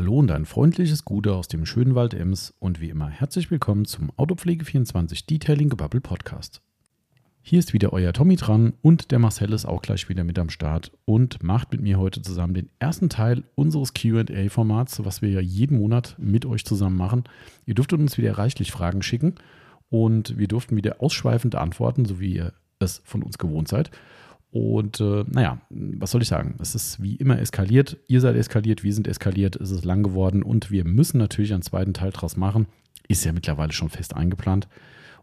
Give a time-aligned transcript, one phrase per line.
[0.00, 3.84] Hallo und ein freundliches Gute aus dem schönen Wald Ems und wie immer herzlich willkommen
[3.84, 6.62] zum Autopflege24 Detailing Gebubble Podcast.
[7.42, 10.48] Hier ist wieder euer Tommy dran und der Marcel ist auch gleich wieder mit am
[10.48, 15.40] Start und macht mit mir heute zusammen den ersten Teil unseres QA-Formats, was wir ja
[15.40, 17.24] jeden Monat mit euch zusammen machen.
[17.66, 19.34] Ihr dürftet uns wieder reichlich Fragen schicken
[19.90, 23.90] und wir durften wieder ausschweifend antworten, so wie ihr es von uns gewohnt seid.
[24.52, 26.56] Und äh, naja, was soll ich sagen?
[26.60, 27.98] Es ist wie immer eskaliert.
[28.08, 31.62] Ihr seid eskaliert, wir sind eskaliert, es ist lang geworden und wir müssen natürlich einen
[31.62, 32.66] zweiten Teil draus machen.
[33.06, 34.68] Ist ja mittlerweile schon fest eingeplant.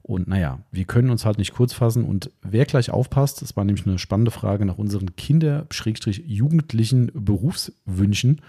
[0.02, 2.06] Und naja, wir können uns halt nicht kurz fassen.
[2.06, 8.42] Und wer gleich aufpasst, das war nämlich eine spannende Frage nach unseren Kinder-Jugendlichen Berufswünschen,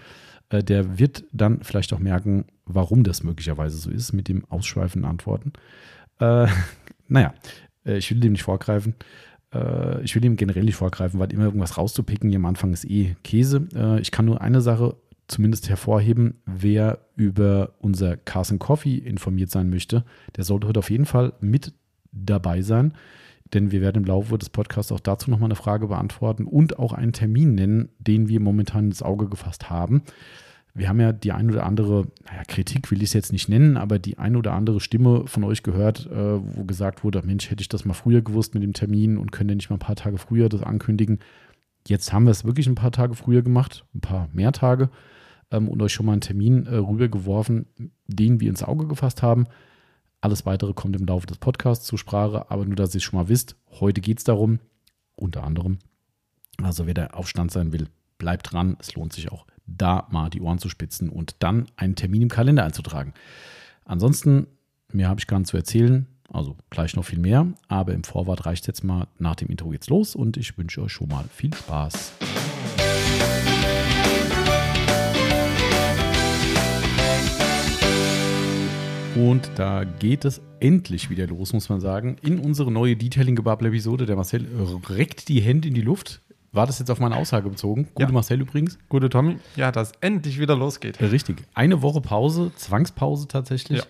[0.49, 5.09] äh, der wird dann vielleicht auch merken, warum das möglicherweise so ist mit dem ausschweifenden
[5.09, 5.51] Antworten.
[6.19, 6.47] Äh,
[7.09, 7.33] naja,
[7.85, 8.95] äh, ich will dem nicht vorgreifen.
[9.53, 12.85] Äh, ich will ihm generell nicht vorgreifen, weil immer irgendwas rauszupicken hier am Anfang ist
[12.85, 13.67] eh Käse.
[13.75, 14.95] Äh, ich kann nur eine Sache
[15.27, 20.03] zumindest hervorheben, wer über unser Carson Coffee informiert sein möchte,
[20.35, 21.73] der sollte heute auf jeden Fall mit
[22.11, 22.93] dabei sein,
[23.53, 26.93] denn wir werden im Laufe des Podcasts auch dazu nochmal eine Frage beantworten und auch
[26.93, 30.01] einen Termin nennen, den wir momentan ins Auge gefasst haben
[30.79, 33.75] wir haben ja die ein oder andere, naja, Kritik will ich es jetzt nicht nennen,
[33.75, 37.61] aber die ein oder andere Stimme von euch gehört, äh, wo gesagt wurde, Mensch, hätte
[37.61, 40.17] ich das mal früher gewusst mit dem Termin und könnte nicht mal ein paar Tage
[40.17, 41.19] früher das ankündigen.
[41.85, 44.89] Jetzt haben wir es wirklich ein paar Tage früher gemacht, ein paar mehr Tage
[45.51, 47.65] ähm, und euch schon mal einen Termin äh, rübergeworfen,
[48.07, 49.47] den wir ins Auge gefasst haben.
[50.21, 53.19] Alles weitere kommt im Laufe des Podcasts zur Sprache, aber nur, dass ihr es schon
[53.19, 54.59] mal wisst, heute geht es darum,
[55.15, 55.79] unter anderem,
[56.61, 59.45] also wer der Aufstand sein will, bleibt dran, es lohnt sich auch
[59.77, 63.13] da mal die Ohren zu spitzen und dann einen Termin im Kalender einzutragen.
[63.85, 64.47] Ansonsten,
[64.91, 68.45] mehr habe ich gar nicht zu erzählen, also gleich noch viel mehr, aber im Vorwort
[68.45, 69.07] reicht jetzt mal.
[69.17, 72.13] Nach dem Intro geht's los und ich wünsche euch schon mal viel Spaß.
[79.15, 84.05] Und da geht es endlich wieder los, muss man sagen, in unsere neue Detailing-Gebubble-Episode.
[84.05, 84.47] Der Marcel
[84.87, 86.21] reckt die Hände in die Luft.
[86.51, 87.87] War das jetzt auf meine Aussage bezogen?
[87.93, 88.11] Gute Ja.
[88.11, 88.79] Marcel übrigens.
[88.89, 90.99] Gute Tommy, ja, dass endlich wieder losgeht.
[90.99, 91.43] Richtig.
[91.53, 93.83] Eine Woche Pause, Zwangspause tatsächlich.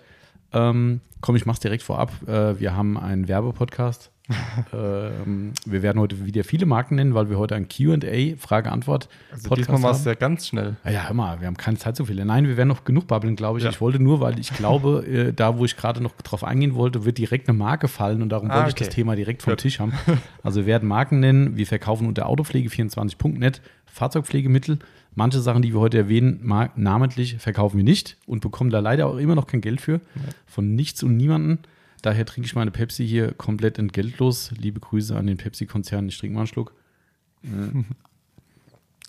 [0.52, 2.12] Ähm, komm, ich mach's direkt vorab.
[2.28, 4.10] Äh, wir haben einen Werbepodcast.
[4.72, 9.54] ähm, wir werden heute wieder viele Marken nennen, weil wir heute ein QA, Frage-Antwort-Podcast Also
[9.56, 10.76] diesmal war es ja ganz schnell.
[10.84, 12.24] Ja, hör mal, wir haben keine Zeit so viele.
[12.24, 13.64] Nein, wir werden noch genug babbeln, glaube ich.
[13.64, 13.70] Ja.
[13.70, 17.04] Ich wollte nur, weil ich glaube, äh, da, wo ich gerade noch drauf eingehen wollte,
[17.04, 18.84] wird direkt eine Marke fallen und darum Ah, wollte ich okay.
[18.84, 19.60] das Thema direkt vom Gut.
[19.60, 19.92] Tisch haben.
[20.42, 21.56] Also wir werden Marken nennen.
[21.56, 24.78] Wir verkaufen unter autopflege24.net Fahrzeugpflegemittel.
[25.14, 26.40] Manche Sachen, die wir heute erwähnen,
[26.76, 30.00] namentlich verkaufen wir nicht und bekommen da leider auch immer noch kein Geld für.
[30.46, 31.58] Von nichts und niemanden.
[32.02, 34.52] Daher trinke ich meine Pepsi hier komplett entgeltlos.
[34.56, 36.08] Liebe Grüße an den Pepsi-Konzern.
[36.08, 36.74] Ich trinke mal einen Schluck.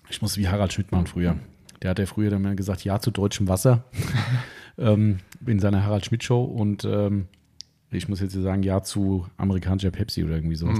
[0.08, 1.36] Ich muss wie Harald Schmidt machen früher.
[1.82, 3.84] Der hat ja früher dann mal gesagt, ja zu deutschem Wasser
[4.78, 7.26] ähm, in seiner Harald Schmidt Show und ähm,
[7.90, 10.78] ich muss jetzt hier sagen, ja zu amerikanischer Pepsi oder irgendwie sowas.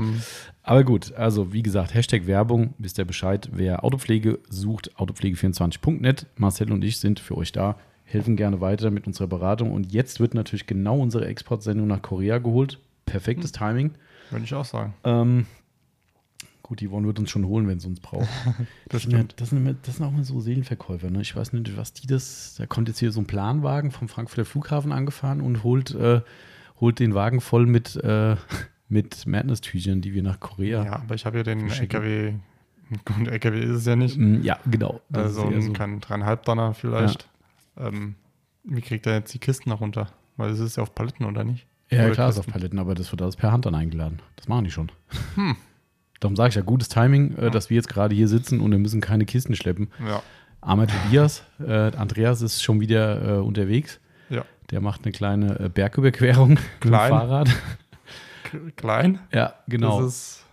[0.62, 3.50] Aber gut, also wie gesagt, Hashtag Werbung, wisst ihr Bescheid.
[3.52, 6.26] Wer Autopflege sucht, autopflege24.net.
[6.36, 9.72] Marcel und ich sind für euch da, helfen gerne weiter mit unserer Beratung.
[9.72, 12.78] Und jetzt wird natürlich genau unsere Exportsendung nach Korea geholt.
[13.06, 13.92] Perfektes Timing.
[14.30, 14.94] Würde ich auch sagen.
[15.04, 15.46] Ähm,
[16.62, 18.28] gut, die Yvonne wird uns schon holen, wenn sie uns braucht.
[18.88, 21.10] Das sind ja- das, sind, immer- das sind auch immer so Seelenverkäufer.
[21.10, 21.22] Ne?
[21.22, 22.54] Ich weiß nicht, was die das.
[22.58, 26.20] Da kommt jetzt hier so ein Planwagen vom Frankfurter Flughafen angefahren und holt, äh,
[26.80, 28.36] holt den Wagen voll mit, äh,
[28.88, 30.84] mit Madness-Tüchern, die wir nach Korea.
[30.84, 32.02] Ja, aber ich habe ja den Verschicken.
[32.02, 32.34] LKW.
[33.06, 34.18] Gut, LKW ist es ja nicht.
[34.18, 35.00] Mm, Ja, genau.
[35.12, 35.72] Also ist eher so.
[35.72, 37.26] kann dreieinhalb Donner vielleicht.
[37.76, 38.14] Ähm,
[38.64, 40.08] wie kriegt er jetzt die Kisten noch runter?
[40.36, 41.66] Weil es ist ja auf Paletten, oder nicht?
[41.90, 42.58] Ja, Oder klar, ist auf Kisten.
[42.58, 44.20] Paletten, aber das wird alles per Hand dann eingeladen.
[44.36, 44.90] Das machen die schon.
[45.34, 45.56] Hm.
[46.20, 48.78] Darum sage ich ja, gutes Timing, äh, dass wir jetzt gerade hier sitzen und wir
[48.78, 49.90] müssen keine Kisten schleppen.
[50.06, 50.22] Ja.
[50.60, 53.98] Armer Tobias, äh, Andreas ist schon wieder äh, unterwegs.
[54.30, 54.44] Ja.
[54.70, 57.10] Der macht eine kleine äh, Bergüberquerung mit dem Klein.
[57.10, 57.50] Fahrrad.
[58.76, 59.18] Klein.
[59.32, 60.00] Ja, genau.
[60.02, 60.44] Das ist,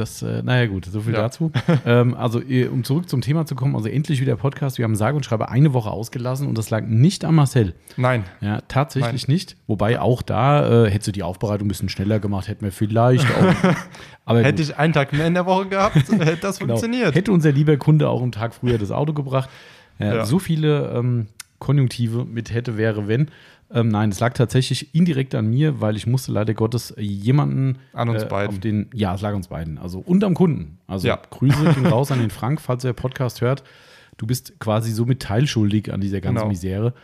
[0.00, 1.20] Das, äh, naja gut, so viel Ja.
[1.22, 1.52] dazu.
[1.86, 2.40] ähm, also
[2.72, 4.78] um zurück zum Thema zu kommen, also endlich wieder Podcast.
[4.78, 7.74] Wir haben sage und schreibe eine Woche ausgelassen und das lag nicht an Marcel.
[7.96, 8.24] nein.
[8.40, 9.56] Ja, tatsächlich nicht.
[9.66, 13.26] Wobei auch da äh, hättest du die Aufbereitung ein bisschen schneller gemacht, hätten wir vielleicht
[13.26, 13.74] auch.
[14.24, 16.74] Aber Hätte gut, ich einen Tag mehr in der Woche gehabt, hätte das genau.
[16.74, 17.14] funktioniert.
[17.14, 19.50] Hätte unser lieber Kunde auch einen Tag früher das Auto gebracht.
[19.98, 20.24] Ja, Ja.
[20.24, 21.26] So viele ähm,
[21.58, 23.28] Konjunktive mit hätte, wäre, wenn.
[23.72, 28.08] Ähm, nein, es lag tatsächlich indirekt an mir, weil ich musste leider Gottes jemanden An
[28.08, 28.54] uns äh, beiden.
[28.56, 29.78] Auf den, ja, es lag uns beiden.
[29.78, 30.78] Also und am Kunden.
[30.88, 31.20] Also Ja.
[31.30, 33.62] Grüße gehen raus an den Frank, falls er Podcast hört.
[34.16, 36.48] Du bist quasi somit teilschuldig an dieser ganzen Genau.
[36.48, 36.94] Misere.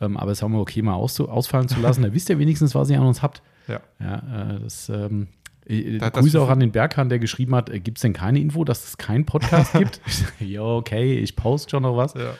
[0.00, 2.02] Ähm, aber es haben wir okay mal aus, ausfallen zu lassen.
[2.02, 3.40] Da wisst ihr wenigstens, was ihr an uns habt.
[3.68, 3.80] Ja.
[4.00, 4.16] Ja,
[4.56, 5.28] äh, das ähm,
[5.66, 8.12] äh, Da- das- Grüße auch an den Berghahn, der geschrieben hat, äh, gibt es denn
[8.12, 10.00] keine Info, dass es keinen Podcast gibt?
[10.40, 12.14] Ja, okay, ich poste schon noch was.
[12.14, 12.34] Ja.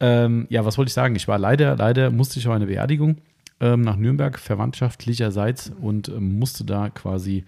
[0.00, 1.16] Ähm, ja, was wollte ich sagen?
[1.16, 3.18] Ich war leider, leider musste ich auf eine Beerdigung
[3.60, 7.44] ähm, nach Nürnberg, verwandtschaftlicherseits, und ähm, musste da quasi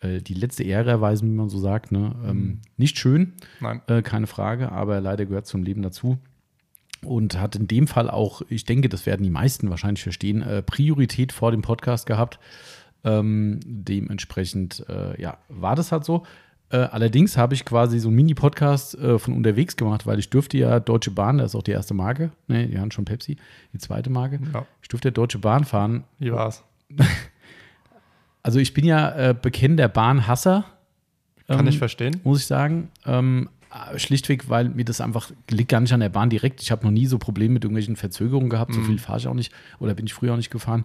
[0.00, 1.92] äh, die letzte Ehre erweisen, wie man so sagt.
[1.92, 2.14] Ne?
[2.26, 3.32] Ähm, nicht schön,
[3.86, 6.18] äh, keine Frage, aber leider gehört zum Leben dazu.
[7.02, 10.62] Und hat in dem Fall auch, ich denke, das werden die meisten wahrscheinlich verstehen, äh,
[10.62, 12.38] Priorität vor dem Podcast gehabt.
[13.04, 16.24] Ähm, dementsprechend, äh, ja, war das halt so.
[16.70, 20.58] Äh, allerdings habe ich quasi so einen Mini-Podcast äh, von unterwegs gemacht, weil ich dürfte
[20.58, 23.36] ja Deutsche Bahn, das ist auch die erste Marke, ne, die haben schon Pepsi,
[23.72, 24.40] die zweite Marke.
[24.52, 24.66] Ja.
[24.82, 26.04] Ich durfte ja Deutsche Bahn fahren.
[26.18, 26.64] Wie war's?
[28.42, 30.66] Also ich bin ja äh, bekennender Bahnhasser.
[31.48, 32.20] Kann ähm, ich verstehen.
[32.22, 32.90] muss ich sagen.
[33.04, 36.62] Ähm, äh, schlichtweg, weil mir das einfach liegt gar nicht an der Bahn direkt.
[36.62, 38.72] Ich habe noch nie so Probleme mit irgendwelchen Verzögerungen gehabt.
[38.72, 40.84] So viel fahre ich auch nicht oder bin ich früher auch nicht gefahren.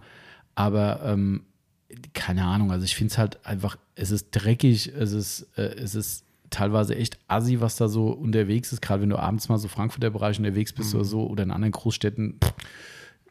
[0.56, 1.44] Aber ähm,
[2.14, 5.96] keine Ahnung, also ich finde es halt einfach, es ist dreckig, es ist, äh, es
[5.96, 8.82] ist teilweise echt assi, was da so unterwegs ist.
[8.82, 11.72] Gerade wenn du abends mal so Frankfurter Bereich unterwegs bist oder so oder in anderen
[11.72, 12.40] Großstädten,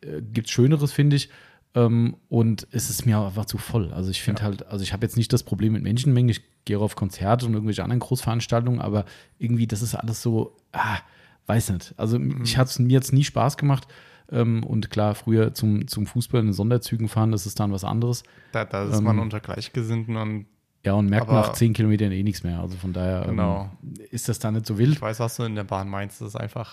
[0.00, 1.28] äh, gibt es Schöneres, finde ich.
[1.74, 3.92] Ähm, und es ist mir einfach zu voll.
[3.92, 6.30] Also ich finde halt, also ich habe jetzt nicht das Problem mit Menschenmengen.
[6.30, 9.04] Ich gehe auf Konzerte und irgendwelche anderen Großveranstaltungen, aber
[9.38, 10.98] irgendwie, das ist alles so, ah,
[11.46, 11.94] weiß nicht.
[11.96, 13.86] Also ich hat's, mir jetzt nie Spaß gemacht.
[14.32, 18.22] Ähm, und klar, früher zum, zum Fußball in Sonderzügen fahren, das ist dann was anderes.
[18.52, 20.46] Da, da ist Ähm, man unter Gleichgesinnten und
[20.84, 22.60] Ja, und merkt nach zehn Kilometern eh nichts mehr.
[22.60, 23.70] Also von daher Genau.
[23.82, 24.92] ähm, ist das da nicht so wild.
[24.94, 26.20] ich weiß, was du in der Bahn meinst.
[26.20, 26.72] Das ist einfach.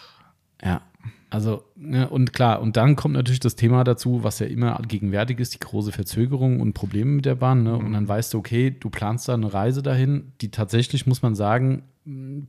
[0.64, 0.82] Ja,
[1.30, 5.40] also, ne, und klar, und dann kommt natürlich das Thema dazu, was ja immer gegenwärtig
[5.40, 7.62] ist, die große Verzögerung und Probleme mit der Bahn.
[7.64, 7.76] Ne?
[7.76, 11.36] Und dann weißt du, okay, du planst da eine Reise dahin, die tatsächlich, muss man
[11.36, 11.84] sagen,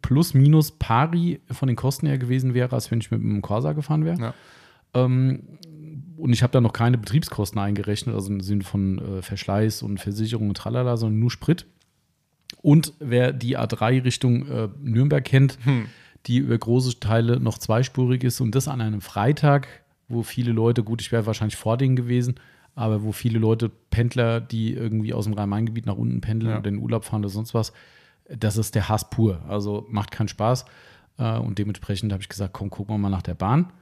[0.01, 3.73] plus minus pari von den Kosten her gewesen wäre, als wenn ich mit einem Corsa
[3.75, 4.19] gefahren wäre.
[4.21, 4.35] Ja.
[5.05, 5.43] Ähm,
[6.17, 9.99] und ich habe da noch keine Betriebskosten eingerechnet, also im Sinne von äh, Verschleiß und
[10.01, 11.67] Versicherung und tralala, sondern nur Sprit.
[12.61, 15.59] Und wer die A3 Richtung äh, Nürnberg kennt,
[16.27, 19.69] die über große Teile noch zweispurig ist und das an einem Freitag,
[20.09, 22.35] wo viele Leute, gut, ich wäre wahrscheinlich vor denen gewesen,
[22.75, 26.59] aber wo viele Leute, Pendler, die irgendwie aus dem Rhein-Main-Gebiet nach unten pendeln Ja.
[26.59, 27.73] oder in den Urlaub fahren oder sonst was,
[28.29, 29.41] das ist der Hass pur.
[29.49, 30.65] Also macht keinen Spaß.
[31.19, 33.73] Äh, und dementsprechend habe ich gesagt, komm, gucken wir mal nach der Bahn.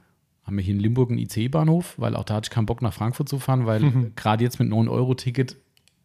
[0.47, 2.93] Haben wir hier in Limburg einen ICE-Bahnhof, weil auch da hatte ich keinen Bock nach
[2.93, 5.57] Frankfurt zu fahren, weil gerade jetzt mit 9-Euro-Ticket,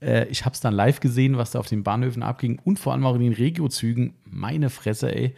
[0.02, 2.92] äh, ich habe es dann live gesehen, was da auf den Bahnhöfen abging und vor
[2.92, 4.14] allem auch in den Regiozügen.
[4.24, 5.34] Meine Fresse, ey.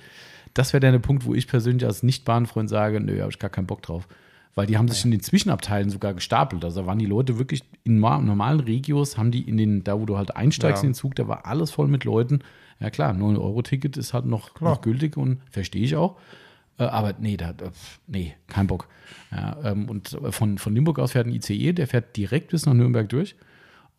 [0.54, 3.66] Das wäre der Punkt, wo ich persönlich als Nicht-Bahnfreund sage, nö, habe ich gar keinen
[3.66, 4.08] Bock drauf.
[4.54, 6.64] Weil die haben sich in den Zwischenabteilen sogar gestapelt.
[6.64, 10.00] Also da waren die Leute wirklich in ma- normalen Regios, haben die in den, da
[10.00, 10.86] wo du halt einsteigst Ja.
[10.86, 12.38] in den Zug, da war alles voll mit Leuten.
[12.80, 16.16] Ja klar, 9-Euro-Ticket ist halt noch, noch gültig und verstehe ich auch.
[16.78, 18.88] Äh, aber nee, da, pf, nee, kein Bock.
[19.30, 22.74] Ja, ähm, und von, von Limburg aus fährt ein ICE, der fährt direkt bis nach
[22.74, 23.36] Nürnberg durch.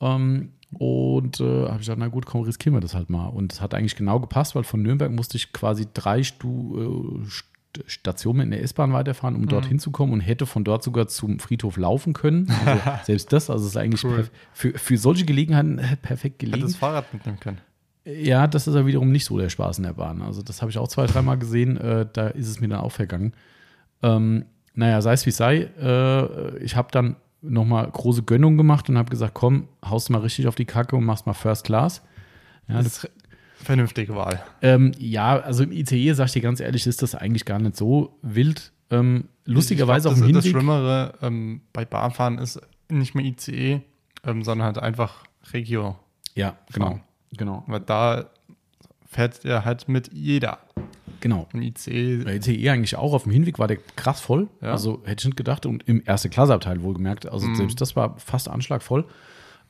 [0.01, 3.27] Ähm, und äh, habe ich gesagt, na gut, komm, riskieren wir das halt mal.
[3.27, 7.25] Und es hat eigentlich genau gepasst, weil von Nürnberg musste ich quasi drei Stu äh,
[7.27, 7.43] St-
[7.87, 11.39] Stationen in der S-Bahn weiterfahren, um dorthin zu kommen und hätte von dort sogar zum
[11.39, 12.49] Friedhof laufen können.
[12.65, 14.29] Also selbst das, also es ist eigentlich Cool.
[14.53, 16.57] für, für solche Gelegenheiten äh, perfekt gelegen.
[16.59, 17.57] Hätte das Fahrrad mitnehmen können.
[18.05, 20.21] Ja, das ist ja wiederum nicht so der Spaß in der Bahn.
[20.21, 21.77] Also, das habe ich auch zwei, dreimal gesehen.
[21.77, 23.33] Äh, da ist es mir dann auch vergangen.
[24.03, 25.69] Ähm, naja, sei es wie es sei.
[25.81, 30.47] Äh, ich habe dann nochmal große Gönnung gemacht und habe gesagt: Komm, haust mal richtig
[30.47, 32.03] auf die Kacke und machst mal First Class.
[32.67, 33.11] Ja, Das ist
[33.57, 34.43] vernünftige Wahl.
[34.61, 37.75] ähm, ja also im ICE, sag ich dir ganz ehrlich, ist das eigentlich gar nicht
[37.75, 38.71] so wild.
[38.91, 40.47] Ähm, lustigerweise auch im das, das.
[40.51, 43.81] Schlimmere ähm, bei Bahnfahren ist nicht mehr ICE,
[44.23, 45.95] ähm, sondern halt einfach Regio.
[46.35, 46.85] Ja, genau.
[46.87, 46.95] fahren.
[46.97, 47.05] Genau.
[47.67, 48.25] Weil da
[49.07, 50.59] fährt er halt mit jeder.
[51.21, 51.47] Genau.
[51.53, 54.47] Und ICE, Der ICE eigentlich auch auf dem Hinweg war der krass voll.
[54.61, 54.71] Ja.
[54.71, 55.65] Also hätte ich nicht gedacht.
[55.65, 57.25] Und im erste Klasseabteil wohlgemerkt.
[57.31, 57.55] Also Mhm.
[57.55, 59.05] selbst das war fast anschlagvoll.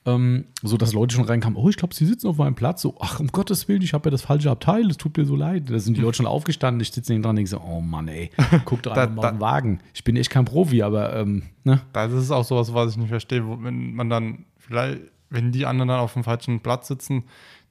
[0.08, 2.82] Ähm, so dass Leute schon reinkamen, oh, ich glaube, sie sitzen auf meinem Platz.
[2.84, 5.36] So, ach, um Gottes Willen, ich habe ja das falsche Abteil, es tut mir so
[5.36, 5.68] leid.
[5.70, 8.08] Da sind die Leute schon aufgestanden, ich sitze neben dran und denke so, oh Mann,
[8.08, 8.30] ey,
[8.66, 9.80] guck doch Da- einfach mal auf den Wagen.
[9.96, 11.82] Ich bin echt kein Profi, aber ähm, ne?
[11.94, 15.00] das ist auch sowas, was ich nicht verstehe, wo, wenn man dann vielleicht,
[15.32, 17.24] wenn die anderen dann auf dem falschen Platz sitzen,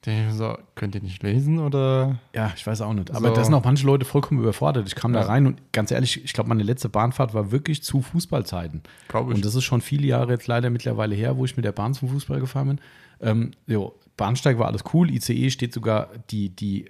[0.05, 2.19] denke ich so, könnt ihr nicht lesen oder?
[2.33, 3.11] Ja, ich weiß auch nicht.
[3.11, 3.33] Aber So.
[3.35, 4.87] da sind auch manche Leute vollkommen überfordert.
[4.87, 5.25] Ich kam da Ja.
[5.27, 8.83] rein und ganz ehrlich, ich glaube, meine letzte Bahnfahrt war wirklich zu Fußballzeiten.
[9.07, 9.37] Glaube ich.
[9.37, 11.93] Und das ist schon viele Jahre jetzt leider mittlerweile her, wo ich mit der Bahn
[11.93, 12.79] zum Fußball gefahren bin.
[13.21, 15.09] Ähm, jo, Bahnsteig war alles cool.
[15.09, 16.85] ICE steht sogar die, die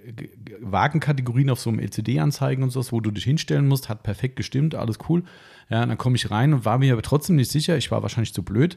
[0.60, 4.74] Wagenkategorien auf so einem LCD-Anzeigen und sowas, wo du dich hinstellen musst, hat perfekt gestimmt,
[4.74, 5.24] alles cool.
[5.68, 7.76] Ja, und dann komme ich rein und war mir aber trotzdem nicht sicher.
[7.76, 8.76] Ich war wahrscheinlich zu blöd.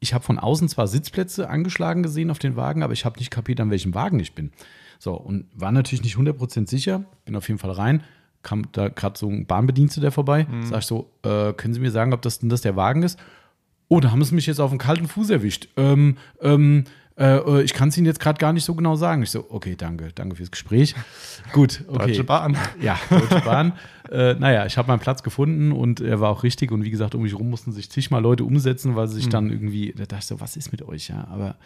[0.00, 3.30] Ich habe von außen zwar Sitzplätze angeschlagen gesehen auf den Wagen, aber ich habe nicht
[3.30, 4.50] kapiert, an welchem Wagen ich bin.
[4.98, 7.04] So, und war natürlich nicht 100% sicher.
[7.24, 8.02] Bin auf jeden Fall rein.
[8.42, 10.46] Kam da gerade so ein Bahnbediensteter vorbei.
[10.64, 13.18] Sag ich so, äh, können Sie mir sagen, ob das denn das der Wagen ist?
[13.88, 15.68] Oh, da haben sie mich jetzt auf den kalten Fuß erwischt.
[15.76, 16.84] Ähm, ähm,
[17.20, 19.22] Äh, äh, ich kann es Ihnen jetzt gerade gar nicht so genau sagen.
[19.22, 20.94] Ich so, okay, danke, danke fürs Gespräch.
[21.52, 22.06] Gut, okay.
[22.06, 22.56] Deutsche Bahn.
[22.80, 23.74] Ja, Deutsche Bahn.
[24.10, 26.72] äh, naja, ich habe meinen Platz gefunden und er war auch richtig.
[26.72, 29.30] Und wie gesagt, um mich rum mussten sich zigmal Leute umsetzen, weil sie sich Mhm.
[29.30, 31.08] dann irgendwie, da dachte ich so, was ist mit euch?
[31.08, 31.56] Ja, aber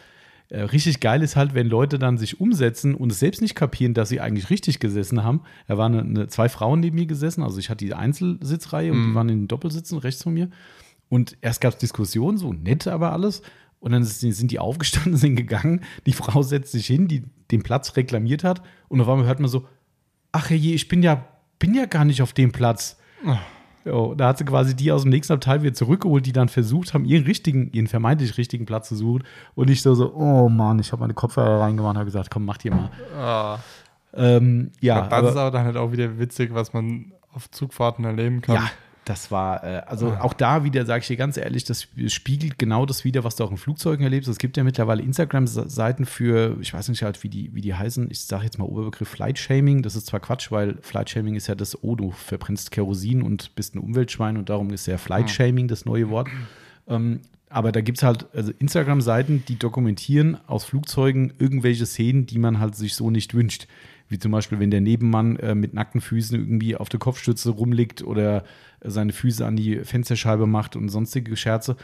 [0.48, 3.94] äh, richtig geil ist halt, wenn Leute dann sich umsetzen und es selbst nicht kapieren,
[3.94, 5.40] dass sie eigentlich richtig gesessen haben.
[5.68, 8.98] Da waren eine, eine, zwei Frauen neben mir gesessen, also ich hatte die Einzelsitzreihe und
[8.98, 9.08] Mhm.
[9.10, 10.50] die waren in den Doppelsitzen rechts von mir.
[11.08, 13.42] Und erst gab es Diskussionen, so nett aber alles.
[13.84, 15.82] Und dann ist- sind die aufgestanden, sind gegangen.
[16.06, 18.62] Die Frau setzt sich hin, die den Platz reklamiert hat.
[18.88, 19.66] Und auf einmal hört man so:
[20.32, 21.22] Ach je, ich bin ja,
[21.58, 22.98] bin ja gar nicht auf dem Platz.
[23.84, 26.94] Jo, da hat sie quasi die aus dem nächsten Abteil wieder zurückgeholt, die dann versucht
[26.94, 29.24] haben, ihren richtigen, ihren vermeintlich richtigen Platz zu suchen.
[29.54, 32.46] Und ich so, so oh Mann, ich habe meine Kopfhörer reingemacht und habe gesagt, komm,
[32.46, 32.90] mach die mal.
[33.18, 33.58] Ah.
[34.14, 38.04] Ähm, ja, das ist aber, aber dann halt auch wieder witzig, was man auf Zugfahrten
[38.06, 38.54] erleben kann.
[38.54, 38.70] ja,
[39.04, 42.86] das war, äh, also auch da wieder, sage ich dir ganz ehrlich, das spiegelt genau
[42.86, 44.28] das wieder, was du auch in Flugzeugen erlebst.
[44.28, 48.10] Es gibt ja mittlerweile Instagram-Seiten für, ich weiß nicht halt, wie die, wie die heißen,
[48.10, 49.82] ich sage jetzt mal Oberbegriff Flight-Shaming.
[49.82, 53.74] Das ist zwar Quatsch, weil Flight-Shaming ist ja das, oh, du verbrennst Kerosin und bist
[53.74, 56.28] ein Umweltschwein und darum ist ja Flight-Shaming das neue Wort.
[56.88, 57.20] Ähm,
[57.54, 62.58] aber da gibt es halt also Instagram-Seiten, die dokumentieren aus Flugzeugen irgendwelche Szenen, die man
[62.58, 63.68] halt sich so nicht wünscht.
[64.08, 68.02] Wie zum Beispiel, wenn der Nebenmann äh, mit nackten Füßen irgendwie auf der Kopfstütze rumliegt
[68.02, 68.44] oder
[68.84, 71.76] seine Füße an die Fensterscheibe macht und sonstige Scherze.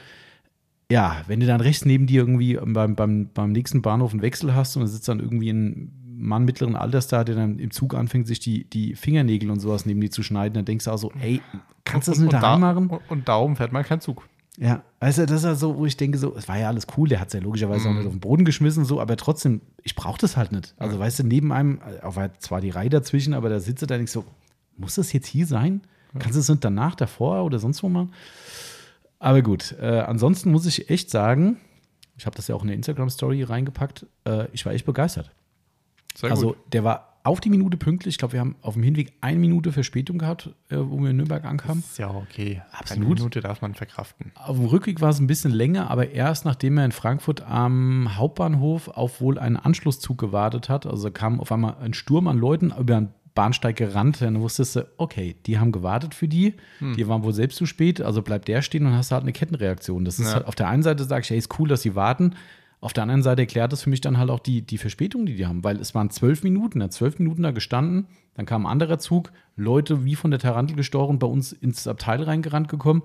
[0.91, 4.55] Ja, wenn du dann rechts neben dir irgendwie beim, beim, beim nächsten Bahnhof einen Wechsel
[4.55, 7.95] hast und da sitzt dann irgendwie ein Mann mittleren Alters da, der dann im Zug
[7.95, 10.99] anfängt, sich die, die Fingernägel und sowas neben die zu schneiden, dann denkst du auch
[10.99, 11.41] so, ey,
[11.85, 12.91] kannst du das nicht daheim da, machen?
[12.91, 14.29] und, und darum fährt man keinen Zug.
[14.59, 17.09] Ja, also das ist ja so, wo ich denke, so, es war ja alles cool,
[17.09, 17.95] der hat es ja logischerweise Mhm.
[17.95, 20.75] auch nicht auf den Boden geschmissen, so, aber trotzdem, ich brauche das halt nicht.
[20.77, 23.87] Also, weißt du, neben einem, auch war zwar die Reihe dazwischen, aber da sitzt er
[23.87, 24.25] da nicht so,
[24.77, 25.81] muss das jetzt hier sein?
[26.19, 28.13] Kannst du es nicht danach, davor oder sonst wo machen?
[29.19, 31.59] Aber gut, äh, ansonsten muss ich echt sagen,
[32.17, 35.31] ich habe das ja auch in der Instagram-Story reingepackt, äh, ich war echt begeistert.
[36.15, 36.57] Sehr also, gut.
[36.73, 38.15] der war auf die Minute pünktlich.
[38.15, 41.17] Ich glaube, wir haben auf dem Hinweg eine Minute Verspätung gehabt, äh, wo wir in
[41.17, 41.85] Nürnberg ankamen.
[41.87, 42.63] Ist ja okay.
[42.73, 43.05] Absolut.
[43.05, 44.33] Eine Minute darf man verkraften.
[44.35, 48.17] Auf dem Rückweg war es ein bisschen länger, aber erst nachdem er in Frankfurt am
[48.17, 52.73] Hauptbahnhof auf wohl einen Anschlusszug gewartet hat, also kam auf einmal ein Sturm an Leuten
[52.79, 53.09] über den
[53.41, 56.95] Bahnsteig gerannt, dann wusstest du, okay, die haben gewartet für die, Hm.
[56.95, 60.05] die waren wohl selbst zu spät, also bleibt der stehen und hast halt eine Kettenreaktion.
[60.05, 60.35] Das ist Ja.
[60.35, 62.35] halt, auf der einen Seite sage ich, hey, ist cool, dass sie warten,
[62.83, 65.37] auf der anderen Seite erklärt das für mich dann halt auch die, die Verspätung, die
[65.37, 68.67] die haben, weil es waren zwölf Minuten, er hat zwölf Minuten da gestanden, dann kam
[68.67, 73.03] ein anderer Zug, Leute wie von der Tarantel gestochen, bei uns ins Abteil reingerannt gekommen,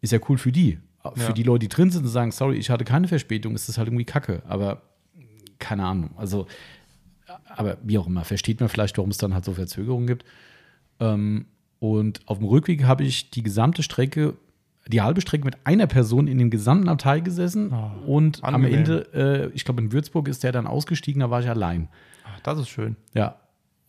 [0.00, 0.78] ist ja cool für die.
[1.14, 1.32] Für Ja.
[1.32, 3.88] die Leute, die drin sind und sagen, sorry, ich hatte keine Verspätung, ist das halt
[3.88, 4.42] irgendwie kacke.
[4.48, 4.82] Aber
[5.58, 6.10] keine Ahnung.
[6.16, 6.46] Also,
[7.56, 10.24] aber wie auch immer, versteht man vielleicht, warum es dann halt so Verzögerungen gibt.
[11.00, 11.46] Ähm,
[11.78, 14.34] und auf dem Rückweg habe ich die gesamte Strecke,
[14.86, 17.72] die halbe Strecke mit einer Person in dem gesamten Abteil gesessen.
[17.72, 18.78] Oh, und am angenehm.
[18.78, 21.88] Ende, äh, ich glaube, in Würzburg ist der dann ausgestiegen, da war ich allein.
[22.24, 22.96] Ach, das ist schön.
[23.14, 23.39] Ja.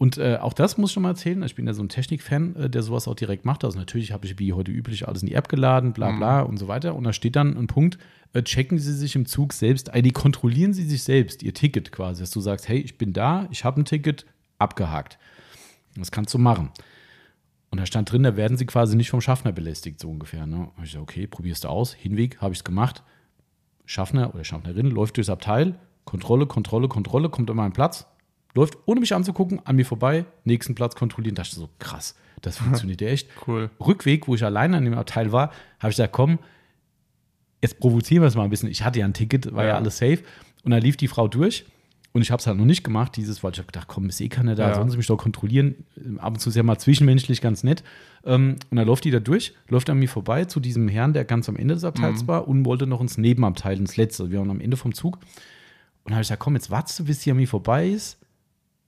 [0.02, 1.44] Und äh, auch das muss ich schon mal erzählen.
[1.44, 3.64] Ich bin ja so ein Technikfan, äh, der sowas auch direkt macht.
[3.64, 6.58] Also natürlich habe ich wie heute üblich alles in die App geladen, bla bla und
[6.58, 6.96] so weiter.
[6.96, 8.00] Und da steht dann ein Punkt,
[8.34, 11.92] äh, checken Sie sich im Zug selbst, äh, die kontrollieren Sie sich selbst, Ihr Ticket
[11.92, 14.26] quasi, dass du sagst, hey, ich bin da, ich habe ein Ticket,
[14.58, 15.20] abgehakt.
[15.96, 16.72] Das kannst du machen.
[17.70, 20.48] Und da stand drin, da werden sie quasi nicht vom Schaffner belästigt, so ungefähr.
[20.48, 20.70] Ne?
[20.78, 21.94] Hab ich gesagt, okay, probierst du aus.
[21.94, 23.04] Hinweg, habe ich es gemacht.
[23.86, 28.08] Schaffner oder Schaffnerin läuft durchs Abteil, Kontrolle, Kontrolle, Kontrolle, kommt an meinen Platz,
[28.56, 31.36] läuft, ohne mich anzugucken, an mir vorbei, nächsten Platz kontrollieren.
[31.36, 33.30] Da dachte ich so, krass, das funktioniert ja echt.
[33.48, 33.70] Cool.
[33.80, 36.40] Rückweg, wo ich alleine an dem Abteil war, habe ich gesagt, komm,
[37.62, 38.70] jetzt provozieren wir es mal ein bisschen.
[38.70, 39.76] Ich hatte ja ein Ticket, war ja, Ja.
[39.78, 40.20] alles safe.
[40.64, 41.66] Und dann lief die Frau durch.
[42.14, 44.20] Und ich habe es halt noch nicht gemacht, dieses, weil ich habe gedacht, komm, ist
[44.20, 44.76] eh keiner da, Ja.
[44.76, 45.86] sollen sie mich doch kontrollieren.
[46.18, 47.84] Ab und zu ist ja mal zwischenmenschlich ganz nett.
[48.26, 51.24] Ähm, und dann läuft die da durch, läuft an mir vorbei zu diesem Herrn, der
[51.24, 54.30] ganz am Ende des Abteils war und wollte noch ins Nebenabteil, ins letzte.
[54.30, 55.16] Wir waren am Ende vom Zug.
[55.16, 55.24] Und
[56.08, 58.18] dann habe ich gesagt, komm, jetzt wartest du, bis sie an mir vorbei ist.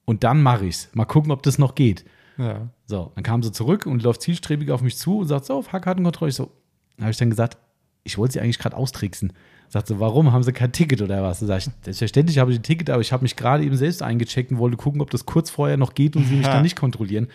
[0.05, 0.89] Und dann mache ich's.
[0.93, 2.03] Mal gucken, ob das noch geht.
[2.37, 2.69] Ja.
[2.87, 6.29] So, dann kam sie zurück und läuft zielstrebig auf mich zu und sagt so, Fahrkartenkontrolle.
[6.29, 6.51] Ich so,
[6.97, 7.57] dann habe ich dann gesagt,
[8.03, 9.33] ich wollte sie eigentlich gerade austricksen.
[9.69, 11.39] Sagt sie, warum haben sie kein Ticket oder was?
[11.39, 14.01] Dann sag ich, selbstverständlich habe ich ein Ticket, aber ich habe mich gerade eben selbst
[14.03, 16.53] eingecheckt und wollte gucken, ob das kurz vorher noch geht und sie mich Ja.
[16.53, 17.27] dann nicht kontrollieren.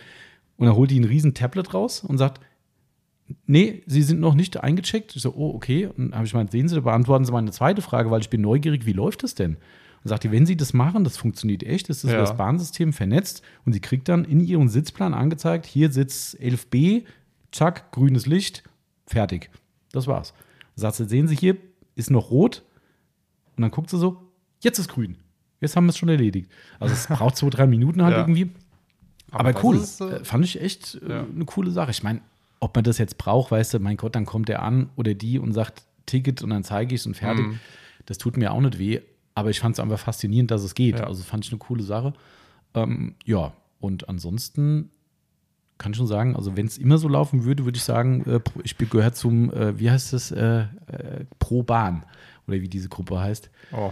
[0.57, 2.41] Und dann holt die ein riesen Tablet raus und sagt,
[3.45, 5.15] nee, sie sind noch nicht eingecheckt.
[5.15, 5.87] Ich so, oh, okay.
[5.87, 8.41] Und dann habe ich gemeint, sehen Sie, beantworten Sie meine zweite Frage, weil ich bin
[8.41, 9.57] neugierig, wie läuft das denn?
[10.03, 12.17] Und sagt die, wenn Sie das machen, das funktioniert echt, das ist Ja.
[12.17, 17.03] über das Bahnsystem vernetzt und sie kriegt dann in ihren Sitzplan angezeigt, hier Sitz 11b,
[17.51, 18.63] zack, grünes Licht,
[19.07, 19.49] fertig.
[19.91, 20.33] Das war's.
[20.75, 21.57] Sagt sie, sehen Sie hier,
[21.95, 22.63] ist noch rot.
[23.57, 24.21] Und dann guckt sie so,
[24.61, 25.17] jetzt ist grün.
[25.59, 26.49] Jetzt haben wir es schon erledigt.
[26.79, 28.19] Also es braucht zwei, drei Minuten halt Ja.
[28.21, 28.51] irgendwie.
[29.31, 29.75] Aber, das cool.
[29.75, 31.25] ist, Äh, Fand ich echt äh, Ja.
[31.25, 31.91] eine coole Sache.
[31.91, 32.21] Ich meine,
[32.61, 35.37] ob man das jetzt braucht, weißt du, mein Gott, dann kommt der an oder die
[35.39, 37.45] und sagt Ticket und dann zeige ich es und fertig.
[37.45, 37.59] Mhm.
[38.05, 39.01] Das tut mir auch nicht weh.
[39.39, 40.99] Aber ich fand es einfach faszinierend, dass es geht.
[40.99, 41.07] Ja.
[41.07, 42.13] Also fand ich eine coole Sache.
[42.73, 44.91] Ähm, ja, und ansonsten
[45.77, 48.41] kann ich schon sagen, also wenn es immer so laufen würde, würde ich sagen, äh,
[48.63, 52.03] ich gehöre zum, äh, wie heißt das, äh, äh, Pro Bahn
[52.47, 53.49] oder wie diese Gruppe heißt.
[53.71, 53.91] Oh,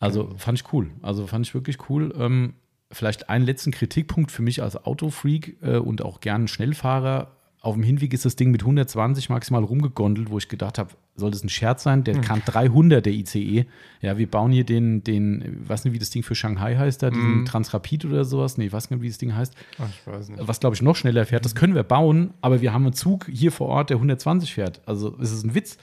[0.00, 0.90] Also fand ich cool.
[1.02, 2.14] Also fand ich wirklich cool.
[2.18, 2.54] Ähm,
[2.90, 7.36] vielleicht einen letzten Kritikpunkt für mich als Autofreak äh, und auch gern Schnellfahrer.
[7.64, 11.30] Auf dem Hinweg ist das Ding mit 120 maximal rumgegondelt, wo ich gedacht habe, soll
[11.30, 12.02] das ein Scherz sein?
[12.02, 13.66] Der kann 300, der ICE.
[14.00, 17.04] Ja, wir bauen hier den, den, ich weiß nicht, wie das Ding für Shanghai heißt,
[17.04, 18.58] da, diesen Transrapid oder sowas.
[18.58, 19.54] Nee, ich weiß nicht, wie das Ding heißt.
[19.78, 20.48] ach, ich weiß nicht.
[20.48, 21.44] Was, glaube ich, noch schneller fährt.
[21.44, 24.80] Das können wir bauen, aber wir haben einen Zug hier vor Ort, der 120 fährt.
[24.84, 25.78] Also, es ist ein Witz.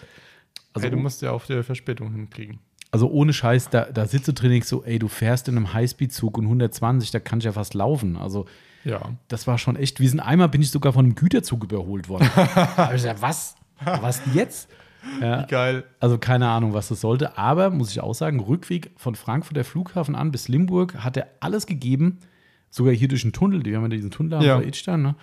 [0.73, 2.59] Also, Ey, du musst ja auf die Verspätung hinkriegen.
[2.91, 6.37] also ohne Scheiß, da, da sitze drin ich so, ey, du fährst in einem Highspeed-Zug
[6.37, 8.17] und 120, da kann ich ja fast laufen.
[8.17, 8.47] Also
[8.85, 9.01] Ja.
[9.27, 12.29] das war schon echt, wir sind einmal, bin ich sogar von einem Güterzug überholt worden.
[12.35, 13.55] da hab ich gesagt, was?
[13.83, 14.69] Was jetzt?
[15.21, 15.85] Ja, Geil.
[16.01, 17.37] also keine Ahnung, was das sollte.
[17.37, 21.65] Aber, muss ich auch sagen, Rückweg von Frankfurter Flughafen an bis Limburg hat er alles
[21.65, 22.19] gegeben.
[22.69, 24.57] Sogar hier durch den Tunnel, die haben ja diesen Tunnel Ja.
[24.57, 25.15] am Edstein, ne?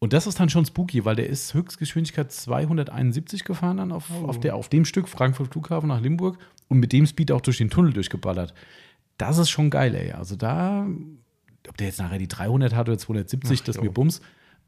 [0.00, 4.40] Und das ist dann schon spooky, weil der ist Höchstgeschwindigkeit 271 gefahren dann auf, auf,
[4.40, 7.70] der, auf dem Stück Frankfurt Flughafen nach Limburg und mit dem Speed auch durch den
[7.70, 8.52] Tunnel durchgeballert.
[9.16, 10.10] Das ist schon geil, ey.
[10.10, 10.86] Also da,
[11.68, 13.82] ob der jetzt nachher die 300 hat oder 270, Ach, das jo.
[13.82, 14.20] mir bums,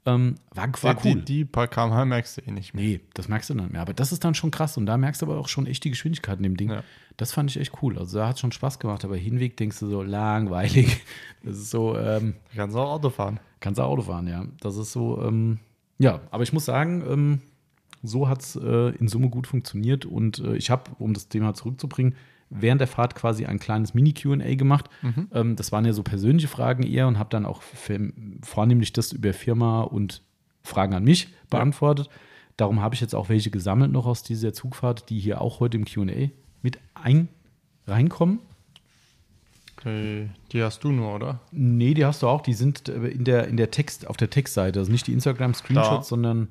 [0.06, 1.14] ähm, war, war cool.
[1.14, 2.84] Die, die paar kmh merkst du eh nicht mehr.
[2.84, 3.80] Nee, das merkst du dann mehr.
[3.80, 4.76] Aber das ist dann schon krass.
[4.76, 6.70] Und da merkst du aber auch schon echt die Geschwindigkeit in dem Ding.
[6.70, 6.82] Ja.
[7.16, 7.98] Das fand ich echt cool.
[7.98, 9.04] Also da hat schon Spaß gemacht.
[9.04, 11.02] Aber Hinweg denkst du so langweilig.
[11.42, 13.38] Das ist so, ähm, Du kannst auch Auto fahren.
[13.60, 14.46] kannst du Auto fahren, ja.
[14.60, 15.58] Das ist so, ähm,
[15.98, 16.20] ja.
[16.30, 17.40] Aber ich muss sagen, ähm,
[18.02, 20.04] so hat es äh, in Summe gut funktioniert.
[20.06, 22.14] Und äh, ich habe, um das Thema zurückzubringen,
[22.50, 24.88] während der Fahrt quasi ein kleines Mini-QA gemacht.
[25.32, 29.12] Ähm, das waren ja so persönliche Fragen eher und habe dann auch für, vornehmlich das
[29.12, 30.22] über Firma und
[30.62, 32.08] Fragen an mich beantwortet.
[32.56, 35.76] Darum habe ich jetzt auch welche gesammelt noch aus dieser Zugfahrt, die hier auch heute
[35.76, 36.30] im QA
[36.62, 37.28] mit ein
[37.86, 38.38] reinkommen.
[39.84, 41.40] Die, die hast du nur, oder?
[41.52, 42.40] Nee, die hast du auch.
[42.40, 44.78] Die sind äh, in der, in der Text, auf der Textseite.
[44.78, 46.48] Also nicht die Instagram-Screenshots, sondern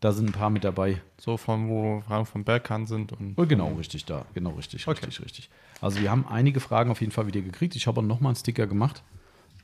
[0.00, 1.00] da sind ein paar mit dabei.
[1.18, 4.24] So von wo Fragen vom Berghahn sind und Oh, genau, richtig da.
[4.34, 5.04] Genau, richtig, Okay.
[5.04, 5.50] richtig, richtig.
[5.80, 7.76] Also wir haben einige Fragen auf jeden Fall wieder gekriegt.
[7.76, 9.02] Ich habe auch nochmal einen Sticker gemacht.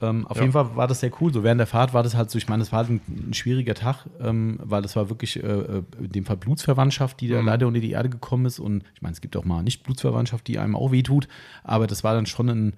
[0.02, 0.42] Ähm, auf Ja.
[0.42, 1.32] jeden Fall war das sehr cool.
[1.32, 3.32] So während der Fahrt war das halt so, ich meine, das war halt ein, ein
[3.34, 7.40] schwieriger Tag, ähm, weil das war wirklich äh, äh, in dem Fall Blutsverwandtschaft, die da
[7.40, 7.46] Mhm.
[7.46, 8.58] leider unter die Erde gekommen ist.
[8.58, 11.28] Und ich meine, es gibt auch mal nicht Blutsverwandtschaft, die einem auch wehtut,
[11.64, 12.76] aber das war dann schon ein,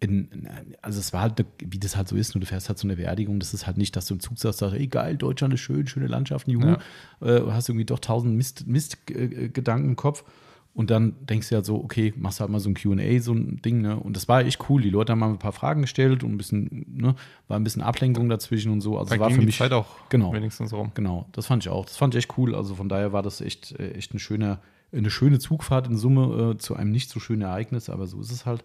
[0.00, 0.48] in,
[0.80, 2.96] also es war halt, wie das halt so ist, nur du fährst halt zu einer
[2.96, 5.86] Beerdigung, das ist halt nicht, dass du im Zug sagst, ey geil, Deutschland ist schön,
[5.86, 6.76] schöne Landschaften, juhu,
[7.20, 10.24] äh, hast irgendwie doch tausend Mist, Mistgedanken äh, Gedanken im Kopf
[10.72, 13.60] und dann denkst du ja so, okay, machst halt mal so ein Q&A, so ein
[13.60, 16.24] Ding, ne, und das war echt cool, die Leute haben mal ein paar Fragen gestellt
[16.24, 17.14] und ein bisschen, ne,
[17.46, 20.08] war ein bisschen Ablenkung dazwischen und so, also da es war für mich, Zeit auch
[20.08, 20.32] genau.
[20.32, 20.92] wenigstens rum.
[20.94, 21.84] Genau, das fand ich auch.
[21.84, 22.54] Das fand ich echt cool.
[22.54, 24.60] Also von daher war das echt, äh, echt ein schöner,
[24.92, 28.32] eine schöne Zugfahrt in Summe äh, zu einem nicht so schönen Ereignis, aber so ist
[28.32, 28.64] es halt.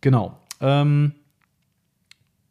[0.00, 0.38] Genau.
[0.60, 1.12] Ähm,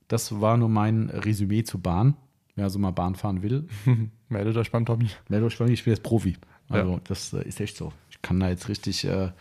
[0.07, 2.15] das war nur mein Resümee zur Bahn.
[2.55, 3.67] Wer also mal Bahn fahren will,
[4.29, 5.09] Meldet euch beim Tommy.
[5.27, 6.37] meldet euch bei mir, ich bin jetzt Profi.
[6.67, 6.99] Also Ja.
[7.05, 7.93] das äh, ist echt so.
[8.11, 9.31] Ich kann da jetzt richtig, äh,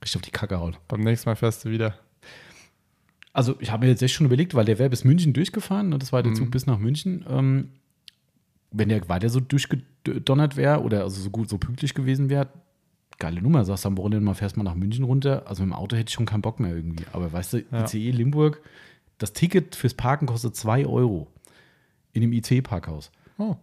[0.00, 0.76] richtig auf die Kacke hauen.
[0.88, 1.94] Beim nächsten Mal fährst du wieder.
[3.32, 5.98] Also ich habe mir jetzt echt schon überlegt, weil der wäre bis München durchgefahren, ne,
[5.98, 6.36] das war der Mhm.
[6.36, 7.24] Zug bis nach München.
[7.28, 7.68] Ähm,
[8.70, 12.48] wenn der weiter so durchgedonnert wäre oder also so gut, so pünktlich gewesen wäre,
[13.22, 15.44] geile Nummer, sagst du am Wochenende mal, fährst mal nach München runter.
[15.46, 17.04] Also mit dem Auto hätte ich schon keinen Bock mehr irgendwie.
[17.12, 17.84] Aber weißt du, Ja.
[17.84, 18.60] ICE Limburg,
[19.18, 21.28] das Ticket fürs Parken kostet 2 Euro
[22.12, 23.10] in dem ICE-Parkhaus.
[23.38, 23.56] Oh,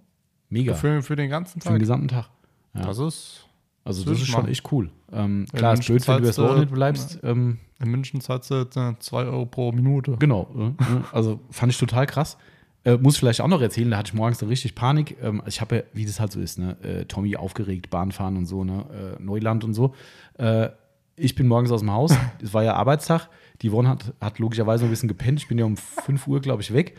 [0.50, 0.74] Mega.
[0.74, 1.80] für, für den ganzen Für den Tag.
[1.80, 2.30] gesamten Tag.
[2.74, 2.82] Ja.
[2.86, 3.46] Das ist,
[3.84, 4.52] Also das das ist ist schon machen.
[4.52, 4.90] echt cool.
[5.12, 7.20] Ähm, klar, ist München blöd, wenn du du- Wochenende bleibst.
[7.24, 8.66] Ähm, in München zahlst du
[9.00, 10.16] 2 Euro pro Minute.
[10.20, 10.48] Genau.
[10.58, 12.38] äh, äh, Also fand ich total krass.
[12.86, 15.18] Äh, muss ich vielleicht auch noch erzählen, da hatte ich morgens dann richtig Panik.
[15.22, 18.46] Ähm, ich habe ja, wie das halt so ist, ne, äh, Tommy aufgeregt, Bahnfahren und
[18.46, 19.94] so, ne, äh, Neuland und so.
[20.38, 20.70] Äh,
[21.16, 23.30] ich bin morgens aus dem Haus, es war ja Arbeitstag.
[23.62, 25.40] Die Yvonne hat, hat logischerweise ein bisschen gepennt.
[25.40, 26.96] Ich bin ja um 5 Uhr, glaube ich, weg.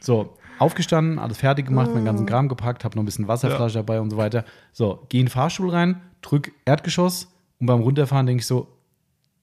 [0.00, 4.00] So, aufgestanden, alles fertig gemacht, meinen ganzen Kram gepackt, habe noch ein bisschen Wasserflasche dabei
[4.00, 4.44] und so weiter.
[4.72, 7.28] So, geh in den Fahrstuhl rein, drück Erdgeschoss
[7.60, 8.68] und beim Runterfahren denke ich so,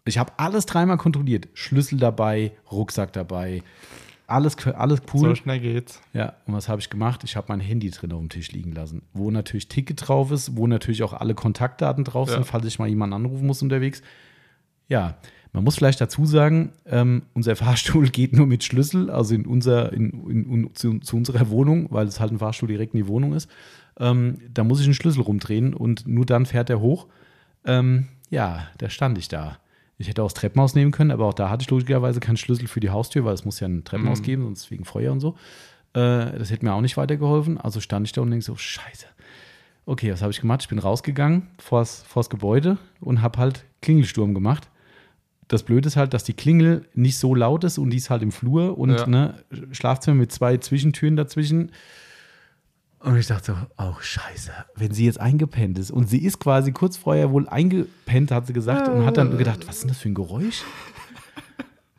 [0.06, 1.47] ich habe alles dreimal kontrolliert.
[1.54, 3.63] Schlüssel dabei, Rucksack dabei,
[4.28, 5.30] alles, alles cool.
[5.30, 6.02] So schnell geht's.
[6.13, 7.24] Ja, und was habe ich gemacht?
[7.24, 10.56] Ich habe mein Handy drin auf dem Tisch liegen lassen, wo natürlich Ticket drauf ist,
[10.58, 12.36] wo natürlich auch alle Kontaktdaten drauf Ja.
[12.36, 14.02] sind, falls ich mal jemanden anrufen muss unterwegs.
[14.90, 15.18] Ja,
[15.54, 19.92] man muss vielleicht dazu sagen, ähm, unser Fahrstuhl geht nur mit Schlüssel, also in unser,
[19.94, 23.08] in, in, in, zu, zu unserer Wohnung, weil es halt ein Fahrstuhl direkt in die
[23.08, 23.50] Wohnung ist.
[24.00, 27.08] Ähm, da muss ich einen Schlüssel rumdrehen und nur dann fährt er hoch.
[27.66, 29.58] Ähm, ja, da stand ich da.
[29.99, 32.67] Ich hätte auch das Treppenhaus nehmen können, aber auch da hatte ich logischerweise keinen Schlüssel
[32.67, 34.23] für die Haustür, weil es muss ja ein Treppenhaus Mhm.
[34.25, 35.36] geben, sonst wegen Feuer und so.
[35.93, 37.57] Äh, das hätte mir auch nicht weitergeholfen.
[37.57, 39.07] Also stand ich da und denke so, scheiße.
[39.86, 40.62] Okay, was habe ich gemacht?
[40.62, 44.69] Ich bin rausgegangen vors, vors Gebäude und habe halt Klingelsturm gemacht.
[45.49, 48.21] das Blöde ist halt, dass die Klingel nicht so laut ist und die ist halt
[48.21, 49.07] im Flur und Ja.
[49.07, 49.36] ne,
[49.71, 51.71] Schlafzimmer mit zwei Zwischentüren dazwischen.
[53.08, 55.91] Und ich dachte so, oh scheiße, wenn sie jetzt eingepennt ist.
[55.91, 59.65] Und sie ist quasi kurz vorher wohl eingepennt, hat sie gesagt, und hat dann gedacht,
[59.65, 60.63] was ist denn das für ein Geräusch?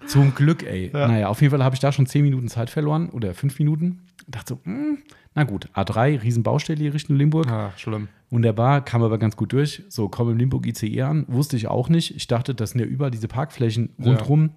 [0.07, 0.91] Zum Glück, ey.
[0.93, 1.09] Ja.
[1.09, 4.03] Naja, auf jeden Fall habe ich da schon zehn Minuten Zeit verloren oder fünf Minuten.
[4.27, 4.99] Dachte so, hm,
[5.35, 7.47] na gut, A3, Riesenbaustelle hier Richtung Limburg.
[7.47, 8.09] Ah, schlimm.
[8.29, 9.85] Wunderbar, kam aber ganz gut durch.
[9.89, 12.15] So, komme im Limburg ICE an, wusste ich auch nicht.
[12.17, 14.51] Ich dachte, das sind ja überall diese Parkflächen rundrum.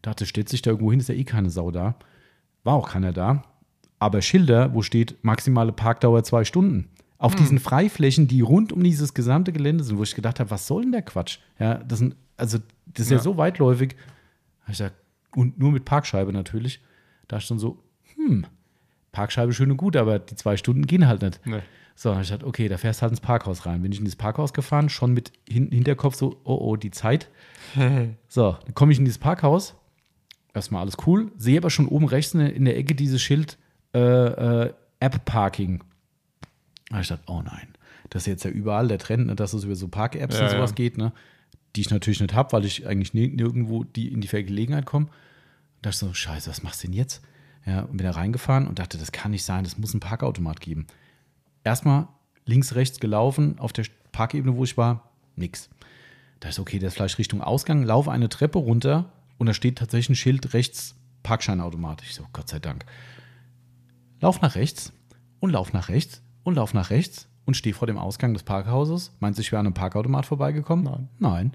[0.00, 1.96] Dachte, steht sich da irgendwo hin, ist ja eh keine Sau da.
[2.64, 3.42] War auch keiner da.
[4.00, 6.88] Aber Schilder, wo steht maximale Parkdauer zwei Stunden.
[7.18, 10.66] Auf diesen Freiflächen, die rund um dieses gesamte Gelände sind, wo ich gedacht habe, was
[10.66, 11.38] soll denn der Quatsch?
[11.58, 13.22] Ja, das sind, also, das ist ja, Ja.
[13.22, 13.94] so weitläufig.
[14.66, 14.94] Gesagt,
[15.36, 16.80] und nur mit Parkscheibe natürlich.
[17.28, 17.82] Da ist dann so,
[18.16, 18.46] hm,
[19.12, 21.40] Parkscheibe schön und gut, aber die zwei Stunden gehen halt nicht.
[21.44, 21.60] Nee.
[21.94, 23.82] So, ich gesagt, okay, da fährst du halt ins Parkhaus rein.
[23.82, 27.28] Bin ich in das Parkhaus gefahren, schon mit hin Hinterkopf so, oh oh, die Zeit.
[28.28, 29.74] So, dann komme ich in dieses Parkhaus.
[30.54, 31.30] Erstmal alles cool.
[31.36, 33.58] Sehe aber schon oben rechts in der Ecke dieses Schild
[33.94, 35.82] äh, äh, App-Parking.
[36.88, 37.68] Da hab ich gedacht, oh nein.
[38.10, 40.50] Das ist jetzt ja überall der Trend, ne, dass es über so Park-Apps Ja, und
[40.50, 40.74] sowas ja.
[40.74, 41.12] geht, ne?
[41.76, 45.06] Die ich natürlich nicht habe, weil ich eigentlich nirg- nirgendwo die in die Vergelegenheit komme.
[45.82, 47.22] Da dachte ich so, scheiße, was machst du denn jetzt?
[47.64, 50.60] Ja, und bin da reingefahren und dachte, das kann nicht sein, das muss einen Parkautomat
[50.60, 50.86] geben.
[51.62, 52.08] Erstmal
[52.46, 55.68] links, rechts gelaufen, auf der Parkebene, wo ich war, nix.
[56.40, 59.78] Da ist okay, das ist vielleicht Richtung Ausgang, laufe eine Treppe runter und da steht
[59.78, 62.02] tatsächlich ein Schild rechts, Parkscheinautomat.
[62.02, 62.84] Ich so, Gott sei Dank.
[64.20, 64.92] Lauf nach rechts
[65.40, 69.12] und lauf nach rechts und lauf nach rechts und stehe vor dem Ausgang des Parkhauses.
[69.20, 70.84] Meinst du, ich wäre an einem Parkautomat vorbeigekommen?
[70.84, 71.08] Nein.
[71.18, 71.52] Nein.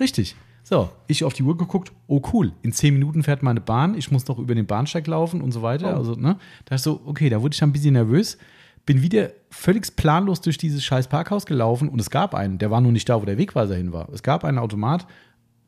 [0.00, 0.36] Richtig.
[0.64, 4.10] So, ich auf die Uhr geguckt, oh cool, in zehn Minuten fährt meine Bahn, ich
[4.10, 5.94] muss noch über den Bahnsteig laufen und so weiter.
[5.94, 5.98] Oh.
[5.98, 8.38] Also, ne, da ist so, okay, da wurde ich dann ein bisschen nervös,
[8.86, 12.80] bin wieder völlig planlos durch dieses scheiß Parkhaus gelaufen und es gab einen, der war
[12.80, 14.08] nur nicht da, wo der Wegweiser hin war.
[14.10, 15.06] Es gab einen Automat,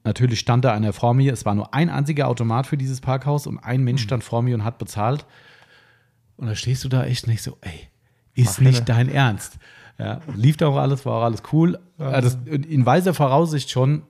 [0.05, 3.49] natürlich stand da einer vor mir, es war nur ein einziger Automat für dieses Parkhaus
[3.49, 3.85] und ein Hm.
[3.85, 5.27] Mensch stand vor mir und hat bezahlt.
[6.37, 7.89] Und da stehst du da echt nicht so, ey,
[8.35, 9.59] ist Mach nicht keine- dein Ernst.
[9.99, 11.79] Ja, lief da auch alles, war auch alles cool.
[11.99, 14.03] Das, in weiser Voraussicht schon,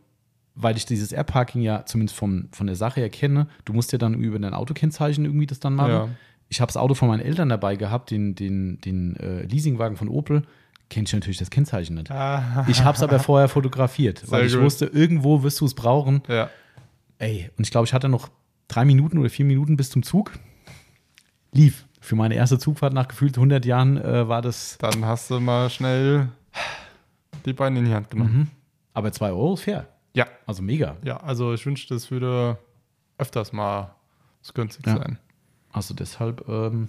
[0.55, 3.49] weil ich dieses Air-Parking ja zumindest vom, von der Sache her kenne.
[3.67, 5.91] Du musst ja dann über dein Autokennzeichen irgendwie das dann machen.
[5.91, 6.09] Ja.
[6.49, 10.09] Ich habe das Auto von meinen Eltern dabei gehabt, den, den, den äh, Leasingwagen von
[10.09, 10.43] Opel.
[10.89, 12.11] Kenne ich natürlich das Kennzeichen nicht.
[12.11, 14.63] Ah, Ich habe es aber vorher fotografiert, weil Sehr ich gut.
[14.65, 16.23] wusste, irgendwo wirst du es brauchen.
[16.29, 16.49] ja.
[17.19, 18.29] Ey, und ich glaube, ich hatte noch
[18.69, 20.33] drei Minuten oder vier Minuten bis zum Zug.
[21.53, 21.87] Lief.
[22.05, 24.77] Für meine erste Zugfahrt nach gefühlt 100 Jahren äh, war das.
[24.79, 26.29] Dann hast du mal schnell
[27.47, 28.37] die Beine in die Hand genommen.
[28.37, 28.49] Mhm.
[28.93, 29.87] Aber 2 Euro ist fair.
[30.13, 30.27] Ja.
[30.45, 30.97] Also mega.
[31.03, 32.59] Ja, also ich wünschte, es würde
[33.17, 33.95] öfters mal
[34.43, 34.99] so günstig Ja.
[34.99, 35.19] sein.
[35.73, 36.89] Also deshalb, ähm,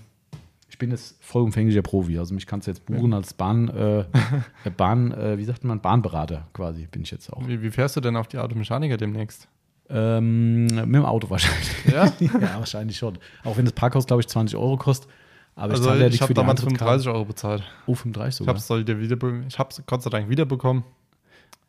[0.69, 2.19] ich bin jetzt vollumfänglicher Profi.
[2.19, 3.99] Also mich kannst du jetzt buchen als Bahn, äh,
[4.65, 7.47] äh, Bahn, äh, wie sagt man, Bahnberater quasi, bin ich jetzt auch.
[7.47, 9.47] Wie, wie fährst du denn auf die Automechaniker demnächst?
[9.89, 11.85] Ähm, mit dem Auto wahrscheinlich.
[11.91, 12.11] Ja?
[12.19, 13.17] ja, wahrscheinlich schon.
[13.43, 15.09] Auch wenn das Parkhaus, glaube ich, 20 Euro kostet.
[15.55, 17.03] Aber Also ich ja ich nicht habe für die damals Antrittskarte.
[17.03, 17.63] 35 Euro bezahlt.
[17.85, 18.55] Oh, 35 Ich sogar.
[18.55, 20.83] habe es ich hab's Gott sei Dank wiederbekommen.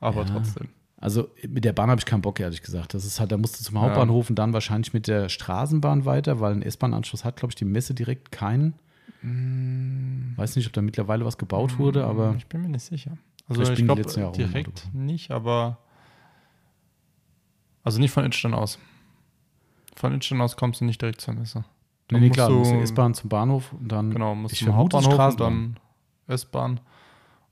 [0.00, 0.28] Aber Ja.
[0.32, 0.68] trotzdem.
[0.98, 2.94] Also mit der Bahn habe ich keinen Bock, ehrlich gesagt.
[2.94, 6.40] Das ist halt, da musst du zum Hauptbahnhof und dann wahrscheinlich mit der Straßenbahn weiter,
[6.40, 8.74] weil ein S-Bahn-Anschluss hat, glaube ich, die Messe direkt keinen.
[10.36, 13.12] Weiß nicht, ob da mittlerweile was gebaut wurde, aber Ich bin mir nicht sicher.
[13.48, 15.78] Also ich bin die glaube direkt nicht, aber
[17.86, 18.78] also nicht von Innstein aus.
[19.94, 21.64] Von Innstein aus kommst du nicht direkt zur Messe.
[22.10, 24.10] nee, nee, klar, du musst S-Bahn zum Bahnhof und dann.
[24.10, 25.76] Genau, musst ich zum Hauptbahnhof und Straßenbahn.
[26.26, 26.80] dann S-Bahn.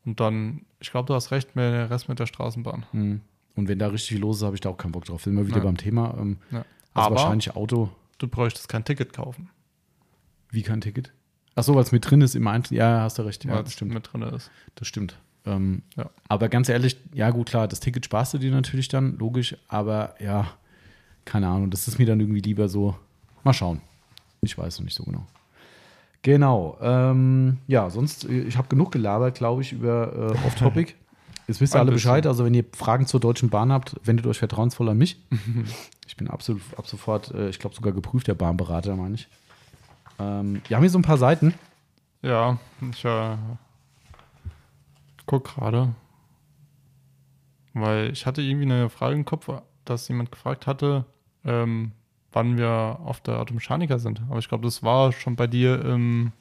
[0.04, 2.84] Und dann, ich glaube, du hast recht, mit der Rest mit der Straßenbahn.
[2.90, 3.20] Hm.
[3.56, 5.22] Und wenn da richtig viel los ist, habe ich da auch keinen Bock drauf.
[5.22, 5.64] Sind wir wieder Ja.
[5.64, 6.14] beim Thema.
[6.18, 6.58] Ähm, Ja.
[6.58, 6.66] also
[7.08, 9.48] Aber wahrscheinlich Auto, du bräuchtest kein Ticket kaufen,
[10.50, 11.12] wie kein Ticket.
[11.54, 12.76] Ach so, weil es mit drin ist im Einzel.
[12.76, 13.44] Ja, hast du recht.
[13.44, 13.94] Ja, das stimmt.
[13.94, 14.50] mit drin ist.
[14.74, 15.16] Das stimmt.
[15.46, 16.10] Ähm, Ja.
[16.28, 20.14] Aber ganz ehrlich, ja gut, klar, das Ticket sparst du dir natürlich dann, logisch, aber
[20.20, 20.46] ja,
[21.24, 22.96] keine Ahnung, das ist mir dann irgendwie lieber so,
[23.42, 23.80] mal schauen.
[24.40, 25.26] Ich weiß noch nicht so genau.
[26.22, 30.94] Genau, ähm, ja, sonst, äh, ich habe genug gelabert, glaube ich, über äh, Off-Topic.
[31.46, 32.08] Jetzt wisst ihr alle bisschen.
[32.08, 35.20] Bescheid, also wenn ihr Fragen zur Deutschen Bahn habt, wendet euch vertrauensvoll an mich.
[36.06, 39.28] ich bin absolut, ab sofort, äh, ich glaube sogar geprüfter Bahnberater, meine ich.
[40.18, 41.52] Ähm, wir haben hier so ein paar Seiten.
[42.22, 42.58] Ja,
[42.90, 43.36] ich äh,
[45.26, 45.94] guck gerade.
[47.72, 49.48] Weil ich hatte irgendwie eine Frage im Kopf,
[49.84, 51.04] dass jemand gefragt hatte,
[51.44, 51.92] ähm,
[52.32, 54.22] wann wir auf der Automechaniker sind.
[54.28, 56.32] Aber ich glaube, das war schon bei dir ähm,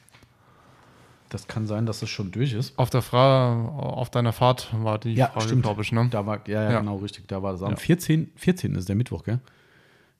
[1.29, 2.77] Das kann sein, dass es schon durch ist.
[2.77, 5.63] auf der Fra auf deiner Fahrt war die Ja, Frage, stimmt.
[5.63, 6.07] glaube ich, ne?
[6.11, 6.79] Da war, ja, ja, Ja.
[6.79, 7.27] genau, richtig.
[7.27, 7.75] Da war das am Ja.
[7.77, 8.31] 14.
[8.35, 9.39] 14 ist der Mittwoch, gell?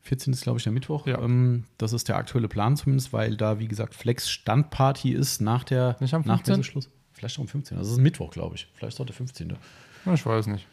[0.02, 1.06] 14 ist, glaube ich, der Mittwoch.
[1.08, 1.20] Ja.
[1.22, 5.64] Ähm, das ist der aktuelle Plan zumindest, weil da, wie gesagt, Flex Standparty ist nach
[5.64, 6.88] der Nicht am nach 15.?
[7.14, 7.78] Vielleicht auch am 15.
[7.78, 8.68] Das ist Mittwoch, glaube ich.
[8.76, 9.54] Vielleicht auch der 15.
[10.14, 10.68] Ich weiß nicht.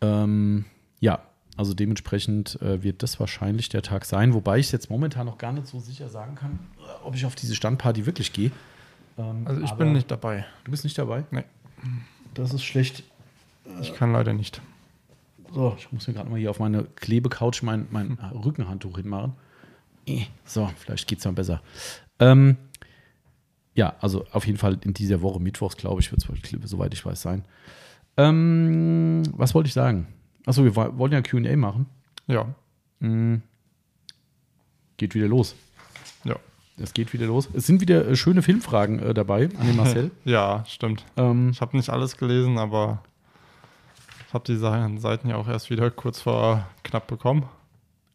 [0.00, 0.64] Ähm,
[1.00, 1.20] ja,
[1.56, 5.52] Also dementsprechend äh, wird das wahrscheinlich der Tag sein, wobei ich jetzt momentan noch gar
[5.52, 8.50] nicht so sicher sagen kann, äh, ob ich auf diese Standparty wirklich gehe.
[9.18, 10.44] Ähm, Also ich bin nicht dabei.
[10.64, 11.24] Du bist nicht dabei?
[11.30, 11.44] Nee.
[12.34, 13.04] Das ist schlecht.
[13.80, 14.60] Ich kann leider nicht.
[15.52, 19.34] So, ich muss mir gerade mal hier auf meine Klebecouch mein, mein Rückenhandtuch hinmachen.
[20.06, 21.62] Eh, So, vielleicht geht es dann besser.
[22.18, 22.56] Ähm,
[23.74, 26.22] ja, also auf jeden Fall in dieser Woche, Mittwochs, glaube ich, wird
[26.64, 27.44] es, soweit ich weiß, sein.
[28.16, 30.06] Ähm, was wollte ich sagen?
[30.46, 31.86] Achso, wir woll- wollen ja QA machen.
[32.26, 32.46] Ja.
[33.00, 33.36] Mm.
[34.96, 35.54] Geht wieder los.
[36.24, 36.36] Ja.
[36.78, 37.48] Es geht wieder los.
[37.52, 40.10] Es sind wieder äh, schöne Filmfragen äh, dabei an den Marcel.
[40.24, 41.04] Ja, stimmt.
[41.16, 43.02] ähm, Ich habe nicht alles gelesen, aber
[44.28, 47.44] ich habe die Seiten ja auch erst wieder kurz vor knapp bekommen.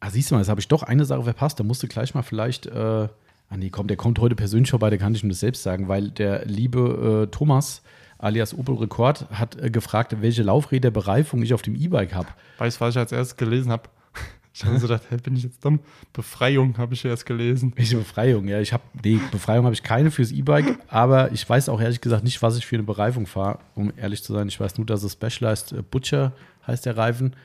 [0.01, 1.59] Ah, siehst du mal, jetzt habe ich doch eine Sache verpasst.
[1.59, 2.65] Da musste gleich mal vielleicht.
[2.67, 3.09] Äh,
[3.49, 5.87] ah, nee, komm, der kommt heute persönlich vorbei, der kann ich ihm das selbst sagen,
[5.87, 7.81] weil der liebe äh, Thomas
[8.19, 12.27] alias Opel Rekord hat äh, gefragt, welche Laufräderbereifung ich auf dem E-Bike habe.
[12.57, 13.83] Weißt du, was ich als erstes gelesen habe?
[14.51, 15.79] Ich habe so gedacht, hey, bin ich jetzt dumm?
[16.11, 17.71] Befreiung habe ich erst gelesen.
[17.77, 18.47] Welche Befreiung?
[18.47, 22.01] Ja, ich habe, nee, Befreiung habe ich keine fürs E-Bike, aber ich weiß auch ehrlich
[22.01, 24.49] gesagt nicht, was ich für eine Bereifung fahre, um ehrlich zu sein.
[24.49, 26.33] Ich weiß nur, dass es Specialized äh, Butcher
[26.67, 27.35] heißt der Reifen.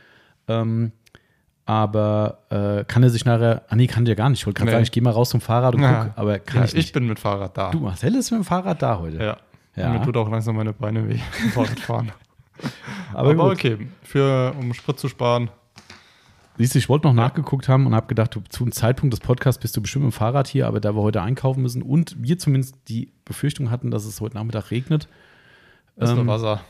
[0.48, 0.90] Ähm,
[1.66, 4.40] aber äh, kann er sich nachher, ah nee, kann der gar nicht.
[4.40, 4.74] Ich wollte gerade Nee.
[4.74, 6.05] sagen, ich gehe mal raus zum Fahrrad und Ja.
[6.07, 6.92] guck, aber kann Ja, ich ich, nicht.
[6.92, 7.70] bin mit Fahrrad da.
[7.70, 9.16] Du, Marcel ist mit dem Fahrrad da heute.
[9.22, 9.37] Ja.
[9.77, 9.88] Ja.
[9.90, 11.18] Mir tut auch langsam meine Beine weh
[11.55, 12.12] Fahrradfahren.
[13.14, 15.50] Aber, Aber, okay, für, um Sprit zu sparen.
[16.57, 19.18] Siehst du, ich wollte noch nachgeguckt haben und habe gedacht, du, zu einem Zeitpunkt des
[19.18, 22.14] Podcasts bist du bestimmt mit dem Fahrrad hier, aber da wir heute einkaufen müssen und
[22.22, 25.09] wir zumindest die Befürchtung hatten, dass es heute Nachmittag regnet,
[25.96, 26.61] Ist Ähm, nur Wasser.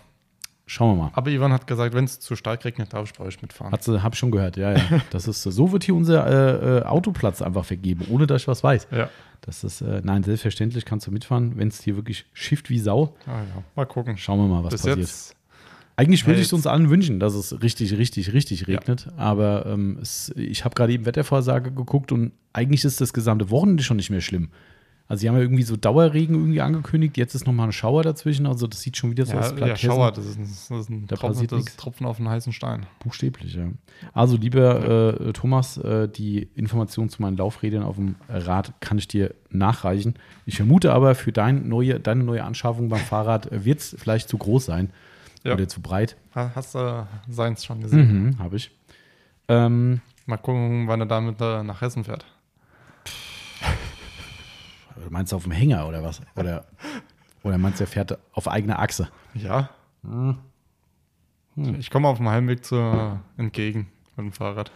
[0.67, 1.11] Schauen wir mal.
[1.15, 3.73] Aber Ivan hat gesagt, wenn es zu stark regnet, darf ich bei euch mitfahren.
[3.73, 4.81] Hat sie, habe ich schon gehört, ja, ja.
[5.11, 8.63] Das ist, so wird hier unser äh, äh, Autoplatz einfach vergeben, ohne dass ich was
[8.63, 8.89] weiß.
[8.91, 9.09] ja.
[9.47, 13.15] Das ist, äh, nein, selbstverständlich kannst du mitfahren, wenn es hier wirklich schifft wie Sau.
[13.27, 13.63] Ah, ja.
[13.77, 14.17] Mal gucken.
[14.17, 14.99] Schauen wir mal, was Bis passiert.
[15.01, 15.37] jetzt.
[15.97, 18.67] Eigentlich würde ich es uns allen wünschen, dass es richtig, richtig, richtig Ja.
[18.79, 19.09] regnet.
[19.19, 23.83] Aber ähm, es, ich habe gerade eben Wettervorsage geguckt und eigentlich ist das gesamte Wochenende
[23.83, 24.49] schon nicht mehr schlimm.
[25.07, 27.19] Also sie haben ja irgendwie so Dauerregen irgendwie angekündigt.
[27.19, 28.47] Jetzt ist nochmal ein Schauer dazwischen.
[28.47, 29.51] Also das sieht schon wieder so aus.
[29.59, 32.07] Ja, als ja, Schauer, das ist ein, das ist ein Da Tropfen, das ist Tropfen
[32.07, 32.87] auf einen heißen Stein.
[33.01, 33.67] Buchstäblich, ja.
[34.15, 39.07] Also, lieber äh, Thomas, äh, die Information zu meinen Laufrädern auf dem Rad kann ich
[39.07, 40.15] dir nachreichen.
[40.47, 44.39] Ich vermute aber, für dein neue, deine neue Anschaffung beim Fahrrad wird es vielleicht zu
[44.39, 44.91] groß sein
[45.45, 45.53] Ja.
[45.53, 46.17] oder zu breit.
[46.35, 48.25] Ha- Hast du seins schon gesehen?
[48.31, 48.71] Mhm, habe ich.
[49.49, 52.25] Ähm, Mal gucken, wann er damit äh, nach Hessen fährt.
[55.11, 56.21] Meinst du auf dem Hänger oder was?
[56.37, 56.65] Oder,
[57.43, 59.09] oder meinst du, er fährt auf eigener Achse?
[59.35, 59.71] Ja.
[60.03, 60.39] Hm.
[61.79, 64.73] Ich komme auf dem Heimweg zu, äh, entgegen mit dem Fahrrad.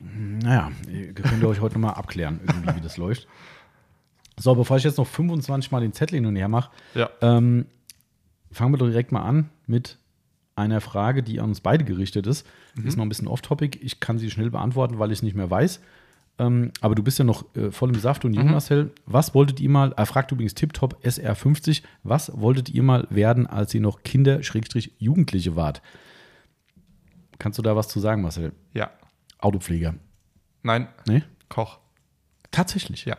[0.00, 0.70] Naja,
[1.14, 3.26] könnt ihr euch heute nochmal abklären, irgendwie, wie das läuft.
[4.36, 7.10] So, bevor ich jetzt noch 25 Mal den Zettel hin und her mache, Ja.
[7.20, 7.66] Ähm,
[8.52, 9.98] fangen wir doch direkt mal an mit
[10.54, 12.46] einer Frage, die an uns beide gerichtet ist.
[12.84, 13.78] Ist noch ein bisschen off-topic.
[13.82, 15.80] Ich kann sie schnell beantworten, weil ich es nicht mehr weiß.
[16.38, 18.92] Ähm, aber du bist ja noch äh, voll im Saft und jung, Marcel.
[19.06, 23.74] Was wolltet ihr mal, er fragt übrigens Tiptop SR50, was wolltet ihr mal werden, als
[23.74, 25.82] ihr noch Kinder, Schrägstrich, Jugendliche wart?
[27.38, 28.52] Kannst du da was zu sagen, Marcel?
[28.72, 28.90] Ja.
[29.38, 29.94] Autopfleger.
[30.62, 31.22] Nein, Nee?
[31.48, 31.78] Koch.
[32.50, 33.04] Tatsächlich.
[33.04, 33.16] Ja.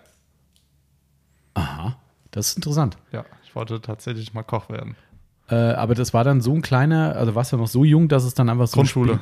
[1.54, 1.98] Aha.
[2.32, 2.98] Das ist interessant.
[3.12, 4.96] Ja, ich wollte tatsächlich mal Koch werden.
[5.50, 8.24] Äh, aber das war dann so ein kleiner, also warst du noch so jung, dass
[8.24, 8.74] es dann einfach so.
[8.76, 9.14] ein Grundschule.
[9.14, 9.18] Äh,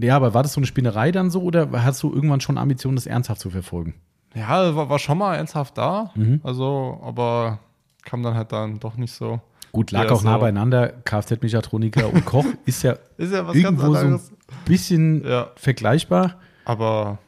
[0.00, 2.96] Ja, aber war das so eine Spinnerei dann so oder hast du irgendwann schon Ambitionen,
[2.96, 3.94] das ernsthaft zu verfolgen?
[4.34, 6.10] Ja, war, war schon mal ernsthaft da.
[6.14, 6.40] Mhm.
[6.42, 7.60] Also, aber
[8.04, 9.40] kam dann halt dann doch nicht so.
[9.72, 10.40] Gut, lag Ja, auch nah so.
[10.40, 10.88] beieinander.
[11.04, 14.20] Kfz-Mechatroniker und Koch ist ja Ist ja was irgendwo so ein
[14.64, 16.36] bisschen Ja, vergleichbar.
[16.64, 17.18] aber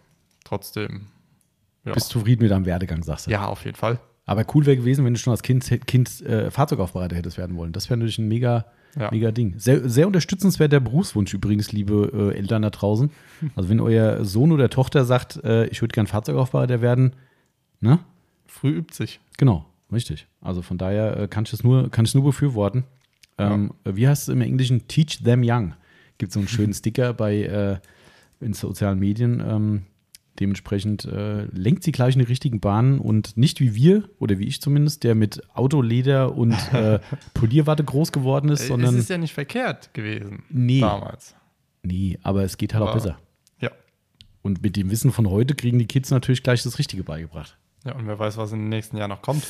[0.44, 1.06] trotzdem.
[1.84, 3.30] Bist zufrieden mit deinem Werdegang, sagst du.
[3.30, 3.98] ja, auf jeden Fall.
[4.26, 7.72] Aber cool wäre gewesen, wenn du schon als Kind, kind äh, Fahrzeugaufbereiter hättest werden wollen.
[7.72, 8.66] Das wäre natürlich ein mega,
[8.98, 9.08] Ja.
[9.12, 9.54] mega Ding.
[9.56, 13.10] Sehr, sehr unterstützenswert der Berufswunsch übrigens, liebe äh, Eltern da draußen.
[13.56, 17.14] Also wenn euer Sohn oder Tochter sagt, äh, ich würde gern Fahrzeugaufbereiter werden,
[17.80, 18.00] ne?
[18.46, 19.20] Früh übt sich.
[19.38, 20.26] Genau, richtig.
[20.42, 22.84] Also von daher äh, kann ich es nur, kann ich nur befürworten.
[23.38, 24.86] Ähm, Wie heißt es im Englischen?
[24.88, 25.74] Teach them young.
[26.18, 27.78] Gibt so einen schönen Sticker bei äh,
[28.40, 29.40] in sozialen Medien.
[29.40, 29.82] Ähm,
[30.40, 34.46] dementsprechend äh, lenkt sie gleich in die richtigen Bahnen und nicht wie wir, oder wie
[34.46, 36.98] ich zumindest, der mit Autoleder und äh,
[37.34, 38.94] Polierwatte groß geworden ist, Äh, sondern.
[38.94, 40.42] es ist ja nicht verkehrt gewesen.
[40.48, 40.80] Nee.
[40.80, 41.34] Damals.
[41.82, 43.18] nee, aber es geht halt auch Aber- besser.
[43.60, 43.70] Ja.
[44.42, 47.56] Und mit dem Wissen von heute kriegen die Kids natürlich gleich das Richtige beigebracht.
[47.84, 49.46] Ja, und wer weiß, was in den nächsten Jahren noch kommt.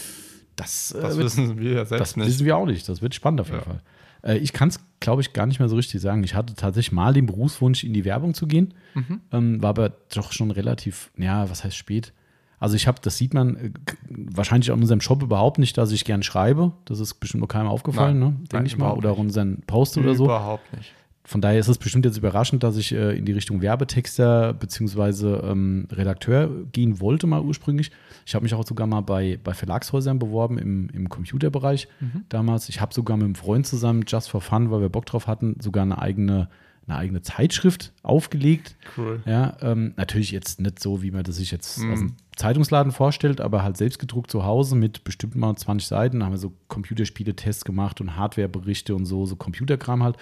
[0.57, 2.27] Das, äh, Das wissen wir ja selbst Das nicht.
[2.27, 2.89] wissen wir auch nicht.
[2.89, 3.65] Das wird spannend auf jeden Ja.
[3.65, 3.83] Fall.
[4.23, 6.23] Äh, ich kann es, glaube ich, gar nicht mehr so richtig sagen.
[6.25, 8.75] Ich hatte tatsächlich mal den Berufswunsch, in die Werbung zu gehen.
[8.95, 9.21] Mhm.
[9.33, 12.13] Ähm, war aber doch schon relativ, ja, was heißt spät?
[12.59, 13.71] Also ich habe, das sieht man äh,
[14.09, 16.73] wahrscheinlich auch in unserem Shop überhaupt nicht, dass ich gern schreibe.
[16.85, 18.39] Das ist bestimmt noch keinem aufgefallen, Nein.
[18.41, 18.45] ne?
[18.53, 18.93] denke ich mal.
[18.93, 19.27] Oder auch nicht.
[19.27, 20.25] unseren Post oder so.
[20.25, 20.93] Überhaupt nicht.
[21.25, 25.51] Von daher ist es bestimmt jetzt überraschend, dass ich äh, in die Richtung Werbetexter bzw.
[25.51, 27.91] Ähm, Redakteur gehen wollte mal ursprünglich.
[28.27, 32.25] Ich habe mich auch sogar mal bei, bei Verlagshäusern beworben im, im Computerbereich Mhm.
[32.31, 32.69] damals.
[32.69, 35.57] Ich habe sogar mit einem Freund zusammen, just for fun, weil wir Bock drauf hatten,
[35.61, 36.49] sogar eine eigene,
[36.87, 38.77] eine eigene Zeitschrift aufgelegt.
[38.97, 39.21] Cool.
[39.27, 41.93] Ja, ähm, natürlich jetzt nicht so, wie man das sich jetzt Mhm.
[41.93, 46.21] aus dem Zeitungsladen vorstellt, aber halt selbst gedruckt zu Hause mit bestimmt mal 20 Seiten.
[46.21, 50.17] Da haben wir so Computerspiele-Tests gemacht und Hardwareberichte und so, so Computerkram halt.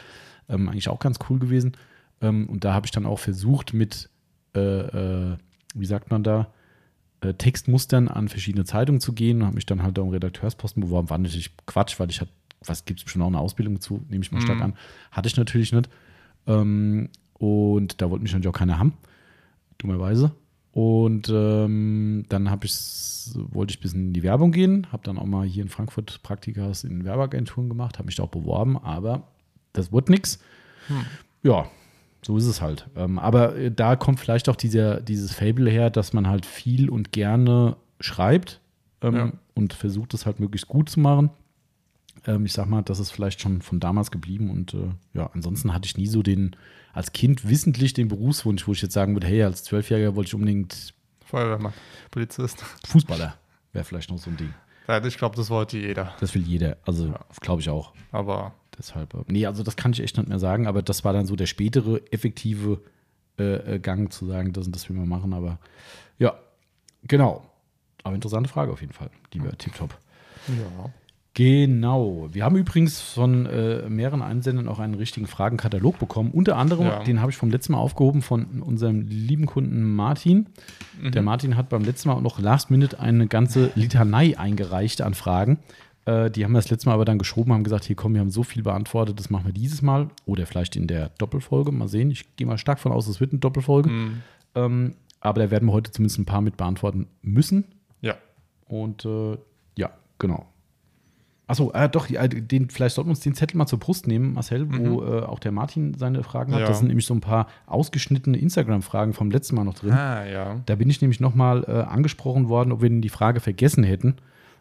[0.48, 1.72] Ähm, eigentlich auch ganz cool gewesen.
[2.20, 4.08] Ähm, und da habe ich dann auch versucht, mit,
[4.54, 5.36] äh, äh,
[5.74, 6.48] wie sagt man da,
[7.20, 10.82] äh, Textmustern an verschiedene Zeitungen zu gehen und habe mich dann halt da um Redakteursposten
[10.82, 11.10] beworben.
[11.10, 12.30] War natürlich Quatsch, weil ich hatte,
[12.64, 14.64] was gibt es bestimmt auch eine Ausbildung zu, nehme ich mal stark Mhm.
[14.64, 14.74] an.
[15.12, 15.88] Hatte ich natürlich nicht.
[16.46, 18.94] Ähm, und da wollte mich natürlich auch keiner haben,
[19.78, 20.32] dummerweise.
[20.72, 22.74] Und ähm, dann habe ich
[23.34, 26.20] wollte ich ein bisschen in die Werbung gehen, habe dann auch mal hier in Frankfurt
[26.22, 29.28] Praktikas in Werbeagenturen gemacht, habe mich da auch beworben, aber
[29.78, 30.38] das wurde nichts.
[30.88, 31.04] Hm.
[31.42, 31.68] Ja,
[32.22, 32.86] so ist es halt.
[32.96, 36.90] Ähm, aber äh, da kommt vielleicht auch dieser, dieses Fable her, dass man halt viel
[36.90, 38.60] und gerne schreibt
[39.02, 39.32] ähm, Ja.
[39.54, 41.30] und versucht es halt möglichst gut zu machen.
[42.26, 45.72] Ähm, ich sag mal, das ist vielleicht schon von damals geblieben und äh, ja, ansonsten
[45.72, 46.56] hatte ich nie so den,
[46.92, 50.34] als Kind wissentlich den Berufswunsch, wo ich jetzt sagen würde, hey, als Zwölfjähriger wollte ich
[50.34, 51.72] unbedingt Feuerwehrmann,
[52.10, 52.64] Polizist.
[52.86, 53.34] Fußballer.
[53.72, 54.52] Wäre vielleicht noch so ein Ding.
[54.88, 56.14] Ja, ich glaube, das wollte jeder.
[56.20, 56.78] Das will jeder.
[56.86, 57.12] Also,
[57.42, 57.92] glaube ich auch.
[58.10, 59.12] Aber Deshalb.
[59.14, 61.36] äh, Nee, also das kann ich echt nicht mehr sagen, aber das war dann so
[61.36, 62.80] der spätere effektive
[63.38, 65.32] äh, äh, Gang zu sagen, das und das will wir machen.
[65.34, 65.58] Aber
[66.18, 66.34] ja,
[67.04, 67.44] genau.
[68.04, 69.96] Aber interessante Frage auf jeden Fall, lieber Tipptopp.
[70.48, 70.90] ja.
[71.34, 72.28] Genau.
[72.32, 76.32] Wir haben übrigens von äh, mehreren Einsendern auch einen richtigen Fragenkatalog bekommen.
[76.32, 77.04] Unter anderem, Ja.
[77.04, 80.48] den habe ich vom letzten Mal aufgehoben von unserem lieben Kunden Martin.
[81.00, 81.12] Mhm.
[81.12, 85.14] Der Martin hat beim letzten Mal auch noch last minute eine ganze Litanei eingereicht an
[85.14, 85.58] Fragen.
[86.08, 88.30] Äh, die haben das letzte Mal aber dann geschoben, haben gesagt, hier komm, wir haben
[88.30, 90.08] so viel beantwortet, das machen wir dieses Mal.
[90.24, 91.70] Oder vielleicht in der Doppelfolge.
[91.70, 92.10] Mal sehen.
[92.10, 93.90] Ich gehe mal stark von aus, es wird eine Doppelfolge.
[93.90, 94.22] Mhm.
[94.54, 97.64] Ähm, aber da werden wir heute zumindest ein paar mit beantworten müssen.
[98.00, 98.14] Ja.
[98.66, 99.36] Und äh,
[99.76, 100.46] ja, genau.
[101.46, 104.66] Achso, äh, doch, den, vielleicht sollten wir uns den Zettel mal zur Brust nehmen, Marcel,
[104.70, 106.60] wo äh, auch der Martin seine Fragen hat.
[106.60, 106.66] Ja.
[106.66, 109.92] Da sind nämlich so ein paar ausgeschnittene Instagram-Fragen vom letzten Mal noch drin.
[109.92, 110.60] Ah, ja.
[110.66, 114.16] Da bin ich nämlich nochmal äh, angesprochen worden, ob wir denn die Frage vergessen hätten.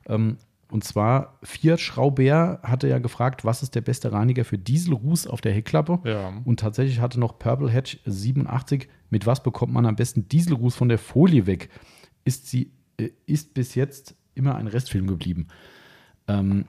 [0.08, 0.38] Ähm,
[0.70, 5.40] und zwar, Fiat Schrauber hatte ja gefragt, was ist der beste Reiniger für Dieselruß auf
[5.40, 6.00] der Heckklappe?
[6.04, 6.34] Ja.
[6.44, 10.90] Und tatsächlich hatte noch Purple Hatch 87, mit was bekommt man am besten Dieselruß von
[10.90, 11.70] der Folie weg?
[12.26, 15.48] Ist sie, äh, ist bis jetzt immer ein Restfilm geblieben.
[16.28, 16.66] Ähm,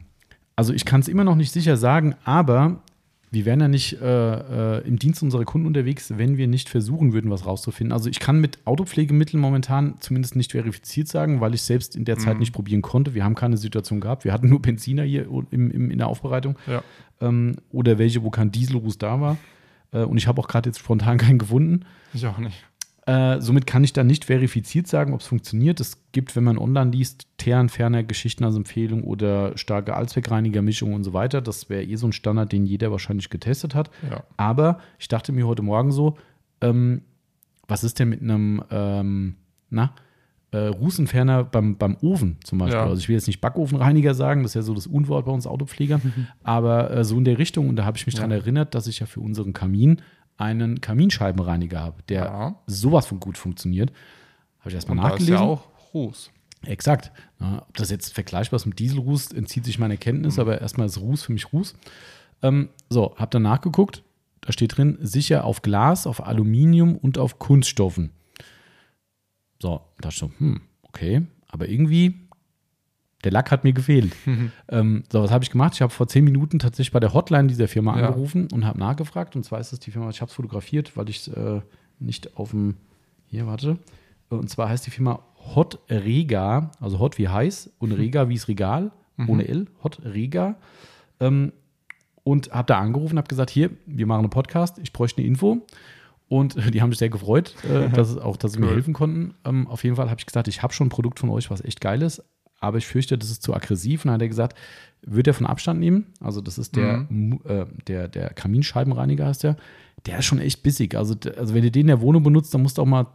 [0.55, 2.83] also ich kann es immer noch nicht sicher sagen, aber
[3.31, 7.13] wir wären ja nicht äh, äh, im Dienst unserer Kunden unterwegs, wenn wir nicht versuchen
[7.13, 7.93] würden, was rauszufinden.
[7.93, 12.17] Also ich kann mit Autopflegemitteln momentan zumindest nicht verifiziert sagen, weil ich selbst in der
[12.19, 12.41] Zeit Mhm.
[12.41, 13.15] nicht probieren konnte.
[13.15, 14.25] Wir haben keine Situation gehabt.
[14.25, 16.83] Wir hatten nur Benziner hier im, im, in der Aufbereitung Ja.
[17.21, 19.37] ähm, oder welche, wo kein Dieselruß da war.
[19.93, 21.85] Äh, und ich habe auch gerade jetzt spontan keinen gefunden.
[22.15, 22.65] Ich auch nicht.
[23.09, 25.81] Äh, somit kann ich da nicht verifiziert sagen, ob es funktioniert.
[25.81, 31.05] Es gibt, wenn man online liest, Teeren, Ferner, Geschichten als Empfehlung oder starke Allzweckreinigermischung und
[31.05, 31.41] so weiter.
[31.41, 33.91] Das wäre eh so ein Standard, den jeder wahrscheinlich getestet hat.
[34.11, 34.25] Ja.
[34.37, 36.19] Aber ich dachte mir heute Morgen so,
[36.61, 37.01] ähm,
[37.67, 39.37] was ist denn mit einem, ähm,
[39.71, 39.95] na,
[40.51, 42.79] äh, Rußentferner beim, beim Ofen zum Beispiel?
[42.79, 42.85] Ja.
[42.87, 45.47] Also ich will jetzt nicht Backofenreiniger sagen, das ist ja so das Unwort bei uns
[45.47, 46.01] Autopfleger,
[46.43, 47.71] aber äh, so in der Richtung.
[47.71, 48.21] Und da habe ich mich Ja.
[48.21, 50.03] daran erinnert, dass ich ja für unseren Kamin
[50.39, 52.55] einen Kaminscheibenreiniger habe, der Ja.
[52.67, 53.93] sowas von gut funktioniert.
[54.61, 55.35] Habe ich erstmal Und da ist nachgelesen.
[55.35, 56.31] ja auch Ruß.
[56.65, 57.13] Exakt.
[57.41, 60.41] Ja, ob das jetzt vergleichbar ist mit Dieselruß, entzieht sich meiner Kenntnis, Mhm.
[60.41, 61.75] aber erstmal ist Ruß für mich Ruß.
[62.43, 64.03] Ähm, so, hab dann nachgeguckt.
[64.41, 68.11] Da steht drin, sicher auf Glas, auf Aluminium und auf Kunststoffen.
[69.61, 72.28] So, da dachte ich so, hm, okay, aber irgendwie,
[73.25, 74.15] der Lack hat mir gefehlt.
[74.71, 75.73] Ähm, so, was habe ich gemacht?
[75.75, 78.09] Ich habe vor zehn Minuten tatsächlich bei der Hotline dieser Firma Ja.
[78.09, 79.35] angerufen und habe nachgefragt.
[79.35, 81.61] Und zwar ist es die Firma, ich habe es fotografiert, weil ich es äh,
[81.99, 82.77] nicht auf dem,
[83.27, 83.79] hier, warte.
[84.29, 85.21] Und zwar heißt die Firma
[85.55, 88.93] Hot Rega, also Hot wie heiß und Rega wie das Regal,
[89.27, 90.57] ohne L, Hot Rega.
[91.19, 91.53] Ähm,
[92.25, 95.29] und habe da angerufen und habe gesagt, hier, wir machen einen Podcast, ich bräuchte eine
[95.29, 95.65] Info.
[96.29, 98.75] Und die haben sich sehr gefreut, äh, dass es auch, dass sie mir Cool.
[98.75, 99.35] helfen konnten.
[99.47, 101.65] Ähm, auf jeden Fall habe ich gesagt, ich habe schon ein Produkt von euch, was
[101.65, 102.23] echt geil ist,
[102.61, 104.05] aber ich fürchte, das ist zu aggressiv.
[104.05, 104.57] Und dann hat er gesagt,
[105.03, 106.07] wird er von Abstand nehmen?
[106.21, 109.57] Also das ist der, Mu- äh, der, der Kaminscheibenreiniger heißt der.
[110.07, 110.95] Der ist schon echt bissig.
[110.97, 113.07] Also, also wenn du den in der Wohnung benutzt, dann musst du auch mal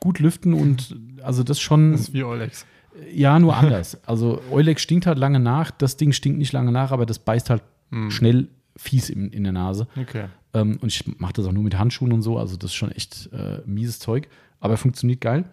[0.00, 2.66] gut lüften und also das schon, Das ist wie Olex.
[3.12, 3.98] ja, nur anders.
[4.06, 7.48] Also Eulex stinkt halt lange nach, das Ding stinkt nicht lange nach, aber das beißt
[7.50, 8.10] halt Hm.
[8.10, 9.86] schnell fies in, in der Nase.
[10.00, 10.24] Okay.
[10.52, 12.90] Ähm, und ich mache das auch nur mit Handschuhen und so, also das ist schon
[12.92, 14.28] echt äh, mieses Zeug,
[14.60, 15.44] aber funktioniert geil.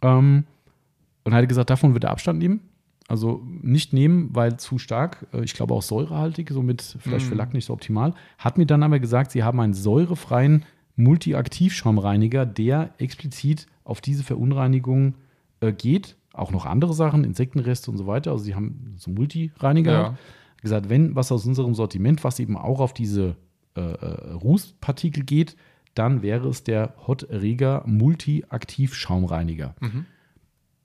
[0.00, 0.44] Ähm,
[1.24, 2.60] und er hat gesagt, davon wird er Abstand nehmen.
[3.12, 5.26] Also nicht nehmen, weil zu stark.
[5.34, 7.38] Äh, Ich glaube auch säurehaltig, somit vielleicht für Mm.
[7.38, 8.14] Lack nicht so optimal.
[8.38, 10.64] Hat mir dann aber gesagt, sie haben einen säurefreien
[10.96, 15.14] Multi-Aktivschaumreiniger, der explizit auf diese Verunreinigung
[15.60, 16.16] äh, geht.
[16.32, 18.30] Auch noch andere Sachen, Insektenreste und so weiter.
[18.30, 19.92] Also sie haben so Multireiniger.
[19.92, 20.18] Ja.
[20.62, 23.36] Gesagt, wenn was aus unserem Sortiment, was eben auch auf diese
[23.76, 25.54] äh, äh, Rußpartikel geht,
[25.94, 29.74] dann wäre es der Hot Rega Multi-Aktiv-Schaumreiniger.
[29.80, 30.06] Mhm.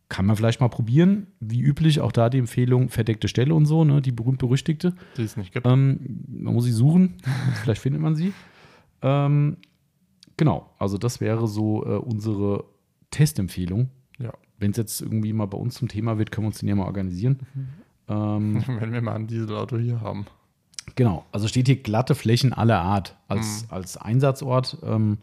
[0.09, 1.27] Kann man vielleicht mal probieren.
[1.39, 4.93] Wie üblich, auch da die Empfehlung, verdeckte Stelle und so, ne, die berühmt-berüchtigte.
[5.17, 5.65] Die es nicht gibt.
[5.67, 7.15] Ähm, man muss sie suchen,
[7.61, 8.33] vielleicht findet man sie.
[9.01, 9.57] Ähm,
[10.37, 12.63] genau, also das wäre so äh, unsere
[13.11, 13.89] Testempfehlung.
[14.17, 14.33] Ja.
[14.57, 16.75] Wenn es jetzt irgendwie mal bei uns zum Thema wird, können wir uns den ja
[16.75, 17.39] mal organisieren.
[18.09, 20.27] Ähm, Wenn wir mal ein Dieselauto hier haben.
[20.95, 24.77] Genau, also steht hier glatte Flächen aller Art als, als Einsatzort.
[24.81, 25.17] Ähm,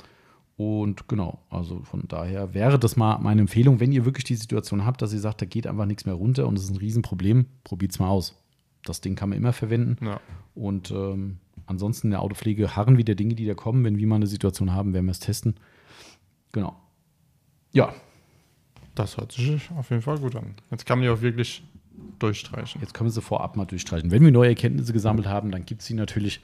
[0.56, 4.84] und genau, also von daher wäre das mal meine Empfehlung, wenn ihr wirklich die Situation
[4.84, 7.46] habt, dass ihr sagt, da geht einfach nichts mehr runter und es ist ein Riesenproblem,
[7.64, 8.40] probiert es mal aus.
[8.84, 10.04] Das Ding kann man immer verwenden.
[10.04, 10.20] Ja.
[10.54, 13.82] Und ähm, ansonsten in der Autopflege harren wieder Dinge, die da kommen.
[13.82, 15.54] Wenn wir mal eine Situation haben, werden wir es testen.
[16.52, 16.76] Genau.
[17.72, 17.94] Ja,
[18.94, 20.54] Das hört sich auf jeden Fall gut an.
[20.70, 21.64] Jetzt kann man die auch wirklich
[22.18, 22.80] durchstreichen.
[22.80, 24.10] Jetzt können wir sie vorab mal durchstreichen.
[24.10, 26.40] Wenn wir neue Erkenntnisse gesammelt haben, dann gibt es sie natürlich.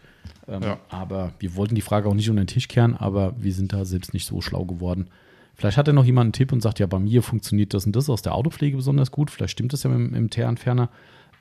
[0.48, 0.78] Ähm, Ja.
[0.88, 3.84] Aber wir wollten die Frage auch nicht unter den Tisch kehren, aber wir sind da
[3.84, 5.08] selbst nicht so schlau geworden.
[5.54, 7.94] Vielleicht hat ja noch jemand einen Tipp und sagt, ja, bei mir funktioniert das und
[7.94, 9.30] das aus der Autopflege besonders gut.
[9.30, 10.88] Vielleicht stimmt das ja mit, dem- im Teerentferner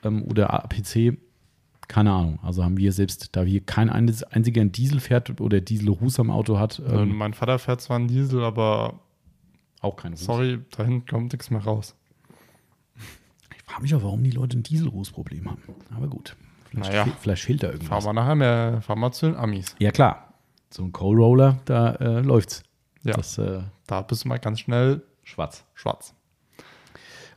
[0.04, 1.16] ähm, oder APC.
[1.88, 2.38] Keine Ahnung.
[2.42, 6.58] Also haben wir selbst, da wir kein einz- einziger Diesel fährt oder Diesel-Ruß am Auto
[6.58, 9.00] hat, Ähm, mein Vater fährt zwar einen Diesel, aber
[9.80, 10.24] auch kein Ruß.
[10.24, 11.96] sorry, da hinten kommt nichts mehr raus.
[13.70, 15.62] Ich frage mich auch, warum die Leute ein Diesel-Ruß-Problem haben.
[15.96, 16.36] Aber gut.
[16.70, 17.04] Vielleicht, Naja.
[17.04, 18.04] fehl, vielleicht fehlt da Fahren irgendwas.
[18.04, 19.76] wir nachher mehr, fahren wir zu den Amis.
[19.78, 20.34] Ja, klar.
[20.70, 22.64] So ein Coal Roller, da äh, läuft's.
[23.04, 23.14] Ja.
[23.14, 25.64] Das äh, Da bist du mal ganz schnell schwarz.
[25.74, 26.14] schwarz.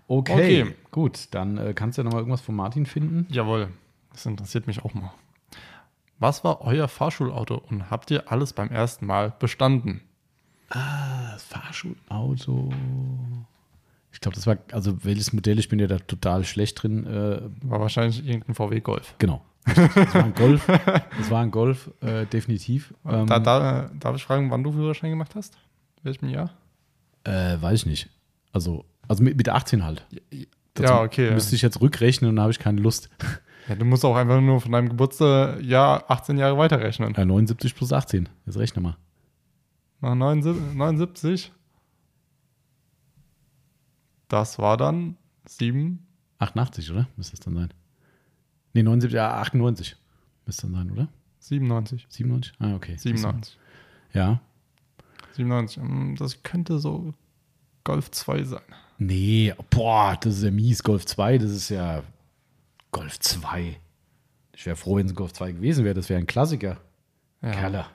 [0.08, 0.76] Okay, Okay.
[0.92, 1.28] gut.
[1.32, 3.28] Dann äh, kannst du ja noch mal irgendwas von Martin finden.
[3.32, 3.70] Jawohl,
[4.12, 5.14] das interessiert mich auch mal.
[6.20, 10.02] Was war euer Fahrschulauto und habt ihr alles beim ersten Mal bestanden?
[10.70, 12.72] Das Fahrschulauto.
[14.14, 17.05] Ich glaube, das war, also welches Modell, ich bin ja da total schlecht drin.
[17.05, 19.16] Äh, War wahrscheinlich irgendein VW Golf.
[19.18, 19.43] genau.
[19.66, 20.66] Das war ein Golf.
[20.68, 22.93] Das war ein Golf, äh, definitiv.
[23.05, 25.57] Ähm, da, da, darf ich fragen, wann du Führerschein gemacht hast?
[26.03, 26.51] Welchem Jahr?
[27.24, 28.09] äh, weiß ich nicht.
[28.51, 30.05] Also, also mit, mit 18 halt.
[30.74, 31.32] Dazu ja, okay.
[31.32, 33.09] Müsste ich jetzt rückrechnen und da habe ich keine Lust.
[33.70, 37.16] Ja, du musst auch einfach nur von deinem Geburtsjahr 18 Jahre weiterrechnen.
[37.16, 38.28] Äh, 79 plus 18.
[38.45, 38.97] Jetzt rechne mal.
[40.01, 41.51] Nach 79, 79.
[44.34, 45.16] Das war dann
[45.46, 46.00] 7.
[46.40, 47.08] 88, oder?
[47.18, 47.72] Müsste es dann sein.
[48.74, 49.96] Nee, 79, ja, 98
[50.48, 51.08] müsste dann sein, oder?
[51.38, 52.08] 97.
[52.10, 52.54] 97?
[52.60, 52.98] Ah, okay.
[52.98, 53.60] 97.
[54.14, 54.42] Ja.
[55.34, 55.84] 97.
[55.84, 57.14] Mm, Das könnte so
[57.84, 58.62] Golf 2 sein.
[58.98, 60.82] Nee, boah, das ist ja mies.
[60.82, 62.02] Golf 2, das ist ja
[62.92, 63.80] Golf 2.
[64.56, 65.94] Ich wäre froh, wenn es ein Golf 2 gewesen wäre.
[65.94, 66.78] Das wäre ein Klassiker.
[67.44, 67.52] Ja.
[67.52, 67.86] Kerle.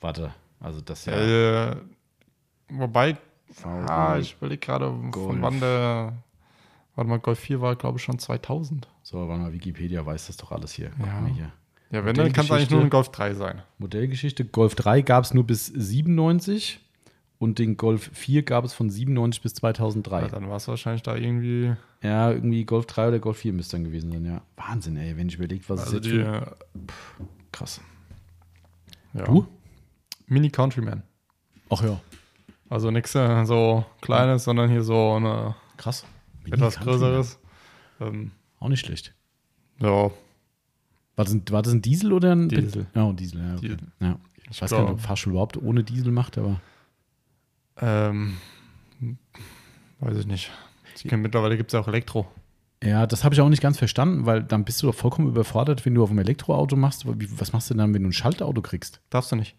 [0.00, 1.70] Warte, also das ja.
[1.70, 1.76] Äh,
[2.68, 3.16] wobei,
[3.52, 6.12] VW ah, ich überlege gerade, von wann der.
[6.94, 8.88] Warte mal, Golf 4 war, glaube ich, schon 2000.
[9.02, 10.90] So, warte mal, Wikipedia weiß das doch alles hier.
[10.98, 11.20] Guck Ja.
[11.20, 11.52] mal hier.
[11.90, 13.62] Ja, wenn, dann kann es eigentlich nur ein Golf 3 sein.
[13.78, 14.44] Modellgeschichte.
[14.44, 16.80] Golf 3 gab es nur bis 97
[17.38, 20.22] und den Golf 4 gab es von 97 bis 2003.
[20.22, 21.72] Ja, dann war es wahrscheinlich da irgendwie.
[22.02, 24.42] Ja, irgendwie Golf 3 oder Golf 4 müsste dann gewesen sein, ja.
[24.56, 26.56] Wahnsinn, ey, wenn ich überlege, was Also ist die, jetzt äh, für...
[27.52, 27.80] Krass.
[29.14, 29.24] ja.
[29.24, 29.46] Du?
[30.26, 31.02] Mini Countryman.
[31.70, 31.98] Ach ja,
[32.70, 36.04] Also nichts äh, so Kleines, sondern hier so eine krass.
[36.44, 36.98] Etwas Countryman.
[37.00, 37.38] Größeres.
[38.00, 39.14] Ähm, Auch nicht schlecht.
[39.80, 40.12] ja, War
[41.16, 42.86] das, ein, war das ein Diesel oder ein Diesel.
[42.94, 43.52] Ja, ein Diesel, ja.
[43.54, 43.60] Okay.
[43.62, 43.78] Diesel.
[44.00, 44.18] ja.
[44.44, 46.60] Ich Ich weiß gar nicht, glaub- ob Fahrschul überhaupt ohne Diesel macht, aber
[47.80, 48.36] ähm,
[50.00, 50.50] weiß ich nicht.
[50.96, 52.26] Ich kenn, mittlerweile gibt es ja auch Elektro.
[52.82, 55.84] ja, das habe ich auch nicht ganz verstanden, weil dann bist du doch vollkommen überfordert,
[55.86, 57.04] wenn du auf einem Elektroauto machst.
[57.06, 59.00] Was machst du dann, wenn du ein Schaltauto kriegst?
[59.10, 59.54] Darfst du nicht.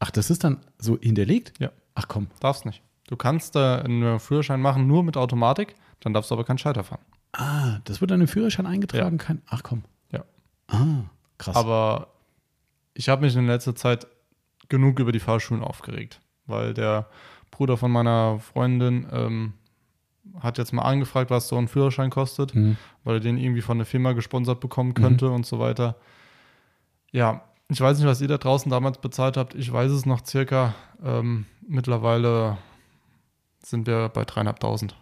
[0.00, 1.52] Ach, das ist dann so hinterlegt?
[1.60, 1.70] Ja.
[1.94, 2.28] Ach komm.
[2.40, 2.82] Darfst nicht.
[3.08, 6.84] Du kannst äh, einen Führerschein machen nur mit Automatik, dann darfst du aber keinen Schalter
[6.84, 7.02] fahren.
[7.32, 9.18] Ah, das wird dann im Führerschein eingetragen?
[9.18, 9.84] Kein, ach komm.
[10.10, 10.24] Ja.
[10.68, 11.04] Ah,
[11.38, 11.56] krass.
[11.56, 12.08] Aber
[12.94, 14.06] ich habe mich in letzter Zeit
[14.68, 17.08] genug über die Fahrschulen aufgeregt, weil der
[17.50, 19.52] Bruder von meiner Freundin ähm,
[20.40, 22.76] hat jetzt mal angefragt, was so ein Führerschein kostet, Hm.
[23.04, 25.96] weil er den irgendwie von der Firma gesponsert bekommen könnte und so weiter.
[27.10, 29.54] Ja, ich weiß nicht, was ihr da draußen damals bezahlt habt.
[29.54, 30.74] Ich weiß es noch circa.
[31.02, 32.58] Ähm, mittlerweile
[33.62, 34.96] sind wir bei dreieinhalbtausend.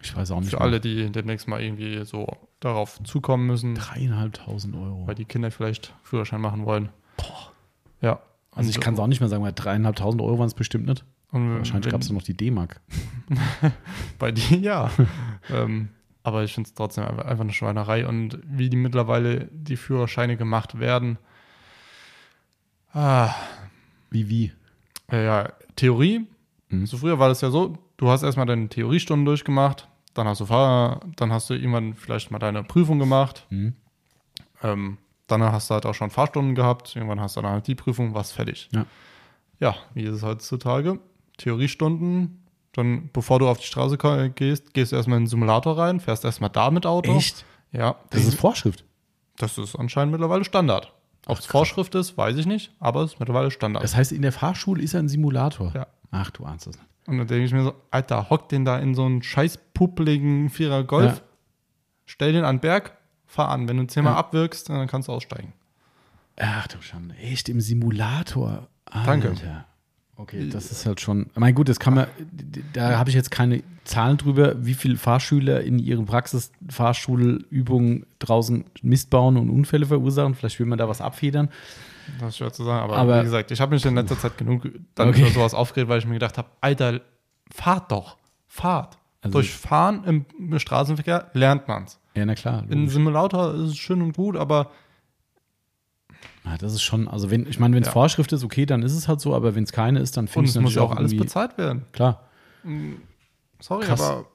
[0.00, 0.50] Ich weiß auch nicht.
[0.50, 0.64] Für mehr.
[0.64, 2.26] alle, die demnächst mal irgendwie so
[2.60, 5.06] darauf zukommen müssen, Dreieinhalbtausend Euro.
[5.06, 6.88] weil die Kinder vielleicht Führerschein machen wollen.
[8.00, 8.20] Ja.
[8.50, 11.04] Also ich kann es auch nicht mehr sagen, weil dreieinhalbtausend Euro waren es bestimmt nicht.
[11.30, 12.80] Und Wahrscheinlich gab es noch die D-Mark.
[14.18, 14.90] Bei dir, ja.
[15.50, 15.88] ähm,
[16.24, 18.06] Aber ich finde es trotzdem einfach, einfach eine Schweinerei.
[18.06, 21.18] Und wie die mittlerweile die Führerscheine gemacht werden.
[22.92, 23.34] Ah,
[24.10, 24.52] Wie, wie?
[25.10, 26.26] äh, ja, Theorie.
[26.68, 26.86] Mhm.
[26.86, 30.46] So früher war das ja so, du hast erstmal deine Theoriestunden durchgemacht, dann hast du
[30.46, 33.46] Fahr dann hast du irgendwann vielleicht mal deine Prüfung gemacht.
[33.50, 33.74] Mhm.
[34.62, 36.94] Ähm, dann hast du halt auch schon Fahrstunden gehabt.
[36.94, 38.68] Irgendwann hast du dann halt die Prüfung, warst fertig.
[38.72, 38.84] Ja.
[39.58, 40.98] Ja, wie ist es heutzutage?
[41.38, 42.41] Theoriestunden,
[42.74, 43.98] dann bevor du auf die Straße
[44.34, 47.14] gehst, gehst du erstmal in den Simulator rein, fährst erstmal da mit Auto.
[47.16, 47.44] Echt?
[47.72, 48.84] Ja, Das ist Vorschrift.
[49.36, 50.92] das ist anscheinend mittlerweile Standard.
[51.26, 53.82] Ob es Vorschrift ist, weiß ich nicht, aber es ist mittlerweile Standard.
[53.84, 55.70] Das heißt, in der Fahrschule ist er ein Simulator.
[55.74, 55.86] Ja.
[56.10, 56.86] Ach, du ahnst es nicht.
[57.06, 60.50] Und dann denke ich mir so, Alter, hock den da in so einen scheiß puppeligen
[60.50, 61.22] Vierer Golf, Ja.
[62.06, 62.96] stell den an den Berg,
[63.26, 63.68] fahr an.
[63.68, 64.18] Wenn du zehnmal Ja.
[64.18, 65.52] abwirkst, dann kannst du aussteigen.
[66.40, 67.14] Ach du Schande.
[67.16, 68.66] Echt im Simulator.
[68.86, 69.06] Alter.
[69.06, 69.64] Danke.
[70.22, 71.26] Okay, das ist halt schon.
[71.34, 72.06] Mein gut, das kann man.
[72.74, 79.10] Da habe ich jetzt keine Zahlen drüber, wie viele Fahrschüler in ihren Praxisfahrschulübungen draußen Mist
[79.10, 80.34] bauen und Unfälle verursachen.
[80.34, 81.48] Vielleicht will man da was abfedern.
[82.18, 84.36] Das ist schwer zu sagen, aber, Aber- wie gesagt, ich habe mich in letzter Zeit
[84.38, 85.22] genug dann Okay.
[85.22, 87.00] über sowas aufgeregt, weil ich mir gedacht habe, Alter,
[87.52, 88.16] fahrt doch,
[88.48, 88.98] fahrt.
[89.22, 91.98] Also- Durch Fahren im, Straßenverkehr lernt man's.
[92.14, 92.64] Ja, na klar.
[92.68, 92.94] In logisch.
[92.94, 94.70] Simulator ist es schön und gut, aber
[96.44, 97.92] Ja, das ist schon, also wenn, ich meine, wenn es Ja.
[97.92, 100.48] Vorschrift ist, okay, dann ist es halt so, aber wenn es keine ist, dann finde
[100.50, 101.84] ich es muss auch alles bezahlt werden.
[101.92, 102.22] Klar.
[103.60, 104.00] Sorry, Krass.
[104.00, 104.26] aber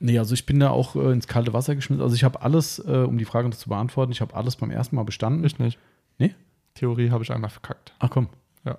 [0.00, 2.02] Nee, also ich bin da auch äh, ins kalte Wasser geschmissen.
[2.02, 4.70] Also ich habe alles, äh, um die Frage noch zu beantworten, ich habe alles beim
[4.70, 5.42] ersten Mal bestanden.
[5.44, 5.76] ich nicht.
[6.18, 6.34] Nee?
[6.74, 7.92] Theorie habe ich einmal verkackt.
[7.98, 8.28] Ach komm.
[8.64, 8.78] Ja.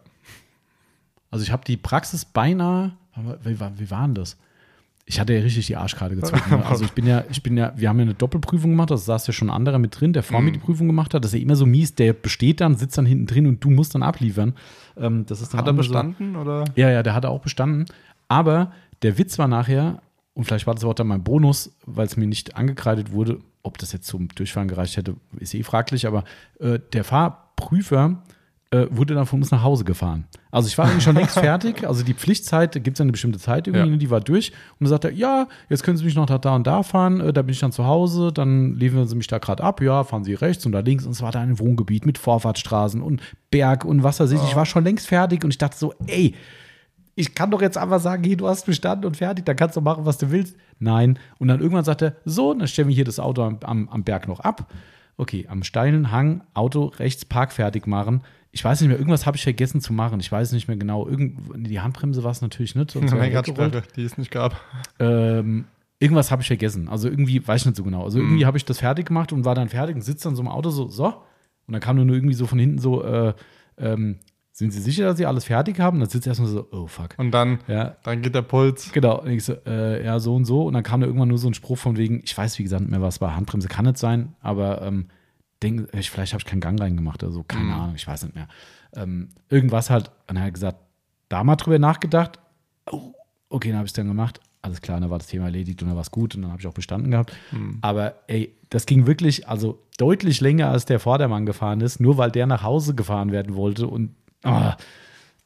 [1.29, 2.93] Also ich habe die Praxis beinahe,
[3.43, 4.37] wie, war- wie war denn das?
[5.11, 6.39] Ich hatte ja richtig die Arschkarte gezogen.
[6.51, 6.63] Ne?
[6.67, 9.25] Also ich bin ja, ich bin ja, wir haben ja eine Doppelprüfung gemacht, das saß
[9.25, 11.23] ja schon ein anderer mit drin, der vor mir die Prüfung gemacht hat.
[11.23, 13.71] Das ist ja immer so mies, der besteht dann, sitzt dann hinten drin und du
[13.71, 14.53] musst dann abliefern.
[14.97, 16.63] Ähm, das ist dann Hat er immer so- bestanden oder?
[16.75, 17.85] Ja, ja, der hatte auch bestanden.
[18.27, 19.99] Aber der Witz war nachher,
[20.35, 23.79] und vielleicht war das auch dann mein Bonus, weil es mir nicht angekreidet wurde, ob
[23.79, 26.23] das jetzt zum Durchfahren gereicht hätte, ist eh fraglich, aber
[26.59, 28.21] äh, der Fahrprüfer
[28.71, 30.25] äh, wurde dann von uns nach Hause gefahren.
[30.51, 33.39] Also ich war eigentlich schon längst fertig, also die Pflichtzeit, da gibt es eine bestimmte
[33.39, 33.91] Zeit irgendwie, Ja.
[33.91, 34.51] ne, die war durch.
[34.51, 37.19] Und dann sagt er, ja, jetzt können Sie mich noch da, da und da fahren,
[37.19, 40.03] äh, da bin ich dann zu Hause, dann liefern Sie mich da gerade ab, ja,
[40.03, 41.05] fahren Sie rechts und da links.
[41.05, 44.43] Und es war da ein Wohngebiet mit Vorfahrtsstraßen und Berg und was weiß ich.
[44.43, 46.35] Ich war schon längst fertig und ich dachte so, ey,
[47.15, 49.81] ich kann doch jetzt einfach sagen, hier, du hast bestanden und fertig, dann kannst du
[49.81, 50.55] machen, was du willst.
[50.77, 51.17] Nein.
[51.39, 54.03] Und dann irgendwann sagt er, so, dann stellen wir hier das Auto am, am, am
[54.03, 54.71] Berg noch ab.
[55.17, 58.21] Okay, am steilen Hang, Auto rechts Park fertig machen.
[58.51, 60.19] Ich weiß nicht mehr, irgendwas habe ich vergessen zu machen.
[60.19, 61.07] Ich weiß nicht mehr genau.
[61.07, 62.95] Irgend, die Handbremse war es natürlich nicht.
[62.95, 63.21] weggerollt.
[63.21, 64.59] Lenkradsperre, die es nicht gab.
[64.99, 65.65] Ähm,
[65.99, 66.89] irgendwas habe ich vergessen.
[66.89, 68.03] Also irgendwie, weiß ich nicht so genau.
[68.03, 68.25] Also Mhm.
[68.25, 70.47] irgendwie habe ich das fertig gemacht und war dann fertig und sitze dann so im
[70.47, 71.05] Auto so, so.
[71.67, 73.33] Und dann kam nur irgendwie so von hinten so, äh,
[73.77, 74.17] ähm,
[74.51, 75.97] sind Sie sicher, dass Sie alles fertig haben?
[75.97, 77.09] Und dann sitzt er erstmal so, oh fuck.
[77.17, 78.91] Und dann, Ja, dann geht der Puls.
[78.91, 79.21] genau.
[79.21, 80.63] Und ich so, äh, ja, so und so.
[80.63, 82.81] Und dann kam da irgendwann nur so ein Spruch von wegen, ich weiß wie gesagt
[82.81, 83.35] nicht mehr, was war.
[83.35, 85.07] Handbremse kann nicht sein, aber ähm,
[85.63, 87.73] denk, ich, vielleicht habe ich keinen Gang reingemacht oder so, keine Mhm.
[87.73, 88.47] Ahnung, ich weiß nicht mehr.
[88.93, 90.77] Ähm, irgendwas halt, und er hat gesagt,
[91.29, 92.39] da mal drüber nachgedacht.
[92.91, 93.13] Oh,
[93.49, 94.39] okay, dann habe ich es dann gemacht.
[94.61, 96.59] Alles klar, dann war das Thema erledigt und dann war es gut und dann habe
[96.61, 97.33] ich auch bestanden gehabt.
[97.51, 97.77] Mhm.
[97.81, 102.31] Aber ey, das ging wirklich, also deutlich länger, als der Vordermann gefahren ist, nur weil
[102.31, 104.75] der nach Hause gefahren werden wollte und ah,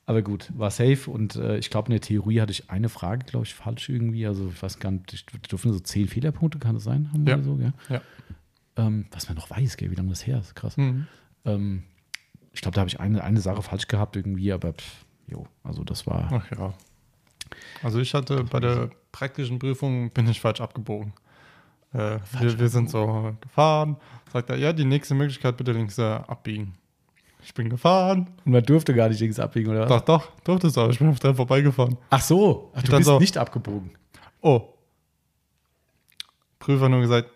[0.05, 3.23] aber gut, war safe und äh, ich glaube, in der Theorie hatte ich eine Frage,
[3.25, 4.25] glaube ich, falsch irgendwie.
[4.27, 7.09] Also ich weiß gar nicht, ich dürfen so zehn Fehlerpunkte, kann das sein?
[7.13, 7.41] Haben Ja.
[7.41, 7.71] so, gell?
[7.89, 8.01] Ja.
[8.75, 10.77] Ähm, was man noch weiß, gell, wie lange das her ist, krass.
[10.77, 11.07] Mhm.
[11.45, 11.83] Ähm,
[12.53, 15.83] ich glaube, da habe ich eine, eine Sache falsch gehabt irgendwie, aber pff, jo, also
[15.83, 16.29] das war.
[16.31, 16.73] Ach ja.
[17.83, 21.13] Also ich hatte bei der praktischen Prüfung bin ich falsch abgebogen.
[21.93, 23.97] Äh, wir, wir sind so gefahren.
[24.31, 26.73] Sagt er, ja, die nächste Möglichkeit bitte links äh, abbiegen.
[27.43, 28.29] Ich bin gefahren.
[28.45, 29.89] Und man durfte gar nicht links abbiegen, oder was?
[29.89, 31.97] Doch, doch, durftest du, aber ich bin auf dran vorbeigefahren.
[32.09, 33.91] Ach so, Ach, du bist so- nicht abgebogen.
[34.41, 34.69] Oh.
[36.59, 37.29] Prüfer nur gesagt,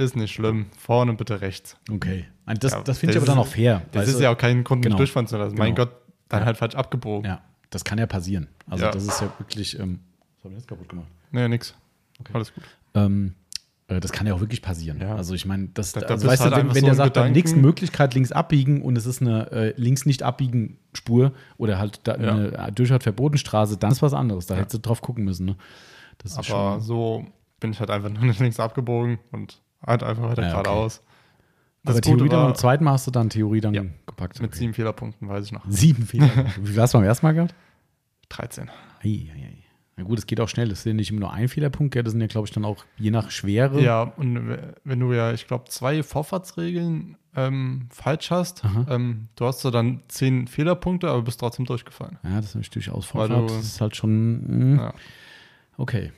[0.00, 0.66] ist nicht schlimm.
[0.78, 1.76] Vorne bitte rechts.
[1.90, 2.26] Okay.
[2.46, 3.82] Das, Ja, das finde ich aber dann auch fair.
[3.92, 4.22] Das ist du?
[4.24, 4.94] ja auch kein Grund, Genau.
[4.94, 5.56] mich durchfahren zu lassen.
[5.56, 5.86] Mein Genau.
[5.88, 5.96] Gott,
[6.28, 6.46] dann Ja.
[6.46, 7.30] halt falsch abgebogen.
[7.30, 7.40] Ja,
[7.70, 8.48] das kann ja passieren.
[8.68, 8.90] Also Ja.
[8.90, 9.78] das ist ja wirklich.
[9.78, 10.00] Ähm,
[10.36, 11.08] was habe ich jetzt kaputt gemacht?
[11.30, 11.74] Nee, nix.
[12.18, 12.32] Okay.
[12.34, 12.64] Alles gut.
[12.94, 13.34] Ähm,
[13.86, 15.00] äh, das kann ja auch wirklich passieren.
[15.00, 15.14] Ja.
[15.14, 17.14] Also ich meine, das, Da- da also weißt halt du, wenn, wenn so der sagt,
[17.14, 20.78] bei der Gedanken- nächsten Möglichkeit links abbiegen und es ist eine äh, links nicht abbiegen
[20.94, 22.34] Spur oder halt da Ja.
[22.34, 24.46] eine Durchfahrt Verbotenstraße, dann ist was anderes.
[24.46, 24.60] Da Ja.
[24.60, 25.46] hättest du drauf gucken müssen.
[25.46, 25.56] Ne?
[26.34, 27.26] Aber schon, so
[27.60, 30.62] bin ich halt einfach nur nicht links abgebogen und halt einfach weiter Ja, okay.
[30.62, 31.02] geradeaus.
[31.84, 33.82] aber Das Theorie dann beim zweiten Mal hast du dann Theorie dann Ja.
[34.06, 34.40] gepackt.
[34.40, 34.58] mit Okay.
[34.58, 35.64] sieben Fehlerpunkten, weiß ich noch.
[35.68, 36.28] Sieben Fehler.
[36.62, 37.54] Wie war es beim ersten Mal gehabt?
[38.28, 38.68] 13.
[39.02, 39.56] Ei, ei, ei.
[39.96, 40.68] Na gut, es geht auch schnell.
[40.68, 42.84] Das sind ja nicht immer nur ein Fehlerpunkt, das sind ja, glaube ich, dann auch
[42.96, 43.80] je nach Schwere.
[43.82, 49.60] Ja, und wenn du ja, ich glaube, zwei Vorfahrtsregeln ähm, falsch hast, ähm, du hast
[49.60, 52.18] so dann zehn Fehlerpunkte, aber bist trotzdem durchgefallen.
[52.24, 53.50] Ja, das ist natürlich durchaus Vorfahrt.
[53.50, 54.74] du- Das ist halt schon.
[54.76, 54.82] Mh.
[54.82, 54.94] Ja.
[55.76, 56.12] Okay.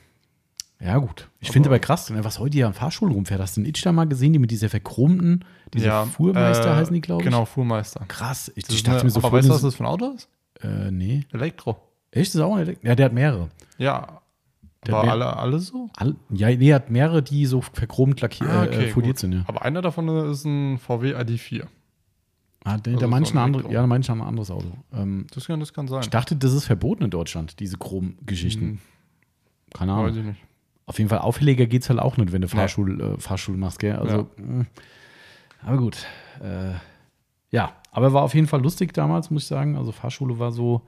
[0.83, 1.29] Ja, gut.
[1.39, 3.39] Ich finde aber krass, was heute hier an Fahrschulen rumfährt.
[3.39, 6.93] Hast du einen Itch da mal gesehen, die mit dieser verchromten, diese Fuhrmeister äh, heißen
[6.93, 7.25] die, glaube ich?
[7.25, 8.03] Genau, Fuhrmeister.
[8.07, 8.51] Krass.
[8.55, 10.27] Ich, ich dachte eine, mir so aber weißt du, was das- für ein Auto ist?
[10.61, 11.25] äh, nee.
[11.31, 11.77] Elektro.
[12.11, 12.29] Echt?
[12.31, 13.49] Das ist auch ein Elekt- Ja, der hat mehrere.
[13.77, 14.21] Ja.
[14.85, 15.89] Der Aber alle, alle so?
[15.95, 19.43] All, ja, nee, er hat mehrere, die so verchromt lackiert, Ah, äh, foliert sind, ja.
[19.47, 21.63] Aber einer davon ist ein VW ID4.
[22.65, 23.73] Ah, der, Also der so manchen ein andere, Elektro.
[23.81, 24.67] ja, manchen ein anderes Auto.
[24.93, 26.01] Ähm, Das kann, das kann sein.
[26.01, 28.61] ich dachte, das ist verboten in Deutschland, diese Chrom-Geschichten.
[28.65, 28.79] Hm,
[29.73, 30.17] Keine weiß Ahnung.
[30.17, 30.41] ich nicht.
[30.85, 32.47] Auf jeden Fall auffälliger geht es halt auch nicht, wenn du.
[32.47, 33.95] Fahrschul, äh, Fahrschule machst, gell?
[33.95, 34.65] Also, mh.
[35.65, 36.05] aber gut.
[36.41, 36.73] Äh,
[37.51, 39.77] ja, aber war auf jeden Fall lustig damals, muss ich sagen.
[39.77, 40.81] Also Fahrschule war so,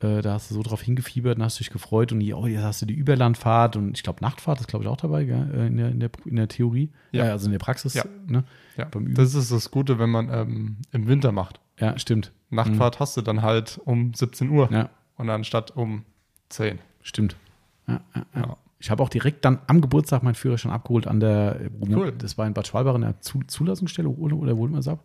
[0.00, 2.62] äh, da hast du so drauf hingefiebert und hast dich gefreut und die, oh, jetzt
[2.64, 5.48] hast du die Überlandfahrt und ich glaube Nachtfahrt ist glaube ich auch dabei, gell?
[5.54, 6.90] Äh, In, der, in, der, in der Theorie.
[7.12, 7.24] Ja.
[7.24, 7.94] also in der Praxis.
[7.94, 8.04] Ja.
[8.26, 8.44] Ne?
[8.76, 11.60] Ja, das ist das Gute, wenn man ähm, im Winter macht.
[11.78, 12.32] Ja, stimmt.
[12.50, 16.04] Nachtfahrt hast du dann halt um 17 Uhr Ja, und anstatt um
[16.50, 16.80] 10.
[17.02, 17.36] stimmt.
[17.86, 18.56] Ja, ja, ja.
[18.82, 22.10] Ich habe auch direkt dann am Geburtstag meinen Führerschein abgeholt an der, äh, Cool.
[22.18, 24.36] das war in Bad Schwalbach in der Zu Zulassungsstelle oder,
[24.72, 24.98] man es ab?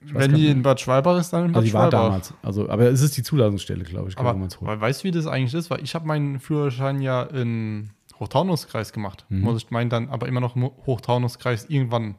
[0.00, 2.06] Wenn die in Bad Schwalbach ist, dann in Bad Also die war Schwalbach.
[2.06, 2.34] damals.
[2.42, 4.66] Also, aber es ist die Zulassungsstelle, glaube ich, Aber wo holt.
[4.70, 5.68] weil, weißt du, wie das eigentlich ist?
[5.68, 9.26] Weil ich habe meinen Führerschein ja in Hochtaunuskreis gemacht.
[9.28, 9.42] Mhm.
[9.42, 12.14] Muss ich meinen dann aber immer noch im Hochtaunuskreis irgendwann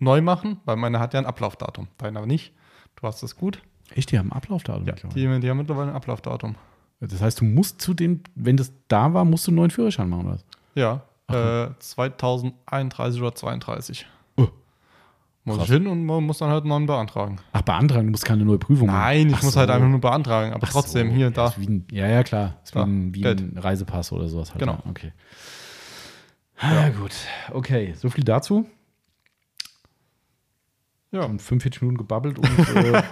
[0.00, 1.86] neu machen, weil meine hat ja ein Ablaufdatum.
[1.98, 2.52] Deine aber nicht.
[2.96, 3.62] Du hast das gut.
[3.94, 4.86] Echt, die haben Ablaufdatum.
[4.86, 6.56] Ja, die, die haben mittlerweile ein Ablaufdatum.
[7.08, 10.08] Das heißt, du musst zu dem, wenn das da war, musst du einen neuen Führerschein
[10.08, 10.44] machen, oder was?
[10.74, 14.06] Ja, äh, 2031 oder 32.
[14.36, 14.48] Oh,
[15.44, 15.66] muss krass.
[15.68, 17.38] ich hin und muss dann halt einen neuen beantragen.
[17.52, 18.98] Ach, beantragen, du musst keine neue Prüfung machen.
[18.98, 19.60] Nein, ich Ach muss so.
[19.60, 21.14] halt einfach nur beantragen, aber Ach trotzdem so.
[21.16, 21.52] hier, da.
[21.56, 22.56] ein, ja, ja, klar.
[22.64, 24.60] Ist wie, ein, wie ein Reisepass oder sowas halt.
[24.60, 24.74] Genau.
[24.84, 25.12] Ja, okay.
[26.60, 27.12] Ja, gut.
[27.52, 28.66] Okay, so viel dazu.
[31.10, 33.02] Ja, Und 45 Minuten gebabbelt und äh,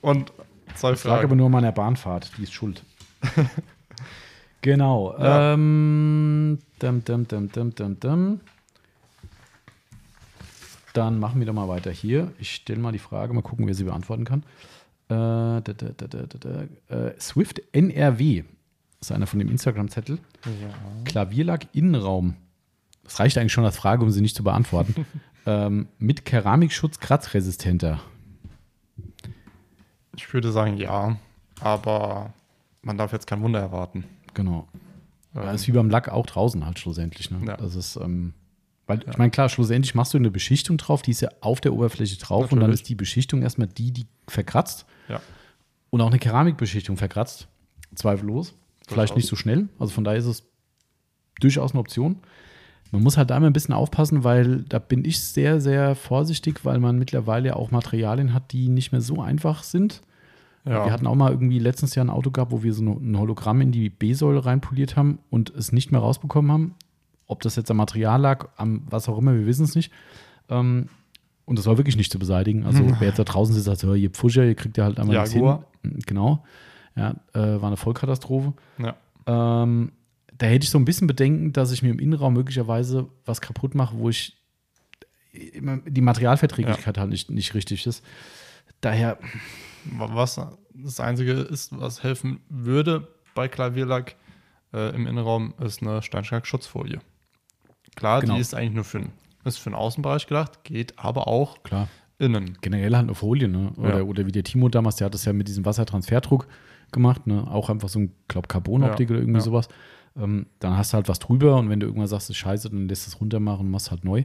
[0.00, 0.32] und
[0.76, 1.36] zwei es lag aber Fragen.
[1.36, 2.30] nur an meiner Bahnfahrt.
[2.38, 2.84] Die ist schuld.
[4.62, 5.14] genau.
[5.18, 5.54] Ja.
[5.54, 8.40] Ähm, dum, dum, dum, dum, dum, dum.
[10.94, 12.32] Dann machen wir doch mal weiter hier.
[12.38, 14.42] Ich stelle mal die Frage, mal gucken, wer sie beantworten kann.
[15.08, 16.94] Äh, da, da, da.
[16.94, 18.44] Äh, Swift NRW
[19.00, 20.18] ist einer von dem Instagram-Zettel.
[21.04, 22.34] Klavierlack Innenraum.
[23.04, 25.06] Das reicht eigentlich schon als Frage, um sie nicht zu beantworten.
[25.46, 28.00] ähm, mit Keramikschutz kratzresistenter.
[30.16, 31.16] Ich würde sagen, ja,
[31.60, 32.34] aber
[32.82, 34.04] man darf jetzt kein Wunder erwarten.
[34.34, 34.68] Genau.
[35.34, 37.30] Ja, Ähm, ist wie beim Lack auch draußen halt schlussendlich.
[37.30, 37.40] Ne?
[37.46, 37.56] Ja.
[37.56, 38.34] Das ist, ähm,
[38.86, 41.72] weil ich meine, klar, schlussendlich machst du eine Beschichtung drauf, die ist ja auf der
[41.74, 42.80] Oberfläche drauf und dann Natürlich.
[42.80, 45.20] ist die Beschichtung erstmal die, die verkratzt Ja,
[45.90, 47.48] und auch eine Keramikbeschichtung verkratzt.
[47.94, 48.54] Zweifellos.
[48.86, 49.16] Vielleicht Durchaus.
[49.16, 49.68] nicht so schnell.
[49.78, 50.44] Also von daher ist es
[51.40, 52.16] durchaus eine Option.
[52.90, 56.64] Man muss halt da immer ein bisschen aufpassen, weil da bin ich sehr, sehr vorsichtig,
[56.64, 60.00] weil man mittlerweile ja auch Materialien hat, die nicht mehr so einfach sind.
[60.68, 60.84] Ja.
[60.84, 63.60] Wir hatten auch mal irgendwie letztes Jahr ein Auto gehabt, wo wir so ein Hologramm
[63.60, 66.74] in die B-Säule reinpoliert haben und es nicht mehr rausbekommen haben.
[67.26, 69.92] Ob das jetzt am Material lag, am was auch immer, wir wissen es nicht.
[70.48, 70.88] Ähm,
[71.44, 72.64] und das war wirklich nicht zu beseitigen.
[72.64, 75.32] Also wer jetzt da draußen sitzt, sagt, ihr Pfuscher, ihr kriegt ja halt einmal nichts
[75.32, 75.58] hin.
[76.06, 76.44] Genau.
[76.96, 78.52] Ja, äh, war eine Vollkatastrophe.
[78.78, 78.96] ja.
[79.26, 79.92] Ähm,
[80.38, 83.74] da hätte ich so ein bisschen Bedenken, dass ich mir im Innenraum möglicherweise was kaputt
[83.74, 84.36] mache, wo ich
[85.32, 88.04] die Materialverträglichkeit halt nicht, nicht richtig ist.
[88.80, 89.18] Daher,
[89.84, 90.40] Was
[90.74, 94.16] das Einzige ist, was helfen würde bei Klavierlack
[94.72, 97.00] äh, im Innenraum, ist eine Steinschlag-Schutzfolie.
[97.96, 98.34] Klar, Genau.
[98.34, 99.12] die ist eigentlich nur für den,
[99.44, 102.58] ist für den Außenbereich gedacht, geht aber auch klar, innen.
[102.60, 103.72] generell halt eine Folie, ne?
[103.76, 104.02] Oder, Ja.
[104.04, 106.46] oder wie der Timo damals, der hat das ja mit diesem Wassertransferdruck
[106.92, 107.46] gemacht, ne?
[107.50, 109.44] Auch einfach so ein, glaub, Carbonoptik Ja, oder irgendwie ja.
[109.44, 109.68] sowas.
[110.16, 112.70] Ähm, dann hast du halt was drüber und wenn du irgendwann sagst, das ist scheiße,
[112.70, 114.24] dann lässt es runter machen und machst halt neu.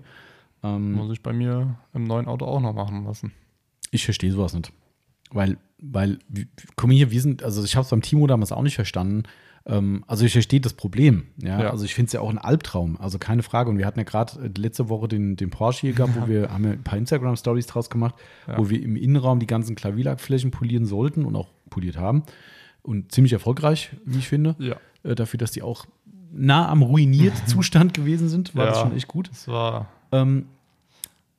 [0.64, 3.32] Ähm, Muss ich bei mir im neuen Auto auch noch machen lassen.
[3.92, 4.72] Ich verstehe sowas nicht.
[5.34, 6.20] Weil, weil,
[6.76, 9.24] mal hier, wir sind, also ich habe es beim Timo damals auch nicht verstanden.
[9.66, 11.28] Ähm, also ich verstehe das Problem.
[11.42, 11.70] Ja, Ja.
[11.72, 13.00] also ich finde es ja auch ein Albtraum.
[13.00, 13.70] Also keine Frage.
[13.70, 16.50] Und wir hatten ja gerade äh, letzte Woche den, den Porsche hier gehabt, wo wir
[16.52, 18.16] haben ja ein paar Instagram-Stories draus gemacht,
[18.48, 18.58] Ja.
[18.58, 22.24] wo wir im Innenraum die ganzen Klavierlackflächen polieren sollten und auch poliert haben.
[22.82, 24.56] Und ziemlich erfolgreich, wie ich finde.
[24.60, 24.76] Ja.
[25.04, 25.86] Äh, dafür, dass die auch
[26.34, 29.30] nah am ruiniert Zustand gewesen sind, war das schon echt gut.
[29.30, 30.48] Das war, Ähm,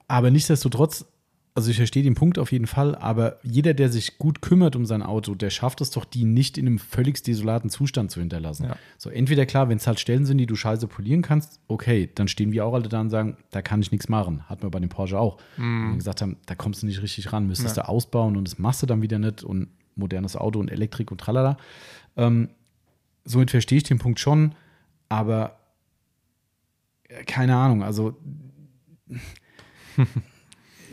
[0.08, 1.04] aber nichtsdestotrotz,
[1.56, 4.86] also ich verstehe den Punkt auf jeden Fall, aber jeder, der sich gut kümmert um
[4.86, 8.64] sein Auto, der schafft es doch, die nicht in einem völlig desolaten Zustand zu hinterlassen.
[8.64, 8.76] Ja.
[8.98, 12.26] So, entweder klar, wenn es halt Stellen sind, die du scheiße polieren kannst, okay, dann
[12.26, 14.48] stehen wir auch alle da und sagen, da kann ich nichts machen.
[14.48, 15.38] Hatten wir bei dem Porsche auch.
[15.56, 17.84] Wo wir gesagt haben, da kommst du nicht richtig ran, müsstest Ja.
[17.84, 21.20] du ausbauen und das machst du dann wieder nicht und modernes Auto und Elektrik und
[21.20, 21.56] tralala.
[22.16, 22.48] Ähm,
[23.24, 24.56] somit verstehe ich den Punkt schon,
[25.08, 25.56] aber
[27.08, 28.16] äh, keine Ahnung, also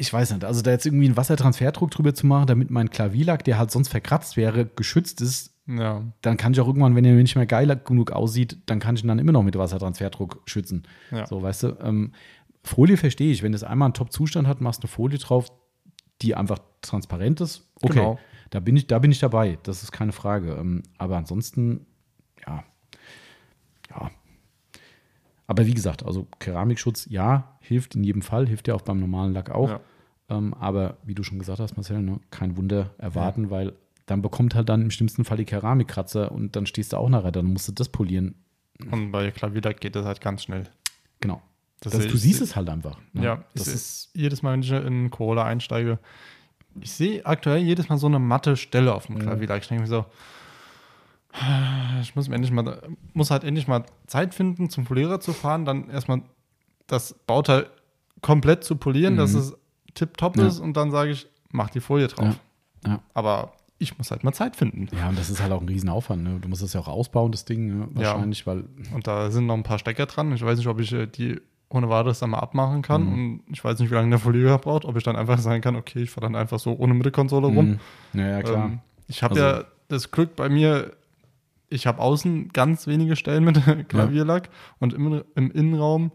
[0.02, 3.44] ich weiß nicht, also da jetzt irgendwie einen Wassertransferdruck drüber zu machen, damit mein Klavierlack,
[3.44, 6.04] der halt sonst verkratzt wäre, geschützt ist, Ja.
[6.22, 9.04] dann kann ich auch irgendwann, wenn er nicht mehr geil genug aussieht, dann kann ich
[9.04, 10.84] ihn dann immer noch mit Wassertransferdruck schützen.
[11.12, 11.28] Ja.
[11.28, 12.14] So, weißt du, ähm,
[12.64, 13.44] Folie verstehe ich.
[13.44, 15.52] Wenn es einmal einen Top-Zustand hat, machst du eine Folie drauf,
[16.22, 17.72] die einfach transparent ist.
[17.82, 18.20] Okay, Genau.
[18.50, 19.58] da, bin ich, da bin ich dabei.
[19.64, 20.54] Das ist keine Frage.
[20.60, 21.86] Ähm, aber ansonsten,
[22.48, 22.64] ja,
[23.92, 24.10] ja.
[25.48, 29.34] Aber wie gesagt, also Keramikschutz, ja, hilft in jedem Fall, hilft ja auch beim normalen
[29.34, 29.70] Lack auch.
[29.70, 29.80] Ja.
[30.32, 33.74] Ähm, aber wie du schon gesagt hast, Marcel, ne, kein Wunder erwarten, weil
[34.06, 37.32] dann bekommt halt dann im schlimmsten Fall die Keramikkratzer und dann stehst du auch nachher,
[37.32, 38.36] dann musst du das polieren.
[38.90, 40.64] Und bei Klavierlack geht das halt ganz schnell.
[41.20, 41.42] Genau.
[41.82, 42.98] Das Das, du siehst es halt einfach.
[43.14, 43.24] ne?
[43.24, 46.00] Ja, das ist, ist jedes Mal, wenn ich in Corolla einsteige,
[46.80, 49.62] ich sehe aktuell jedes Mal so eine matte Stelle auf dem Klavierlack.
[49.62, 50.06] Ich denke mir so,
[52.02, 52.82] ich muss, endlich mal,
[53.14, 56.22] muss halt endlich mal Zeit finden, zum Polierer zu fahren, dann erstmal
[56.88, 57.68] das Bauteil
[58.22, 59.58] komplett zu polieren, dass es
[59.94, 60.48] tipptopp Ja.
[60.48, 62.40] ist und dann sage ich, mach die Folie drauf.
[62.86, 63.00] Ja.
[63.14, 64.88] Aber ich muss halt mal Zeit finden.
[64.96, 66.24] ja, und das ist halt auch ein Riesenaufwand.
[66.24, 66.40] Ne?
[66.40, 67.88] Du musst das ja auch ausbauen, das Ding, ne?
[67.92, 70.32] wahrscheinlich, weil Und da sind noch ein paar Stecker dran.
[70.34, 73.04] Ich weiß nicht, ob ich äh, die ohne weiteres dann mal abmachen kann.
[73.04, 73.14] Mhm.
[73.14, 74.86] Und ich weiß nicht, wie lange der Folierer braucht.
[74.86, 77.80] Ob ich dann einfach sagen kann, okay, ich fahre dann einfach so ohne Mittelkonsole rum.
[78.14, 78.20] Mhm.
[78.20, 78.66] Ja, ja, klar.
[78.66, 80.92] Ähm, ich habe Also- ja das Glück bei mir,
[81.70, 86.12] ich habe außen ganz wenige Stellen mit Klavierlack und im, im Innenraum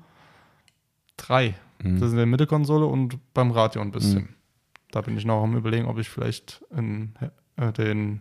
[1.16, 1.54] drei.
[1.82, 1.94] Mhm.
[1.98, 4.30] Das ist in der Mittelkonsole und beim Radio ein bisschen.
[4.90, 7.14] Da bin ich noch am überlegen, ob ich vielleicht in,
[7.56, 8.20] äh, den,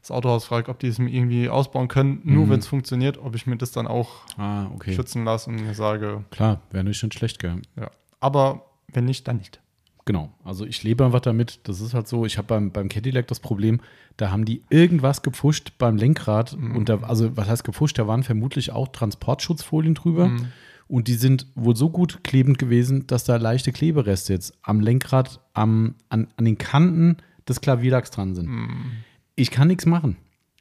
[0.00, 2.50] das Autohaus frage, ob die es mir irgendwie ausbauen können, nur Mhm.
[2.50, 4.94] wenn es funktioniert, ob ich mir das dann auch ah, okay.
[4.94, 7.62] schützen lasse und mir sage, Klar, wäre nicht schon schlecht, gell?
[7.76, 7.90] ja.
[8.20, 9.60] Aber wenn nicht, dann nicht.
[10.04, 10.32] Genau.
[10.42, 11.60] Also ich lebe einfach damit.
[11.64, 12.24] Das ist halt so.
[12.24, 13.80] Ich habe beim, beim Cadillac das Problem,
[14.16, 16.56] da haben die irgendwas gepfuscht beim Lenkrad.
[16.56, 16.76] Mhm.
[16.76, 17.98] Und da, also was heißt gepfuscht?
[17.98, 20.28] Da waren vermutlich auch Transportschutzfolien drüber.
[20.28, 20.46] Mhm.
[20.88, 25.40] Und die sind wohl so gut klebend gewesen, dass da leichte Klebereste jetzt am Lenkrad,
[25.52, 28.48] am, an, an den Kanten des Klavierlacks dran sind.
[28.48, 28.90] Mhm.
[29.36, 30.16] Ich kann nichts machen.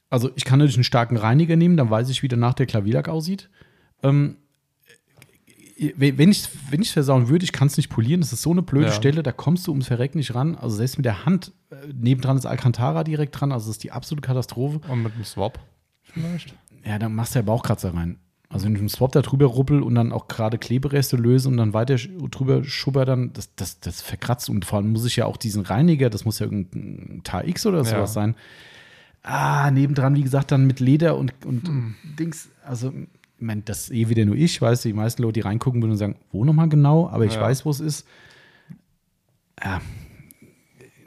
[0.10, 3.10] Also ich kann natürlich einen starken Reiniger nehmen, dann weiß ich, wie danach der Klavierlack
[3.10, 3.50] aussieht.
[4.04, 4.38] Ähm,
[5.96, 8.22] wenn ich wenn ich versauen würde, ich kann es nicht polieren.
[8.22, 8.92] Das ist so eine blöde Ja.
[8.94, 10.56] Stelle, da kommst du ums Verreck nicht ran.
[10.56, 13.52] Also selbst mit der Hand äh, nebendran ist Alcantara direkt dran.
[13.52, 14.82] Also das ist die absolute Katastrophe.
[14.88, 15.60] Und mit dem Swap
[16.02, 16.56] vielleicht.
[16.84, 18.18] Ja, dann machst du ja Bauchkratzer rein.
[18.50, 21.58] Also wenn ich einen Swap da drüber ruppel und dann auch gerade Klebereste löse und
[21.58, 24.50] dann weiter drüber schubber, dann das, das, das verkratzt.
[24.50, 27.84] Und vor allem muss ich ja auch diesen Reiniger, das muss ja irgendein TX oder
[27.84, 28.08] sowas Ja.
[28.08, 28.36] sein.
[29.24, 32.48] Ah, nebendran, wie gesagt, dann mit Leder und, und, und Dings.
[32.66, 35.82] Also, ich meine, das ist eh wieder nur ich, weiß, die meisten Leute, die reingucken
[35.82, 37.41] würden und sagen, wo nochmal genau, aber ich Ja.
[37.41, 38.08] weiß, wo es ist.
[39.62, 39.82] Ja,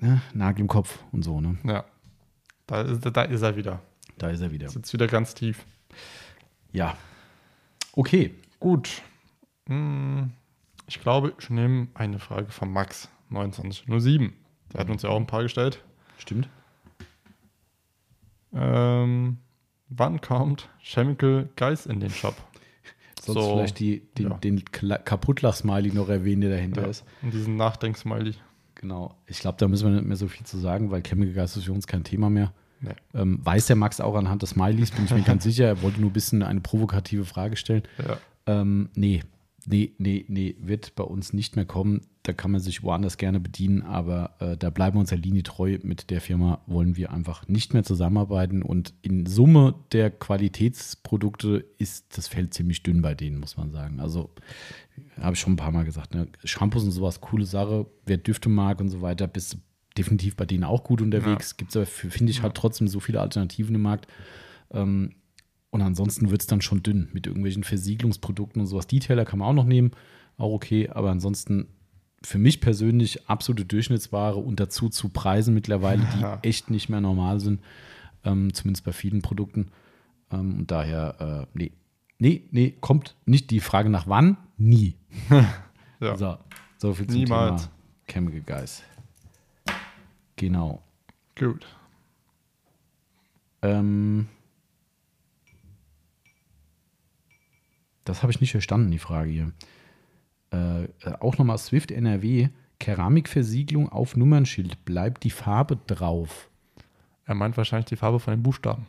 [0.00, 1.56] ne, Nagel im Kopf und so, ne?
[1.64, 1.84] Ja.
[2.66, 3.80] Da ist, da ist er wieder.
[4.18, 4.68] Da ist er wieder.
[4.68, 5.64] Sitzt wieder ganz tief.
[6.72, 6.96] Ja.
[7.94, 8.34] Okay.
[8.60, 9.02] Gut.
[9.68, 10.30] Hm,
[10.86, 14.32] Ich glaube, ich nehme eine Frage von Max, 2907.
[14.72, 15.82] Der hat uns ja auch ein paar gestellt.
[16.18, 16.48] Stimmt.
[18.52, 19.38] Ähm,
[19.88, 22.34] wann kommt Chemical Guys in den Shop?
[23.22, 24.36] Sonst So, vielleicht die, den, ja.
[24.38, 27.04] den Kaputtlach-Smiley noch erwähnen, der dahinter Ja, ist.
[27.22, 28.34] und diesen Nachdenksmiley.
[28.76, 29.14] Genau.
[29.26, 31.64] Ich glaube, da müssen wir nicht mehr so viel zu sagen, weil Chemical Guys ist
[31.64, 32.52] für uns kein Thema mehr.
[32.80, 32.94] Nee.
[33.14, 35.66] Ähm, weiß der Max auch anhand des Smileys, bin ich mir ganz sicher.
[35.66, 37.82] Er wollte nur ein bisschen eine provokative Frage stellen.
[37.98, 38.18] Ja.
[38.46, 39.22] Ähm, nee,
[39.66, 42.02] nee, nee, nee, wird bei uns nicht mehr kommen.
[42.22, 45.42] Da kann man sich woanders gerne bedienen, aber äh, da bleiben wir uns der Linie
[45.42, 45.78] treu.
[45.82, 52.16] Mit der Firma wollen wir einfach nicht mehr zusammenarbeiten und in Summe der Qualitätsprodukte ist
[52.16, 54.00] das Feld ziemlich dünn bei denen, muss man sagen.
[54.00, 54.30] Also,
[55.18, 56.28] habe ich schon ein paar Mal gesagt, ne?
[56.44, 57.86] Shampoos und sowas, coole Sache.
[58.04, 59.58] Wer Düfte mag und so weiter, bist du
[59.96, 61.56] definitiv bei denen auch gut unterwegs.
[61.56, 64.06] Gibt es aber, finde ich, halt trotzdem so viele Alternativen im Markt.
[64.72, 65.12] Ähm,
[65.70, 68.86] und ansonsten wird es dann schon dünn mit irgendwelchen Versiegelungsprodukten und sowas.
[68.86, 69.92] Detailer kann man auch noch nehmen,
[70.36, 70.88] auch okay.
[70.88, 71.68] Aber ansonsten
[72.22, 76.38] für mich persönlich absolute Durchschnittsware und dazu zu Preisen mittlerweile, die Ja.
[76.42, 77.60] echt nicht mehr normal sind.
[78.24, 79.68] Ähm, zumindest bei vielen Produkten.
[80.30, 81.72] Ähm, und daher, äh, nee.
[82.18, 84.96] Nee, nee, kommt nicht die Frage nach wann, nie.
[86.00, 86.16] Ja.
[86.16, 86.36] So,
[86.78, 87.62] so viel zum Niemals.
[87.64, 87.72] Thema
[88.06, 88.82] Chemical Guys.
[90.40, 90.82] Genau.
[91.38, 91.66] Gut.
[93.60, 94.26] Ähm,
[98.04, 99.52] das habe ich nicht verstanden, die Frage hier.
[100.50, 100.88] Äh, äh,
[101.20, 102.48] auch nochmal Swift NRW.
[102.78, 104.82] Keramikversiegelung auf Nummernschild.
[104.86, 106.48] Bleibt die Farbe drauf?
[107.26, 108.86] Er meint wahrscheinlich die Farbe von den Buchstaben.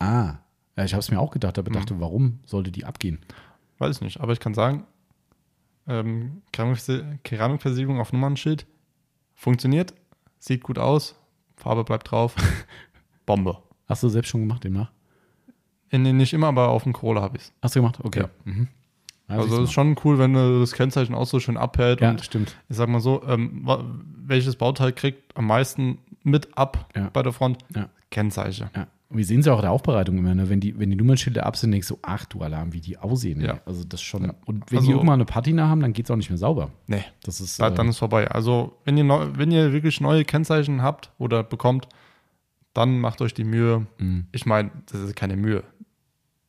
[0.00, 0.34] Ah.
[0.76, 3.20] Ja, ich habe es mir auch gedacht, aber dachte, warum sollte die abgehen?
[3.78, 4.84] Weiß ich nicht, aber ich kann sagen,
[5.88, 8.66] ähm, Keramikversi- Keramikversiegelung auf Nummernschild
[9.34, 9.94] funktioniert,
[10.40, 11.14] sieht gut aus,
[11.56, 12.34] Farbe bleibt drauf,
[13.26, 13.58] Bombe.
[13.86, 14.90] Hast du selbst schon gemacht demnach?
[15.90, 17.52] In, in, nicht immer, aber auf dem Corolla habe ich es.
[17.62, 17.98] Hast du gemacht?
[18.02, 18.20] Okay.
[18.22, 18.30] Ja.
[18.44, 18.68] Mhm.
[19.28, 22.00] Also du ist schon cool, wenn du das Kennzeichen auch so schön abhält.
[22.00, 22.06] mal.
[22.08, 22.56] ja, Und stimmt.
[22.68, 23.62] ich sag mal so, ähm,
[24.26, 27.10] welches Bauteil kriegt am meisten mit ab Ja.
[27.12, 27.58] bei der Front?
[27.74, 27.88] Ja.
[28.10, 28.70] Kennzeichen.
[28.74, 28.88] Ja.
[29.12, 30.48] Wir sehen es ja auch in der Aufbereitung immer, ne?
[30.48, 33.40] wenn, die, wenn die Nummernschilder ab sind, denkst du, ach du Alarm, wie die aussehen.
[33.40, 33.54] Ja.
[33.54, 33.60] ey.
[33.66, 34.22] Also das schon.
[34.24, 34.34] Ja.
[34.46, 36.70] Und wenn Also- die irgendwann eine Patina haben, dann geht es auch nicht mehr sauber.
[36.86, 37.58] Nee, Das ist.
[37.58, 38.28] da, äh, dann ist vorbei.
[38.30, 41.88] Also, wenn ihr, neu, wenn ihr wirklich neue Kennzeichen habt oder bekommt,
[42.72, 43.86] dann macht euch die Mühe.
[43.98, 45.64] mh, Ich meine, das ist keine Mühe.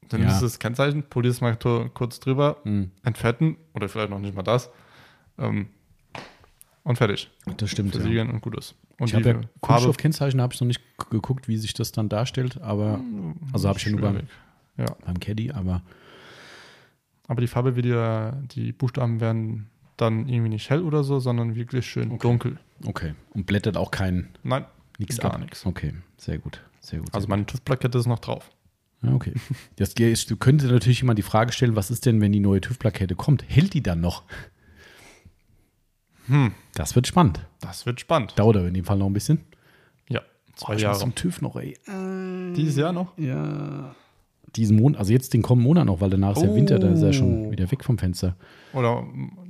[0.09, 0.27] Dann Ja.
[0.29, 1.55] ist das Kennzeichen, poliert es mal
[1.93, 4.69] kurz drüber, mh, entfetten oder vielleicht noch nicht mal das.
[5.39, 5.69] Ähm,
[6.83, 7.31] und fertig.
[7.57, 7.95] das stimmt.
[7.95, 8.01] Ja.
[8.01, 8.75] Versiegeln und gut ist.
[9.01, 12.61] Und Ich habe ja Kunststoffkennzeichen, habe ich noch nicht geguckt, wie sich das dann darstellt,
[12.61, 13.01] aber
[13.51, 14.19] also habe ich ja nur beim.
[14.77, 15.81] Ja, beim Caddy, aber
[17.27, 21.55] aber die Farbe wird ja, die Buchstaben werden dann irgendwie nicht hell oder so, sondern
[21.55, 22.59] wirklich schön dunkel.
[22.85, 23.15] okay.
[23.31, 24.65] Und blättert auch kein Nein,
[24.99, 25.65] nichts Gar nichts.
[25.65, 26.61] Okay, sehr gut.
[26.79, 27.13] Sehr gut.
[27.13, 28.51] also meine TÜV-Plakette ist noch drauf.
[29.01, 29.33] Ja, okay.
[29.77, 33.43] Du könntest natürlich jemand die Frage stellen, was ist denn, wenn die neue TÜV-Plakette kommt?
[33.47, 34.23] Hält die dann noch?
[36.31, 37.45] Hm, Das wird spannend.
[37.59, 38.33] das wird spannend.
[38.37, 39.39] Dauert aber in dem Fall noch ein bisschen.
[40.09, 40.21] Ja,
[40.55, 40.97] zwei Oh, ich muss Jahre.
[40.99, 41.77] zum TÜV noch, ey.
[42.55, 43.17] Dieses Jahr noch?
[43.17, 43.95] Ja.
[44.55, 46.55] Diesen Monat, also jetzt den kommenden Monat noch, weil danach ist ja Oh.
[46.55, 48.35] Winter, da ist er schon wieder weg vom Fenster.
[48.73, 49.03] Oder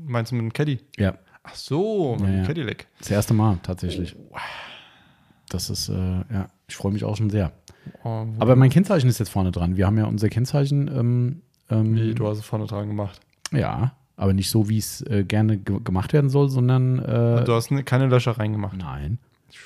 [0.06, 0.80] meinst du mit dem Caddy?
[0.98, 2.46] Ja, Ach so, mit Ja, dem ja.
[2.46, 2.88] Cadillac.
[3.00, 4.16] das erste Mal tatsächlich.
[5.50, 5.94] Das ist, äh,
[6.32, 7.52] ja, ich freue mich auch schon sehr.
[8.04, 9.76] Oh, Aber mein Kennzeichen ist jetzt vorne dran.
[9.76, 13.20] Wir haben ja unser Kennzeichen, ähm, ähm, wie, du hast es vorne dran gemacht.
[13.52, 17.54] ja, aber nicht so, wie es äh, gerne ge gemacht werden soll, sondern äh, du
[17.54, 18.78] hast ne- keine Löcher reingemacht.
[18.78, 19.18] nein.
[19.50, 19.60] Ich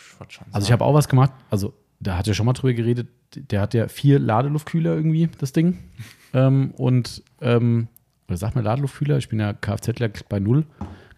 [0.54, 3.60] Also ich habe auch was gemacht, also da hat ja schon mal drüber geredet, der
[3.60, 5.80] hat ja vier Ladeluftkühler irgendwie, das Ding.
[6.34, 7.90] ähm, und, ähm,
[8.30, 10.66] oder sag mal Ladeluftkühler, ich bin ja Kfzler bei null.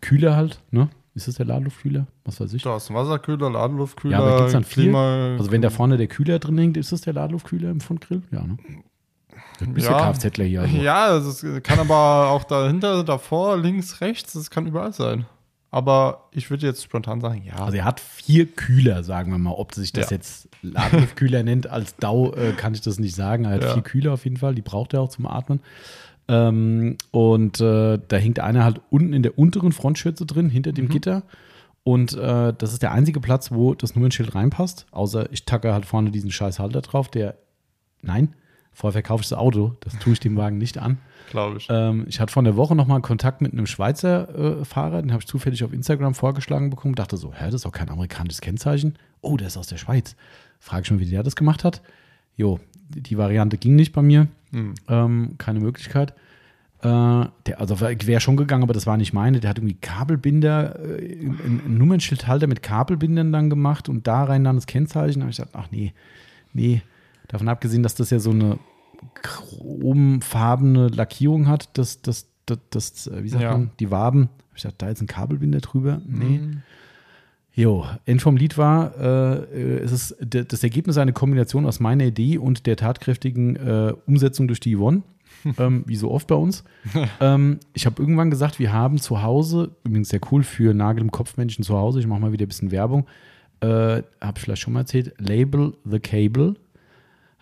[0.01, 0.89] Kühler halt, ne?
[1.13, 2.07] Ist das der Ladeluftkühler?
[2.25, 2.63] Was weiß ich.
[2.63, 4.83] Du hast einen Wasserkühler, Ladeluftkühler, Ja, aber gibt's dann vier?
[4.85, 5.35] Klima.
[5.37, 8.21] Also wenn da vorne der Kühler drin hängt, ist das der Ladeluftkühler im Frontgrill?
[8.31, 8.57] Ja, ne?
[9.59, 10.11] Du bist ja.
[10.11, 10.61] Kfzler hier.
[10.61, 10.77] Also.
[10.77, 15.25] Ja, es ist- kann aber auch dahinter, davor, links, rechts, das kann überall sein.
[15.69, 17.55] Aber ich würde jetzt spontan sagen, ja.
[17.57, 19.51] Also er hat vier Kühler, sagen wir mal.
[19.51, 20.15] Ob sich das Ja.
[20.17, 23.43] jetzt Ladeluftkühler nennt als DAU, äh, kann ich das nicht sagen.
[23.45, 23.73] Er hat Ja.
[23.73, 25.59] vier Kühler auf jeden Fall, die braucht er auch zum Atmen.
[26.29, 30.75] Ähm, und äh, da hängt einer halt unten in der unteren Frontschürze drin, hinter Mhm.
[30.75, 31.23] dem Gitter.
[31.83, 34.85] Und äh, das ist der einzige Platz, wo das Nummernschild reinpasst.
[34.91, 37.35] Außer ich tacke halt vorne diesen scheiß Halter drauf, der,
[38.01, 38.33] nein,
[38.77, 39.75] vorher verkaufe ich das Auto.
[39.79, 40.99] Das tue ich dem Wagen nicht an.
[41.31, 41.67] glaube ich.
[41.71, 45.21] Ähm, ich hatte vor der Woche nochmal Kontakt mit einem Schweizer äh, Fahrer, den habe
[45.21, 46.93] ich zufällig auf Instagram vorgeschlagen bekommen.
[46.93, 48.93] Dachte so, hä, das ist doch kein amerikanisches Kennzeichen.
[49.21, 50.15] Oh, der ist aus der Schweiz.
[50.59, 51.81] Frage ich mal, wie der das gemacht hat.
[52.35, 52.59] Jo,
[52.89, 54.27] die Variante ging nicht bei mir.
[54.51, 54.75] Hm.
[54.87, 56.11] Ähm, keine Möglichkeit.
[56.81, 59.39] Äh, der, also wäre schon gegangen, aber das war nicht meine.
[59.39, 64.43] Der hat irgendwie Kabelbinder, äh, ein, ein Nummernschildhalter mit Kabelbindern dann gemacht und da rein
[64.43, 65.21] dann das Kennzeichen.
[65.21, 65.93] Da habe ich gesagt, ach nee,
[66.53, 66.83] nee.
[67.27, 68.57] Davon abgesehen, dass das ja so eine
[69.13, 73.51] chromfarbene Lackierung hat, das, das, das, das äh, wie sagt Ja.
[73.51, 74.29] man, die Waben.
[74.55, 76.01] Ich gesagt, da jetzt ein Kabelbinder drüber?
[76.07, 76.37] Nee.
[76.39, 76.61] Hm.
[77.53, 82.37] Jo, End vom Lied war, äh, es ist das Ergebnis eine Kombination aus meiner Idee
[82.37, 85.01] und der tatkräftigen äh, Umsetzung durch die Yvonne,
[85.57, 86.63] ähm, wie so oft bei uns.
[87.19, 91.11] ähm, ich habe irgendwann gesagt, wir haben zu Hause, übrigens sehr cool für Nagel im
[91.11, 93.07] Kopfmenschen zu Hause, ich mache mal wieder ein bisschen Werbung,
[93.61, 96.53] äh, habe ich vielleicht schon mal erzählt, Label the Cable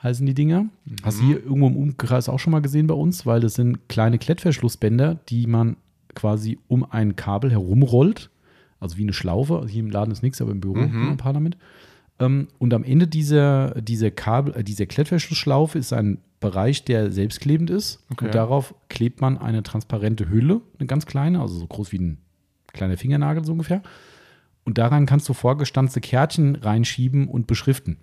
[0.06, 0.68] heißen die Dinger.
[1.04, 3.90] Hast du hier irgendwo im Umkreis auch schon mal gesehen bei uns, weil das sind
[3.90, 5.76] kleine Klettverschlussbänder, die man
[6.14, 8.30] quasi um ein Kabel herumrollt.
[8.80, 9.56] Also wie eine Schlaufe.
[9.58, 11.10] Also hier im Laden ist nichts, aber im Büro Mhm.
[11.12, 11.58] ein paar damit.
[12.20, 17.70] Ähm, und am Ende dieser, dieser Kabel, äh, dieser Klettverschlussschlaufe ist ein Bereich, der selbstklebend
[17.70, 18.04] ist.
[18.12, 18.26] Okay.
[18.26, 22.18] Und darauf klebt man eine transparente Hülle, eine ganz kleine, also so groß wie ein
[22.68, 23.82] kleiner Fingernagel so ungefähr.
[24.64, 27.98] Und daran kannst du vorgestanzte Kärtchen reinschieben und beschriften.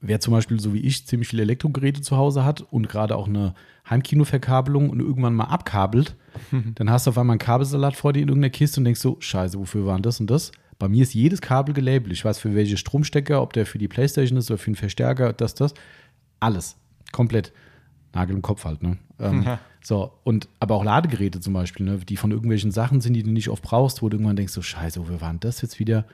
[0.00, 3.26] Wer zum Beispiel, so wie ich, ziemlich viele Elektrogeräte zu Hause hat und gerade auch
[3.26, 3.54] eine
[3.88, 6.14] Heimkinoverkabelung und irgendwann mal abkabelt,
[6.74, 9.16] dann hast du auf einmal einen Kabelsalat vor dir in irgendeiner Kiste und denkst so,
[9.18, 10.52] scheiße, wofür waren das und das?
[10.78, 12.12] Bei mir ist jedes Kabel gelabelt.
[12.12, 15.32] Ich weiß für welche Stromstecker, ob der für die Playstation ist oder für einen Verstärker,
[15.32, 15.74] das, das.
[16.38, 16.76] Alles.
[17.10, 17.52] Komplett.
[18.14, 18.98] Nagel im Kopf halt, ne?
[19.18, 19.58] Ähm, Ja.
[19.80, 23.30] So, und aber auch Ladegeräte zum Beispiel, ne, die von irgendwelchen Sachen sind, die du
[23.30, 26.04] nicht oft brauchst, wo du irgendwann denkst, so, scheiße, wofür waren das jetzt wieder?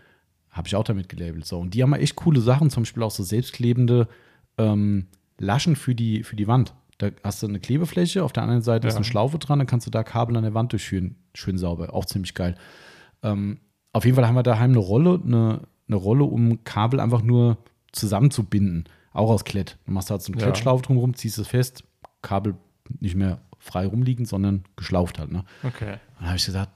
[0.54, 1.44] Habe ich auch damit gelabelt.
[1.44, 4.08] So, und die haben ja echt coole Sachen, zum Beispiel auch so selbstklebende
[4.56, 6.74] ähm, Laschen für die, für die Wand.
[6.98, 8.98] Da hast du eine Klebefläche, auf der anderen Seite ist Ja.
[8.98, 11.16] eine Schlaufe dran, dann kannst du da Kabel an der Wand durchführen.
[11.34, 12.54] Schön sauber, auch ziemlich geil.
[13.24, 13.58] Ähm,
[13.92, 17.58] auf jeden Fall haben wir daheim eine Rolle, eine, eine Rolle, um Kabel einfach nur
[17.90, 18.84] zusammenzubinden.
[19.12, 19.76] Auch aus Klett.
[19.86, 20.50] Du machst da so eine Ja.
[20.52, 21.84] Drumherum, ziehst es fest,
[22.22, 22.54] Kabel
[23.00, 25.32] nicht mehr frei rumliegen, sondern geschlauft halt.
[25.32, 25.44] Ne?
[25.64, 25.96] Okay.
[26.18, 26.70] Dann habe ich gesagt,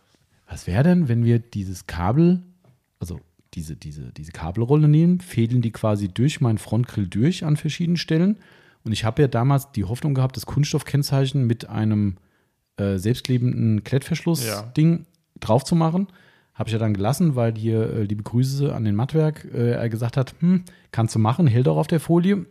[0.49, 2.43] was wäre denn, wenn wir dieses Kabel,
[2.99, 3.21] also
[3.55, 8.37] diese, diese, diese Kabelrolle nehmen, fädeln die quasi durch meinen Frontgrill durch an verschiedenen Stellen.
[8.85, 12.17] Und ich habe ja damals die Hoffnung gehabt, das Kunststoffkennzeichen mit einem
[12.77, 15.07] äh, selbstklebenden Klettverschluss-Ding
[15.41, 16.09] drauf zu machen.
[16.55, 19.89] Habe ich ja dann gelassen, weil hier äh, liebe Grüße an den Mattwerk, äh, er
[19.89, 22.47] gesagt hat, hm, kannst du machen, hält auch auf der Folie.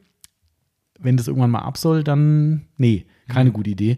[0.99, 3.53] wenn das irgendwann mal ab soll, dann nee, keine mhm.
[3.53, 3.97] gute Idee.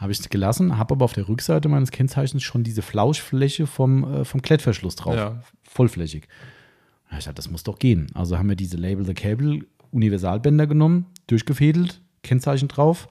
[0.00, 4.04] Habe ich es gelassen, habe aber auf der Rückseite meines Kennzeichens schon diese Flauschfläche vom,
[4.04, 5.14] äh, vom Klettverschluss drauf.
[5.14, 5.42] Ja.
[5.62, 6.26] Vollflächig.
[7.10, 8.06] ich dachte, das muss doch gehen.
[8.14, 13.08] Also haben wir diese Label the Cable Universalbänder genommen, durchgefädelt, Kennzeichen drauf.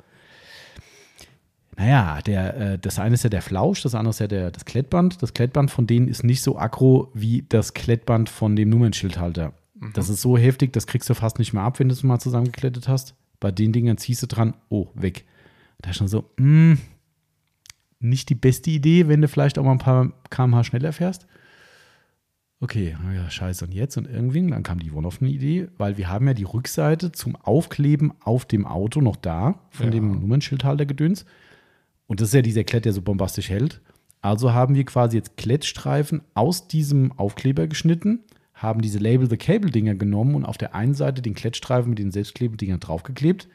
[1.77, 4.65] Naja, der, äh, das eine ist ja der Flausch, das andere ist ja der, das
[4.65, 5.21] Klettband.
[5.21, 9.53] Das Klettband von denen ist nicht so aggro wie das Klettband von dem Nummernschildhalter.
[9.75, 9.93] Mhm.
[9.93, 12.19] Das ist so heftig, das kriegst du fast nicht mehr ab, wenn du es mal
[12.19, 13.13] zusammengeklettet hast.
[13.39, 15.25] Bei den Dingern ziehst du dran, oh, weg.
[15.81, 16.77] Da ist schon so, mh, hm,
[17.99, 21.27] nicht die beste Idee, wenn du vielleicht auch mal ein paar kmh schneller fährst.
[22.61, 23.97] Okay, ja, scheiße, und jetzt?
[23.97, 27.13] Und irgendwie, dann kam die One auf eine Idee, weil wir haben ja die Rückseite
[27.13, 29.91] zum Aufkleben auf dem Auto noch da, von ja.
[29.91, 31.25] dem Nummernschildhalter gedöns.
[32.07, 33.81] Und das ist ja dieser Klett, der so bombastisch hält.
[34.21, 38.19] Also haben wir quasi jetzt Klettstreifen aus diesem Aufkleber geschnitten,
[38.53, 41.99] haben diese Label the Cable Dinger genommen und auf der einen Seite den Klettstreifen mit
[41.99, 43.47] den Selbstklebedingern draufgeklebt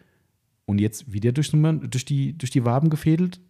[0.66, 3.40] und jetzt wieder durch, durch, die, durch die Waben gefädelt.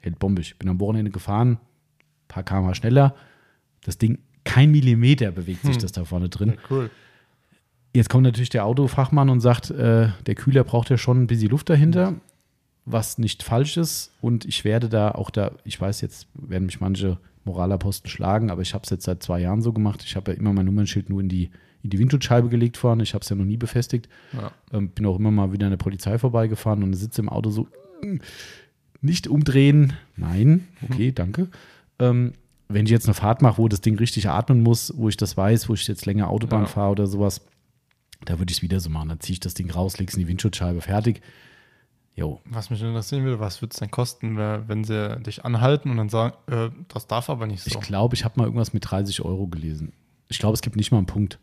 [0.00, 0.58] Hält bombig.
[0.58, 3.14] Bin am Wochenende gefahren, ein paar km schneller.
[3.82, 5.82] Das Ding, kein Millimeter bewegt sich hm.
[5.82, 6.50] das da vorne drin.
[6.50, 6.90] Ja, cool.
[7.94, 11.50] Jetzt kommt natürlich der Autofachmann und sagt, äh, der Kühler braucht ja schon ein bisschen
[11.50, 12.14] Luft dahinter,
[12.84, 14.12] was nicht falsch ist.
[14.20, 18.62] Und ich werde da auch da, ich weiß, jetzt werden mich manche Moralaposten schlagen, aber
[18.62, 20.04] ich habe es jetzt seit zwei Jahren so gemacht.
[20.04, 21.50] Ich habe ja immer mein Nummernschild nur in die,
[21.82, 23.02] in die Windschutzscheibe gelegt vorne.
[23.02, 24.08] Ich habe es ja noch nie befestigt.
[24.32, 24.52] Ja.
[24.72, 27.68] Ähm, bin auch immer mal wieder an der Polizei vorbeigefahren und sitze im Auto so,
[29.00, 29.92] nicht umdrehen.
[30.16, 31.48] Nein, okay, danke.
[31.98, 32.32] Ähm,
[32.68, 35.36] wenn ich jetzt eine Fahrt mache, wo das Ding richtig atmen muss, wo ich das
[35.36, 36.66] weiß, wo ich jetzt länger Autobahn ja.
[36.66, 37.40] fahre oder sowas,
[38.24, 39.08] da würde ich es wieder so machen.
[39.08, 41.22] Dann ziehe ich das Ding raus, lege es in die Windschutzscheibe, fertig.
[42.14, 42.40] Jo.
[42.44, 46.08] Was mich interessieren würde, was würde es denn kosten, wenn sie dich anhalten und dann
[46.08, 47.70] sagen, äh, das darf aber nicht so?
[47.70, 49.92] Ich glaube, ich habe mal irgendwas mit 30 Euro gelesen.
[50.28, 51.38] Ich glaube, es gibt nicht mal einen Punkt.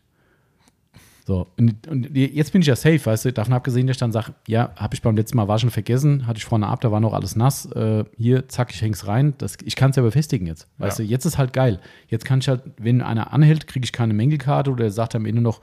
[1.26, 4.12] So, und, und, jetzt bin ich ja safe, weißt du, davon abgesehen, dass ich dann
[4.12, 7.00] sage, ja, habe ich beim letzten Mal waschen vergessen, hatte ich vorne ab, da war
[7.00, 10.46] noch alles nass, äh, hier, zack, ich häng's rein, das, ich kann es ja befestigen
[10.46, 11.04] jetzt, weißt ja.
[11.04, 11.80] du, jetzt ist halt geil.
[12.06, 15.26] Jetzt kann ich halt, wenn einer anhält, kriege ich keine Mängelkarte oder er sagt am
[15.26, 15.62] Ende noch,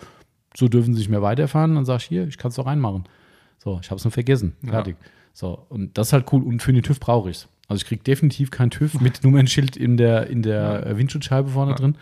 [0.54, 3.06] so dürfen sie nicht mehr weiterfahren, dann sag ich, hier, ich kann es doch reinmachen.
[3.58, 4.58] So, ich habe es nur vergessen.
[4.66, 4.98] Fertig.
[5.00, 5.08] Ja.
[5.32, 6.44] So, und das ist halt cool.
[6.44, 7.48] Und für den TÜV brauche ich es.
[7.70, 10.98] Also ich kriege definitiv kein TÜV mit Nummernschild in der, in der ja.
[10.98, 11.78] Windschutzscheibe vorne ja.
[11.78, 11.96] drin.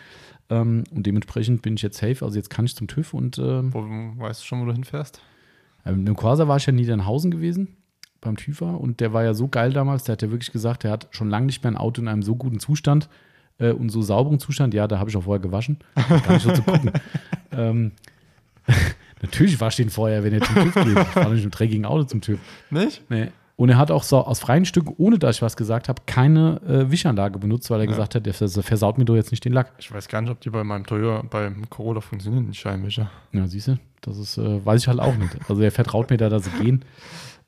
[0.51, 2.23] Ähm, und dementsprechend bin ich jetzt safe.
[2.23, 3.81] Also jetzt kann ich zum TÜV und ähm, wo,
[4.21, 5.21] weißt du schon, wo du hinfährst?
[5.85, 7.77] Ähm, Im Corsa war ich ja in Niedernhausen gewesen
[8.19, 10.91] beim TÜVer und der war ja so geil damals, der hat ja wirklich gesagt, der
[10.91, 13.09] hat schon lange nicht mehr ein Auto in einem so guten Zustand
[13.57, 14.73] äh, und so sauberen Zustand.
[14.73, 15.79] Ja, da habe ich auch vorher gewaschen.
[15.95, 16.91] Gar nicht so zu gucken.
[17.51, 17.93] ähm,
[19.21, 20.97] Natürlich wascht ihn vorher, wenn er zum TÜV geht.
[20.97, 22.39] Ich fahre nicht mit einem dreckigen Auto zum TÜV.
[22.71, 23.03] Nicht?
[23.09, 23.29] Nee.
[23.55, 26.61] Und er hat auch so aus freien Stücken, ohne dass ich was gesagt habe, keine
[26.67, 27.91] äh, Wischanlage benutzt, weil er ja.
[27.91, 29.73] gesagt hat, der versaut mir doch jetzt nicht den Lack.
[29.77, 33.11] Ich weiß gar nicht, ob die bei meinem Toyota, beim Corolla funktionieren, die Scheinwischer.
[33.33, 35.37] Ja, siehst du, das ist, äh, weiß ich halt auch nicht.
[35.47, 36.85] Also er vertraut mir da, dass sie gehen.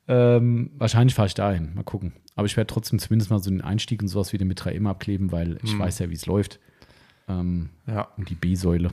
[0.07, 2.13] Ähm, wahrscheinlich fahre ich dahin, mal gucken.
[2.35, 5.31] Aber ich werde trotzdem zumindest mal so den Einstieg und sowas wieder mit 3M abkleben,
[5.31, 5.79] weil ich hm.
[5.79, 6.59] weiß ja, wie es läuft.
[7.27, 8.07] Ähm, ja.
[8.17, 8.91] Und die B-Säule.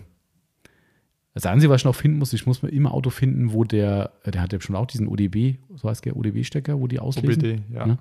[1.34, 4.12] Das Einzige, was ich noch finden muss, ich muss mir immer Auto finden, wo der,
[4.24, 7.42] äh, der hat ja bestimmt auch diesen ODB, so heißt der ODB-Stecker, wo die auslesen.
[7.42, 7.86] OBD, ja.
[7.86, 7.98] Ne?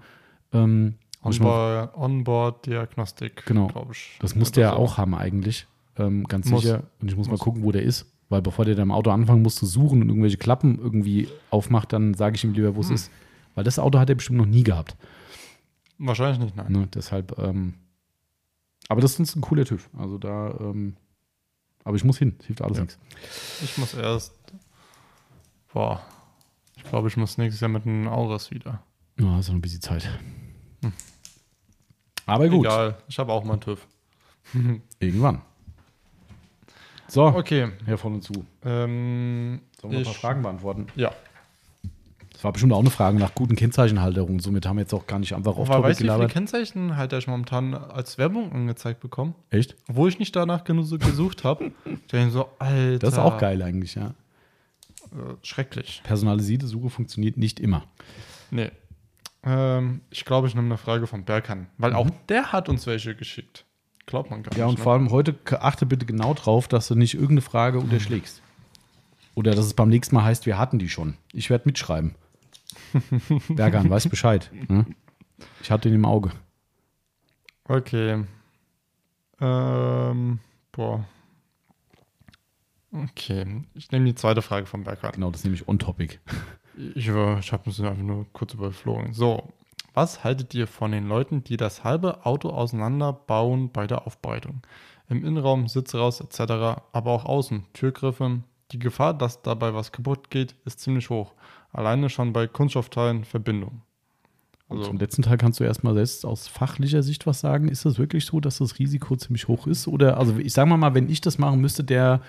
[0.51, 3.67] Ähm, Onboard, Onboard Diagnostik, genau.
[3.67, 4.17] glaube ich.
[4.19, 4.75] Das muss der so.
[4.77, 5.67] auch haben eigentlich,
[5.97, 6.61] ähm, ganz muss.
[6.61, 6.83] sicher.
[7.01, 8.11] Und ich muss, muss, mal gucken, wo der ist.
[8.29, 11.91] Weil bevor der da im Auto anfangen muss zu suchen und irgendwelche Klappen irgendwie aufmacht,
[11.93, 12.95] dann sage ich ihm lieber, wo es hm.
[12.95, 13.11] ist.
[13.55, 14.95] Weil das Auto hat er bestimmt noch nie gehabt.
[15.97, 16.71] Wahrscheinlich nicht, nein.
[16.71, 17.73] Ne, deshalb, ähm,
[18.87, 19.89] aber das ist ein cooler TÜV.
[19.97, 20.95] Also da, ähm,
[21.89, 22.83] aber ich muss hin, es hilft alles ja.
[22.83, 22.99] nichts.
[23.63, 24.35] Ich muss erst,
[25.73, 26.01] boah,
[26.77, 28.83] ich glaube, ich muss nächstes Jahr mit einem Auras wieder.
[29.19, 30.07] Ja, hast noch ein bisschen Zeit.
[30.83, 30.93] Hm.
[32.27, 32.67] Aber gut.
[32.67, 33.87] Egal, ich habe auch mal einen TÜV.
[34.99, 35.41] Irgendwann.
[37.07, 37.71] So, okay.
[37.85, 38.45] Herr von und zu.
[38.63, 40.85] Ähm, Sollen wir ein paar Fragen beantworten?
[40.95, 41.11] Ja.
[42.39, 44.39] Das war bestimmt auch eine Frage nach guten Kennzeichenhalterungen.
[44.39, 47.17] Somit haben wir jetzt auch gar nicht einfach auf Aber weißt du, wie viele Kennzeichenhalter
[47.17, 49.33] ich momentan als Werbung angezeigt bekomme?
[49.49, 49.75] Echt?
[49.89, 51.73] Obwohl ich nicht danach genug so gesucht habe.
[52.29, 52.99] so, Alter.
[52.99, 54.13] Das ist auch geil eigentlich, ja.
[55.11, 56.01] Äh, schrecklich.
[56.05, 57.83] Personalisierte Suche funktioniert nicht immer.
[58.51, 58.71] Nee.
[59.43, 61.97] Ähm, ich glaube, ich nehme eine Frage von Berkan, weil mhm.
[61.97, 63.65] auch der hat uns welche geschickt.
[64.05, 64.59] Glaubt man gar ja, nicht.
[64.59, 64.83] Ja, und ne?
[64.85, 68.41] vor allem heute achte bitte genau drauf, dass du nicht irgendeine Frage unterschlägst.
[69.35, 71.15] Oder dass es beim nächsten Mal heißt, wir hatten die schon.
[71.33, 72.15] Ich werde mitschreiben.
[73.49, 74.51] Bergan, weiß Bescheid.
[74.67, 74.85] Ne?
[75.61, 76.31] Ich hatte ihn im Auge.
[77.65, 78.23] Okay.
[79.39, 80.39] Ähm,
[80.71, 81.05] boah.
[82.91, 83.63] Okay.
[83.75, 85.11] Ich nehme die zweite Frage vom Bergan.
[85.13, 86.19] Genau, das nehme ich on-topic.
[86.95, 89.13] Ich, ich habe es einfach nur kurz überflogen.
[89.13, 89.53] So.
[89.93, 94.61] Was haltet ihr von den Leuten, die das halbe Auto auseinanderbauen bei der Aufbereitung?
[95.09, 96.41] Im Innenraum, Sitz raus etc.,
[96.93, 98.41] aber auch außen, Türgriffe.
[98.71, 101.33] Die Gefahr, dass dabei was kaputt geht, ist ziemlich hoch.
[101.71, 103.81] Alleine schon bei Kunststoffteilen Verbindung.
[104.69, 107.69] Also, Zum letzten Teil kannst du erstmal selbst aus fachlicher Sicht was sagen.
[107.69, 109.87] Ist das wirklich so, dass das Risiko ziemlich hoch ist?
[109.87, 112.21] Oder, also ich sage mal, wenn ich das machen müsste, der,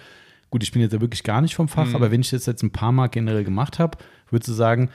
[0.49, 1.97] gut, ich bin jetzt ja wirklich gar nicht vom Fach, mhm.
[1.97, 3.99] aber wenn ich das jetzt ein paar Mal generell gemacht habe,
[4.31, 4.89] würdest du sagen,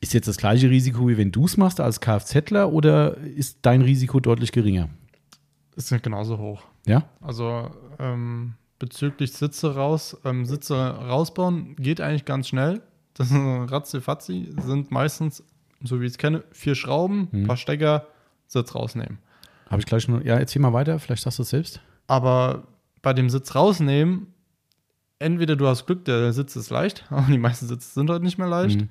[0.00, 3.82] ist jetzt das gleiche Risiko, wie wenn du es machst als Kfzler oder ist dein
[3.82, 4.88] Risiko deutlich geringer?
[5.76, 6.62] Ist ja genauso hoch.
[6.86, 7.04] Ja?
[7.20, 12.82] Also ähm, bezüglich Sitze raus, ähm, Sitze rausbauen geht eigentlich ganz schnell.
[13.18, 15.42] Das ist ratzi sind meistens
[15.82, 17.46] so wie ich es kenne, vier Schrauben, ein hm.
[17.46, 18.06] paar Stecker,
[18.46, 19.18] Sitz rausnehmen.
[19.70, 20.24] Habe ich gleich noch.
[20.24, 21.80] Ja, erzähl mal weiter, vielleicht sagst du es selbst.
[22.06, 22.66] Aber
[23.02, 24.32] bei dem Sitz rausnehmen,
[25.18, 28.38] entweder du hast Glück, der Sitz ist leicht, aber die meisten Sitze sind heute nicht
[28.38, 28.80] mehr leicht.
[28.80, 28.88] Mhm.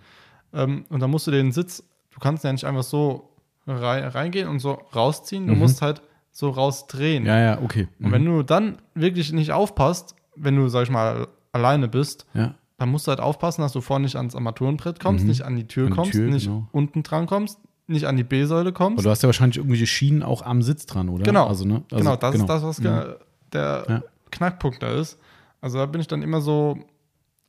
[0.53, 3.33] Ähm, und dann musst du den Sitz, du kannst ja nicht einfach so
[3.65, 5.59] rein, reingehen und so rausziehen, du mhm.
[5.59, 6.01] musst halt
[6.31, 7.25] so rausdrehen.
[7.25, 7.87] Ja, ja, okay.
[7.97, 8.05] Mhm.
[8.05, 12.53] Und wenn du dann wirklich nicht aufpasst, wenn du, sag ich mal, alleine bist, ja
[12.77, 15.29] dann musst du halt aufpassen, dass du vorne nicht ans Armaturenbrett kommst, mhm.
[15.29, 16.67] nicht an die Tür an die kommst, Tür, nicht genau.
[16.71, 18.99] unten dran kommst, nicht an die B-Säule kommst.
[18.99, 21.23] Aber du hast ja wahrscheinlich irgendwelche Schienen auch am Sitz dran, oder?
[21.23, 21.47] Genau.
[21.47, 21.83] Also, ne?
[21.91, 22.43] also genau, das genau.
[22.43, 23.15] ist das, was ja.
[23.51, 24.03] der ja.
[24.31, 25.17] Knackpunkt da ist.
[25.61, 26.77] Also da bin ich dann immer so,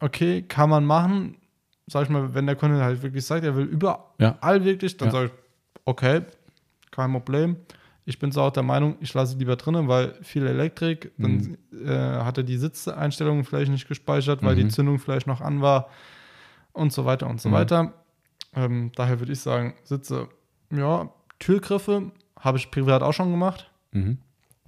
[0.01, 1.37] okay, kann man machen.
[1.87, 4.65] Sag ich mal, wenn der Kunde halt wirklich sagt, er will überall ja.
[4.65, 5.33] wirklich, dann sage ich,
[5.85, 6.23] okay,
[6.91, 7.57] kein Problem.
[8.09, 11.59] Ich bin so auch der Meinung, ich lasse sie lieber drinnen, weil viel Elektrik, dann
[11.71, 11.87] mhm.
[11.87, 14.61] äh, hat er die Sitzeinstellungen vielleicht nicht gespeichert, weil mhm.
[14.61, 15.91] die Zündung vielleicht noch an war
[16.73, 17.53] und so weiter und so mhm.
[17.53, 17.93] weiter.
[18.55, 20.29] Ähm, daher würde ich sagen, Sitze,
[20.75, 23.71] ja, Türgriffe habe ich privat auch schon gemacht.
[23.93, 24.17] Mhm.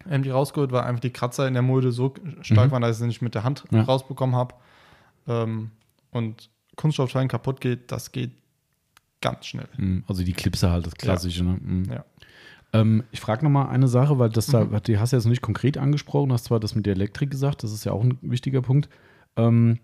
[0.06, 2.12] Ähm, die rausgeholt, weil einfach die Kratzer in der Mulde so
[2.42, 2.72] stark mhm.
[2.72, 3.80] waren, dass ich sie nicht mit der Hand ja.
[3.80, 4.54] rausbekommen habe.
[5.26, 5.70] Ähm,
[6.10, 8.32] und Kunststoffschein kaputt geht, das geht
[9.22, 9.68] ganz schnell.
[9.78, 10.04] Mhm.
[10.06, 11.44] Also die Klipse halt, das Klassische.
[11.44, 11.50] Ja.
[11.50, 11.58] Ne?
[11.62, 11.84] Mhm.
[11.90, 12.04] Ja.
[12.72, 14.70] Ähm, ich frage nochmal eine Sache, weil das mhm.
[14.70, 17.30] da, die hast du jetzt noch nicht konkret angesprochen, hast zwar das mit der Elektrik
[17.30, 18.88] gesagt, das ist ja auch ein wichtiger Punkt.
[19.36, 19.78] Ähm,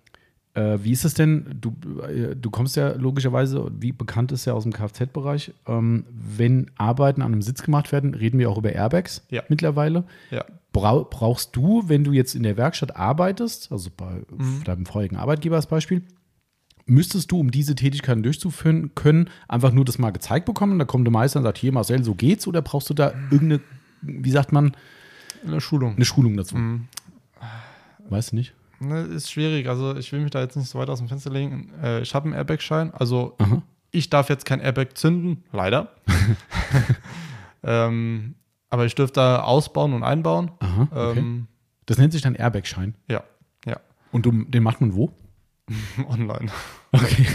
[0.55, 4.55] äh, wie ist es denn, du, äh, du kommst ja logischerweise, wie bekannt ist ja
[4.55, 8.73] aus dem Kfz-Bereich, ähm, wenn Arbeiten an einem Sitz gemacht werden, reden wir auch über
[8.73, 9.43] Airbags ja.
[9.49, 10.05] mittlerweile.
[10.31, 10.45] Ja.
[10.73, 14.65] brauchst du, wenn du jetzt in der Werkstatt arbeitest, also bei mhm.
[14.65, 16.03] deinem vorigen Arbeitgeber als Beispiel,
[16.87, 20.79] müsstest du, um diese Tätigkeiten durchzuführen können, einfach nur das mal gezeigt bekommen?
[20.79, 22.47] Da kommt der Meister und sagt, hier Marcel, so geht's?
[22.47, 23.61] Oder brauchst du da irgendeine,
[24.03, 24.73] wie sagt man?
[25.45, 25.97] Eine Schulung.
[25.97, 26.57] Eine Schulung dazu.
[26.57, 26.89] Mhm.
[28.09, 28.55] Weißt du nicht?
[28.79, 29.69] Ne, ist schwierig.
[29.69, 31.71] Also ich will mich da jetzt nicht so weit aus dem Fenster legen.
[31.83, 32.93] Äh, ich habe einen Airbag-Schein.
[32.95, 33.63] Also Aha.
[33.91, 35.93] ich darf jetzt kein Airbag zünden, leider.
[37.63, 38.35] ähm,
[38.69, 40.51] aber ich dürfte da ausbauen und einbauen.
[40.61, 41.19] Aha, okay.
[41.19, 41.47] ähm,
[41.87, 42.95] das nennt sich dann Airbag-Schein?
[43.09, 43.23] Ja,
[43.65, 43.81] ja.
[44.13, 45.13] Und den macht man wo?
[46.09, 46.51] Online.
[46.93, 47.27] Okay.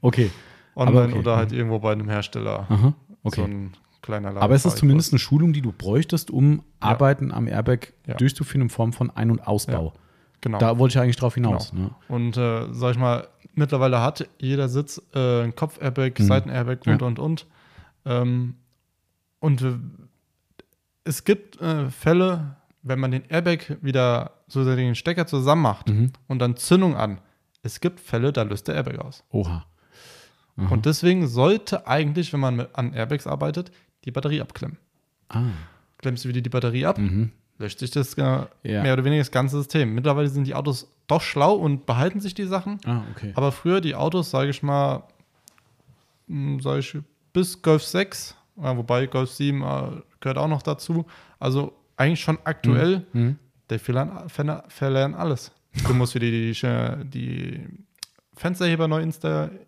[0.00, 0.30] Okay.
[0.76, 1.18] Online okay.
[1.18, 2.66] oder halt irgendwo bei einem Hersteller.
[2.68, 2.94] Aha.
[3.24, 3.40] Okay.
[3.40, 6.62] So ein kleiner Laden Aber es ist zumindest eine Schulung, die du bräuchtest, um ja.
[6.80, 8.14] Arbeiten am Airbag ja.
[8.14, 9.92] durchzuführen in Form von Ein- und Ausbau.
[9.94, 10.00] Ja.
[10.40, 10.58] Genau.
[10.58, 11.72] Da wollte ich eigentlich drauf hinaus.
[11.72, 11.88] Genau.
[11.88, 11.90] Ne?
[12.08, 16.24] Und äh, sag ich mal, mittlerweile hat jeder Sitz äh, ein Kopf-Airbag, mhm.
[16.24, 17.46] Seiten-Airbag und, und, und.
[18.04, 18.54] Ähm,
[19.40, 19.74] und äh,
[21.04, 26.12] es gibt äh, Fälle, wenn man den Airbag wieder so den Stecker zusammen macht mhm.
[26.28, 27.20] und dann Zündung an,
[27.62, 29.24] es gibt Fälle, da löst der Airbag aus.
[29.30, 29.66] Oha.
[30.56, 30.68] Aha.
[30.70, 33.70] Und deswegen sollte eigentlich, wenn man mit, an Airbags arbeitet,
[34.04, 34.78] die Batterie abklemmen.
[35.28, 35.44] Ah.
[35.98, 37.32] Klemmst du wieder die Batterie ab, mhm.
[37.58, 38.82] löscht sich das äh, ja.
[38.82, 39.94] mehr oder weniger das ganze System.
[39.94, 42.78] Mittlerweile sind die Autos doch schlau und behalten sich die Sachen.
[42.84, 43.32] Ah, okay.
[43.34, 45.04] Aber früher die Autos, sage ich mal,
[46.26, 46.98] hm, sage ich,
[47.32, 49.82] bis Golf 6, äh, wobei Golf 7 äh,
[50.20, 51.06] gehört auch noch dazu.
[51.38, 53.22] Also eigentlich schon aktuell, mhm.
[53.22, 53.38] mhm.
[53.70, 55.52] der verlernen alles.
[55.86, 56.52] Du musst wieder die,
[57.04, 57.60] die
[58.34, 59.06] Fensterheber neu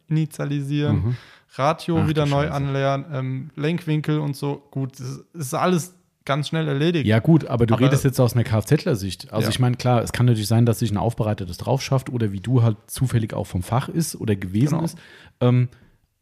[0.09, 1.17] initialisieren, mhm.
[1.55, 2.55] Radio Ach, wieder neu Scheiße.
[2.55, 4.63] anlernen, ähm, Lenkwinkel und so.
[4.71, 5.95] Gut, das ist alles
[6.25, 7.07] ganz schnell erledigt.
[7.07, 9.33] Ja, gut, aber du aber, redest jetzt aus einer Kfzler-Sicht.
[9.33, 9.51] Also, ja.
[9.51, 12.41] ich meine, klar, es kann natürlich sein, dass sich ein Aufbereitetes drauf schafft oder wie
[12.41, 14.85] du halt zufällig auch vom Fach ist oder gewesen genau.
[14.85, 14.99] ist.
[15.41, 15.69] Ähm,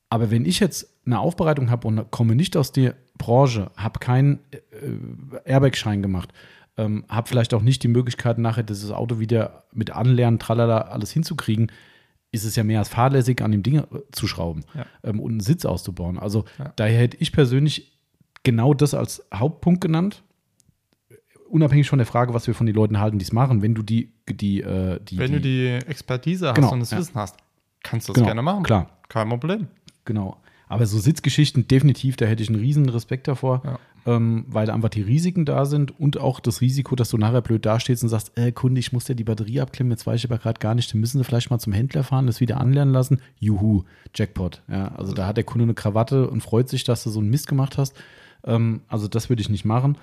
[0.09, 4.39] aber wenn ich jetzt eine Aufbereitung habe und komme nicht aus der Branche, habe keinen
[4.51, 6.33] äh, Airbag-Schein gemacht,
[6.79, 11.11] ähm, habe vielleicht auch nicht die Möglichkeit, nachher dieses Auto wieder mit Anlernen, tralala, alles
[11.11, 11.71] hinzukriegen,
[12.31, 14.87] ist es ja mehr als fahrlässig, an dem Ding äh, zu schrauben ja.
[15.03, 16.19] ähm, und einen Sitz auszubauen.
[16.19, 16.73] Also ja.
[16.77, 17.99] daher hätte ich persönlich
[18.45, 20.23] genau das als Hauptpunkt genannt.
[21.49, 23.83] Unabhängig von der Frage, was wir von den Leuten halten, die es machen, wenn du
[23.83, 26.99] die, die, äh, die Wenn die, du die Expertise hast genau, und das ja.
[26.99, 27.37] Wissen hast,
[27.83, 28.63] kannst du das genau, gerne machen.
[28.63, 28.91] Klar.
[29.09, 29.67] Kein Problem.
[30.05, 30.37] Genau.
[30.69, 33.63] Aber so Sitzgeschichten, definitiv, da hätte ich einen riesen Respekt davor.
[33.65, 37.43] Ja ähm, weil einfach die Risiken da sind und auch das Risiko, dass du nachher
[37.43, 40.31] blöd dastehst und sagst, äh, Kunde, ich muss dir die Batterie abklemmen, jetzt weiß ich
[40.31, 42.95] aber gerade gar nicht, dann müssen sie vielleicht mal zum Händler fahren, das wieder anlernen
[42.95, 43.21] lassen.
[43.39, 43.85] Juhu,
[44.15, 44.63] Jackpot.
[44.69, 47.31] Ja, also da hat der Kunde eine Krawatte und freut sich, dass du so einen
[47.31, 47.95] Mist gemacht hast.
[48.45, 49.99] Ähm, also das würde ich nicht machen.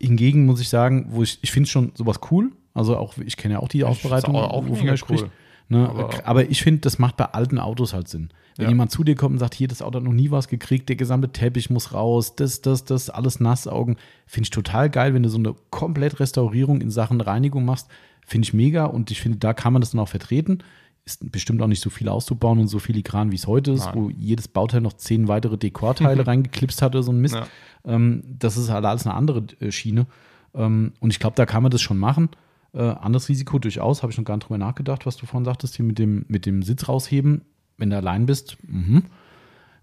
[0.00, 2.52] Hingegen muss ich sagen, wo ich, ich finde schon sowas cool.
[2.74, 5.26] Also auch, ich kenne ja auch die Aufbereitung, auch, auch wovon er spricht.
[5.68, 5.88] Ne?
[5.88, 8.30] Aber, aber, ich finde, das macht bei alten Autos halt Sinn.
[8.56, 8.70] Wenn ja.
[8.70, 10.96] jemand zu dir kommt und sagt, hier, das Auto hat noch nie was gekriegt, der
[10.96, 13.96] gesamte Teppich muss raus, das, das, das, alles Nassaugen,
[14.26, 17.88] finde ich total geil, wenn du so eine komplett Restaurierung in Sachen Reinigung machst,
[18.26, 20.58] finde ich mega und ich finde, da kann man das dann auch vertreten.
[21.06, 23.94] Ist bestimmt auch nicht so viel auszubauen und so filigran, wie es heute ist, Nein.
[23.94, 27.34] wo jedes Bauteil noch zehn weitere Dekorteile reingeklipst hatte, so ein Mist.
[27.34, 27.46] Ja.
[27.84, 30.06] Ähm, das ist halt alles eine andere äh, Schiene.
[30.54, 32.30] Ähm, und ich glaube, da kann man das schon machen.
[32.74, 35.76] Äh, anderes Risiko durchaus, habe ich noch gar nicht drüber nachgedacht, was du vorhin sagtest,
[35.76, 37.42] hier mit dem, mit dem Sitz rausheben
[37.78, 39.04] wenn du allein bist, mhm.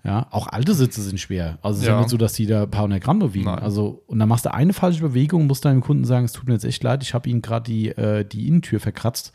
[0.03, 1.59] Ja, auch alte Sitze sind schwer.
[1.61, 1.93] Also es ist ja.
[1.93, 3.45] ja nicht so, dass die da ein paar hundert Gramm bewegen.
[3.45, 3.59] Nein.
[3.59, 6.53] Also, und dann machst du eine falsche Bewegung, musst deinem Kunden sagen, es tut mir
[6.53, 9.31] jetzt echt leid, ich habe ihnen gerade die, äh, die Innentür verkratzt.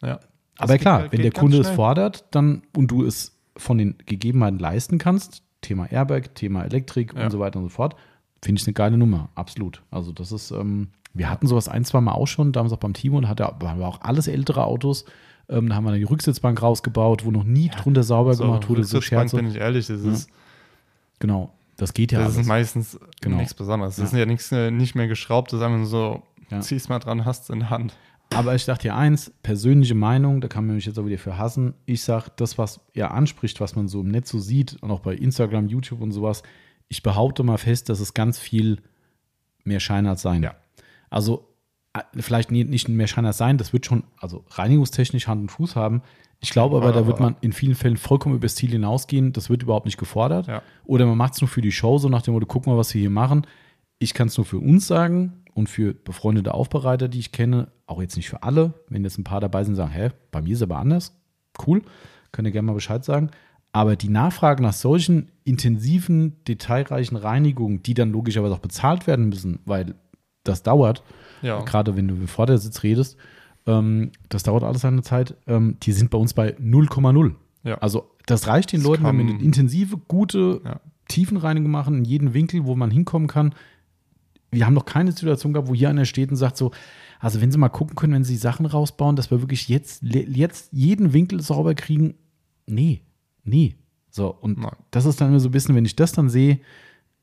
[0.00, 0.20] Ja.
[0.56, 4.58] Aber klar, geht, wenn der Kunde es fordert, dann und du es von den Gegebenheiten
[4.58, 7.24] leisten kannst, Thema Airbag, Thema Elektrik ja.
[7.24, 7.94] und so weiter und so fort,
[8.42, 9.28] finde ich eine geile Nummer.
[9.34, 9.82] Absolut.
[9.90, 12.94] Also, das ist, ähm, wir hatten sowas ein, zwei Mal auch schon, damals auch beim
[12.94, 15.04] Timo und hatte aber auch alles ältere Autos
[15.48, 18.68] ähm, da haben wir dann die Rücksitzbank rausgebaut, wo noch nie drunter sauber so, gemacht
[18.68, 18.84] wurde.
[18.84, 19.36] So Scherze.
[19.36, 20.30] bin ich ehrlich, das ist.
[21.18, 22.38] Genau, das geht ja Das alles.
[22.38, 23.36] ist meistens genau.
[23.36, 23.96] nichts Besonderes.
[23.96, 24.16] Das ja.
[24.16, 26.60] ist ja nichts, äh, nicht mehr geschraubt, das ist einfach nur so, ja.
[26.60, 27.96] ziehst mal dran, hast es in der Hand.
[28.34, 31.36] Aber ich dachte dir eins, persönliche Meinung, da kann man mich jetzt auch wieder für
[31.36, 31.74] hassen.
[31.84, 35.00] Ich sage, das, was er anspricht, was man so im Netz so sieht und auch
[35.00, 36.42] bei Instagram, YouTube und sowas,
[36.88, 38.80] ich behaupte mal fest, dass es ganz viel
[39.64, 40.42] mehr Schein als sein.
[40.42, 40.54] Ja.
[41.12, 41.48] Also
[41.92, 46.02] äh, vielleicht nicht mehr Scheiner sein, das wird schon, also reinigungstechnisch Hand und Fuß haben.
[46.40, 49.32] Ich glaube aber, da wird man in vielen Fällen vollkommen übers Ziel hinausgehen.
[49.32, 50.48] Das wird überhaupt nicht gefordert.
[50.48, 50.62] Ja.
[50.84, 52.92] Oder man macht es nur für die Show, so nach dem Motto, guck mal, was
[52.94, 53.46] wir hier machen.
[54.00, 58.00] Ich kann es nur für uns sagen und für befreundete Aufbereiter, die ich kenne, auch
[58.00, 58.74] jetzt nicht für alle.
[58.88, 61.14] Wenn jetzt ein paar dabei sind, sagen, hä, bei mir ist aber anders.
[61.64, 61.82] Cool,
[62.32, 63.30] könnt ihr gerne mal Bescheid sagen.
[63.70, 69.60] Aber die Nachfrage nach solchen intensiven, detailreichen Reinigungen, die dann logischerweise auch bezahlt werden müssen,
[69.64, 69.94] weil
[70.44, 71.02] das dauert,
[71.42, 71.60] ja.
[71.62, 73.16] Gerade wenn du vor der Sitz redest,
[73.66, 75.36] ähm, das dauert alles seine Zeit.
[75.46, 77.34] Ähm, die sind bei uns bei 0,0.
[77.64, 77.78] Ja.
[77.78, 80.80] Also das reicht den das Leuten, wenn wir eine intensive, gute ja.
[81.08, 83.54] Tiefenreinigung machen, in jedem Winkel, wo man hinkommen kann.
[84.50, 86.70] Wir haben noch keine Situation gehabt, wo hier einer steht und sagt so,
[87.20, 90.72] also wenn Sie mal gucken können, wenn Sie Sachen rausbauen, dass wir wirklich jetzt, jetzt
[90.72, 92.14] jeden Winkel sauber kriegen.
[92.66, 93.02] Nee,
[93.44, 93.76] nee.
[94.10, 94.76] So, und Nein.
[94.90, 96.60] das ist dann immer so ein bisschen, wenn ich das dann sehe,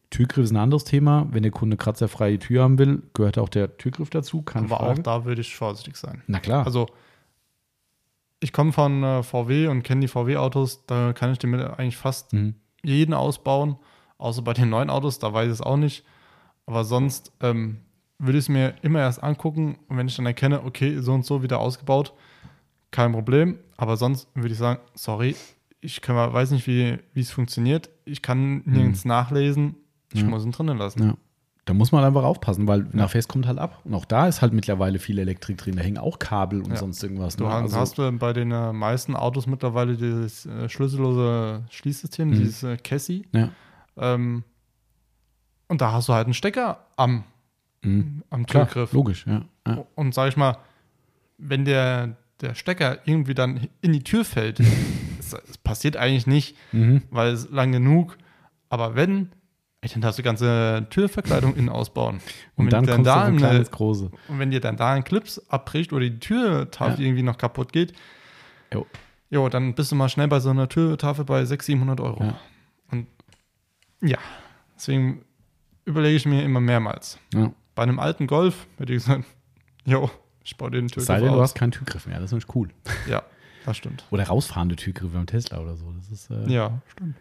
[0.09, 1.27] Türgriff ist ein anderes Thema.
[1.31, 4.41] Wenn der Kunde kratzerfreie Tür haben will, gehört auch der Türgriff dazu.
[4.41, 4.99] Keine Aber Frage.
[4.99, 6.23] auch da würde ich vorsichtig sein.
[6.27, 6.65] Na klar.
[6.65, 6.87] Also,
[8.39, 10.85] ich komme von äh, VW und kenne die VW-Autos.
[10.87, 12.55] Da kann ich dir eigentlich fast mhm.
[12.83, 13.77] jeden ausbauen.
[14.17, 16.03] Außer bei den neuen Autos, da weiß ich es auch nicht.
[16.65, 17.77] Aber sonst ähm,
[18.17, 19.77] würde ich es mir immer erst angucken.
[19.87, 22.13] Und wenn ich dann erkenne, okay, so und so wieder ausgebaut,
[22.91, 23.59] kein Problem.
[23.77, 25.35] Aber sonst würde ich sagen, sorry,
[25.81, 27.89] ich kann, weiß nicht, wie es funktioniert.
[28.05, 29.09] Ich kann nirgends mhm.
[29.09, 29.75] nachlesen
[30.13, 30.27] ich ja.
[30.27, 31.03] muss ihn drinnen lassen.
[31.03, 31.17] Ja.
[31.65, 33.81] Da muss man einfach aufpassen, weil nach Fest kommt halt ab.
[33.83, 35.75] Und auch da ist halt mittlerweile viel Elektrik drin.
[35.75, 36.77] Da hängen auch Kabel und ja.
[36.77, 37.35] sonst irgendwas.
[37.35, 37.51] Du ne?
[37.51, 42.33] hast, also, du bei den äh, meisten Autos mittlerweile dieses äh, schlüssellose Schließsystem, mhm.
[42.33, 43.27] dieses äh, Cassie.
[43.33, 43.49] Ja.
[43.97, 44.43] Ähm,
[45.67, 47.23] und da hast du halt einen Stecker am,
[47.83, 48.23] mhm.
[48.31, 48.89] am Türgriff.
[48.89, 49.45] Klar, logisch, ja.
[49.67, 49.85] ja.
[49.93, 50.57] Und sag ich mal,
[51.37, 54.59] wenn der, der Stecker irgendwie dann in die Tür fällt,
[55.17, 57.03] das, das passiert eigentlich nicht, mhm.
[57.11, 58.17] weil es lang genug.
[58.69, 59.29] Aber wenn,
[59.81, 62.19] Ey, dann darfst du die ganze Türverkleidung innen ausbauen.
[62.55, 64.11] Und, und dann, dann da ein kleines große.
[64.27, 67.05] Und wenn dir dann da ein Clips abbricht oder die Türtafel ja.
[67.05, 67.93] irgendwie noch kaputt geht,
[68.73, 68.85] jo.
[69.29, 72.23] jo, dann bist du mal schnell bei so einer Türtafel bei 600, 700 Euro.
[72.25, 72.39] Ja.
[72.91, 73.07] Und
[74.01, 74.17] ja,
[74.75, 75.23] deswegen
[75.85, 77.17] überlege ich mir immer mehrmals.
[77.33, 77.53] Ja.
[77.73, 79.23] Bei einem alten Golf hätte ich gesagt,
[79.85, 80.11] jo,
[80.43, 82.69] ich baue den Türgriff Sei denn, du hast keinen Türgriff mehr, das ist nämlich cool.
[83.07, 83.23] Ja,
[83.65, 84.03] das stimmt.
[84.11, 85.89] Oder rausfahrende Türgriffe beim Tesla oder so.
[85.93, 87.15] Das ist, äh, ja, stimmt.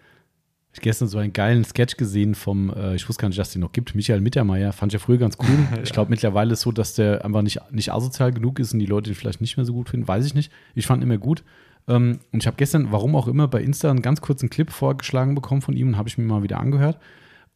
[0.79, 3.53] Ich gestern so einen geilen Sketch gesehen vom, äh, ich wusste gar nicht, dass es
[3.53, 4.73] den noch gibt, Michael Mittermeier.
[4.73, 5.49] Fand ich ja früher ganz cool.
[5.77, 5.83] ja.
[5.83, 8.79] Ich glaube, mittlerweile ist es so, dass der einfach nicht, nicht asozial genug ist und
[8.79, 10.07] die Leute ihn vielleicht nicht mehr so gut finden.
[10.07, 10.53] Weiß ich nicht.
[10.77, 11.43] Ich fand ihn immer gut.
[11.89, 15.35] Ähm, und ich habe gestern, warum auch immer, bei Insta einen ganz kurzen Clip vorgeschlagen
[15.35, 16.99] bekommen von ihm und habe ich mir mal wieder angehört.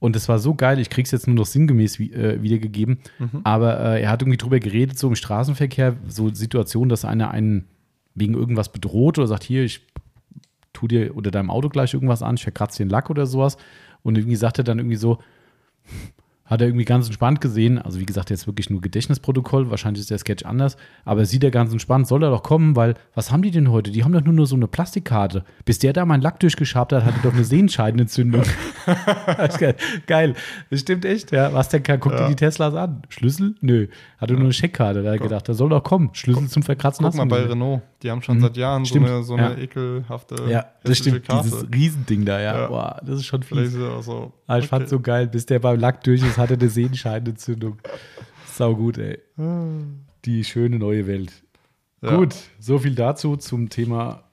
[0.00, 2.98] Und es war so geil, ich krieg's jetzt nur noch sinngemäß wie, äh, wiedergegeben.
[3.20, 3.42] Mhm.
[3.44, 7.68] Aber äh, er hat irgendwie drüber geredet, so im Straßenverkehr, so Situationen, dass einer einen
[8.16, 9.86] wegen irgendwas bedroht oder sagt, hier, ich
[10.82, 13.56] tu dir oder deinem Auto gleich irgendwas an, ich verkratze den Lack oder sowas.
[14.02, 15.18] Und irgendwie sagt er dann irgendwie so,
[16.44, 17.78] hat er irgendwie ganz entspannt gesehen.
[17.78, 19.70] Also wie gesagt, jetzt wirklich nur Gedächtnisprotokoll.
[19.70, 20.76] Wahrscheinlich ist der Sketch anders.
[21.04, 23.90] Aber sieht er ganz entspannt, soll er doch kommen, weil was haben die denn heute?
[23.90, 25.44] Die haben doch nur, nur so eine Plastikkarte.
[25.64, 28.42] Bis der da meinen Lack durchgeschabt hat, hat er doch eine Sehenscheidenentzündung.
[30.06, 30.34] geil.
[30.68, 31.52] Das stimmt echt, ja.
[31.54, 32.24] Was denn, guck ja.
[32.24, 33.02] dir die Teslas an.
[33.08, 33.54] Schlüssel?
[33.60, 33.86] Nö.
[34.18, 34.38] Hatte ja.
[34.38, 35.02] nur eine Scheckkarte.
[35.02, 36.10] Da hat er gedacht, der soll doch kommen.
[36.12, 37.06] Schlüssel guck, zum Verkratzen.
[37.06, 37.82] Guck mal bei Renault.
[38.02, 38.42] Die haben schon mhm.
[38.42, 41.24] seit Jahren so eine, so eine, ekelhafte Ja, das stimmt.
[41.24, 41.48] Karte.
[41.48, 42.66] Dieses Riesending da, ja.
[42.66, 43.72] Boah, das ist schon fies.
[43.72, 44.68] So, ah, ich okay.
[44.68, 45.28] fand's so geil.
[45.28, 47.78] Bis der beim Lack durch ist, hatte eine Sehenscheidenentzündung.
[48.46, 49.18] Sau gut, ey.
[50.24, 51.32] Die schöne neue Welt.
[52.02, 52.16] Ja.
[52.16, 54.24] Gut, so viel dazu zum Thema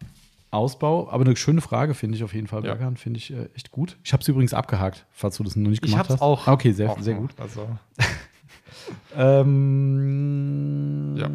[0.49, 1.09] Ausbau.
[1.11, 2.73] Aber eine schöne Frage finde ich auf jeden Fall, Ja.
[2.73, 3.97] Berghahn, finde ich äh, echt gut.
[4.03, 6.21] Ich habe es übrigens abgehakt, falls du das noch nicht Ich gemacht hab's hast.
[6.21, 6.47] auch.
[6.47, 7.31] Okay, sehr, auch sehr gut.
[7.37, 7.67] Also,
[9.15, 11.29] Ähm, Ja.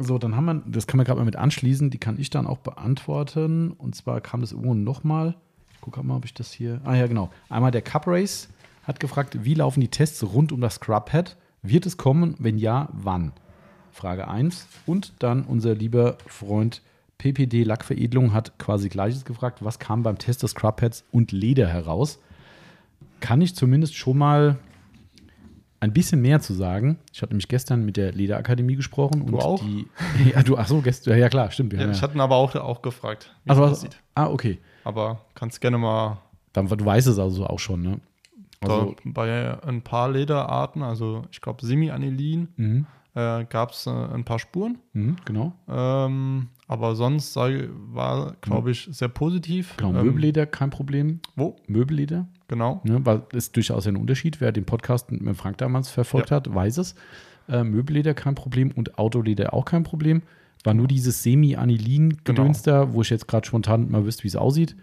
[0.00, 2.46] So, dann haben wir, das kann man gerade mal mit anschließen, die kann ich dann
[2.46, 3.72] auch beantworten.
[3.72, 5.34] Und zwar kam das irgendwo nochmal.
[5.72, 6.80] Ich gucke mal, ob ich das hier.
[6.84, 7.30] Ah ja, genau.
[7.48, 8.48] Einmal der Cup Race
[8.84, 11.36] hat gefragt, wie laufen die Tests rund um das Scrubhead?
[11.62, 12.34] Wird es kommen?
[12.38, 13.32] Wenn ja, wann?
[13.92, 14.66] Frage 1.
[14.86, 16.82] Und dann unser lieber Freund
[17.18, 22.20] PPD Lackveredelung hat quasi gleiches gefragt, was kam beim Test des Scrubheads und Leder heraus?
[23.20, 24.58] Kann ich zumindest schon mal
[25.80, 26.98] ein bisschen mehr zu sagen.
[27.12, 29.22] Ich hatte nämlich gestern mit der Lederakademie gesprochen.
[29.22, 29.60] und auch?
[29.62, 29.86] Die,
[30.34, 31.72] ja, du, ach so, gestern, ja klar, stimmt.
[31.72, 34.00] Wir ja, haben ich ja, hatte ihn aber auch, auch gefragt, wie also, was- aussieht.
[34.14, 34.58] ah, okay.
[34.84, 36.18] Aber kannst gerne mal
[36.52, 38.00] Dann, du weißt es also auch schon, ne?
[38.60, 44.24] Also, bei ein paar Lederarten, also ich glaube Semi-Anilin, mhm, äh, gab es äh, ein
[44.24, 44.78] paar Spuren.
[44.94, 45.52] mhm, genau.
[45.68, 49.74] Ähm, aber sonst sei, war, glaube ich, sehr positiv.
[49.78, 51.20] Genau, ähm, Möbelleder, kein Problem.
[51.34, 51.56] Wo?
[51.66, 52.80] Möbelleder, Genau.
[52.84, 54.40] ne, weil das ist durchaus ein Unterschied.
[54.40, 56.94] Wer den Podcast mit Frank damals verfolgt hat, weiß es.
[57.48, 60.22] Äh, Möbelleder kein Problem und Autoleder auch kein Problem.
[60.64, 64.76] War nur dieses Semi-Anilin-Gedöns da, wo ich jetzt gerade spontan mal wüsste, wie es aussieht.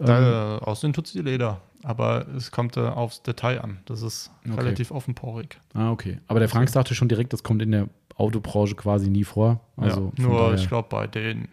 [0.00, 1.60] Ähm, Da, äh, aussehen tut sie Leder.
[1.82, 3.78] Aber es kommt äh, aufs Detail an.
[3.86, 4.60] Das ist Okay.
[4.60, 5.58] relativ offenporig.
[5.72, 6.18] Ah, okay.
[6.26, 7.88] Aber der Frank sagte schon direkt, das kommt in der
[8.20, 9.60] Autobranche quasi nie vor.
[9.76, 11.48] Also ja, nur daher, ich glaube bei den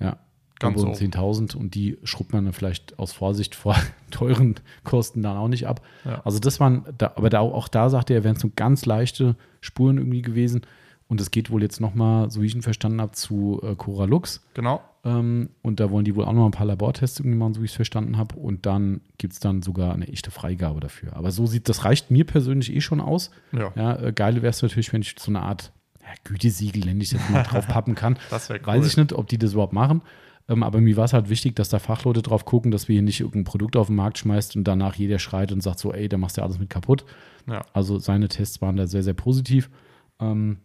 [0.00, 0.16] ja,
[0.58, 0.92] ganz oben.
[0.92, 3.76] 10.000 und die schrubbt man dann vielleicht aus Vorsicht vor
[4.10, 5.80] teuren Kosten dann auch nicht ab.
[6.04, 6.20] Ja.
[6.24, 9.36] Also das waren, da, aber da, auch da sagte er, wären es so ganz leichte
[9.60, 10.62] Spuren irgendwie gewesen.
[11.08, 14.04] Und es geht wohl jetzt nochmal, so wie ich ihn verstanden habe, zu äh, Cora
[14.04, 14.46] Lux.
[14.54, 14.80] Genau.
[15.02, 17.64] Ähm, und da wollen die wohl auch noch ein paar Labortests irgendwie machen, so wie
[17.64, 18.36] ich es verstanden habe.
[18.36, 21.16] Und dann gibt es dann sogar eine echte Freigabe dafür.
[21.16, 23.32] Aber so sieht, das reicht mir persönlich eh schon aus.
[23.50, 25.72] Ja, Ja, äh, geil wäre es natürlich, wenn ich so eine Art
[26.10, 28.18] ja, Gütesiegel, nenne ich jetzt mal, drauf pappen kann.
[28.30, 28.60] das cool.
[28.62, 30.02] Weiß ich nicht, ob die das überhaupt machen.
[30.48, 33.02] Ähm, aber mir war es halt wichtig, dass da Fachleute drauf gucken, dass wir hier
[33.02, 36.08] nicht irgendein Produkt auf den Markt schmeißt und danach jeder schreit und sagt so, ey,
[36.08, 37.04] da machst du ja alles mit kaputt.
[37.46, 37.64] Ja.
[37.72, 39.70] Also seine Tests waren da sehr, sehr positiv.
[40.18, 40.58] Ähm,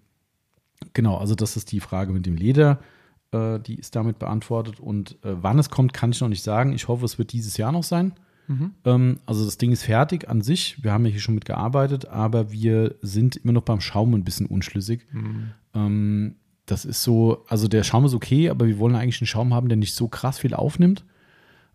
[0.94, 2.80] genau, also das ist die Frage mit dem Leder.
[3.32, 4.80] Äh, die ist damit beantwortet.
[4.80, 6.74] Und äh, wann es kommt, kann ich noch nicht sagen.
[6.74, 8.14] Ich hoffe, es wird dieses Jahr noch sein.
[8.48, 8.72] Mhm.
[8.86, 10.84] Ähm, also das Ding ist fertig an sich.
[10.84, 14.24] Wir haben ja hier schon mit gearbeitet, aber wir sind immer noch beim Schaum ein
[14.24, 15.06] bisschen unschlüssig.
[15.12, 15.52] Mhm.
[15.74, 16.36] Ähm,
[16.66, 19.70] das ist so, also der Schaum ist okay, aber wir wollen eigentlich einen Schaum haben,
[19.70, 21.04] der nicht so krass viel aufnimmt.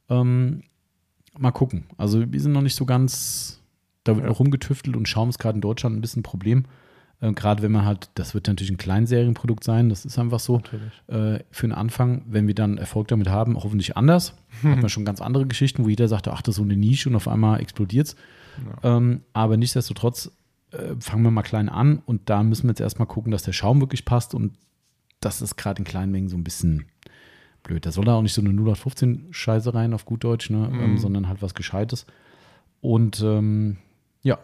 [0.08, 0.62] Ähm,
[1.38, 1.84] mal gucken.
[1.96, 3.60] Also wir sind noch nicht so ganz,
[4.04, 4.30] da wird Ja.
[4.30, 6.64] noch rumgetüftelt und Schaum ist gerade in Deutschland ein bisschen ein Problem.
[7.20, 10.60] Äh, gerade wenn man halt, das wird natürlich ein Kleinserienprodukt sein, das ist einfach so.
[11.08, 14.34] Äh, für den Anfang, wenn wir dann Erfolg damit haben, hoffentlich anders.
[14.62, 17.08] Hat man schon ganz andere Geschichten, wo jeder sagt, ach, das ist so eine Nische
[17.08, 18.16] und auf einmal explodiert es.
[18.82, 20.32] Ähm, aber nichtsdestotrotz
[20.72, 23.52] äh, fangen wir mal klein an und da müssen wir jetzt erstmal gucken, dass der
[23.52, 24.52] Schaum wirklich passt und
[25.20, 26.86] das ist gerade in kleinen Mengen so ein bisschen
[27.62, 27.84] blöd.
[27.86, 30.68] Da soll da auch nicht so eine 0815-Scheiße rein auf gut Deutsch, ne?
[30.72, 30.98] ähm, Mhm.
[30.98, 32.06] sondern halt was Gescheites.
[32.80, 33.76] Und ähm,
[34.22, 34.38] ja,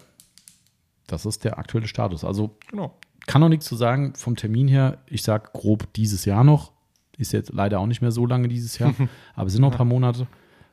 [1.07, 2.25] das ist der aktuelle Status.
[2.25, 2.95] Also Genau.
[3.27, 4.99] kann noch nichts zu sagen vom Termin her.
[5.07, 6.73] Ich sage grob dieses Jahr noch.
[7.19, 8.95] Ist jetzt leider auch nicht mehr so lange dieses Jahr,
[9.35, 10.27] aber es sind noch ein paar Monate.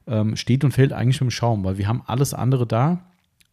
[0.05, 3.05] Ähm, steht und fällt eigentlich mit dem Schaum, weil wir haben alles andere da.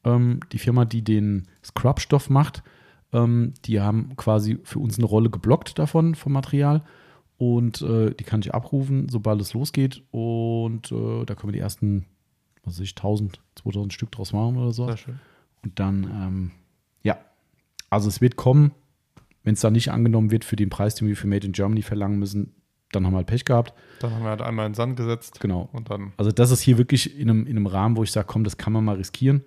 [0.03, 2.65] Ähm, die Firma, die den Scrub-Stoff macht,
[3.13, 6.83] ähm, die haben quasi für uns eine Rolle geblockt davon, vom Material.
[7.39, 10.03] Und äh, die kann ich abrufen, sobald es losgeht.
[10.11, 12.07] Und äh, da können wir die ersten,
[12.65, 14.87] was weiß ich, 1000, 2000 Stück draus machen oder so.
[14.87, 15.21] Sehr schön.
[15.63, 16.51] Und dann, ähm,
[17.03, 17.19] ja,
[17.91, 18.73] also es wird kommen.
[19.43, 21.81] Wenn es dann nicht angenommen wird für den Preis, den wir für Made in Germany
[21.83, 22.53] verlangen müssen,
[22.93, 23.73] dann haben wir halt Pech gehabt.
[24.01, 25.69] Dann haben wir halt einmal in den Sand gesetzt Genau.
[25.73, 26.13] und dann.
[26.19, 28.57] Also das ist hier wirklich in einem, in einem Rahmen, wo ich sage, komm, das
[28.59, 29.43] kann man mal riskieren.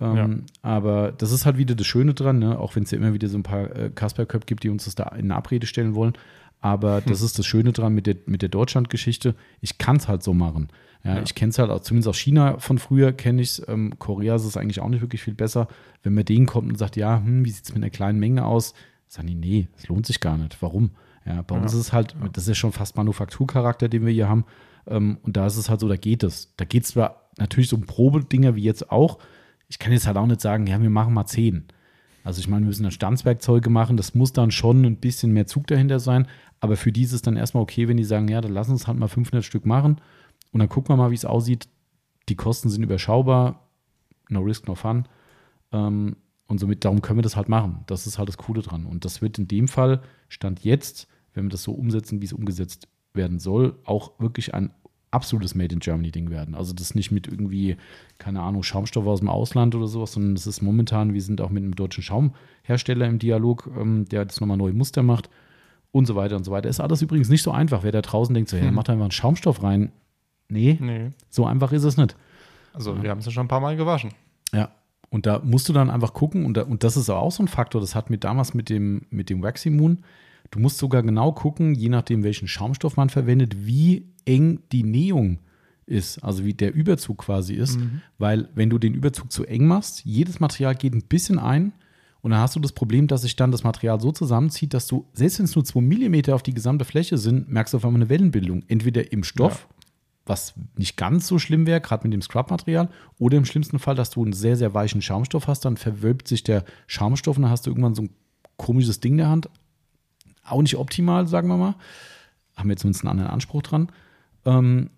[0.00, 2.58] Ähm, Aber das ist halt wieder das Schöne dran, ne?
[2.58, 4.94] auch wenn es ja immer wieder so ein paar äh, Kasperköpfe gibt, die uns das
[4.94, 6.14] da in Abrede stellen wollen.
[6.60, 9.34] Aber das ist das Schöne dran mit der, mit der Deutschland-Geschichte.
[9.60, 10.68] Ich kann es halt so machen.
[11.04, 11.22] Ja, Ja.
[11.22, 13.68] Ich kenne es halt auch, zumindest aus China von früher kenne ich es.
[13.68, 15.68] Ähm, Korea ist es eigentlich auch nicht wirklich viel besser.
[16.02, 18.44] Wenn man denen kommt und sagt, ja, hm, wie sieht es mit einer kleinen Menge
[18.44, 18.74] aus?
[19.08, 20.56] Sagen die, nee, es lohnt sich gar nicht.
[20.62, 20.90] Warum?
[21.26, 21.62] Ja, bei Ja.
[21.62, 24.44] uns ist es halt, das ist ja schon fast Manufakturcharakter, den wir hier haben.
[24.86, 26.52] Ähm, und da ist es halt so, da geht es.
[26.56, 29.18] Da geht es zwar natürlich so um Probedinger wie jetzt auch.
[29.68, 31.64] Ich kann jetzt halt auch nicht sagen, ja, wir machen mal zehn.
[32.22, 35.46] Also ich meine, wir müssen dann Stanzwerkzeuge machen, das muss dann schon ein bisschen mehr
[35.46, 36.26] Zug dahinter sein.
[36.60, 38.86] Aber für die ist es dann erstmal okay, wenn die sagen, ja, dann lass uns
[38.86, 40.00] halt mal 500 Stück machen
[40.54, 41.68] und dann gucken wir mal, wie es aussieht.
[42.30, 43.68] Die Kosten sind überschaubar,
[44.30, 45.04] no risk, no fun.
[45.72, 46.16] Ähm,
[46.46, 47.80] und somit, darum können wir das halt machen.
[47.86, 48.86] Das ist halt das Coole dran.
[48.86, 52.32] Und das wird in dem Fall, Stand jetzt, wenn wir das so umsetzen, wie es
[52.32, 54.70] umgesetzt werden soll, auch wirklich ein
[55.10, 56.54] absolutes Made in Germany Ding werden.
[56.54, 57.76] Also das nicht mit irgendwie,
[58.18, 61.50] keine Ahnung, Schaumstoff aus dem Ausland oder sowas, sondern das ist momentan, wir sind auch
[61.50, 65.28] mit einem deutschen Schaumhersteller im Dialog, ähm, der jetzt nochmal neue Muster macht.
[65.92, 66.68] und so weiter und so weiter.
[66.68, 67.84] Ist alles übrigens nicht so einfach.
[67.84, 68.74] Wer da draußen denkt, so, ja, Hm.
[68.74, 69.92] macht einfach einen Schaumstoff rein.
[70.48, 71.10] Nee, Nee.
[71.30, 72.16] so einfach ist es nicht.
[72.72, 74.10] Also wir haben es ja schon ein paar Mal gewaschen.
[74.52, 74.70] Ja.
[75.10, 77.48] Und da musst du dann einfach gucken, und, da, und das ist auch so ein
[77.48, 79.98] Faktor, das hat mir damals mit dem, mit dem Waxy Moon,
[80.50, 85.38] du musst sogar genau gucken, je nachdem, welchen Schaumstoff man verwendet, wie eng die Nähung
[85.86, 87.78] ist, also wie der Überzug quasi ist.
[88.18, 91.72] Weil wenn du den Überzug zu eng machst, jedes Material geht ein bisschen ein
[92.22, 95.06] und dann hast du das Problem, dass sich dann das Material so zusammenzieht, dass du,
[95.12, 98.00] selbst wenn es nur 2 mm auf die gesamte Fläche sind, merkst du auf einmal
[98.00, 98.64] eine Wellenbildung.
[98.66, 99.68] Entweder im Stoff,
[100.26, 102.88] was nicht ganz so schlimm wäre, gerade mit dem Scrub-Material,
[103.18, 106.42] oder im schlimmsten Fall, dass du einen sehr, sehr weichen Schaumstoff hast, dann verwölbt sich
[106.42, 108.10] der Schaumstoff und dann hast du irgendwann so ein
[108.56, 109.50] komisches Ding in der Hand.
[110.44, 111.74] Auch nicht optimal, sagen wir mal.
[112.56, 113.90] Haben wir zumindest einen anderen Anspruch dran.
[114.44, 114.90] Ähm,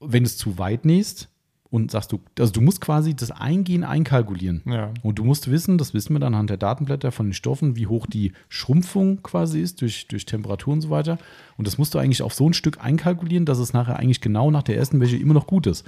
[0.00, 1.28] wenn du es zu weit nähst
[1.72, 4.60] und sagst du, also du musst quasi das Eingehen einkalkulieren.
[4.66, 4.92] Ja.
[5.02, 7.86] Und du musst wissen, das wissen wir dann anhand der Datenblätter von den Stoffen, wie
[7.86, 11.16] hoch die Schrumpfung quasi ist durch, durch Temperatur und so weiter.
[11.56, 14.50] Und das musst du eigentlich auf so ein Stück einkalkulieren, dass es nachher eigentlich genau
[14.50, 15.86] nach der ersten Wäsche immer noch gut ist.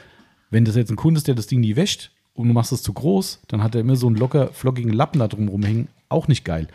[0.51, 2.83] Wenn das jetzt ein Kunde ist, der das Ding nie wäscht und du machst es
[2.83, 5.89] zu groß, dann hat er immer so einen locker flockigen Lappen da drum rumhängen.
[6.09, 6.67] Auch nicht geil.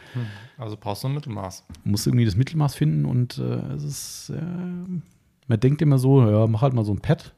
[0.60, 1.66] Also brauchst du ein Mittelmaß.
[1.84, 4.42] Du musst irgendwie das Mittelmaß finden und äh, es ist, äh,
[5.48, 7.34] man denkt immer so, ja, mach halt mal so ein Pad,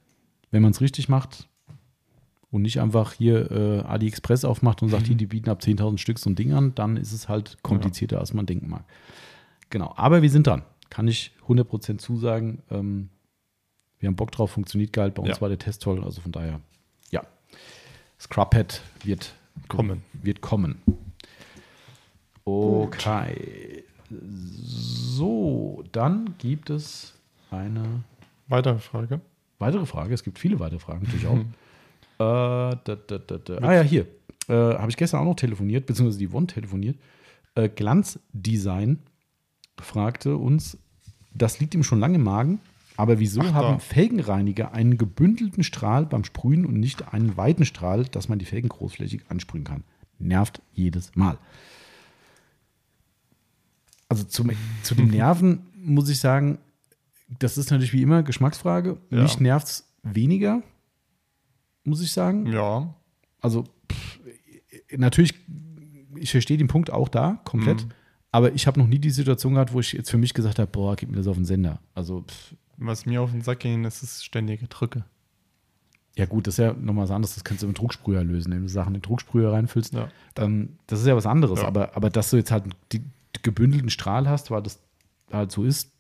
[0.49, 1.48] wenn man es richtig macht
[2.51, 6.19] und nicht einfach hier äh, AliExpress aufmacht und sagt, hier, die bieten ab 10.000 Stück
[6.19, 8.83] so ein Ding an, dann ist es halt komplizierter, als man denken mag.
[9.69, 10.63] Genau, aber wir sind dran.
[10.89, 12.61] Kann ich 100% zusagen.
[12.69, 13.09] Ähm,
[13.99, 15.11] wir haben Bock drauf, funktioniert geil.
[15.11, 15.41] Bei uns Ja.
[15.41, 16.59] war der Test toll, also von daher,
[17.11, 17.21] ja.
[18.19, 19.33] Scrubhead wird
[19.67, 20.01] Kommen.
[20.21, 20.81] Wird kommen.
[22.43, 23.83] Okay.
[24.09, 27.13] So, dann gibt es
[27.51, 28.03] eine
[28.47, 29.21] Weitere Frage.
[29.59, 30.13] weitere Frage.
[30.13, 31.37] Es gibt viele weitere Fragen natürlich auch.
[32.22, 33.57] äh, da, da, da, da.
[33.57, 34.07] Ah ja, hier.
[34.48, 36.98] Äh, Habe ich gestern auch noch telefoniert, beziehungsweise die Won telefoniert.
[37.56, 38.99] Äh, Glanzdesign
[39.80, 40.77] fragte uns,
[41.34, 42.60] das liegt ihm schon lange im Magen,
[42.98, 48.06] aber wieso Ach, haben Felgenreiniger einen gebündelten Strahl beim Sprühen und nicht einen weiten Strahl,
[48.06, 49.84] dass man die Felgen großflächig ansprühen kann?
[50.19, 51.38] Nervt jedes Mal.
[54.10, 54.52] Also zum,
[54.84, 56.60] zu den Nerven muss ich sagen,
[57.39, 58.98] das ist natürlich wie immer Geschmacksfrage.
[59.10, 59.23] Ja.
[59.23, 60.61] Mich nervt es weniger,
[61.83, 62.45] muss ich sagen.
[62.47, 62.93] Ja.
[63.39, 64.19] Also pff,
[64.95, 65.33] natürlich,
[66.15, 67.85] ich verstehe den Punkt auch da komplett.
[67.85, 67.91] Mhm.
[68.31, 70.71] Aber ich habe noch nie die Situation gehabt, wo ich jetzt für mich gesagt habe,
[70.71, 71.81] boah, gib mir das auf den Sender.
[71.93, 75.03] Also, pff, Was mir auf den Sack ging, das ist ständige Drücke.
[76.17, 77.35] ja gut, das ist ja nochmal was anderes.
[77.35, 79.93] Das kannst du mit Drucksprüher lösen, indem du Sachen in Drucksprüher reinfüllst.
[79.93, 80.09] Ja.
[80.37, 81.61] Ähm, das ist ja was anderes.
[81.61, 81.67] Ja.
[81.67, 83.03] Aber, aber dass du jetzt halt die
[83.43, 84.81] gebündelten Strahl hast, weil das
[85.31, 85.91] halt so ist.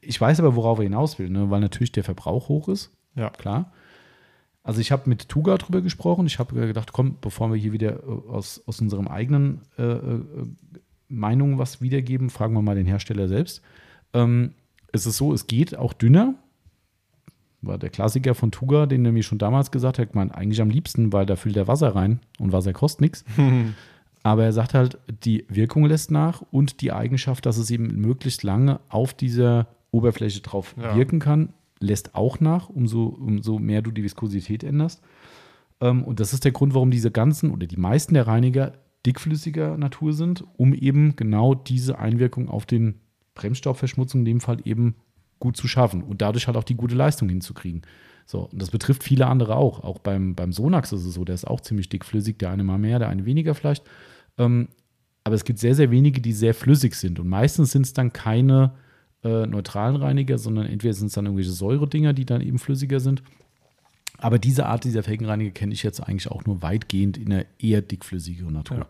[0.00, 1.50] Ich weiß aber, worauf er hinaus will, ne?
[1.50, 2.90] weil natürlich der Verbrauch hoch ist.
[3.20, 3.30] Ja.
[3.30, 3.72] klar.
[4.62, 6.26] Also ich habe mit Tuga drüber gesprochen.
[6.26, 10.20] Ich habe gedacht, komm, bevor wir hier wieder äh, aus, aus unserem eigenen äh, äh,
[11.08, 13.62] Meinung was wiedergeben, fragen wir mal den Hersteller selbst.
[14.12, 14.52] Ähm,
[14.92, 16.34] es ist so, es geht auch dünner.
[17.62, 20.70] War der Klassiker von Tuga, den er mir schon damals gesagt hat, man eigentlich am
[20.70, 23.24] liebsten, weil da füllt er Wasser rein und Wasser kostet nichts.
[24.22, 28.42] Aber er sagt halt, die Wirkung lässt nach und die Eigenschaft, dass es eben möglichst
[28.42, 30.94] lange auf dieser Oberfläche drauf Ja.
[30.94, 35.02] wirken kann, lässt auch nach, umso, umso mehr du die Viskosität änderst.
[35.80, 38.74] Ähm, und das ist der Grund, warum diese ganzen oder die meisten der Reiniger
[39.06, 43.00] dickflüssiger Natur sind, um eben genau diese Einwirkung auf den
[43.34, 44.96] Bremsstaubverschmutzung in dem Fall eben
[45.38, 47.82] gut zu schaffen und dadurch halt auch die gute Leistung hinzukriegen.
[48.26, 49.82] So, und das betrifft viele andere auch.
[49.82, 52.78] Auch beim, beim Sonax ist es so, der ist auch ziemlich dickflüssig, der eine mal
[52.78, 53.84] mehr, der eine weniger vielleicht.
[54.38, 54.68] Ähm,
[55.24, 57.18] aber es gibt sehr, sehr wenige, die sehr flüssig sind.
[57.18, 58.74] Und meistens sind es dann keine
[59.22, 63.22] äh, neutralen Reiniger, sondern entweder sind es dann irgendwelche Säuredinger, die dann eben flüssiger sind.
[64.18, 67.82] Aber diese Art dieser Felgenreiniger kenne ich jetzt eigentlich auch nur weitgehend in einer eher
[67.82, 68.78] dickflüssigeren Natur.
[68.78, 68.86] Ja.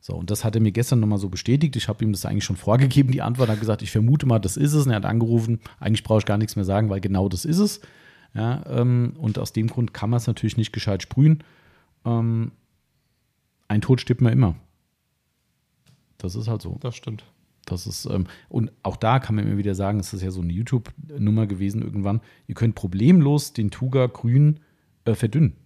[0.00, 1.74] So, und das hat er mir gestern nochmal so bestätigt.
[1.76, 3.48] Ich habe ihm das eigentlich schon vorgegeben, die Antwort.
[3.48, 4.86] Er hat gesagt, ich vermute mal, das ist es.
[4.86, 7.58] Und er hat angerufen, eigentlich brauche ich gar nichts mehr sagen, weil genau das ist
[7.58, 7.80] es.
[8.34, 11.42] Ja, ähm, und aus dem Grund kann man es natürlich nicht gescheit sprühen.
[12.04, 12.52] Ähm,
[13.66, 14.56] ein Tod stirbt man immer.
[16.18, 16.78] Das ist halt so.
[16.80, 17.24] Das stimmt.
[17.66, 20.40] Das ist, ähm, und auch da kann man immer wieder sagen, es ist ja so
[20.40, 22.20] eine YouTube-Nummer gewesen irgendwann.
[22.46, 24.60] Ihr könnt problemlos den Tuga grün
[25.04, 25.56] äh, verdünnen.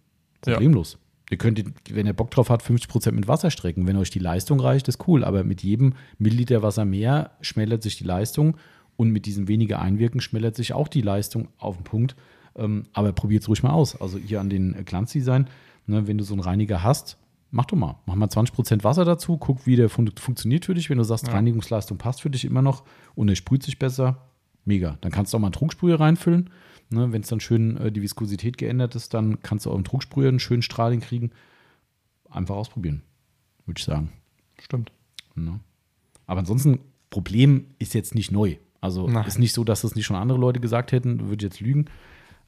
[0.45, 0.55] Ja.
[0.55, 0.99] Problemlos.
[1.31, 3.87] Ihr könnt, den, wenn ihr Bock drauf habt, 50% mit Wasser strecken.
[3.87, 5.23] Wenn euch die Leistung reicht, ist cool.
[5.23, 8.57] Aber mit jedem Milliliter Wasser mehr schmälert sich die Leistung.
[8.97, 12.17] Und mit diesem weniger Einwirken schmälert sich auch die Leistung auf den Punkt.
[12.57, 14.01] Ähm, aber probiert es ruhig mal aus.
[14.01, 15.49] Also hier an den äh, Glanzdesign,
[15.87, 17.17] ne, wenn du so einen Reiniger hast,
[17.51, 17.97] mach doch mal.
[18.07, 20.91] Mach mal 20% Wasser dazu, guck, wie der fun funktioniert für dich.
[20.91, 21.33] Wenn du sagst, Ja.
[21.35, 24.29] Reinigungsleistung passt für dich immer noch und er sprüht sich besser,
[24.65, 24.99] mega.
[25.01, 26.51] Dann kannst du auch mal einen Trugsprüher reinfüllen.
[26.93, 29.85] Ne, wenn es dann schön äh, die Viskosität geändert ist, dann kannst du auch im
[29.85, 31.31] Trugsprüher einen schönen Strahl hinkriegen.
[32.29, 33.03] Einfach ausprobieren,
[33.65, 34.13] würde ich sagen.
[34.61, 34.91] Stimmt.
[35.37, 35.61] Ne?
[36.27, 38.57] Aber ansonsten, Problem ist jetzt nicht neu.
[38.81, 39.27] Also Nein.
[39.27, 41.85] ist nicht so, dass das nicht schon andere Leute gesagt hätten, würde ich jetzt lügen.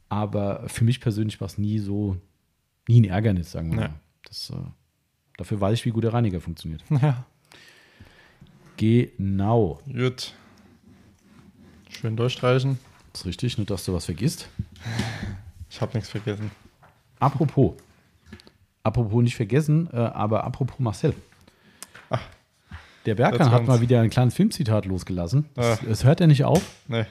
[0.08, 2.16] Aber für mich persönlich war es nie so,
[2.88, 3.88] nie ein Ärgernis, sagen wir Ja.
[3.88, 4.00] mal.
[4.24, 4.56] Das, äh,
[5.42, 6.82] dafür weiß ich, wie gut der Reiniger funktioniert.
[6.90, 7.24] Ja.
[8.76, 9.80] Genau.
[9.86, 10.32] Gut.
[11.90, 12.78] Schön durchstreichen.
[13.12, 14.48] Das ist richtig, nur dass du was vergisst.
[15.70, 16.50] Ich habe nichts vergessen.
[17.20, 17.74] Apropos.
[18.82, 21.14] Apropos nicht vergessen, äh, aber apropos Marcel.
[23.04, 25.46] Der Berkan jetzt hat mal wieder ein kleines Filmzitat losgelassen.
[25.56, 25.78] Es, Ah.
[25.90, 26.62] es hört ja nicht auf.
[26.88, 27.04] Nee.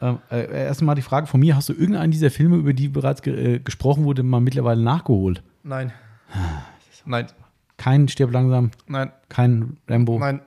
[0.00, 3.22] Ähm, äh, erstmal die Frage von mir: Hast du irgendeinen dieser Filme, über die bereits
[3.22, 5.42] ge äh, gesprochen wurde, mal mittlerweile nachgeholt?
[5.62, 5.92] Nein.
[7.04, 7.26] Nein.
[7.78, 9.10] Kein Stirb langsam, Nein.
[9.30, 10.18] kein Rambo.
[10.18, 10.40] Nein.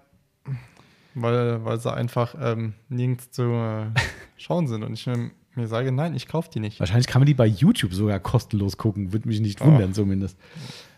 [1.16, 3.86] Weil, weil sie einfach ähm, nirgends zu äh,
[4.38, 4.84] schauen sind.
[4.84, 6.80] Und ich ähm, mir sage, nein, ich kaufe die nicht.
[6.80, 9.12] Wahrscheinlich kann man die bei YouTube sogar kostenlos gucken.
[9.12, 9.66] Würde mich nicht Ah.
[9.66, 10.38] wundern, zumindest.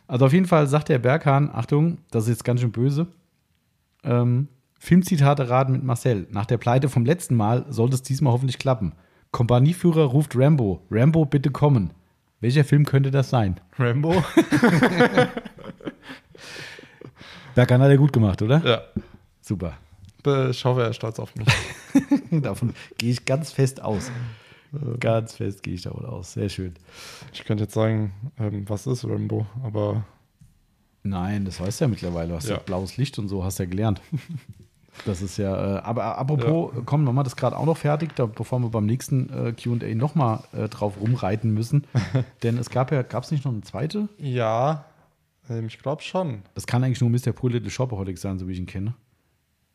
[0.07, 3.07] Also auf jeden Fall sagt der Berghahn, Achtung, das ist jetzt ganz schön böse.
[4.03, 6.27] Ähm, Filmzitate raten mit Marcel.
[6.30, 8.93] Nach der Pleite vom letzten Mal sollte es diesmal hoffentlich klappen.
[9.31, 10.81] Kompanieführer ruft Rambo.
[10.91, 11.91] Rambo, bitte kommen.
[12.41, 13.60] Welcher Film könnte das sein?
[13.80, 14.22] Rambo?
[17.55, 18.61] Berghahn hat er gut gemacht, oder?
[18.65, 18.81] ja.
[19.41, 19.73] Super.
[20.51, 21.47] Ich hoffe, er ist stolz auf mich.
[22.31, 24.09] Davon gehe ich ganz fest aus.
[25.01, 26.34] Ganz fest gehe ich davon aus.
[26.34, 26.73] Sehr schön.
[27.34, 29.45] Ich könnte jetzt sagen, ähm, was ist Rambo?
[29.63, 30.05] Aber
[31.03, 32.30] Nein, das weißt du ja mittlerweile.
[32.30, 32.55] Du hast ja.
[32.55, 32.61] Ja.
[32.65, 34.01] blaues Licht und so, hast ja gelernt.
[35.05, 38.27] Das ist ja, äh, aber apropos, komm, machen wir das gerade auch noch fertig, da,
[38.27, 41.88] bevor wir beim nächsten äh, QA nochmal äh, drauf rumreiten müssen.
[42.43, 44.07] Denn es gab ja, gab es nicht noch eine zweite?
[44.19, 44.85] ja,
[45.68, 46.44] ich glaube schon.
[46.56, 47.32] Das kann eigentlich nur Mr.
[47.34, 48.94] Poor Little Shopaholic sein, so wie ich ihn kenne.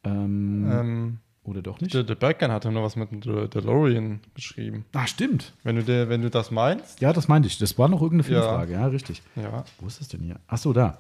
[0.05, 1.95] Ähm, Ähm, oder doch nicht?
[1.95, 4.85] der, der Bergman hatte nur was mit dem DeLorean geschrieben.
[4.93, 5.55] Ah, stimmt.
[5.65, 7.01] Wenn du, der, wenn du das meinst.
[7.01, 7.59] Ja, das meinte ich.
[7.59, 8.43] Das war noch irgendeine Ja.
[8.43, 9.23] Filmfrage, ja, richtig.
[9.36, 9.65] Ja.
[9.81, 10.39] Wo ist das denn hier?
[10.47, 10.99] Ach so, da.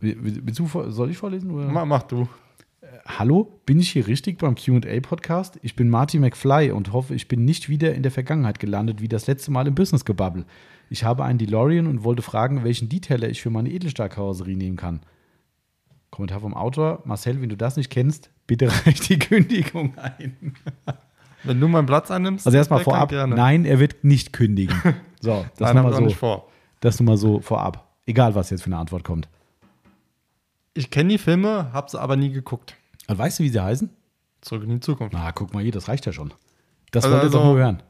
[0.00, 1.50] Willst du, soll ich vorlesen?
[1.50, 1.66] Oder?
[1.68, 2.28] Mach, mach du.
[3.06, 5.58] Hallo, bin ich hier richtig beim QA-Podcast?
[5.62, 9.08] Ich bin Marty McFly und hoffe, ich bin nicht wieder in der Vergangenheit gelandet, wie
[9.08, 10.44] das letzte Mal im Business-Gebubble.
[10.88, 15.00] Ich habe einen DeLorean und wollte fragen, welchen Detailer ich für meine Edelstahlkarosserie nehmen kann.
[16.10, 20.54] Kommentar vom Autor: Marcel, wenn du das nicht kennst, bitte reich die Kündigung ein.
[21.42, 23.10] Wenn du meinen Platz einnimmst, Also erstmal vorab.
[23.12, 24.76] Nein, er wird nicht kündigen.
[25.22, 26.18] So, das Nein, nur hab ich mal auch nicht so.
[26.20, 26.48] vor.
[26.80, 27.88] Das nur mal so vorab.
[28.04, 29.28] Egal, was jetzt für eine Antwort kommt.
[30.74, 32.76] Ich kenne die Filme, habe sie aber nie geguckt.
[33.08, 33.88] Und weißt du, wie sie heißen?
[34.42, 35.14] Zurück in die Zukunft.
[35.14, 36.32] Na, guck mal hier, das reicht ja schon.
[36.92, 37.82] Das Also- wollt ihr doch also- nur hören.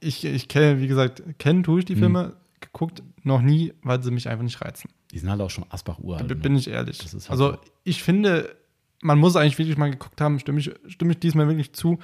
[0.00, 1.86] Ich, ich kenne, wie gesagt, kennen tue ich Mhm.
[1.88, 4.90] die Filme, geguckt noch nie, weil sie mich einfach nicht reizen.
[5.12, 6.26] Die sind halt auch schon Asbach-uralt.
[6.28, 6.40] B- ne?
[6.40, 6.98] Bin ich ehrlich.
[7.00, 7.58] Halt also so.
[7.84, 8.54] ich finde,
[9.02, 11.98] man muss eigentlich wirklich mal geguckt haben, stimme ich, stimme ich diesmal wirklich zu,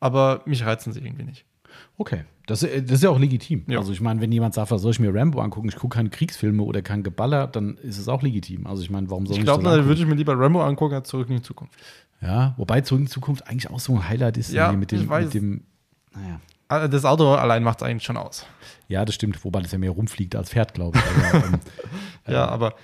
[0.00, 1.44] aber mich reizen sie irgendwie nicht.
[1.98, 3.64] Okay, das, äh, das ist ja auch legitim.
[3.68, 3.78] Ja.
[3.78, 6.08] Also ich meine, wenn jemand sagt, was soll ich mir Rambo angucken, ich gucke keine
[6.10, 8.66] Kriegsfilme oder kein Geballer, dann ist es auch legitim.
[8.66, 9.88] Also ich meine, warum soll Ich ich glaube, das da angucken?
[9.88, 11.74] würde ich mir lieber Rambo angucken als Zurück in die Zukunft.
[12.20, 15.02] Ja, wobei Zurück in die Zukunft eigentlich auch so ein Highlight ist Ja, mit dem,
[15.02, 15.24] ich weiß.
[15.26, 15.62] mit dem
[16.14, 16.40] naja.
[16.68, 18.46] Ah, Das Auto allein macht es eigentlich schon aus.
[18.88, 21.34] Ja, das stimmt, wobei das ja mehr rumfliegt als fährt, glaube ich.
[21.34, 21.60] Aber, ähm,
[22.28, 22.74] Ja, aber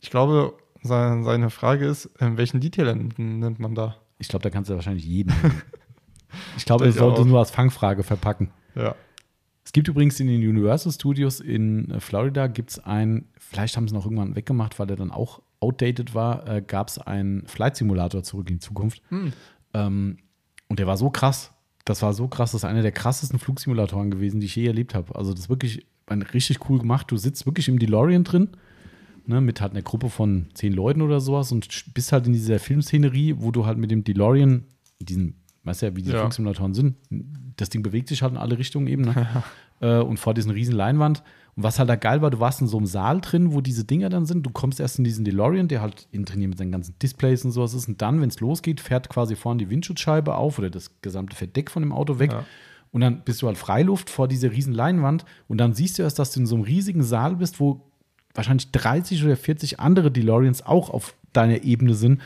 [0.00, 3.96] ich glaube, seine, seine Frage ist, ähm, welchen Detailer nimmt, nimmt man da?
[4.18, 5.34] ich glaube, da kannst du wahrscheinlich jeden.
[6.56, 7.26] ich glaube, es ich sollte auch.
[7.26, 8.50] nur als Fangfrage verpacken.
[8.74, 8.94] Ja.
[9.62, 13.88] Es gibt übrigens in den Universal Studios in äh, Florida gibt es ein, vielleicht haben
[13.88, 17.76] sie auch irgendwann weggemacht, weil der dann auch outdated war, äh, gab es einen Flight
[17.76, 19.02] Simulator zurück in die Zukunft.
[19.74, 20.18] Ähm,
[20.68, 21.52] und der war so krass.
[21.86, 22.52] Das war so krass.
[22.52, 25.14] Das ist einer der krassesten Flugsimulatoren gewesen, die ich je erlebt habe.
[25.14, 27.10] Also das ist wirklich ein, richtig cool gemacht.
[27.10, 28.48] Du sitzt wirklich im DeLorean drin,
[29.24, 32.58] ne, mit halt einer Gruppe von zehn Leuten oder sowas und bist halt in dieser
[32.58, 34.64] Filmszenerie, wo du halt mit dem DeLorean,
[34.98, 36.20] diesen, weißt du ja, wie diese Ja.
[36.22, 36.96] Flugsimulatoren sind,
[37.56, 39.44] das Ding bewegt sich halt in alle Richtungen eben, ne?
[39.80, 41.22] äh, und vor diesen riesen Leinwand.
[41.56, 43.84] Und was halt da geil war, du warst in so einem Saal drin, wo diese
[43.84, 44.44] Dinger dann sind.
[44.44, 47.52] Du kommst erst in diesen DeLorean, der halt innen drin mit seinen ganzen Displays und
[47.52, 47.88] sowas ist.
[47.88, 51.70] Und dann, wenn es losgeht, fährt quasi vorne die Windschutzscheibe auf oder das gesamte Verdeck
[51.70, 52.32] von dem Auto weg.
[52.32, 52.44] Ja.
[52.92, 55.24] Und dann bist du halt Freiluft vor dieser riesen Leinwand.
[55.48, 57.80] Und dann siehst du erst, dass du in so einem riesigen Saal bist, wo
[58.34, 62.20] wahrscheinlich 30 oder 40 andere DeLoreans auch auf deiner Ebene sind.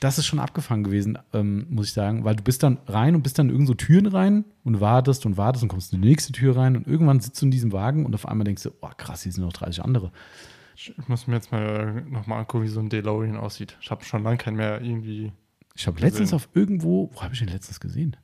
[0.00, 3.22] Das ist schon abgefangen gewesen, ähm, muss ich sagen, weil du bist dann rein und
[3.22, 6.08] bist dann in irgend so Türen rein und wartest und wartest und kommst in die
[6.08, 8.70] nächste Tür rein und irgendwann sitzt du in diesem Wagen und auf einmal denkst du,
[8.80, 10.12] oh krass, hier sind noch 30 andere.
[10.76, 13.76] Ich muss mir jetzt mal nochmal angucken, wie so ein DeLorean aussieht.
[13.80, 15.32] Ich habe schon lange keinen mehr irgendwie.
[15.74, 18.16] Ich habe letztens auf irgendwo, wo habe ich den letztens gesehen?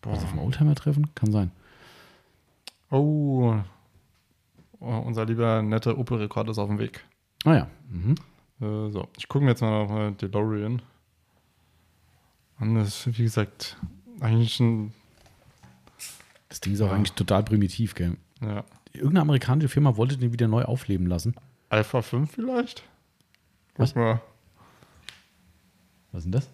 [0.00, 0.12] Boah.
[0.12, 1.14] Was auf dem Oldtimer-Treffen?
[1.14, 1.50] Kann sein.
[2.90, 3.54] Oh,
[4.80, 7.04] oh, unser lieber netter Opel-Rekord ist auf dem Weg.
[7.44, 7.68] Ah ja.
[7.90, 8.14] Mhm.
[8.60, 10.82] Äh, so, ich gucke mir jetzt mal auf äh, DeLorean
[12.58, 12.74] an.
[12.74, 13.76] Das ist, wie gesagt,
[14.20, 14.92] eigentlich ein.
[16.48, 16.92] Das Ding ist auch Ja.
[16.94, 18.16] eigentlich total primitiv, gell?
[18.40, 21.34] Ja, Irgendeine amerikanische Firma wollte den wieder neu aufleben lassen.
[21.68, 22.82] Alpha 5 vielleicht?
[23.76, 23.92] Was?
[23.92, 24.20] Guck mal.
[26.12, 26.48] Was ist denn das?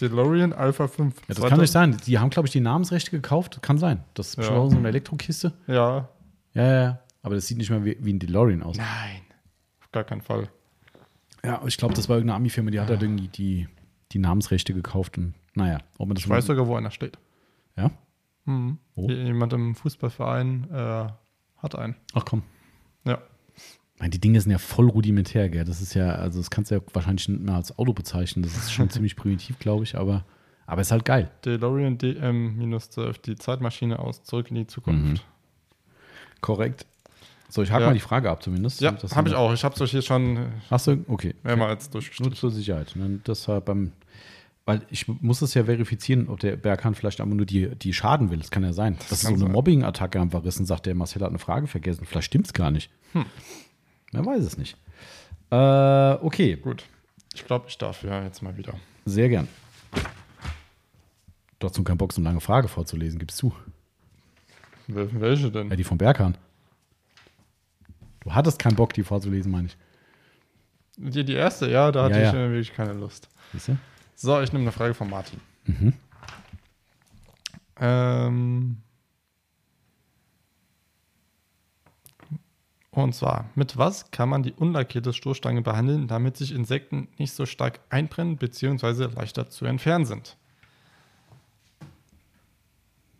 [0.00, 1.14] DeLorean Alpha 5.
[1.28, 1.96] Ja, das kann nicht sein.
[2.06, 3.60] Die haben, glaube ich, die Namensrechte gekauft.
[3.60, 4.02] Kann sein.
[4.14, 4.44] Das ist Ja.
[4.44, 5.52] schon so eine Elektrokiste.
[5.66, 6.08] Ja.
[6.54, 6.98] Ja, ja, ja.
[7.22, 8.76] Aber das sieht nicht mehr wie, wie ein DeLorean aus.
[8.78, 9.20] Nein.
[9.82, 10.48] Auf gar keinen Fall.
[11.46, 13.68] Ja, ich glaube, das war irgendeine Ami-Firma, die hat halt irgendwie die,
[14.12, 15.16] die Namensrechte gekauft.
[15.16, 17.18] Und naja, ob man das Ich weiß sogar, wo einer steht.
[17.76, 17.92] Ja?
[18.46, 18.78] Mhm.
[18.96, 19.08] Wo?
[19.08, 21.06] Jemand im Fußballverein äh,
[21.56, 21.94] hat einen.
[22.14, 22.42] Ach komm.
[23.04, 23.22] Ja.
[23.98, 25.64] Meine, die Dinge sind ja voll rudimentär, gell?
[25.64, 28.42] Das ist ja, also das kannst du ja wahrscheinlich nicht mehr als Auto bezeichnen.
[28.42, 30.24] Das ist schon ziemlich primitiv, glaube ich, aber,
[30.66, 31.30] aber ist halt geil.
[31.44, 35.24] DeLorean DM-12, die Zeitmaschine aus Zurück in die Zukunft.
[36.40, 36.86] Korrekt.
[37.48, 37.88] So, ich hake Ja.
[37.88, 38.80] mal die Frage ab zumindest.
[38.80, 39.52] Ja, Das habe ich auch.
[39.52, 41.04] Ich habe es euch hier schon äh, Hast du?
[41.08, 41.34] Okay.
[41.42, 42.34] mehrmals Nur durchgestrichen.
[42.34, 42.94] zur Sicherheit.
[42.96, 43.20] Ne?
[43.24, 43.92] Das war beim,
[44.64, 48.30] weil ich muss es ja verifizieren, ob der Berghahn vielleicht einfach nur die, die schaden
[48.30, 48.38] will.
[48.38, 48.96] Das kann ja sein.
[49.08, 49.48] Das, ist so eine.
[49.48, 52.04] Mobbing-Attacke ist und sagt, der Marcel hat eine Frage vergessen.
[52.04, 52.90] Vielleicht stimmt es gar nicht.
[53.12, 53.26] Hm.
[54.12, 54.76] Wer weiß es nicht.
[55.50, 56.84] Äh, okay, Gut.
[57.34, 58.72] Ich glaube, ich darf ja jetzt mal wieder.
[59.04, 59.46] sehr gern.
[61.62, 63.52] Nun keinen Bock, so eine lange Frage vorzulesen, gibst du.
[64.88, 65.68] Wel- Welche denn?
[65.68, 66.36] Ja, die vom Berghahn.
[68.26, 69.76] Du hattest keinen Bock, die vorzulesen, meine ich.
[70.96, 72.50] Die, die erste, ja, da hatte Ja, ich ja.
[72.50, 73.28] wirklich keine Lust.
[73.52, 73.76] Siehst du?
[74.16, 75.40] So, ich nehme eine Frage von Martin.
[75.66, 75.92] Mhm.
[77.78, 78.78] Ähm,
[82.90, 87.46] und zwar, mit was kann man die unlackierte Stoßstange behandeln, damit sich Insekten nicht so
[87.46, 89.04] stark einbrennen bzw.
[89.14, 90.36] leichter zu entfernen sind?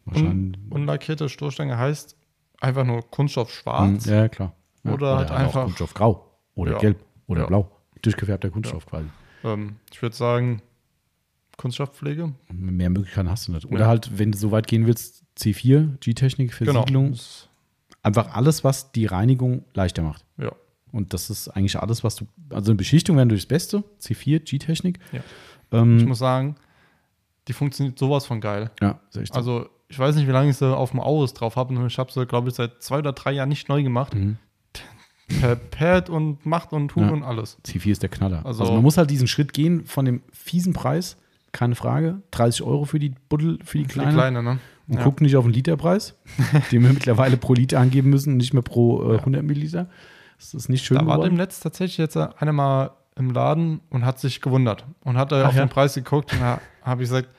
[0.06, 0.60] Wahrscheinlich.
[0.64, 2.16] Un unlackierte Stoßstange heißt
[2.60, 4.04] einfach nur Kunststoff schwarz.
[4.06, 4.52] Mhm, Ja, klar.
[4.88, 4.94] Ja.
[4.94, 6.32] Oder halt auch einfach- Kunststoff grau.
[6.54, 6.78] Oder Ja.
[6.78, 6.98] gelb.
[7.26, 7.46] Oder Ja.
[7.46, 7.70] blau.
[8.02, 9.06] Durchgefärbter Kunststoff quasi.
[9.44, 10.62] Ähm, ich würde sagen,
[11.56, 12.32] Kunststoffpflege.
[12.52, 13.66] Mehr Möglichkeiten hast du nicht.
[13.66, 17.12] Oder halt, wenn du so weit gehen willst, C4, G-Technik, Versiegelung.
[17.12, 17.48] Das-
[18.02, 20.24] Einfach alles, was die Reinigung leichter macht.
[20.38, 20.52] Ja.
[20.92, 22.26] Und das ist eigentlich alles, was du.
[22.50, 23.82] Also eine Beschichtung wäre durchs Beste.
[23.98, 25.00] C4, G-Technik.
[25.12, 25.20] Ja.
[25.72, 26.54] Ähm, Ich muss sagen,
[27.48, 28.70] die funktioniert sowas von geil.
[28.80, 29.38] ja, echt so.
[29.38, 31.74] Also, ich weiß nicht, wie lange ich sie auf dem Auris drauf habe.
[31.86, 34.14] Ich habe sie, glaube ich, seit zwei oder drei Jahren nicht neu gemacht.
[34.14, 34.36] Mhm.
[35.28, 37.10] Per Pad und macht und tut Ja.
[37.10, 37.58] und alles.
[37.64, 38.44] C4 ist der Knaller.
[38.46, 41.16] Also, Also- man muss halt diesen Schritt gehen von dem fiesen Preis,
[41.52, 42.22] keine Frage.
[42.30, 44.10] 30 Euro für die Buddel, für die Für kleine.
[44.10, 44.58] die kleine, ne?
[44.88, 45.02] Und Ja.
[45.02, 46.14] guckt nicht auf den Literpreis,
[46.70, 49.88] den wir mittlerweile pro Liter angeben müssen nicht mehr pro äh, 100 Milliliter.
[50.38, 51.30] Das ist nicht schön Da war geworden.
[51.34, 55.42] dem Netz tatsächlich jetzt einer mal im Laden und hat sich gewundert und hat da
[55.44, 55.64] Ach auf ja.
[55.64, 57.30] den Preis geguckt und da habe ich gesagt,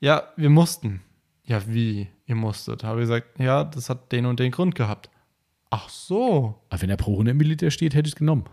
[0.00, 1.00] ja, wir mussten.
[1.44, 2.08] Ja, wie?
[2.26, 2.82] Ihr musstet?
[2.84, 5.08] Habe ich gesagt, ja, das hat den und den Grund gehabt.
[5.72, 6.54] Ach so.
[6.68, 8.44] Aber wenn er pro 100 Milliliter steht, hätte ich es genommen.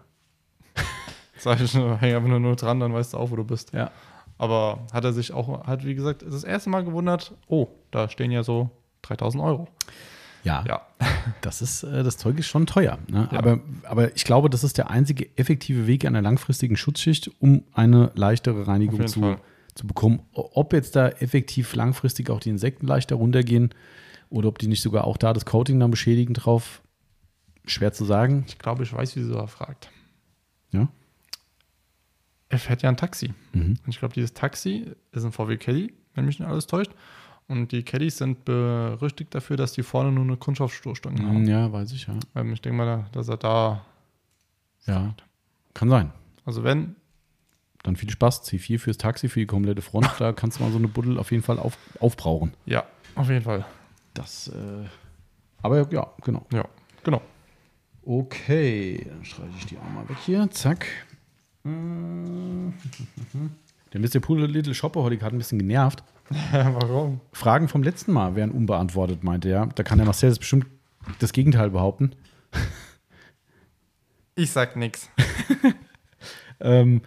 [1.38, 3.74] Sag ich, nur, häng einfach nur, dran, dann weißt du auch, wo du bist.
[3.74, 3.92] Ja.
[4.38, 8.32] Aber hat er sich auch, hat wie gesagt, das erste Mal gewundert, oh, da stehen
[8.32, 8.70] ja so
[9.02, 9.68] 3000 Euro.
[10.46, 10.82] Ja, Ja.
[11.42, 12.98] das ist, äh, das Zeug ist schon teuer.
[13.10, 13.28] Ne?
[13.30, 13.38] Ja.
[13.38, 18.14] Aber, aber ich glaube, das ist der einzige effektive Weg einer langfristigen Schutzschicht, um eine
[18.16, 19.40] leichtere Reinigung zu, Fall.
[19.76, 20.22] zu bekommen.
[20.32, 23.74] Ob jetzt da effektiv langfristig auch die Insekten leichter runtergehen
[24.30, 26.82] oder ob die nicht sogar auch da das Coating dann beschädigen drauf,
[27.70, 28.44] schwer zu sagen.
[28.48, 29.90] Ich glaube, ich weiß, wieso er fragt.
[30.72, 30.88] Ja.
[32.50, 33.34] Er fährt ja ein Taxi.
[33.54, 33.78] Mhm.
[33.84, 36.92] Und ich glaube, dieses Taxi ist ein VW Caddy, wenn mich nicht alles täuscht.
[37.48, 41.46] Und die Caddies sind berüchtigt dafür, dass die vorne nur eine Kunststoffstoßstange haben.
[41.48, 42.14] Ja, weiß ich, ja.
[42.36, 43.86] Ähm, ich denke mal, dass er da,
[44.86, 45.16] Ja,
[45.74, 46.12] kann sein.
[46.46, 46.96] also wenn,
[47.84, 48.44] Dann viel Spaß.
[48.46, 50.10] C4 fürs Taxi, für die komplette Front.
[50.20, 52.54] Da kannst du mal so eine Buddel auf jeden Fall auf, aufbrauchen.
[52.66, 52.84] ja,
[53.16, 53.66] auf jeden Fall.
[54.14, 54.86] Das, äh,
[55.62, 56.46] aber ja, genau.
[56.54, 56.66] Ja,
[57.04, 57.22] genau.
[58.12, 60.50] Okay, dann streiche ich die auch mal weg hier.
[60.50, 60.88] Zack.
[61.64, 61.72] Der
[64.02, 64.20] Mr.
[64.20, 66.04] Pool Little Shopper heute hat ein bisschen genervt.
[66.52, 67.22] Warum?
[67.34, 69.68] Fragen vom letzten Mal wären unbeantwortet, meinte er.
[69.68, 70.66] Da kann der Marcel bestimmt
[71.20, 72.16] das Gegenteil behaupten.
[74.36, 75.10] Ich sag nix.
[76.62, 77.04] Ähm,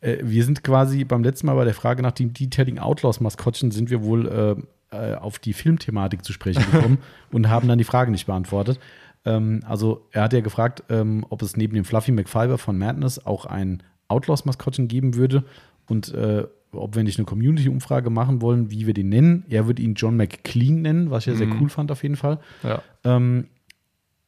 [0.00, 3.70] äh, wir sind quasi beim letzten Mal bei der Frage nach dem Detailing Outlaws Maskottchen
[3.70, 4.56] sind wir wohl äh,
[4.96, 6.98] äh, auf die Filmthematik zu sprechen gekommen
[7.32, 8.80] und haben dann die Frage nicht beantwortet.
[9.26, 13.24] Ähm, also er hat ja gefragt, ähm, ob es neben dem Fluffy McFiber von Madness
[13.26, 15.44] auch ein Outlaws Maskottchen geben würde
[15.86, 19.44] und äh, ob wir nicht eine Community-Umfrage machen wollen, wie wir den nennen.
[19.48, 21.60] Er würde ihn John McClean nennen, was ich ja sehr Mhm.
[21.62, 22.38] cool fand auf jeden Fall.
[22.62, 23.48] Ja, Ähm,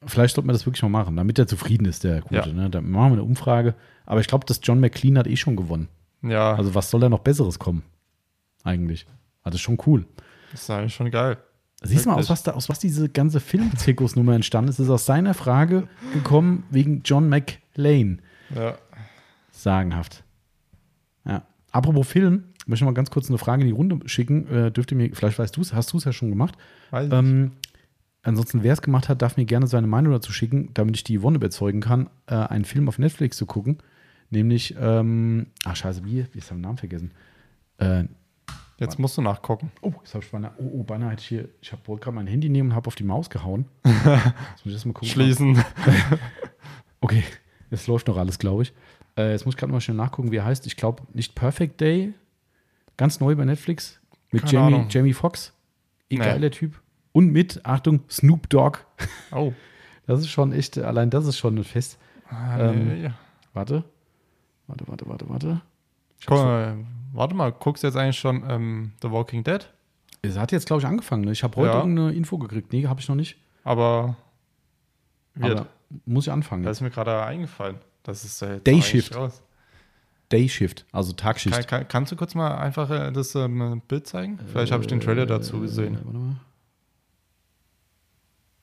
[0.06, 2.34] vielleicht sollten wir das wirklich mal machen, damit er zufrieden ist, der Gute.
[2.34, 2.46] Ja.
[2.54, 2.70] Ne?
[2.70, 3.74] Dann machen wir eine Umfrage.
[4.06, 5.88] Aber ich glaube, dass John McClean hat eh schon gewonnen.
[6.22, 7.82] ja, Also was soll da noch Besseres kommen?
[8.64, 9.06] Eigentlich.
[9.42, 10.06] Also schon cool.
[10.52, 11.36] das ist eigentlich schon geil.
[11.82, 14.78] Siehst du mal, aus was, da, aus was diese ganze Filmzirkusnummer entstanden ist.
[14.78, 18.20] Es ist aus seiner Frage gekommen wegen John McLean.
[18.54, 18.76] Ja,
[19.52, 20.24] Sagenhaft.
[21.24, 21.42] Ja.
[21.70, 24.48] Apropos Film, möchte ich mal ganz kurz eine Frage in die Runde schicken.
[24.48, 26.56] Äh, dürft ihr mir, vielleicht weißt du es, hast du es ja schon gemacht.
[26.90, 27.12] weiß ich.
[27.12, 27.52] Ähm,
[28.22, 31.18] ansonsten, wer es gemacht hat, darf mir gerne seine Meinung dazu schicken, damit ich die
[31.20, 33.78] Yvonne überzeugen kann, äh, einen Film auf Netflix zu gucken,
[34.30, 36.26] Nämlich, ähm, ach scheiße, wie?
[36.32, 37.12] Wie ist der Namen vergessen?
[37.78, 38.04] Äh,
[38.78, 39.72] Jetzt musst du nachgucken.
[39.82, 42.26] oh, jetzt habe ich beinahe, oh, oh, beinahe hätte ich hier, ich habe gerade mein
[42.28, 43.66] Handy nehmen und habe auf die Maus gehauen.
[43.84, 45.08] Jetzt muss ich erst mal gucken.
[45.08, 45.62] Schließen.
[47.00, 47.22] Okay,
[47.70, 48.72] jetzt läuft noch alles, glaube ich.
[49.16, 50.66] Äh, jetzt muss ich gerade mal schnell nachgucken, wie er heißt.
[50.66, 52.12] Ich glaube, nicht Perfect Day.
[52.96, 54.00] Ganz neu bei Netflix.
[54.32, 54.86] Mit Keine Jamie, Ahnung.
[54.90, 55.52] Jamie Foxx.
[56.10, 56.80] Egal, der Typ.
[57.12, 58.78] Und mit, Achtung, Snoop Dogg.
[59.30, 59.52] Oh.
[60.08, 61.98] Das ist schon echt, allein das ist schon ein Fest.
[62.30, 63.14] Ah, Ähm, nee, ja.
[63.52, 63.84] Warte.
[64.66, 65.60] Warte, warte, warte, warte.
[66.26, 66.76] Guck, mal,
[67.12, 69.68] warte mal, guckst du jetzt eigentlich schon ähm, The Walking Dead?
[70.22, 71.24] Es hat jetzt, glaube ich, angefangen.
[71.24, 71.32] Ne?
[71.32, 71.78] Ich habe heute Ja.
[71.78, 72.72] irgendeine Info gekriegt.
[72.72, 73.36] Nee, habe ich noch nicht.
[73.64, 74.16] Aber.
[75.40, 75.66] Aber
[76.04, 76.64] muss ich anfangen.
[76.64, 77.76] da ist mir gerade eingefallen.
[78.02, 79.14] Das ist äh, Day Shift.
[79.14, 79.42] raus.
[80.32, 81.54] Day Shift, also Tagschicht.
[81.54, 84.38] Kann, kann, kannst du kurz mal einfach äh, das ähm, Bild zeigen?
[84.50, 85.94] Vielleicht habe ich den Trailer dazu gesehen.
[85.94, 86.36] Äh, warte mal.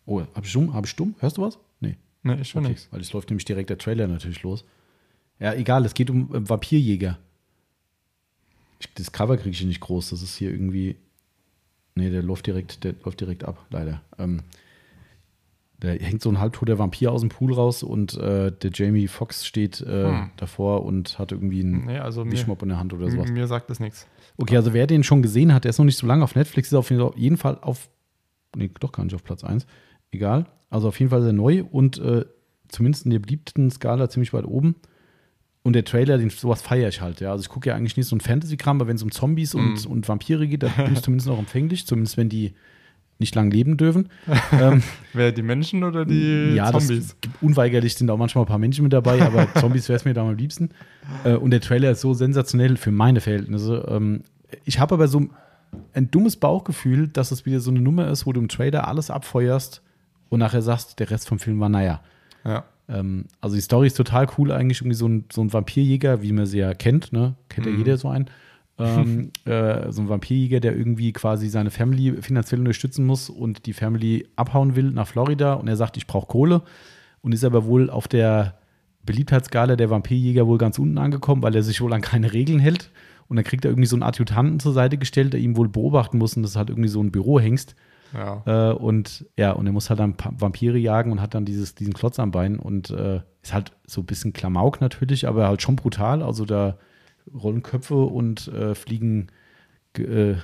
[0.06, 0.73] Oh, habe ich stumm?
[0.73, 1.15] Habe ich stumm?
[1.19, 1.57] Hörst du was?
[1.80, 1.95] Nee.
[2.22, 2.88] Ne, ich schon Okay, nichts.
[2.91, 4.64] weil es läuft nämlich direkt der Trailer natürlich los.
[5.40, 7.18] Ja, egal, es geht um äh, Vampirjäger.
[8.95, 10.10] Das Cover kriege ich nicht groß.
[10.11, 10.95] Das ist hier irgendwie.
[11.95, 14.02] Nee, der läuft direkt, der läuft direkt ab, leider.
[14.19, 14.41] Ähm,
[15.80, 19.45] da hängt so ein halbtoter Vampir aus dem Pool raus und äh, der Jamie Foxx
[19.45, 20.30] steht äh, Hm.
[20.38, 23.30] davor und hat irgendwie einen Nee, also Wischmopp in der Hand oder sowas.
[23.30, 24.07] mir sagt das nichts.
[24.38, 26.69] Okay, also wer den schon gesehen hat, der ist noch nicht so lange auf Netflix,
[26.69, 27.89] ist auf jeden Fall auf,
[28.56, 29.65] nee, doch gar nicht auf Platz 1.
[30.11, 30.45] Egal.
[30.69, 32.26] Also auf jeden Fall sehr neu und äh,
[32.69, 34.76] zumindest in der beliebten Skala ziemlich weit oben.
[35.66, 37.32] Und der Trailer, den sowas feiere ich halt, ja.
[37.32, 39.84] Also ich gucke ja eigentlich nicht so ein Fantasy-Kram, aber wenn es um Zombies und,
[39.88, 42.54] und Vampire geht, da bin ich zumindest noch empfänglich, zumindest wenn die
[43.18, 44.10] nicht lang leben dürfen.
[44.52, 44.84] ähm,
[45.14, 47.08] Wer die Menschen oder die ja, Zombies?
[47.08, 50.06] das gibt, unweigerlich sind auch manchmal ein paar Menschen mit dabei, aber Zombies wäre es
[50.06, 50.70] mir da am liebsten.
[51.24, 53.88] Äh, und der Trailer ist so sensationell für meine Verhältnisse.
[53.90, 54.22] Ähm,
[54.66, 55.26] ich habe aber so
[55.94, 59.10] ein dummes Bauchgefühl, dass es wieder so eine Nummer ist, wo du im Trailer alles
[59.10, 59.82] abfeuerst
[60.30, 62.02] und nachher sagst, der Rest vom Film war naja.
[62.44, 62.66] Ja.
[62.88, 66.32] Ähm, also die Story ist total cool, eigentlich irgendwie so ein, so ein Vampirjäger, wie
[66.32, 67.36] man sie ja kennt, ne?
[67.49, 67.78] Kennt ja Mhm.
[67.80, 68.26] jeder so einen.
[68.78, 73.74] Ähm, äh, so ein Vampirjäger, der irgendwie quasi seine Family finanziell unterstützen muss und die
[73.74, 76.62] Family abhauen will nach Florida und er sagt, ich brauche Kohle
[77.22, 78.56] und ist aber wohl auf der
[79.06, 82.91] Beliebtheitsskala der Vampirjäger wohl ganz unten angekommen, weil er sich wohl an keine Regeln hält.
[83.28, 86.18] Und dann kriegt er irgendwie so einen Adjutanten zur Seite gestellt, der ihm wohl beobachten
[86.20, 87.76] muss und das ist halt irgendwie so ein Bürohengst.
[88.16, 88.72] Ja.
[88.72, 91.94] Äh, und ja, und er muss halt dann Vampire jagen und hat dann dieses, diesen
[91.94, 95.76] Klotz am Bein und äh, ist halt so ein bisschen Klamauk natürlich, aber halt schon
[95.76, 96.24] brutal.
[96.24, 96.78] Also da
[97.34, 99.28] rollen Köpfe und äh, fliegen
[99.94, 100.36] ge- äh,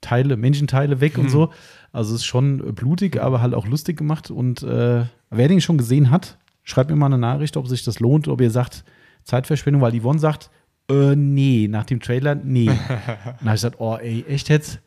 [0.00, 1.50] Teile, Menschenteile weg und so.
[1.92, 4.30] Also es ist schon blutig, aber halt auch lustig gemacht.
[4.30, 8.00] Und äh, wer den schon gesehen hat, schreibt mir mal eine Nachricht, ob sich das
[8.00, 8.84] lohnt, ob ihr sagt,
[9.24, 10.50] Zeitverschwendung, weil Yvonne sagt,
[10.90, 12.68] äh, nee, nach dem Trailer, nee.
[12.70, 12.98] Und dann
[13.40, 14.80] habe ich gesagt, oh ey, echt jetzt?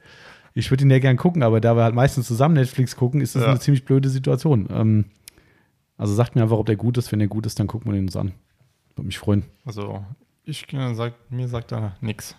[0.58, 3.36] Ich würde ihn ja gern gucken, aber da wir halt meistens zusammen Netflix gucken, ist
[3.36, 3.50] das Ja.
[3.50, 4.68] eine ziemlich blöde Situation.
[4.72, 5.06] Ähm,
[5.98, 7.12] also sagt mir einfach, ob der gut ist.
[7.12, 8.32] Wenn der gut ist, dann gucken wir den uns an.
[8.96, 9.44] Würde mich freuen.
[9.66, 10.04] Also,
[10.46, 12.36] ich äh, sag, mir sagt da nichts.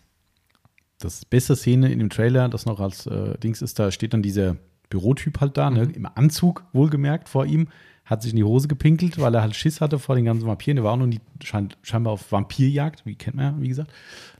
[0.98, 4.22] Das beste Szene in dem Trailer, das noch als äh, Dings ist, da steht dann
[4.22, 4.56] dieser
[4.88, 7.68] Bürotyp halt da, ne, im Anzug wohlgemerkt vor ihm,
[8.06, 10.76] hat sich in die Hose gepinkelt, weil er halt Schiss hatte vor den ganzen Vampiren.
[10.76, 13.90] Der war auch noch nie schein, scheinbar auf Vampirjagd, wie kennt man ja, wie gesagt.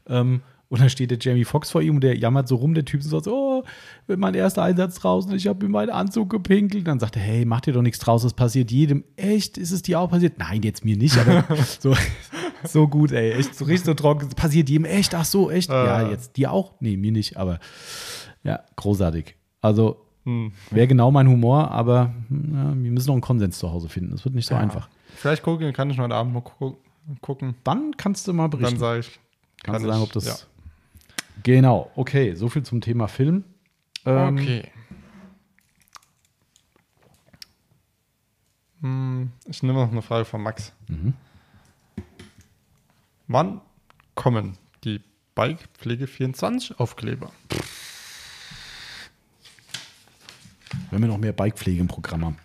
[0.06, 2.84] Ähm, und dann steht der Jamie Foxx vor ihm und der jammert so rum, der
[2.84, 3.62] Typ so, oh,
[4.08, 6.86] mein erster Einsatz draußen, ich habe mir meinen Anzug gepinkelt.
[6.86, 9.04] Dann sagt er, hey, mach dir doch nichts draus, das passiert jedem.
[9.16, 9.58] Echt?
[9.58, 10.38] Ist es dir auch passiert?
[10.38, 11.44] Nein, jetzt mir nicht, aber
[11.80, 11.94] so,
[12.64, 13.32] so gut, ey.
[13.32, 14.28] Echt so richtig so trocken.
[14.30, 14.84] Passiert jedem.
[14.86, 15.14] Echt?
[15.14, 15.68] Ach so, echt?
[15.70, 16.10] Ja, Äh.
[16.10, 16.74] jetzt dir auch?
[16.80, 17.60] Nee, mir nicht, aber
[18.42, 19.36] ja, großartig.
[19.60, 20.50] Also, Hm.
[20.72, 24.10] wäre genau mein Humor, aber hm, ja, wir müssen noch einen Konsens zu Hause finden.
[24.10, 24.60] Das wird nicht so Ja.
[24.60, 24.88] einfach.
[25.14, 26.74] Vielleicht gucken, kann ich heute Abend mal gu
[27.20, 27.54] gucken.
[27.62, 28.72] Dann kannst du mal berichten.
[28.74, 29.20] Dann sage ich.
[29.62, 30.26] kannst du kann sagen, ich- ob das.
[30.26, 30.34] ja.
[31.42, 33.44] Genau, okay, so viel zum Thema Film.
[34.04, 34.70] Ähm, Okay.
[38.80, 40.72] Hm, Ich nehme noch eine Frage von Max.
[40.88, 41.14] Mhm.
[43.28, 43.60] Wann
[44.14, 45.00] kommen die
[45.34, 47.32] Bike Pflege 24 Aufkleber?
[50.90, 52.38] Wenn wir noch mehr Bikepflege im Programm haben.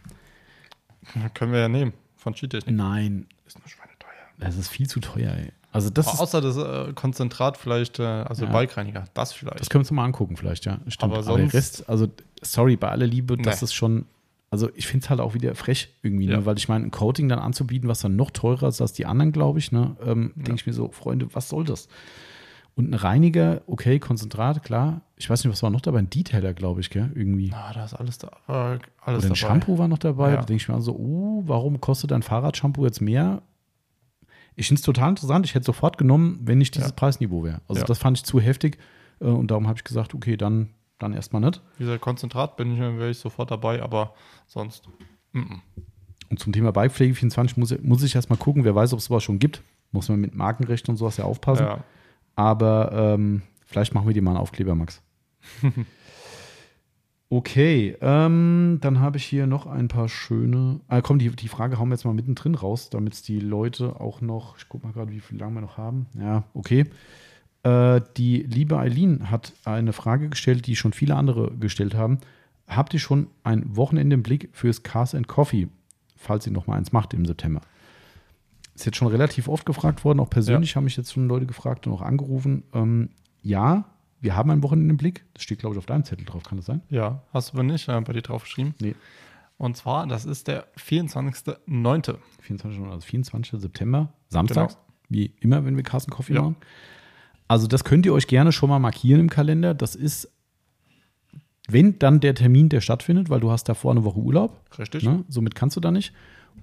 [1.33, 1.93] Können wir ja nehmen.
[2.15, 2.75] Von Skitechnik.
[2.75, 4.09] Nein, Ist nur schweineteuer.
[4.37, 5.51] das ist viel zu teuer, ey.
[5.73, 8.51] Also das, Außer das äh, Konzentrat vielleicht, äh, also Ja.
[8.51, 9.05] Bikereiniger.
[9.13, 9.59] Das vielleicht.
[9.61, 10.79] das können wir uns mal angucken, vielleicht, ja.
[10.87, 11.13] Stimmt.
[11.13, 12.07] Aber Aber, der sonst- Rest, also
[12.41, 13.65] sorry, bei aller Liebe, das Nee.
[13.65, 14.05] ist schon,
[14.49, 16.37] also ich finde es halt auch wieder frech irgendwie, Ja.
[16.39, 16.45] ne?
[16.45, 19.31] weil ich meine, ein Coating dann anzubieten, was dann noch teurer ist als die anderen,
[19.31, 19.95] glaube ich, ne?
[20.05, 21.87] ähm, denke ich mir so, Freunde, was soll das?
[22.75, 25.01] Und ein Reiniger, okay, Konzentrat, klar.
[25.17, 25.99] Ich weiß nicht, was war noch dabei?
[25.99, 27.11] Ein Detailer, glaube ich, gell?
[27.15, 27.51] Irgendwie.
[27.53, 28.27] Ah, da ist alles da.
[28.47, 29.35] Äh, alles Oder ein dabei.
[29.35, 30.29] Shampoo war noch dabei.
[30.31, 30.35] Ja.
[30.37, 33.41] Da denke ich mir also, oh, warum kostet ein Fahrradshampoo jetzt mehr?
[34.55, 35.45] Ich finde es total interessant.
[35.45, 36.95] Ich hätte sofort genommen, wenn nicht dieses Ja.
[36.95, 37.61] Preisniveau wäre.
[37.67, 37.85] Also Ja.
[37.87, 38.77] das fand ich zu heftig.
[39.19, 40.69] äh, Und darum habe ich gesagt, okay, dann,
[40.99, 41.61] dann erstmal nicht.
[41.79, 44.13] Dieser Konzentrat bin ich, wäre ich sofort dabei, aber
[44.47, 44.87] sonst.
[45.33, 45.59] Mm -mm.
[46.29, 49.23] Und zum Thema Bikepflege 24 muss, muss ich erstmal gucken, wer weiß, ob es sowas
[49.23, 49.61] schon gibt.
[49.91, 51.63] Muss man mit Markenrecht und sowas ja aufpassen.
[51.65, 51.83] Ja.
[52.35, 55.01] Aber ähm, vielleicht machen wir dir mal einen Aufkleber, Max.
[57.31, 60.81] okay, ähm, dann habe ich hier noch ein paar schöne.
[60.89, 63.99] Ah, komm, die, die Frage hauen wir jetzt mal mittendrin raus, damit es die Leute
[64.01, 64.57] auch noch.
[64.57, 66.07] Ich gucke mal gerade, wie viel lange wir noch haben.
[66.19, 66.85] Ja, okay.
[67.63, 72.19] Äh, die liebe Eileen hat eine Frage gestellt, die schon viele andere gestellt haben.
[72.67, 75.69] Habt ihr schon ein Wochenende im Blick fürs Cars and Coffee,
[76.17, 77.61] falls ihr noch mal eins macht im September?
[78.75, 81.87] Ist jetzt schon relativ oft gefragt worden, auch persönlich haben mich jetzt schon Leute gefragt
[81.87, 82.63] und auch angerufen.
[82.73, 83.09] Ähm,
[83.41, 83.85] ja,
[84.21, 85.25] wir haben ein Wochenende im Blick.
[85.33, 86.81] Das steht, glaube ich, auf deinem Zettel drauf, kann das sein?
[86.89, 88.75] Ja, hast du aber nicht äh, bei dir draufgeschrieben.
[88.79, 88.95] Nee.
[89.57, 92.15] Und zwar, das ist der 24.09.
[92.41, 92.81] 24.
[92.83, 93.59] Also 24.
[93.61, 94.85] September, samstags, Genau.
[95.09, 96.41] wie immer, wenn wir Cars and Coffee Ja.
[96.41, 96.55] machen.
[97.47, 99.73] Also das könnt ihr euch gerne schon mal markieren im Kalender.
[99.73, 100.31] Das ist,
[101.67, 104.59] wenn dann der Termin, der stattfindet, weil du hast davor eine Woche Urlaub.
[104.77, 105.03] Richtig?
[105.03, 105.23] Ne?
[105.29, 106.13] Somit kannst du da nicht.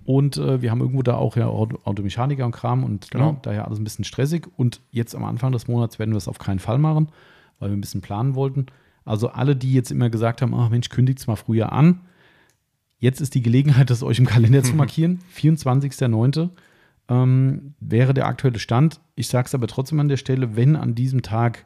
[0.05, 3.33] Und äh, wir haben irgendwo da auch ja Auto- Automechaniker und Kram und Genau.
[3.33, 4.47] ne, daher alles ein bisschen stressig.
[4.57, 7.09] Und jetzt am Anfang des Monats werden wir das auf keinen Fall machen,
[7.59, 8.67] weil wir ein bisschen planen wollten.
[9.05, 12.01] Also alle, die jetzt immer gesagt haben, ach Mensch, kündigt es mal früher an.
[12.99, 15.21] Jetzt ist die Gelegenheit, das euch im Kalender zu markieren.
[15.37, 16.51] 24.09.
[17.11, 19.01] Ähm, wäre der aktuelle Stand.
[19.15, 21.65] Ich sage es aber trotzdem an der Stelle, wenn an diesem Tag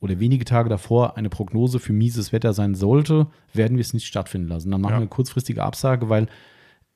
[0.00, 4.06] oder wenige Tage davor eine Prognose für mieses Wetter sein sollte, werden wir es nicht
[4.06, 4.70] stattfinden lassen.
[4.70, 4.96] Dann machen Ja.
[4.98, 6.28] wir eine kurzfristige Absage, weil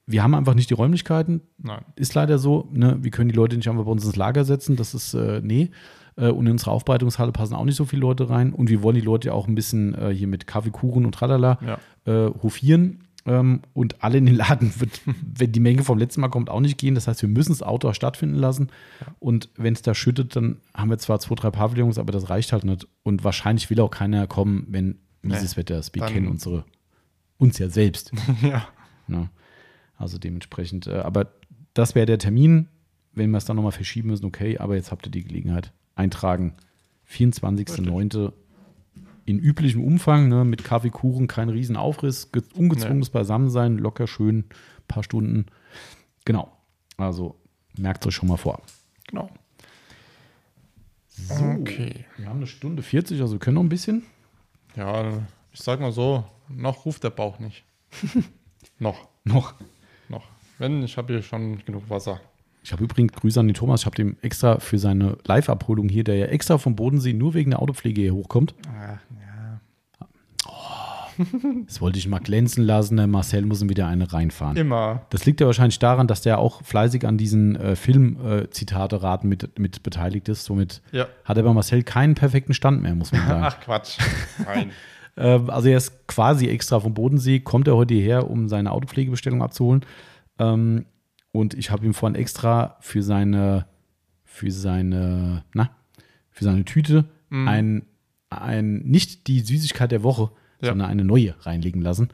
[0.07, 1.41] wir haben einfach nicht die Räumlichkeiten.
[1.59, 1.85] Nein.
[1.97, 2.69] Ist leider so.
[2.73, 2.99] Ne?
[3.01, 4.77] Wir können die Leute nicht einfach bei uns ins Lager setzen.
[4.77, 5.71] Das ist, äh, nee.
[6.19, 8.53] Äh, und in unsere Aufbereitungshalle passen auch nicht so viele Leute rein.
[8.53, 11.59] Und wir wollen die Leute ja auch ein bisschen äh, hier mit Kaffeekuchen und tralala
[11.65, 11.79] Ja.
[12.27, 13.05] äh, hofieren.
[13.27, 15.01] Ähm, und alle in den Laden wird,
[15.39, 16.95] wenn die Menge vom letzten Mal kommt, auch nicht gehen.
[16.95, 18.69] Das heißt, wir müssen das Outdoor stattfinden lassen.
[19.19, 22.53] Und wenn es da schüttet, dann haben wir zwar zwei, drei Pavillons, aber das reicht
[22.53, 22.87] halt nicht.
[23.03, 25.95] Und wahrscheinlich will auch keiner kommen, wenn mieses Nee, Wetter ist.
[25.95, 26.65] Wir kennen unsere,
[27.37, 28.13] uns ja selbst.
[28.43, 28.67] ja.
[29.09, 29.29] Ne?
[29.97, 31.27] Also dementsprechend, aber
[31.75, 32.69] das wäre der Termin.
[33.13, 35.73] Wenn wir es dann nochmal verschieben müssen, okay, aber jetzt habt ihr die Gelegenheit.
[35.99, 36.55] Eintragen.
[37.11, 38.33] 24.09.
[39.25, 44.45] in üblichem Umfang, ne, mit Kaffee, Kuchen, kein Riesenaufriss, ge- ungezwungenes Beisammensein, locker schön,
[44.89, 45.47] paar Stunden.
[46.25, 46.51] Genau.
[46.97, 47.37] Also
[47.77, 48.63] merkt euch schon mal vor.
[49.07, 49.29] Genau.
[51.11, 52.05] So, Okay.
[52.17, 54.03] wir haben eine Stunde 40, also wir können noch ein bisschen.
[54.77, 55.19] Ja,
[55.53, 57.65] ich sag mal so, noch ruft der Bauch nicht.
[58.79, 59.55] noch, Noch.
[60.09, 60.25] noch.
[60.59, 62.21] Wenn, ich habe hier schon genug Wasser.
[62.69, 63.81] Ich habe übrigens Grüße an den Thomas.
[63.81, 67.53] Ich habe dem extra für seine Live-Abholung hier, der ja extra vom Bodensee nur wegen
[67.53, 68.55] der Autopflege hier hochkommt.
[68.69, 68.99] Ah,
[69.99, 70.09] ja.
[71.67, 72.99] Das wollte ich mal glänzen lassen.
[72.99, 74.59] Der Marcel muss ihm wieder eine reinfahren.
[74.59, 75.01] Immer.
[75.09, 79.83] Das liegt ja wahrscheinlich daran, dass der auch fleißig an diesen äh, Film-Zitate-Raten mit, mit
[79.83, 80.45] beteiligt ist.
[80.45, 81.07] Somit Ja.
[81.25, 83.45] hat er bei Marcel keinen perfekten Stand mehr, muss man sagen.
[83.45, 83.97] Ach Quatsch.
[84.45, 84.73] Nein.
[85.21, 89.43] Ähm, also er ist quasi extra vom Bodensee, kommt er heute hierher, um seine Autopflegebestellung
[89.43, 89.85] abzuholen.
[90.39, 90.85] Ähm,
[91.39, 93.67] und ich habe ihm vorhin extra für seine,
[94.25, 95.71] für seine, na,
[96.31, 97.85] für seine Tüte ein,
[98.31, 100.31] ein, nicht die Süßigkeit der Woche,
[100.63, 100.71] Ja.
[100.71, 102.09] sondern eine neue reinlegen lassen.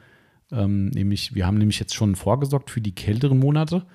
[0.51, 3.85] Ähm, nämlich, wir haben nämlich jetzt schon vorgesorgt für die kälteren Monate.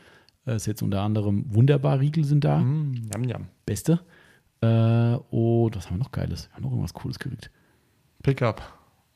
[0.47, 2.59] Äh, ist jetzt unter anderem wunderbar Riegel sind da.
[2.61, 3.47] mm, yum, yum.
[3.67, 4.01] Beste.
[4.63, 4.67] Äh,
[5.31, 6.49] und was haben wir noch Geiles?
[6.49, 7.51] Wir haben noch irgendwas Cooles gekriegt.
[8.23, 8.63] Pickup.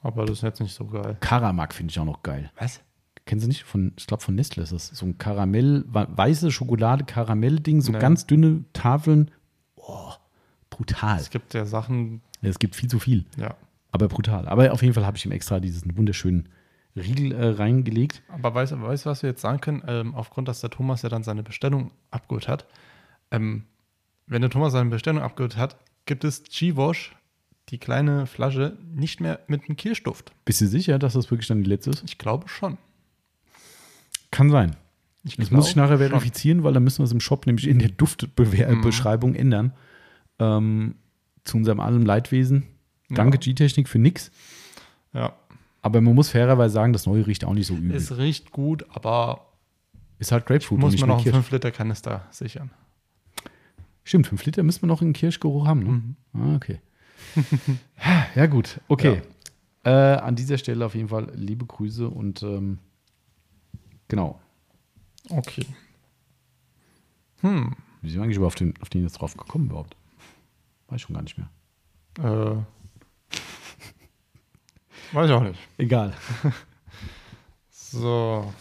[0.03, 1.17] Aber das ist jetzt nicht so geil.
[1.21, 2.51] Karamak finde ich auch noch geil.
[2.59, 2.83] Was?
[3.27, 3.65] Kennst du nicht?
[3.65, 4.89] Von, ich glaube, von Nestle ist das.
[4.89, 7.99] So ein Karamell, weiße Schokolade, Karamell-Ding, so Nee.
[7.99, 9.31] ganz dünne Tafeln.
[9.77, 10.13] Oh,
[10.71, 11.19] brutal.
[11.19, 13.55] Es gibt ja Sachen, Es gibt viel zu viel, ja.
[13.93, 14.47] aber brutal.
[14.49, 16.49] Aber auf jeden Fall habe ich ihm extra diesen wunderschönen
[16.97, 18.23] Riegel äh, reingelegt.
[18.29, 19.83] Aber weißt du, weißt, du, was wir jetzt sagen können?
[19.87, 22.67] Ähm, aufgrund, dass der Thomas ja dann seine Bestellung abgeholt hat.
[23.31, 23.65] Ähm,
[24.27, 25.77] wenn der Thomas seine Bestellung abgeholt hat,
[26.07, 27.17] gibt es G-Wash,
[27.71, 30.33] die kleine Flasche, nicht mehr mit einem Kirschduft.
[30.45, 32.05] Bist du sicher, dass das wirklich dann die letzte ist?
[32.07, 32.77] Ich glaube schon.
[34.35, 34.77] Kann sein.
[35.23, 36.09] Ich Das muss ich nachher schon.
[36.09, 37.97] verifizieren, weil dann müssen wir es im Shop nämlich in der Mhm.
[37.97, 39.73] Duftbeschreibung ändern.
[40.39, 40.97] Ähm,
[41.45, 42.65] zu unserem allem Leidwesen.
[43.11, 44.31] Danke G-Technik für nix.
[45.13, 45.35] Ja.
[45.83, 47.95] Aber man muss fairerweise sagen, das neue riecht auch nicht so übel.
[47.95, 49.47] Es riecht gut, aber
[50.19, 51.37] ist halt Grapefruit muss man noch einen Kirsch.
[51.37, 52.71] 5-Liter-Kanister sichern.
[54.03, 55.81] Stimmt, 5 Liter müssen wir noch einen Kirschgeruch haben.
[55.81, 55.91] Ne?
[55.91, 56.17] Mhm.
[56.53, 56.81] Ah, okay.
[58.35, 58.81] ja, gut.
[58.89, 59.23] Okay.
[59.85, 62.79] Äh, an dieser Stelle auf jeden Fall liebe Grüße und ähm,
[64.09, 64.41] genau.
[65.31, 65.67] Okay.
[67.41, 67.75] Hm.
[68.03, 69.97] Wie sind wir eigentlich überhaupt auf den, auf den jetzt drauf gekommen überhaupt?
[70.89, 71.49] Weiß ich schon gar nicht mehr.
[72.19, 72.57] Äh.
[75.13, 75.59] Weiß ich auch nicht.
[75.79, 76.15] Egal.
[77.71, 78.53] So.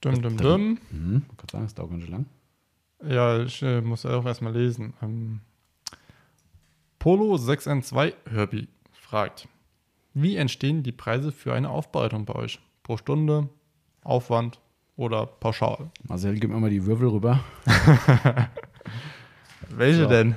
[0.00, 0.78] Dum, dum, dum.
[0.90, 1.24] Mhm.
[1.30, 2.26] Ich kann sagen, es dauert ganz schön lang.
[3.04, 4.94] Ja, ich äh, muss auch erstmal lesen.
[5.02, 5.40] Ähm,
[7.00, 9.48] Polo 6N2 Herbie fragt:
[10.18, 12.58] Wie entstehen die Preise für eine Aufbereitung bei euch?
[12.82, 13.50] Pro Stunde,
[14.02, 14.60] Aufwand,
[14.96, 15.90] oder pauschal?
[16.08, 17.40] Marcel, gib mir mal die Würfel rüber.
[19.68, 20.08] Welche So.
[20.08, 20.36] denn?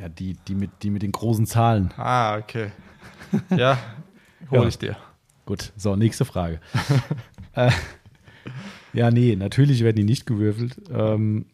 [0.00, 1.92] Ja, die, die, mit, die mit den großen Zahlen.
[1.98, 2.70] Ah, okay.
[3.54, 3.76] Ja,
[4.50, 4.68] hol Ja.
[4.68, 4.96] ich dir.
[5.44, 6.58] Gut, so, nächste Frage.
[7.52, 7.70] äh,
[8.94, 10.76] ja, nee, natürlich werden die nicht gewürfelt.
[10.90, 11.44] Ähm,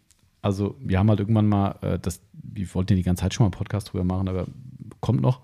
[0.40, 3.42] also, wir haben halt irgendwann mal, äh, das, wir wollten ja die ganze Zeit schon
[3.42, 4.46] mal einen Podcast drüber machen, aber
[5.00, 5.40] kommt noch.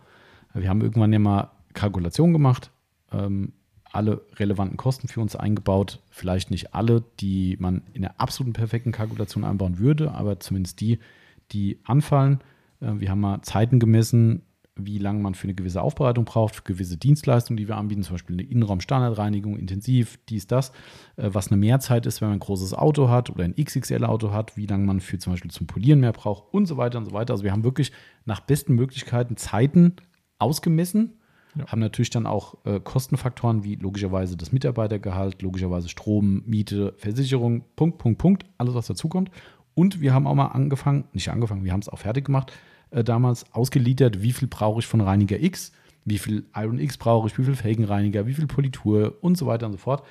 [0.55, 1.51] Wir haben irgendwann ja mal
[1.81, 2.70] Kalkulationen gemacht,
[3.11, 3.52] ähm,
[3.93, 6.01] alle relevanten Kosten für uns eingebaut.
[6.11, 10.98] Vielleicht nicht alle, die man in der absoluten perfekten Kalkulation einbauen würde, aber zumindest die,
[11.52, 12.40] die anfallen.
[12.81, 14.43] Äh, wir haben mal Zeiten gemessen,
[14.77, 18.15] wie lange man für eine gewisse Aufbereitung braucht, für gewisse Dienstleistungen, die wir anbieten, zum
[18.15, 20.70] Beispiel eine Innenraumstandardreinigung, intensiv, dies, das,
[21.16, 24.57] äh, was eine Mehrzeit ist, wenn man ein großes Auto hat oder ein XXL-Auto hat,
[24.57, 27.12] wie lange man für zum Beispiel zum Polieren mehr braucht und so weiter und so
[27.12, 27.32] weiter.
[27.32, 27.93] Also wir haben wirklich
[28.27, 29.97] nach besten Möglichkeiten Zeiten
[30.39, 31.20] ausgemessen,
[31.67, 37.99] haben natürlich dann auch äh, Kostenfaktoren wie logischerweise das Mitarbeitergehalt, logischerweise Strom, Miete, Versicherung, Punkt,
[37.99, 39.31] Punkt, Punkt, alles was dazukommt.
[39.75, 42.53] Und wir haben auch mal angefangen, nicht angefangen, wir haben es auch fertig gemacht,
[42.91, 45.73] äh, damals ausgeliefert, wie viel brauche ich von Reiniger X,
[46.05, 49.67] wie viel Iron X brauche ich, wie viel Felgenreiniger, wie viel Politur und so weiter
[49.67, 50.05] und so fort.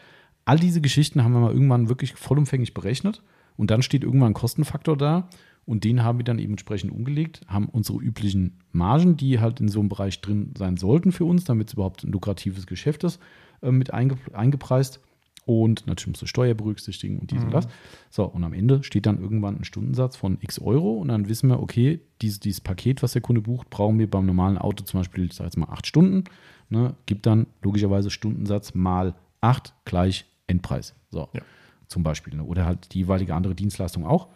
[0.46, 3.22] All diese Geschichten haben wir mal irgendwann wirklich vollumfänglich berechnet
[3.58, 5.30] und dann steht irgendwann ein Kostenfaktor da
[5.70, 9.68] und den haben wir dann eben entsprechend umgelegt, haben unsere üblichen Margen, die halt in
[9.68, 13.22] so einem Bereich drin sein sollten für uns, damit es überhaupt ein lukratives Geschäft ist,
[13.62, 15.00] äh, mit einge eingepreist.
[15.46, 17.68] Und natürlich musst du Steuer berücksichtigen und dies und das.
[18.10, 21.50] So, und am Ende steht dann irgendwann ein Stundensatz von x Euro und dann wissen
[21.50, 25.00] wir, okay, dieses, dieses Paket, was der Kunde bucht, brauchen wir beim normalen Auto zum
[25.00, 26.24] Beispiel, ich sag jetzt mal, acht Stunden.
[26.70, 30.94] Ne, gibt dann logischerweise Stundensatz mal acht gleich Endpreis.
[31.12, 31.42] So, Ja.
[31.88, 32.36] zum Beispiel.
[32.36, 32.44] Ne?
[32.44, 34.28] Oder halt die jeweilige andere Dienstleistung auch.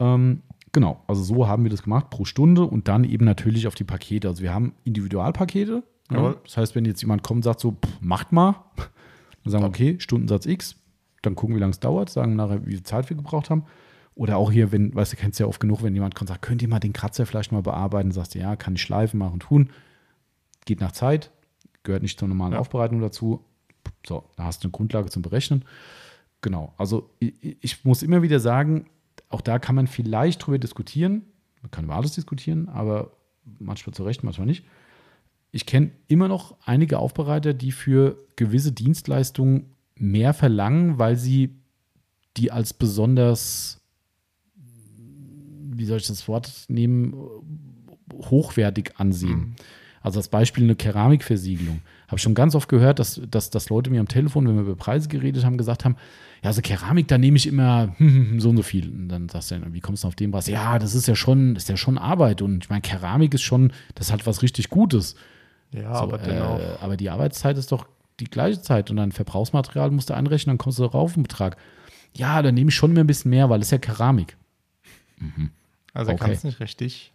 [0.00, 0.42] Ähm,
[0.76, 3.82] genau, also so haben wir das gemacht pro Stunde und dann eben natürlich auf die
[3.82, 4.28] Pakete.
[4.28, 5.72] Also wir haben Individualpakete.
[5.72, 5.82] Ne?
[6.10, 6.36] Jawohl.
[6.44, 8.62] Das heißt, wenn jetzt jemand kommt und sagt so, pff, macht mal,
[9.42, 10.76] dann sagen wir, okay, Stundensatz X,
[11.22, 13.64] dann gucken, wie lange es dauert, sagen nachher, wie viel Zeit wir gebraucht haben.
[14.14, 16.42] Oder auch hier, wenn, weißt du, kennst ja oft genug, wenn jemand kommt und sagt,
[16.42, 19.40] könnt ihr mal den Kratzer vielleicht mal bearbeiten, sagst du, ja, kann ich schleifen, machen,
[19.40, 19.70] tun.
[20.66, 21.30] Geht nach Zeit,
[21.84, 22.58] gehört nicht zur normalen Ja.
[22.58, 23.42] Aufbereitung dazu.
[24.06, 25.64] So, da hast du eine Grundlage zum Berechnen.
[26.42, 28.90] Genau, also ich, ich muss immer wieder sagen,
[29.28, 31.22] auch da kann man vielleicht drüber diskutieren.
[31.62, 33.12] Man kann über alles diskutieren, aber
[33.58, 34.64] manchmal zu Recht, manchmal nicht.
[35.50, 41.56] Ich kenne immer noch einige Aufbereiter, die für gewisse Dienstleistungen mehr verlangen, weil sie
[42.36, 43.80] die als besonders,
[44.54, 47.14] wie soll ich das Wort nehmen,
[48.12, 49.56] hochwertig ansehen.
[50.02, 51.80] Also als Beispiel eine Keramikversiegelung.
[52.06, 54.62] Habe ich schon ganz oft gehört, dass, dass, dass Leute mir am Telefon, wenn wir
[54.62, 55.96] über Preise geredet haben, gesagt haben,
[56.42, 57.96] ja, also Keramik, da nehme ich immer
[58.38, 58.88] so und so viel.
[58.88, 60.46] Und dann sagst du, wie kommst du auf den Preis?
[60.46, 62.42] Ja, das ist ja schon, das ist ja schon Arbeit.
[62.42, 65.16] Und ich meine, Keramik ist schon, das hat was richtig Gutes.
[65.72, 66.60] Ja, So, aber dennoch.
[66.60, 67.86] äh, aber die Arbeitszeit ist doch
[68.20, 71.56] die gleiche Zeit und dann Verbrauchsmaterial musst du einrechnen, dann kommst du darauf einen Betrag.
[72.14, 74.36] Ja, dann nehme ich schon immer ein bisschen mehr, weil es ja Keramik.
[75.92, 76.24] Also okay.
[76.24, 77.12] kannst nicht richtig.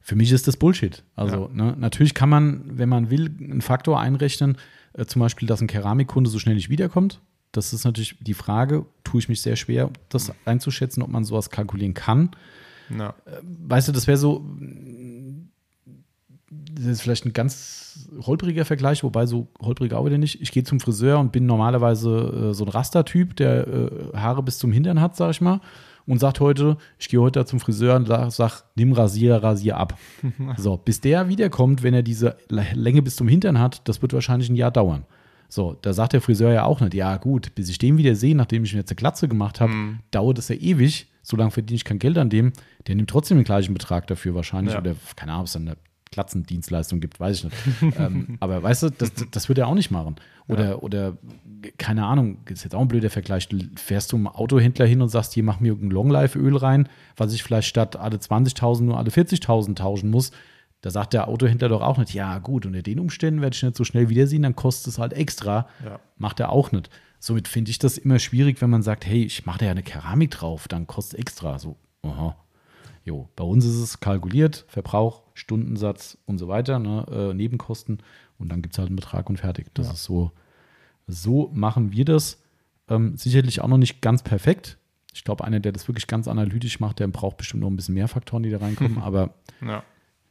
[0.00, 1.04] Für mich ist das Bullshit.
[1.16, 4.56] Also ne, natürlich kann man, wenn man will, einen Faktor einrechnen,
[4.94, 7.20] äh, zum Beispiel, dass ein Keramikkunde so schnell nicht wiederkommt.
[7.52, 11.50] Das ist natürlich die Frage, tue ich mich sehr schwer, das einzuschätzen, ob man sowas
[11.50, 12.30] kalkulieren kann.
[12.96, 13.14] Ja.
[13.42, 14.44] Weißt du, das wäre so,
[16.50, 20.40] das ist vielleicht ein ganz holpriger Vergleich, wobei so holprig auch wieder nicht.
[20.40, 24.58] Ich gehe zum Friseur und bin normalerweise äh, so ein Rastertyp, der äh, Haare bis
[24.58, 25.60] zum Hintern hat, sag ich mal,
[26.08, 29.96] und sagt heute, ich gehe heute zum Friseur und sag, nimm Rasier, Rasier ab.
[30.56, 34.48] so, bis der wiederkommt, wenn er diese Länge bis zum Hintern hat, das wird wahrscheinlich
[34.48, 35.04] ein Jahr dauern.
[35.50, 38.34] So, da sagt der Friseur ja auch nicht, ja gut, bis ich den wieder sehe,
[38.34, 39.72] nachdem ich mir jetzt eine Glatze gemacht habe,
[40.10, 42.52] dauert es ja ewig, solange verdiene ich kein Geld an dem,
[42.86, 44.80] der nimmt trotzdem den gleichen Betrag dafür wahrscheinlich Ja.
[44.80, 45.74] oder keine Ahnung, ob es dann
[46.10, 47.96] Glatzendienstleistung gibt, weiß ich nicht.
[47.98, 50.16] ähm, aber weißt du, das, das wird er auch nicht machen.
[50.46, 51.18] Oder, oder
[51.76, 53.48] keine Ahnung, ist jetzt auch ein blöder Vergleich.
[53.48, 57.42] Du fährst zum Autohändler hin und sagst, hier mach mir ein Longlife-Öl rein, was ich
[57.42, 60.30] vielleicht statt alle 20.000 nur alle 40.000 tauschen muss.
[60.80, 63.76] Da sagt der Autohändler doch auch nicht, ja gut, unter den Umständen werde ich nicht
[63.76, 65.68] so schnell wiedersehen, dann kostet es halt extra.
[65.84, 65.98] Ja.
[66.16, 66.88] Macht er auch nicht.
[67.18, 69.82] Somit finde ich das immer schwierig, wenn man sagt, hey, ich mache da ja eine
[69.82, 71.58] Keramik drauf, dann kostet extra.
[71.58, 72.36] So, aha.
[73.08, 78.02] Jo, bei uns ist es kalkuliert, Verbrauch, Stundensatz und so weiter, ne, äh, Nebenkosten
[78.38, 79.68] und dann gibt es halt einen Betrag und fertig.
[79.72, 80.30] Das ist so,
[81.06, 82.42] so machen wir das.
[82.86, 84.76] Ähm, sicherlich auch noch nicht ganz perfekt.
[85.14, 87.94] Ich glaube, einer, der das wirklich ganz analytisch macht, der braucht bestimmt noch ein bisschen
[87.94, 88.98] mehr Faktoren, die da reinkommen.
[89.02, 89.32] Aber
[89.62, 89.82] Ja.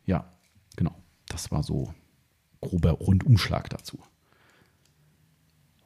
[0.06, 0.32] ja,
[0.76, 0.94] genau.
[1.30, 1.92] Das war so
[2.62, 3.98] grober Rundumschlag dazu.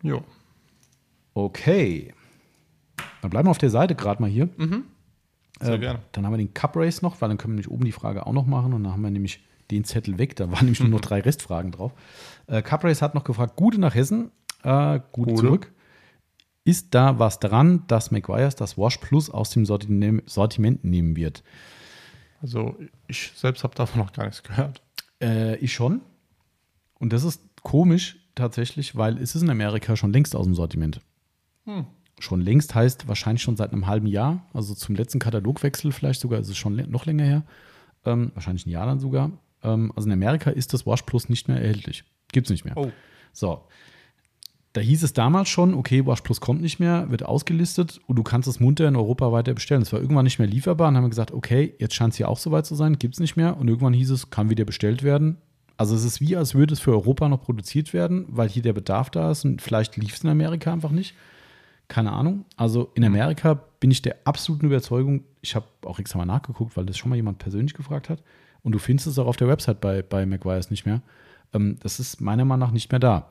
[0.03, 0.25] Jo.
[1.35, 2.13] Okay.
[3.21, 4.49] Dann bleiben wir auf der Seite gerade mal hier.
[5.61, 5.99] Sehr Äh, gerne.
[6.11, 8.25] Dann haben wir den Cup Race noch, weil dann können wir nämlich oben die Frage
[8.25, 10.35] auch noch machen und dann haben wir nämlich den Zettel weg.
[10.35, 11.93] Da waren nämlich nur noch drei Restfragen drauf.
[12.47, 14.31] Äh, Cup Race hat noch gefragt, Gute nach Hessen,
[14.63, 15.41] äh, Gute Gute.
[15.43, 15.71] zurück.
[16.63, 21.43] Ist da was dran, dass McGuire's das Wash Plus aus dem Sortiment nehmen wird?
[22.41, 22.75] Also
[23.07, 24.81] ich selbst habe davon noch gar nichts gehört.
[25.21, 26.01] Äh, ich schon.
[26.99, 31.01] Und das ist komisch tatsächlich, weil es ist in Amerika schon längst aus dem Sortiment.
[31.65, 31.85] Hm.
[32.21, 36.39] Schon längst heißt wahrscheinlich schon seit einem halben Jahr, also zum letzten Katalogwechsel vielleicht sogar,
[36.39, 37.43] ist es schon noch länger her.
[38.05, 39.31] Ähm, wahrscheinlich ein Jahr dann sogar.
[39.63, 42.03] Ähm, also in Amerika ist das Wash Plus nicht mehr erhältlich.
[42.31, 42.77] Gibt es nicht mehr.
[42.77, 42.91] Oh.
[43.33, 43.63] So.
[44.73, 48.23] Da hieß es damals schon, okay, Wash Plus kommt nicht mehr, wird ausgelistet und du
[48.23, 49.81] kannst es munter in Europa weiter bestellen.
[49.81, 52.29] Es war irgendwann nicht mehr lieferbar und haben wir gesagt, okay, jetzt scheint es hier
[52.29, 53.57] auch soweit zu sein, gibt es nicht mehr.
[53.57, 55.37] Und irgendwann hieß es, kann wieder bestellt werden.
[55.75, 58.73] Also es ist wie, als würde es für Europa noch produziert werden, weil hier der
[58.73, 61.15] Bedarf da ist und vielleicht lief es in Amerika einfach nicht.
[61.91, 62.45] Keine Ahnung.
[62.55, 66.85] Also in Amerika bin ich der absoluten Überzeugung, ich habe auch extra mal nachgeguckt, weil
[66.85, 68.23] das schon mal jemand persönlich gefragt hat.
[68.63, 71.01] Und du findest es auch auf der Website bei, bei McGuire's nicht mehr.
[71.53, 73.29] Ähm, das ist meiner Meinung nach nicht mehr da.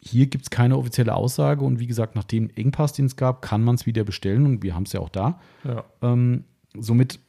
[0.00, 3.42] Hier gibt es keine offizielle Aussage und wie gesagt, nach dem Engpass, den es gab,
[3.42, 5.38] kann man es wieder bestellen und wir haben es ja auch da.
[5.62, 5.84] Ja.
[6.00, 7.20] Ähm, somit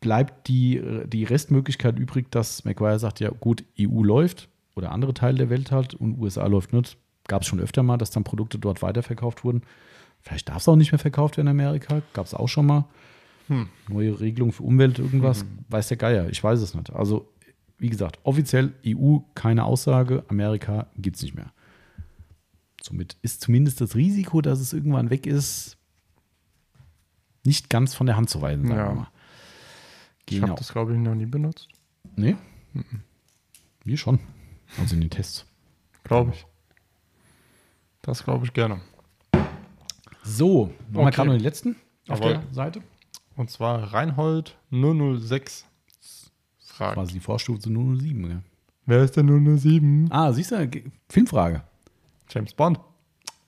[0.00, 5.38] bleibt die, die Restmöglichkeit übrig, dass McGuire sagt, ja gut, EU läuft oder andere Teile
[5.38, 6.98] der Welt halt und USA läuft nicht.
[7.28, 9.62] Gab es schon öfter mal, dass dann Produkte dort weiterverkauft wurden.
[10.20, 12.02] Vielleicht darf es auch nicht mehr verkauft werden in Amerika.
[12.12, 12.84] Gab es auch schon mal.
[13.48, 13.68] Hm.
[13.88, 15.44] Neue Regelung für Umwelt, irgendwas.
[15.68, 16.28] Weiß der Geier.
[16.30, 16.90] Ich weiß es nicht.
[16.92, 17.28] Also,
[17.78, 20.24] wie gesagt, offiziell EU keine Aussage.
[20.28, 21.52] Amerika gibt es nicht mehr.
[22.82, 25.76] Somit ist zumindest das Risiko, dass es irgendwann weg ist,
[27.44, 28.88] nicht ganz von der Hand zu weisen, sagen Ja.
[28.88, 29.08] wir mal.
[30.28, 30.48] Ich Genau.
[30.48, 31.68] habe das, glaube ich, noch nie benutzt.
[32.16, 32.36] Nee?
[33.84, 34.18] Wir schon.
[34.78, 35.46] Also in den Tests.
[36.02, 36.44] Glaube ich.
[38.06, 38.80] Das glaube ich gerne.
[40.22, 41.10] So, wir Okay.
[41.14, 41.76] gerade noch den letzten
[42.08, 42.34] auf Jawohl.
[42.34, 42.82] der Seite.
[43.36, 45.66] Und zwar Reinhold 006
[46.58, 46.94] fragt.
[46.94, 48.28] Quasi die Vorstufe zu 007.
[48.28, 48.42] Gell?
[48.86, 49.26] Wer ist denn
[49.58, 50.06] 007?
[50.10, 51.62] Ah, siehst du, Ge- Filmfrage.
[52.30, 52.80] James Bond.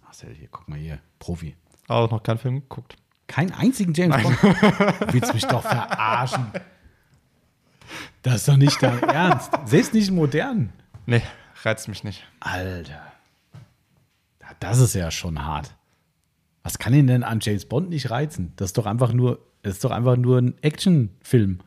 [0.02, 1.56] Marcel, hier, guck mal hier, Profi.
[1.88, 2.96] Aber noch keinen Film geguckt.
[3.26, 4.42] Keinen einzigen James Bond.
[5.12, 6.46] Willst mich doch verarschen.
[8.22, 9.50] Das ist doch nicht dein Ernst.
[9.66, 10.72] Selbst nicht modern.
[11.06, 11.22] Nee,
[11.62, 12.24] reizt mich nicht.
[12.40, 13.00] Alter.
[14.48, 15.74] Ja, Das ist ja schon hart.
[16.62, 18.52] Was kann ihn denn an James Bond nicht reizen?
[18.56, 21.60] Das ist doch einfach nur, das ist doch einfach nur ein Actionfilm.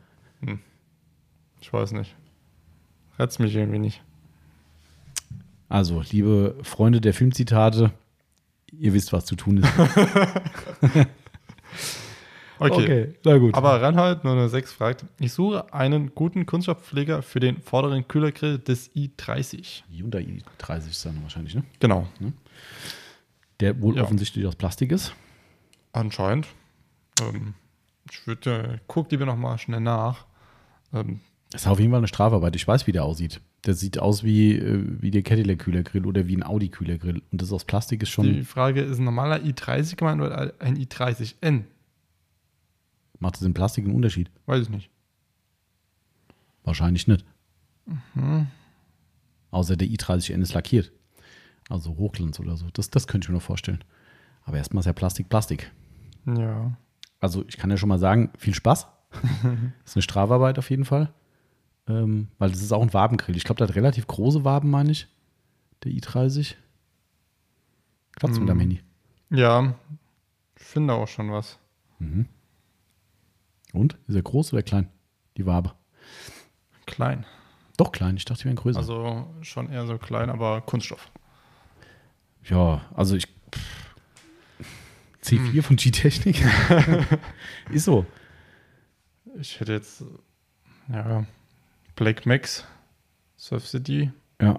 [1.60, 2.14] Ich weiß nicht.
[3.18, 4.02] Reizt mich irgendwie nicht.
[5.68, 7.92] Also, liebe Freunde der Filmzitate,
[8.72, 9.68] ihr wisst, was zu tun ist.
[12.70, 13.14] Okay.
[13.24, 13.54] na gut.
[13.54, 19.82] Aber Reinhold 006 fragt, ich suche einen guten Kunststoffpfleger für den vorderen Kühlergrill des i30.
[19.90, 20.20] Hyundai
[20.60, 21.64] i30 ist dann wahrscheinlich, ne?
[21.80, 22.06] Genau.
[23.60, 24.02] Der wohl Ja.
[24.02, 25.14] offensichtlich aus Plastik ist.
[25.92, 26.48] Anscheinend.
[27.20, 27.54] Ähm,
[28.10, 30.26] ich würde, guck lieber noch mal schnell nach.
[30.92, 31.20] Ähm,
[31.50, 32.56] Das ist auf jeden Fall eine Strafarbeit.
[32.56, 33.40] Ich weiß, wie der aussieht.
[33.66, 37.22] Der sieht aus wie, äh, wie der Cadillac-Kühlergrill oder wie ein Audi-Kühlergrill.
[37.30, 40.76] Und das aus Plastik ist schon, die Frage ist ein normaler i30 gemeint oder ein
[40.78, 41.64] i30N?
[43.18, 44.30] macht das in Plastik einen Unterschied?
[44.46, 44.90] Weiß ich nicht.
[46.64, 47.24] Wahrscheinlich nicht.
[49.50, 50.90] Außer der i30N ist lackiert.
[51.68, 52.66] Also Hochglanz oder so.
[52.72, 53.82] Das, das könnte ich mir noch vorstellen.
[54.44, 55.70] Aber erstmal ist ja Plastik Plastik.
[56.26, 56.76] Ja.
[57.20, 58.86] Also ich kann ja schon mal sagen, viel Spaß.
[59.84, 61.12] ist eine Strafarbeit auf jeden Fall.
[61.86, 63.36] Ähm, weil das ist auch ein Wabengrill.
[63.36, 65.08] Ich glaube, der hat relativ große Waben, meine ich.
[65.84, 66.54] Der i30.
[68.16, 68.80] Klappt mit deinem Handy.
[69.30, 69.74] Ja,
[70.56, 71.58] ich finde auch schon was.
[73.72, 73.98] Und?
[74.06, 74.88] Ist er groß oder klein?
[75.36, 75.72] Die Wabe.
[76.86, 77.24] Klein.
[77.76, 78.16] Doch klein.
[78.16, 78.78] Ich dachte, die wären größer.
[78.78, 81.10] Also schon eher so klein, aber Kunststoff.
[82.48, 83.26] Ja, also ich.
[83.26, 83.94] pff.
[85.22, 86.42] C4 von G-Technik.
[87.72, 88.04] ist so.
[89.38, 90.04] Ich hätte jetzt,
[90.92, 91.24] ja,
[91.94, 92.64] Black Max,
[93.36, 94.10] Surf City.
[94.40, 94.58] Ja.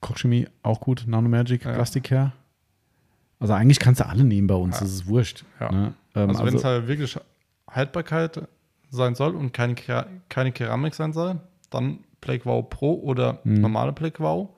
[0.00, 1.04] Kochchemie auch gut.
[1.06, 1.72] Nanomagic, Ja.
[1.74, 2.32] Plastic Care.
[3.38, 4.76] Also eigentlich kannst du alle nehmen bei uns.
[4.76, 4.80] Ja.
[4.80, 5.44] Das ist wurscht.
[5.60, 5.70] Ja.
[5.70, 5.94] Ne?
[6.14, 7.18] Ähm, Also, wenn also, es halt wirklich
[7.70, 8.48] Haltbarkeit
[8.90, 9.76] sein soll und keine,
[10.28, 11.40] keine Keramik sein soll,
[11.70, 13.60] dann Black Wow Pro oder Mhm.
[13.60, 14.50] normale Black Wow.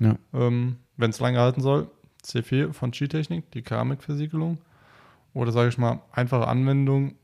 [0.00, 0.16] ja.
[0.34, 1.88] Ähm, wenn es lange halten soll,
[2.24, 4.58] C4 von G-Technik, die Keramikversiegelung.
[5.32, 7.14] Oder sage ich mal, einfache Anwendung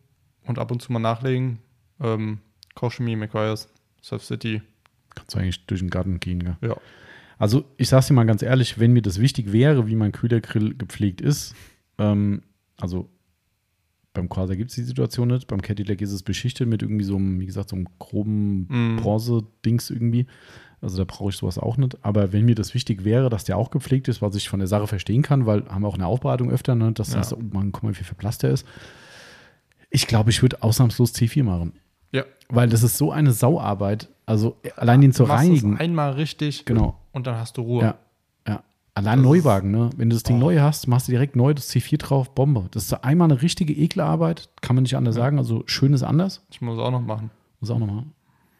[0.45, 1.59] und ab und zu mal nachlegen.
[2.01, 2.39] Ähm,
[2.75, 3.69] Kochchemie, McGuire's,
[4.01, 4.63] Surf City.
[5.15, 6.41] kannst du eigentlich durch den Garten gehen.
[6.41, 6.57] Gell?
[6.61, 6.77] Ja.
[7.39, 10.75] Also ich sag's dir mal ganz ehrlich, wenn mir das wichtig wäre, wie mein Kühlergrill
[10.75, 11.55] gepflegt ist,
[11.99, 12.43] ähm,
[12.79, 13.09] also
[14.15, 17.17] beim Quasar gibt es die Situation nicht, beim Cadillac ist es beschichtet mit irgendwie so
[17.17, 18.97] einem, wie gesagt, so einem groben Mm.
[18.97, 20.27] Bronze-Dings irgendwie.
[20.87, 21.99] Also da brauche ich sowas auch nicht.
[22.05, 24.69] Aber wenn mir das wichtig wäre, dass der auch gepflegt ist, was ich von der
[24.69, 27.17] Sache verstehen kann, weil haben wir auch in der Aufbereitung öfter, ne, dass Ja.
[27.19, 28.65] das, oh Mann, guck mal, wie verblasst der ist.
[29.91, 31.73] Ich glaube, ich würde ausnahmslos C4 machen.
[32.13, 32.23] Ja.
[32.49, 34.09] Weil das ist so eine Sauarbeit.
[34.27, 35.77] Also allein den zu Machst es reinigen.
[35.79, 36.97] einmal richtig Genau.
[37.13, 37.83] und dann hast du Ruhe.
[37.83, 37.95] Ja,
[38.47, 38.63] ja.
[38.95, 39.91] Allein Das Neuwagen, ne?
[39.97, 40.41] Wenn du das Ding Oh.
[40.41, 42.69] neu hast, machst du direkt neu das C4 drauf, Bombe.
[42.71, 45.23] Das ist einmal eine richtige Ekelarbeit, kann man nicht anders Ja.
[45.23, 45.39] sagen.
[45.39, 46.45] Also schön ist anders.
[46.51, 47.31] Ich muss auch noch machen.
[47.61, 48.05] Muss auch nochmal.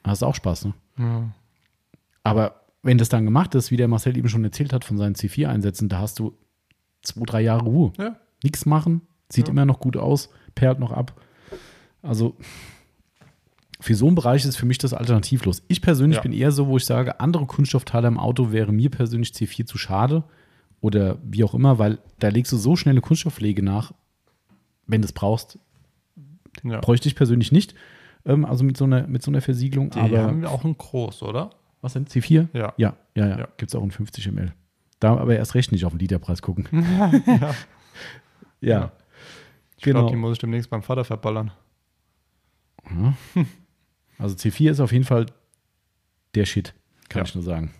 [0.05, 0.75] Hast auch Spaß, ne?
[0.99, 1.23] Ja.
[2.27, 5.15] Aber wenn das dann gemacht ist, wie der Marcel eben schon erzählt hat von seinen
[5.15, 6.37] C4-Einsätzen, da hast du
[7.03, 7.93] zwei, drei Jahre Ruhe.
[7.99, 8.17] Ja.
[8.43, 9.53] Nichts machen, sieht Ja.
[9.53, 11.21] immer noch gut aus, perlt noch ab.
[12.03, 12.37] Also
[13.81, 15.63] für so einen Bereich ist für mich das alternativlos.
[15.69, 16.23] Ich persönlich Ja.
[16.23, 19.77] bin eher so, wo ich sage, andere Kunststoffteile im Auto wäre mir persönlich C4 zu
[19.79, 20.25] schade
[20.81, 23.93] oder wie auch immer, weil da legst du so schnell eine Kunststoffpflege nach,
[24.87, 25.59] wenn du es brauchst.
[26.63, 26.81] ja.
[26.81, 27.75] Bräuchte ich persönlich nicht.
[28.25, 29.91] Ähm, also mit so einer, mit so einer Versiegelung.
[29.91, 31.51] Die aber haben wir auch ein Groß, oder?
[31.81, 32.07] Was denn?
[32.07, 32.49] C4?
[32.53, 32.73] Ja.
[32.77, 33.39] Ja, ja, ja.
[33.41, 33.49] Ja.
[33.57, 34.53] Gibt es auch in 50 ml.
[35.01, 36.69] Da aber erst recht nicht auf den Literpreis gucken.
[37.27, 37.55] ja.
[38.61, 38.93] Ja.
[39.77, 40.01] Ich Genau.
[40.01, 41.51] glaube, die muss ich demnächst beim Vater verballern.
[42.91, 43.15] Ja.
[44.19, 45.27] Also C4 ist auf jeden Fall
[46.35, 46.75] der Shit,
[47.09, 47.25] kann Ja.
[47.29, 47.73] ich nur sagen.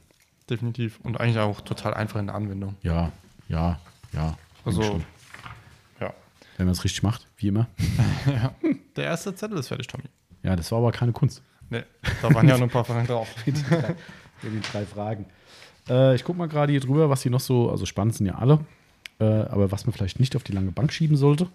[0.51, 1.01] Definitiv.
[1.03, 2.77] Und eigentlich auch total einfach in der Anwendung.
[2.83, 3.11] Ja,
[3.49, 3.81] ja,
[4.13, 4.37] ja.
[4.65, 5.01] Also,
[6.01, 6.13] ja.
[6.57, 7.69] Wenn man es richtig macht, wie immer.
[8.27, 8.55] ja.
[8.97, 10.05] Der erste Zettel ist fertig, Tommy.
[10.43, 11.43] Ja, das war aber keine Kunst.
[11.71, 11.83] Nee,
[12.23, 13.29] da waren ja nur ein paar Fragen drauf.
[13.45, 13.57] Mit
[14.43, 15.27] den drei Fragen.
[15.89, 18.37] Äh, ich gucke mal gerade hier drüber, was hier noch so, also spannend sind ja
[18.37, 18.61] alle,
[19.19, 21.49] äh, aber was man vielleicht nicht auf die lange Bank schieben sollte.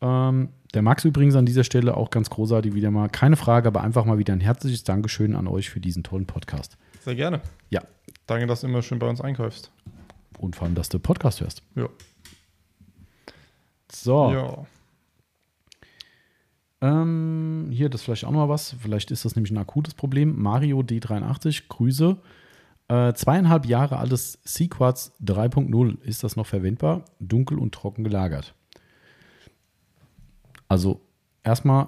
[0.00, 3.08] Ähm, der Max übrigens an dieser Stelle auch ganz großartig wieder mal.
[3.08, 6.76] Keine Frage, aber einfach mal wieder ein herzliches Dankeschön an euch für diesen tollen Podcast.
[7.00, 7.40] Sehr gerne.
[7.70, 7.82] Ja.
[8.26, 9.70] Danke, dass du immer schön bei uns einkaufst.
[10.38, 11.62] Und vor allem, dass du Podcast hörst.
[11.76, 11.88] Ja.
[13.92, 14.32] So.
[14.32, 14.66] Ja.
[16.82, 18.74] Ähm, hier, das ist vielleicht auch noch mal was.
[18.80, 20.42] Vielleicht ist das nämlich ein akutes Problem.
[20.42, 22.18] Mario D83, Grüße.
[22.88, 26.02] Äh, zweieinhalb Jahre altes Sequats 3.0.
[26.02, 27.04] Ist das noch verwendbar?
[27.20, 28.54] Dunkel und trocken gelagert.
[30.66, 31.00] Also,
[31.44, 31.86] erstmal,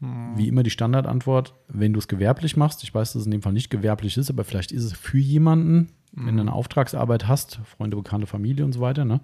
[0.00, 3.42] wie immer, die Standardantwort: Wenn du es gewerblich machst, ich weiß, dass es in dem
[3.42, 7.60] Fall nicht gewerblich ist, aber vielleicht ist es für jemanden, wenn du eine Auftragsarbeit hast,
[7.64, 9.20] Freunde, Bekannte, Familie und so weiter, ne?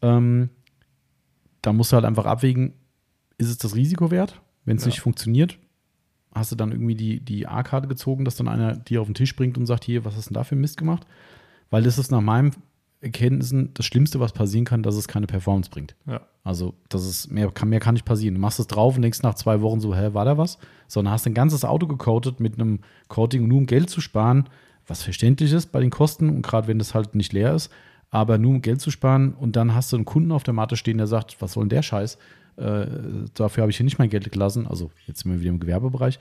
[0.00, 0.48] Ähm,
[1.60, 2.72] da musst du halt einfach abwägen,
[3.40, 4.40] ist es das Risiko wert?
[4.64, 4.88] Wenn es Ja.
[4.88, 5.58] nicht funktioniert,
[6.34, 9.34] hast du dann irgendwie die, die A-Karte gezogen, dass dann einer dir auf den Tisch
[9.34, 11.06] bringt und sagt, hier, was hast du denn da für Mist gemacht?
[11.70, 12.50] Weil das ist nach meinem
[13.00, 15.96] Erkenntnissen das Schlimmste, was passieren kann, dass es keine Performance bringt.
[16.06, 16.20] Ja.
[16.44, 18.34] Also, das ist mehr kann, mehr kann nicht passieren.
[18.34, 20.58] Du machst es drauf und denkst nach zwei Wochen so, hä, war da was?
[20.86, 24.48] Sondern hast ein ganzes Auto gecoatet mit einem Coating, nur um Geld zu sparen,
[24.86, 27.70] was verständlich ist bei den Kosten und gerade wenn das halt nicht leer ist,
[28.10, 30.76] aber nur um Geld zu sparen und dann hast du einen Kunden auf der Matte
[30.76, 32.18] stehen, der sagt, was soll denn der Scheiß?
[32.60, 34.66] Äh, dafür habe ich hier nicht mein Geld gelassen.
[34.66, 36.18] Also jetzt sind wir wieder im Gewerbebereich.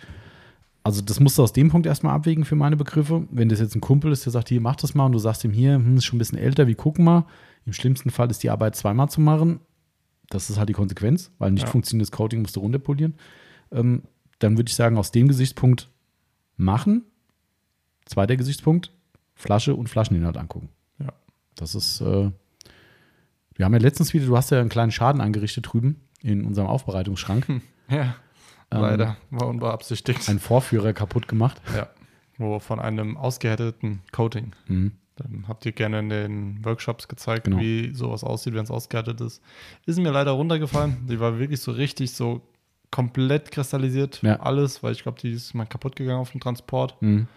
[0.83, 3.27] Also das musst du aus dem Punkt erstmal abwägen für meine Begriffe.
[3.31, 5.43] Wenn das jetzt ein Kumpel ist, der sagt, hier, mach das mal und du sagst
[5.43, 7.25] ihm hier, hm, ist schon ein bisschen älter, wir gucken mal.
[7.65, 9.59] Im schlimmsten Fall ist die Arbeit zweimal zu machen.
[10.29, 11.69] Das ist halt die Konsequenz, weil nicht Ja.
[11.69, 13.15] funktionierendes Coating musst du runterpolieren.
[13.71, 14.03] Ähm,
[14.39, 15.89] dann würde ich sagen, aus dem Gesichtspunkt
[16.55, 17.03] machen.
[18.05, 18.91] Zweiter Gesichtspunkt,
[19.35, 20.69] Flasche und Flascheninhalt angucken.
[20.99, 21.13] Ja.
[21.55, 22.31] Das ist, äh,
[23.55, 26.67] wir haben ja letztens wieder, du hast ja einen kleinen Schaden angerichtet drüben in unserem
[26.67, 27.47] Aufbereitungsschrank.
[27.89, 28.15] Ja.
[28.71, 29.17] Ähm, Leider.
[29.31, 30.29] War unbeabsichtigt.
[30.29, 31.59] Einen Vorführer kaputt gemacht.
[31.75, 31.87] Ja.
[32.37, 34.53] Wo von einem ausgehärteten Coating.
[34.67, 34.91] Mhm.
[35.15, 37.59] Dann habt ihr gerne in den Workshops gezeigt, Genau.
[37.59, 39.41] wie sowas aussieht, wenn es ausgehärtet ist.
[39.85, 41.07] Ist mir leider runtergefallen.
[41.09, 42.41] Die war wirklich so richtig so
[42.91, 44.21] komplett kristallisiert.
[44.21, 44.39] Ja.
[44.39, 47.01] Alles, weil ich glaube, die ist mal kaputt gegangen auf dem Transport.
[47.01, 47.27] Mhm.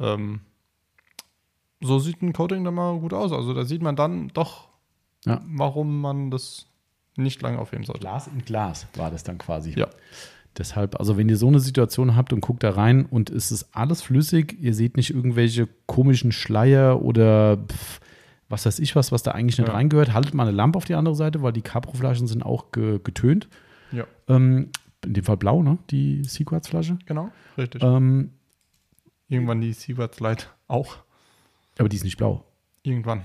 [0.00, 0.40] Ähm,
[1.80, 3.30] so sieht ein Coating dann mal gut aus.
[3.32, 4.68] Also da sieht man dann doch,
[5.24, 5.40] Ja.
[5.46, 6.66] warum man das
[7.18, 8.00] nicht lange aufheben sollte.
[8.00, 9.72] Glas in Glas war das dann quasi.
[9.76, 9.88] Ja.
[10.56, 13.68] Deshalb, also wenn ihr so eine Situation habt und guckt da rein und es ist
[13.76, 18.00] alles flüssig, ihr seht nicht irgendwelche komischen Schleier oder pf,
[18.48, 19.74] was weiß ich was, was da eigentlich nicht Ja.
[19.74, 22.98] reingehört, haltet mal eine Lampe auf die andere Seite, weil die Capro-Flaschen sind auch ge
[23.04, 23.48] getönt.
[23.92, 24.70] Ja, Ähm,
[25.04, 25.78] in dem Fall blau, ne?
[25.90, 26.98] Die Sequats-Flasche.
[27.06, 27.82] genau, richtig.
[27.82, 28.32] Ähm,
[29.28, 30.96] Irgendwann die Seawards Light auch.
[31.78, 32.44] aber die ist nicht blau.
[32.82, 33.24] Irgendwann.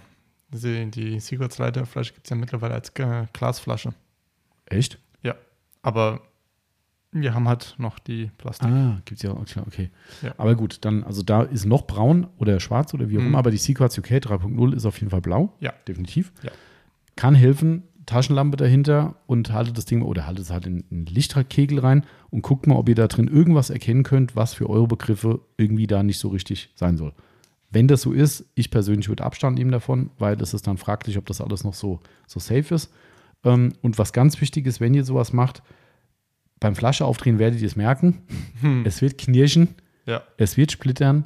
[0.53, 3.93] Die, die Seawards Light Flasche gibt es ja mittlerweile als äh, Glasflasche.
[4.65, 4.99] Echt?
[5.23, 5.35] Ja,
[5.81, 6.21] aber
[7.11, 8.67] wir haben halt noch die Plastik.
[8.69, 9.89] Ah, gibt es ja auch, klar, okay.
[10.21, 10.33] Ja.
[10.37, 13.27] Aber gut, dann, also da ist noch braun oder schwarz oder wie auch Mhm.
[13.27, 15.53] immer, aber die Sequats UK 3.0 ist auf jeden Fall blau.
[15.59, 15.73] Ja.
[15.87, 16.31] Definitiv.
[16.41, 16.51] Ja.
[17.15, 21.79] Kann helfen, Taschenlampe dahinter und haltet das Ding oder haltet es halt in einen Lichtkegel
[21.79, 25.39] rein und guckt mal, ob ihr da drin irgendwas erkennen könnt, was für eure Begriffe
[25.57, 27.13] irgendwie da nicht so richtig sein soll.
[27.73, 31.17] Wenn das so ist, ich persönlich würde Abstand nehmen davon, weil es ist dann fraglich,
[31.17, 32.93] ob das alles noch so, so safe ist.
[33.43, 35.63] Ähm, und was ganz wichtig ist, wenn ihr sowas macht,
[36.59, 38.21] beim Flasche aufdrehen werdet ihr es merken.
[38.61, 38.85] Hm.
[38.85, 39.69] Es wird knirschen,
[40.05, 41.25] Ja, es wird splittern.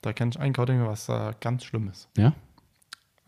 [0.00, 2.08] da kenne ich ein Coating, was da ganz schlimm ist.
[2.16, 2.28] Ja.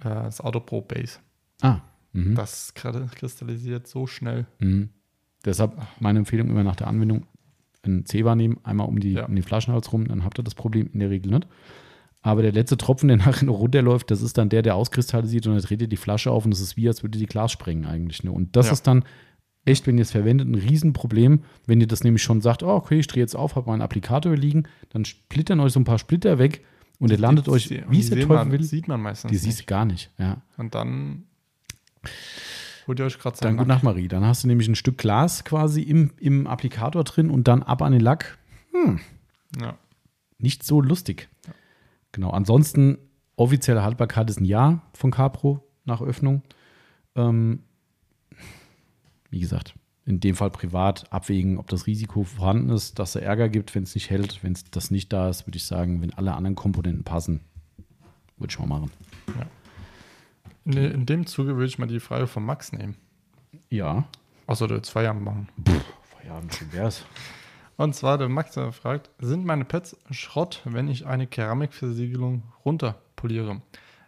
[0.00, 1.18] Äh, das Autopro Base.
[1.60, 1.80] Ah.
[2.12, 2.34] Mhm.
[2.34, 4.46] Das kri- kristallisiert so schnell.
[4.60, 4.88] Mhm.
[5.44, 7.26] Deshalb meine Empfehlung immer nach der Anwendung
[7.84, 9.26] ein Zewa nehmen, einmal um, die, Ja.
[9.26, 11.46] um den Flaschenhals rum, dann habt ihr das Problem in der Regel nicht.
[12.26, 15.52] Aber der letzte Tropfen, der nachher noch runterläuft, das ist dann der, der auskristallisiert und
[15.54, 17.84] dann dreht ihr die Flasche auf und es ist wie, als würde die Glas sprengen
[17.84, 18.24] eigentlich.
[18.24, 18.32] Ne?
[18.32, 18.72] Und das Ja.
[18.72, 19.04] ist dann
[19.66, 21.42] echt, wenn ihr es verwendet, ein Riesenproblem.
[21.66, 24.34] Wenn ihr das nämlich schon sagt, oh, okay, ich drehe jetzt auf, habe meinen Applikator
[24.36, 26.64] liegen, dann splittern euch so ein paar Splitter weg
[26.98, 29.36] und ihr landet euch, Die- wie es die der Teufel will, sieht man meistens die
[29.36, 30.10] siehst du gar nicht.
[30.18, 30.40] Ja.
[30.56, 31.24] Und dann
[32.86, 34.08] holt ihr euch gerade Dann gute Nacht, Marie.
[34.08, 37.82] Dann hast du nämlich ein Stück Glas quasi im, im Applikator drin und dann ab
[37.82, 38.38] an den Lack.
[39.60, 39.76] Ja.
[40.38, 41.28] Nicht so lustig.
[42.14, 42.30] Genau.
[42.30, 42.98] Ansonsten,
[43.34, 46.42] offizielle Haltbarkeit ist ein Jahr von Capro nach Öffnung.
[47.16, 47.64] Ähm,
[49.30, 49.74] wie gesagt,
[50.06, 53.82] in dem Fall privat abwägen, ob das Risiko vorhanden ist, dass es Ärger gibt, wenn
[53.82, 54.44] es nicht hält.
[54.44, 57.40] Wenn es das nicht da ist, würde ich sagen, wenn alle anderen Komponenten passen,
[58.36, 58.92] würde ich mal machen.
[60.64, 62.94] In, in dem Zuge würde ich mal die Frage von Max nehmen.
[63.70, 64.04] Ja.
[64.46, 65.48] Achso, der zwei Jahre machen.
[66.16, 67.04] Feierabend, schön wär's.
[67.76, 73.62] Und zwar der Max fragt, sind meine Pads Schrott, wenn ich eine Keramikversiegelung runterpoliere?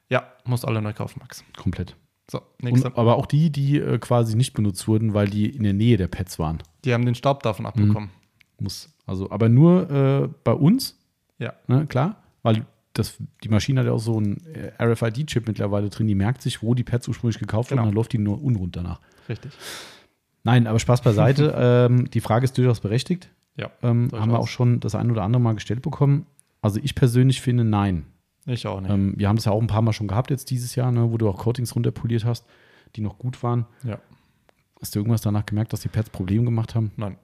[0.09, 1.45] Ja, muss alle neu kaufen, Max.
[1.57, 1.97] Komplett.
[2.31, 2.89] So, nächster.
[2.89, 5.97] Und, aber auch die, die äh, quasi nicht benutzt wurden, weil die in der Nähe
[5.97, 6.63] der Pads waren.
[6.85, 8.11] Die haben den Staub davon abbekommen.
[8.59, 8.89] Muss.
[9.07, 10.99] Also, aber nur äh, bei uns,
[11.39, 11.53] Ja.
[11.67, 16.07] ne, klar, weil das, die Maschine hat ja auch so einen äh, RFID-Chip mittlerweile drin,
[16.07, 17.89] die merkt sich, wo die Pads ursprünglich gekauft wurden, Genau.
[17.89, 19.01] dann läuft die nur unrund danach.
[19.29, 19.53] Richtig.
[20.45, 21.55] Nein, aber Spaß beiseite.
[21.91, 23.29] ähm, die Frage ist durchaus berechtigt.
[23.57, 23.71] Ja.
[23.83, 26.27] Ähm, haben wir auch schon das ein oder andere Mal gestellt bekommen.
[26.63, 28.05] Also ich persönlich finde nein.
[28.47, 28.91] Ich auch nicht.
[28.91, 31.11] Ähm, wir haben das ja auch ein paar Mal schon gehabt jetzt dieses Jahr, ne,
[31.11, 32.45] wo du auch Coatings runterpoliert hast,
[32.97, 33.67] die noch gut waren.
[33.85, 33.99] ja.
[34.79, 36.93] Hast du irgendwas danach gemerkt, dass die Pads Probleme gemacht haben?
[36.97, 37.17] Nein.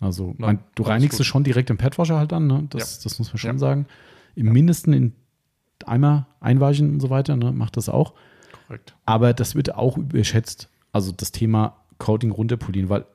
[0.00, 2.66] Also, Nein, mein, du reinigst es schon direkt im Padwasher halt dann, ne?
[2.68, 3.58] Das, das muss man schon Ja.
[3.58, 3.86] sagen.
[4.34, 5.12] Im Mindesten in
[5.86, 7.52] Eimer einweichen und so weiter, ne?
[7.52, 8.12] Macht das auch.
[8.66, 8.94] Korrekt.
[9.06, 10.68] Aber das wird auch überschätzt.
[10.92, 13.06] Also das Thema Coating runterpolieren, weil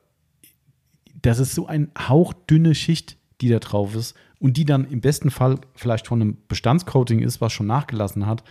[1.22, 5.30] das ist so ein hauchdünne Schicht, die da drauf ist und die dann im besten
[5.30, 8.44] Fall vielleicht von einem Bestandscoating ist, was schon nachgelassen hat.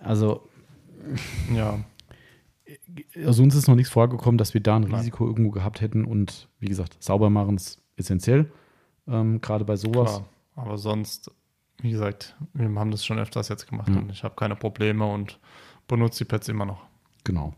[0.00, 0.48] Also,
[1.54, 1.84] Ja.
[3.24, 4.84] also uns ist noch nichts vorgekommen, dass wir da ein.
[4.84, 8.50] Risiko irgendwo gehabt hätten und wie gesagt, sauber machen ist essentiell,
[9.06, 10.10] ähm, gerade bei sowas.
[10.16, 10.28] Klar.
[10.56, 11.30] Aber sonst,
[11.80, 13.96] wie gesagt, wir haben das schon öfters jetzt gemacht Mhm.
[13.98, 15.38] und ich habe keine Probleme und
[15.88, 16.82] benutze die Pads immer noch.
[17.24, 17.54] Genau.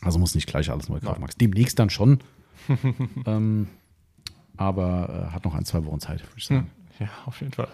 [0.00, 0.98] Also muss nicht gleich alles neu.
[1.20, 1.36] Max.
[1.36, 2.18] Demnächst dann schon.
[3.26, 3.68] ähm,
[4.56, 6.70] aber äh, hat noch ein, zwei Wochen Zeit, würde ich sagen.
[6.98, 7.68] Ja, auf jeden Fall.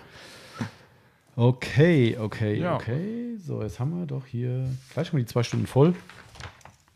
[1.37, 2.75] Okay, okay, Ja.
[2.75, 3.37] okay.
[3.39, 5.95] So, jetzt haben wir doch hier gleich mal die zwei Stunden voll.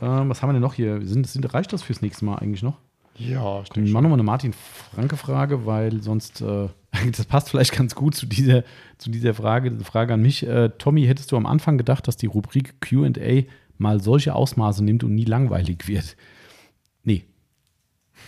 [0.01, 1.01] Ähm, was haben wir denn noch hier?
[1.07, 2.79] Sind, sind, reicht das fürs nächste Mal eigentlich noch?
[3.17, 6.69] Ja, ich Dann machen wir mal eine Martin-Franke-Frage, weil sonst, äh,
[7.13, 8.65] das passt vielleicht ganz gut zu dieser,
[8.99, 10.45] zu dieser Frage, diese Frage an mich.
[10.45, 13.43] Äh, Tommy, hättest du am Anfang gedacht, dass die Rubrik QA
[13.79, 16.17] mal solche Ausmaße nimmt und nie langweilig wird?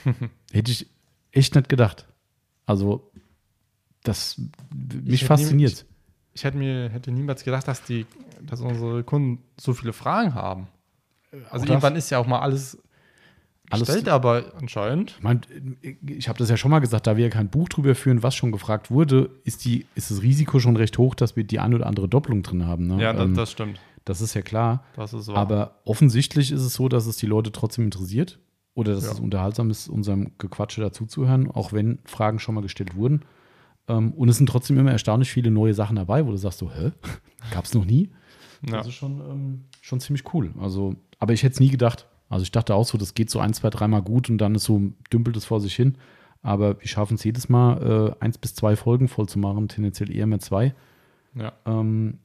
[0.52, 0.86] Hätte ich
[1.32, 2.06] echt nicht gedacht.
[2.66, 3.10] Also,
[4.02, 4.40] das
[5.04, 5.84] mich fasziniert.
[6.34, 8.06] Ich hätte mir hätte niemals gedacht, dass die,
[8.42, 10.66] dass unsere Kunden so viele Fragen haben.
[11.50, 12.78] Also irgendwann ist ja auch mal alles
[13.70, 15.12] Alles- gestellt, aber anscheinend.
[15.16, 15.40] Ich, mein,
[16.06, 18.34] ich habe das ja schon mal gesagt, da wir ja kein Buch drüber führen, was
[18.34, 21.76] schon gefragt wurde, ist, die, ist das Risiko schon recht hoch, dass wir die eine
[21.76, 22.86] oder andere Doppelung drin haben.
[22.86, 23.02] Ne?
[23.02, 23.80] Ja, das, Ähm, das stimmt.
[24.04, 24.84] das ist ja klar.
[24.96, 25.36] Das ist wahr.
[25.36, 28.38] Aber offensichtlich ist es so, dass es die Leute trotzdem interessiert
[28.74, 29.12] oder dass Ja.
[29.12, 33.22] es unterhaltsam ist, unserem Gequatsche dazuzuhören, auch wenn Fragen schon mal gestellt wurden.
[33.88, 36.70] Ähm, und es sind trotzdem immer erstaunlich viele neue Sachen dabei, wo du sagst so,
[36.72, 36.92] hä?
[37.52, 38.10] Gab es noch nie?
[38.66, 38.78] ja.
[38.78, 40.52] Das ist schon, ähm, schon ziemlich cool.
[40.58, 42.06] Also, aber ich hätte es nie gedacht.
[42.30, 44.64] Also ich dachte auch so, das geht so ein, zwei, dreimal gut und dann ist
[44.64, 44.80] so,
[45.12, 45.96] dümpelt es vor sich hin.
[46.42, 50.10] Aber wir schaffen es jedes Mal, äh, eins bis zwei Folgen voll zu machen, tendenziell
[50.14, 50.74] eher mehr zwei.
[51.34, 51.52] ja.
[51.66, 52.18] Ähm,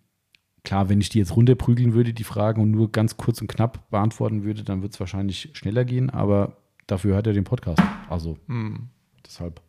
[0.63, 3.89] klar, wenn ich die jetzt runterprügeln würde, die Fragen, und nur ganz kurz und knapp
[3.89, 6.57] beantworten würde, dann wird es wahrscheinlich schneller gehen, aber
[6.87, 7.81] dafür hört er den Podcast.
[8.09, 8.89] Also Hm,
[9.25, 9.61] deshalb.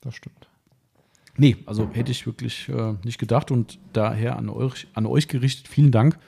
[0.00, 0.48] das stimmt.
[1.36, 5.68] Nee, also hätte ich wirklich äh, nicht gedacht und daher an euch, an euch gerichtet,
[5.68, 6.18] vielen Dank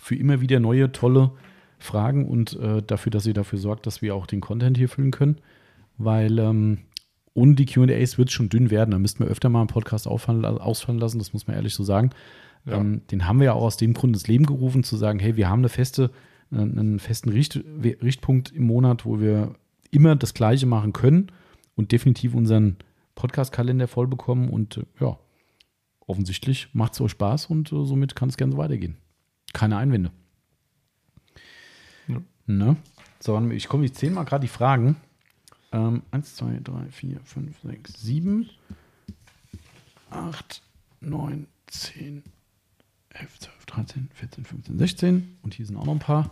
[0.00, 1.32] für immer wieder neue, tolle
[1.78, 5.10] Fragen und äh, dafür, dass ihr dafür sorgt, dass wir auch den Content hier füllen
[5.10, 5.36] können,
[5.98, 6.78] weil ähm,
[7.34, 8.92] ohne die QAs wird es schon dünn werden.
[8.92, 10.40] Da müssten wir öfter mal einen Podcast ausfallen
[10.98, 12.10] lassen, das muss man ehrlich so sagen.
[12.66, 12.78] Ja.
[12.78, 15.36] Ähm, den haben wir ja auch aus dem Grund ins Leben gerufen, zu sagen, hey,
[15.36, 16.10] wir haben eine feste,
[16.50, 19.54] äh, einen festen Richt, Richtpunkt im Monat, wo wir
[19.90, 21.30] immer das Gleiche machen können
[21.76, 22.76] und definitiv unseren
[23.14, 25.18] Podcast-Kalender voll bekommen und äh, ja,
[26.06, 28.96] offensichtlich macht es euch Spaß und äh, somit kann es gerne so weitergehen.
[29.52, 30.10] Keine Einwände.
[32.08, 32.20] Ja.
[32.46, 32.76] Ne?
[33.20, 34.96] So, ich komme, ich zähle mal gerade die Fragen.
[35.72, 38.50] Ähm, 1, 2, 3, 4, 5, 6, 7,
[40.10, 40.62] 8,
[41.00, 42.22] 9, 10,
[43.14, 45.38] 11, 12, 13, 14, 15, 16.
[45.42, 46.30] Und hier sind auch noch ein paar.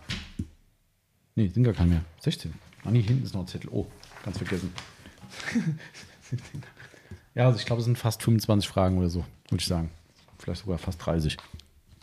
[1.35, 2.05] Ne, sind gar keine mehr.
[2.21, 2.53] 16.
[2.85, 3.71] Ah, nee, hinten ist noch ein Zettel.
[3.73, 3.87] Oh,
[4.25, 4.73] ganz vergessen.
[6.31, 6.63] 17.
[7.35, 9.91] Ja, also ich glaube, es sind fast 25 Fragen oder so, würde ich sagen.
[10.39, 11.39] Vielleicht sogar fast 30.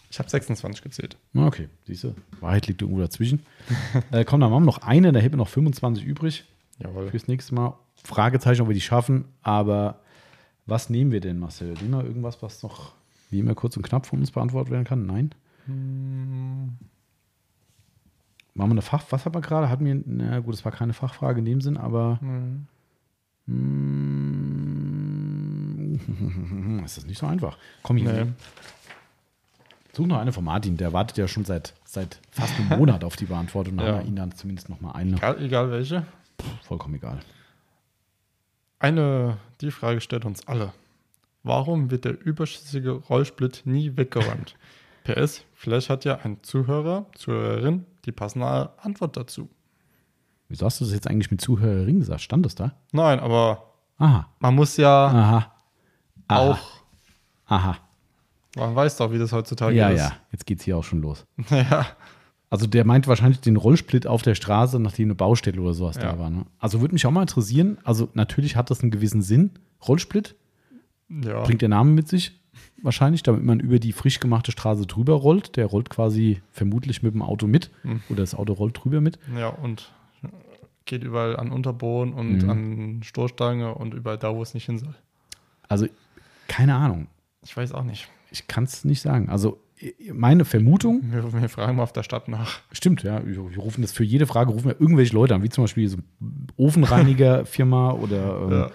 [0.10, 1.18] Ich habe 26 gezählt.
[1.36, 3.46] Okay, siehst du, Wahrheit liegt irgendwo dazwischen.
[4.12, 6.46] äh, komm, dann machen wir noch eine, da hätten wir noch 25 übrig
[6.80, 7.12] Jawohl.
[7.12, 7.78] fürs nächste Mal.
[8.04, 10.00] Fragezeichen, ob wir die schaffen, aber
[10.66, 11.74] was nehmen wir denn, Marcel?
[11.74, 12.94] Nehmen wir irgendwas, was noch
[13.30, 15.06] wie immer kurz und knapp von uns beantwortet werden kann?
[15.06, 15.34] Nein?
[18.56, 19.70] Machen wir eine Fach, was haben wir gerade?
[19.70, 22.20] Hatten wir, na gut, es war keine Fachfrage in dem Sinn, aber
[23.46, 23.60] Mm,
[26.86, 27.58] ist das nicht so einfach.
[27.84, 28.26] Komm hier.
[28.26, 28.32] Nee.
[29.94, 33.16] Such noch eine von Martin, der wartet ja schon seit, seit fast einem Monat auf
[33.16, 33.78] die Beantwortung.
[33.78, 33.94] Dann Ja.
[33.94, 35.16] haben wir ihn dann zumindest noch mal eine.
[35.18, 36.06] Egal, egal welche.
[36.64, 37.20] Vollkommen egal.
[38.78, 40.72] Eine, die Frage stellt uns alle.
[41.44, 44.56] Warum wird der überschüssige Rollsplit nie weggeräumt?
[45.04, 49.50] PS, vielleicht hat ja ein Zuhörer, Zuhörerin die passende Antwort dazu.
[50.50, 52.22] Wieso hast du das jetzt eigentlich mit Zuhörerin gesagt?
[52.22, 52.74] Stand das da?
[52.92, 53.64] Nein, aber
[53.98, 54.28] Aha.
[54.40, 55.54] man muss ja Aha.
[56.28, 56.50] Aha.
[56.52, 56.60] auch,
[57.46, 57.78] Aha.
[58.56, 60.00] man weiß doch, wie das heutzutage Ja, ist.
[60.00, 60.12] ja.
[60.32, 61.26] Jetzt geht's hier auch schon los.
[61.50, 61.86] Ja.
[62.52, 66.14] Also der meint wahrscheinlich den Rollsplit auf der Straße, nachdem eine Baustelle oder sowas Ja.
[66.14, 66.32] da war.
[66.32, 66.48] Ne?
[66.58, 67.78] Also würde mich auch mal interessieren.
[67.84, 69.52] Also natürlich hat das einen gewissen Sinn.
[69.88, 70.36] Rollsplit
[71.10, 71.42] ja.
[71.44, 72.40] bringt der Name mit sich.
[72.82, 75.56] Wahrscheinlich, damit man über die frisch gemachte Straße drüber rollt.
[75.58, 77.72] Der rollt quasi vermutlich mit dem Auto mit.
[77.84, 78.02] Hm.
[78.10, 79.20] Oder das Auto rollt drüber mit.
[79.38, 79.92] Ja, und
[80.86, 82.50] geht überall an Unterboden und Mhm.
[82.50, 84.96] an Stoßstange und überall da, wo es nicht hin soll.
[85.68, 85.88] Also
[86.48, 87.08] keine Ahnung.
[87.44, 88.08] Ich weiß auch nicht.
[88.32, 89.30] Ich kann es nicht sagen.
[89.30, 89.60] Also
[90.12, 92.60] meine Vermutung, Wir, wir fragen mal auf der Stadt nach.
[92.72, 95.50] stimmt, ja, wir wir rufen das für jede Frage, rufen wir irgendwelche Leute an, wie
[95.50, 95.98] zum Beispiel so
[96.58, 98.72] Ofenreinigerfirma oder ähm, Ja.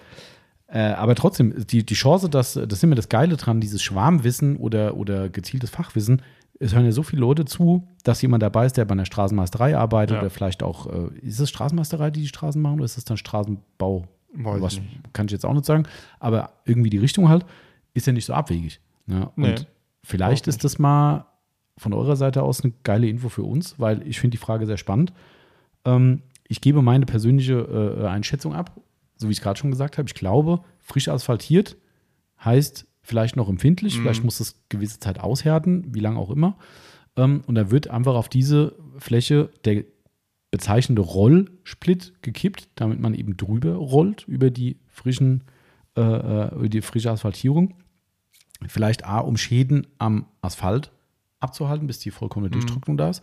[0.75, 4.57] Äh, aber trotzdem, die, die Chance, dass, das ist immer das Geile dran, dieses Schwarmwissen
[4.57, 6.21] oder, oder gezieltes Fachwissen,
[6.59, 9.77] es hören ja so viele Leute zu, dass jemand dabei ist, der bei einer Straßenmeisterei
[9.77, 10.21] arbeitet Ja.
[10.23, 13.17] oder vielleicht auch, äh, ist es Straßenmeisterei, die die Straßen machen oder ist es dann
[13.17, 14.07] Straßenbau?
[14.37, 15.13] Weiß Was ich nicht.
[15.15, 15.85] kann ich jetzt auch nicht sagen,
[16.19, 17.47] aber irgendwie die Richtung halt,
[17.93, 18.81] ist ja nicht so abwegig.
[19.07, 19.29] Ne?
[19.37, 19.55] Und Nee,
[20.03, 21.27] vielleicht überhaupt ist das mal
[21.79, 24.77] von eurer Seite aus eine geile Info für uns, weil ich finde die Frage sehr
[24.77, 25.13] spannend.
[25.85, 28.73] Ähm, ich gebe meine persönliche äh, Einschätzung ab,
[29.25, 30.07] so wie ich gerade schon gesagt habe.
[30.07, 31.77] Ich glaube, frisch asphaltiert
[32.45, 34.03] heißt vielleicht noch empfindlich, Mhm.
[34.03, 36.59] vielleicht muss es gewisse Zeit aushärten, wie lange auch immer.
[37.17, 39.85] Ähm, und da wird einfach auf diese Fläche der
[40.51, 45.45] bezeichnende Rollsplit gekippt, damit man eben drüber rollt über die frischen,
[45.97, 47.75] äh, äh, über die frische Asphaltierung.
[48.67, 50.93] Vielleicht A, um Schäden am Asphalt
[51.41, 53.23] abzuhalten, bis die vollkommene Durchtrocknung da ist.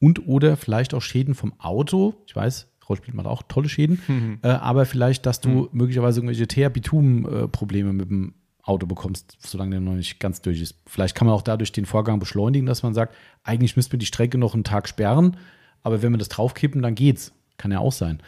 [0.00, 2.14] Und oder vielleicht auch Schäden vom Auto.
[2.26, 4.38] Ich weiß, Rollsplit macht auch tolle Schäden.
[4.42, 9.94] Äh, aber vielleicht, dass du möglicherweise irgendwelche Teer-Bitum-Probleme mit dem Auto bekommst, solange der noch
[9.94, 10.76] nicht ganz durch ist.
[10.86, 14.06] Vielleicht kann man auch dadurch den Vorgang beschleunigen, dass man sagt, eigentlich müsste man die
[14.06, 15.36] Strecke noch einen Tag sperren,
[15.82, 17.32] aber wenn wir das draufkippen, dann geht's.
[17.56, 18.20] Kann ja auch sein.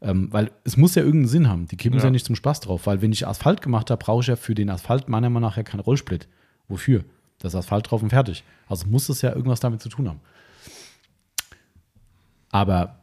[0.00, 1.66] Ähm, weil es muss ja irgendeinen Sinn haben.
[1.68, 2.08] Die kippen es Ja.
[2.08, 4.54] ja nicht zum Spaß drauf, weil wenn ich Asphalt gemacht habe, brauche ich ja für
[4.54, 6.26] den Asphalt meiner Meinung nach ja keinen Rollsplit.
[6.68, 7.04] Wofür?
[7.38, 8.44] Das Asphalt drauf und fertig.
[8.66, 10.20] Also muss es ja irgendwas damit zu tun haben.
[12.50, 13.01] Aber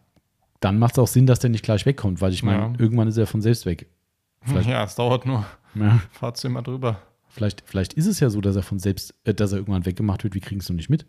[0.60, 2.74] dann macht es auch Sinn, dass der nicht gleich wegkommt, weil ich meine, Ja.
[2.78, 3.88] irgendwann ist er von selbst weg.
[4.42, 5.46] Vielleicht- Ja, es dauert nur.
[5.76, 7.02] Ja, Fahrst du immer drüber.
[7.30, 10.24] vielleicht, vielleicht ist es ja so, dass er von selbst, äh, dass er irgendwann weggemacht
[10.24, 11.06] wird, wir kriegen es noch nicht mit.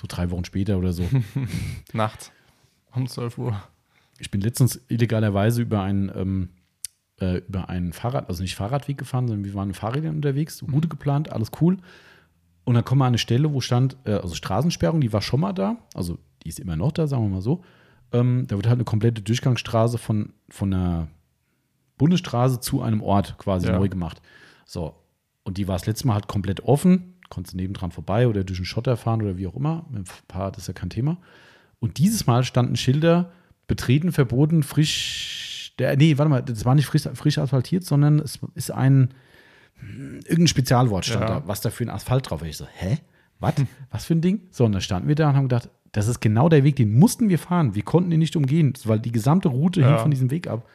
[0.00, 1.08] So drei Wochen später oder so.
[1.92, 2.30] Nachts.
[2.94, 3.60] Um 12 Uhr.
[4.18, 6.48] Ich bin letztens illegalerweise über einen, ähm,
[7.20, 11.30] äh, über einen Fahrrad, also nicht Fahrradweg gefahren, sondern wir waren Fahrrädern unterwegs, Route geplant,
[11.32, 11.78] alles cool.
[12.64, 15.40] Und dann kommen wir an eine Stelle, wo stand, äh, also Straßensperrung, die war schon
[15.40, 17.62] mal da, also die ist immer noch da, sagen wir mal so.
[18.12, 21.08] Ähm, da wird halt eine komplette Durchgangsstraße von, von einer
[21.98, 23.78] Bundesstraße zu einem Ort quasi Ja.
[23.78, 24.20] neu gemacht.
[24.64, 24.94] So.
[25.42, 28.58] Und die war das letzte Mal halt komplett offen, konntest du nebendran vorbei oder durch
[28.58, 29.86] einen Schotter fahren oder wie auch immer.
[29.90, 31.18] Mit dem Fahrrad ist ja kein Thema.
[31.78, 33.32] Und dieses Mal standen Schilder,
[33.66, 38.38] betreten, verboten, frisch, der, nee, warte mal, das war nicht frisch, frisch asphaltiert, sondern es
[38.54, 39.14] ist ein,
[40.24, 41.40] irgendein Spezialwort stand Ja.
[41.40, 42.48] da, was da für ein Asphalt drauf ist.
[42.48, 42.98] Ich so, hä?
[43.38, 43.54] Was?
[43.90, 44.42] Was für ein Ding?
[44.50, 46.98] So, und da standen wir da und haben gedacht, das ist genau der Weg, den
[46.98, 47.74] mussten wir fahren.
[47.74, 49.88] Wir konnten ihn nicht umgehen, weil die gesamte Route Ja.
[49.88, 50.66] hing von diesem Weg ab.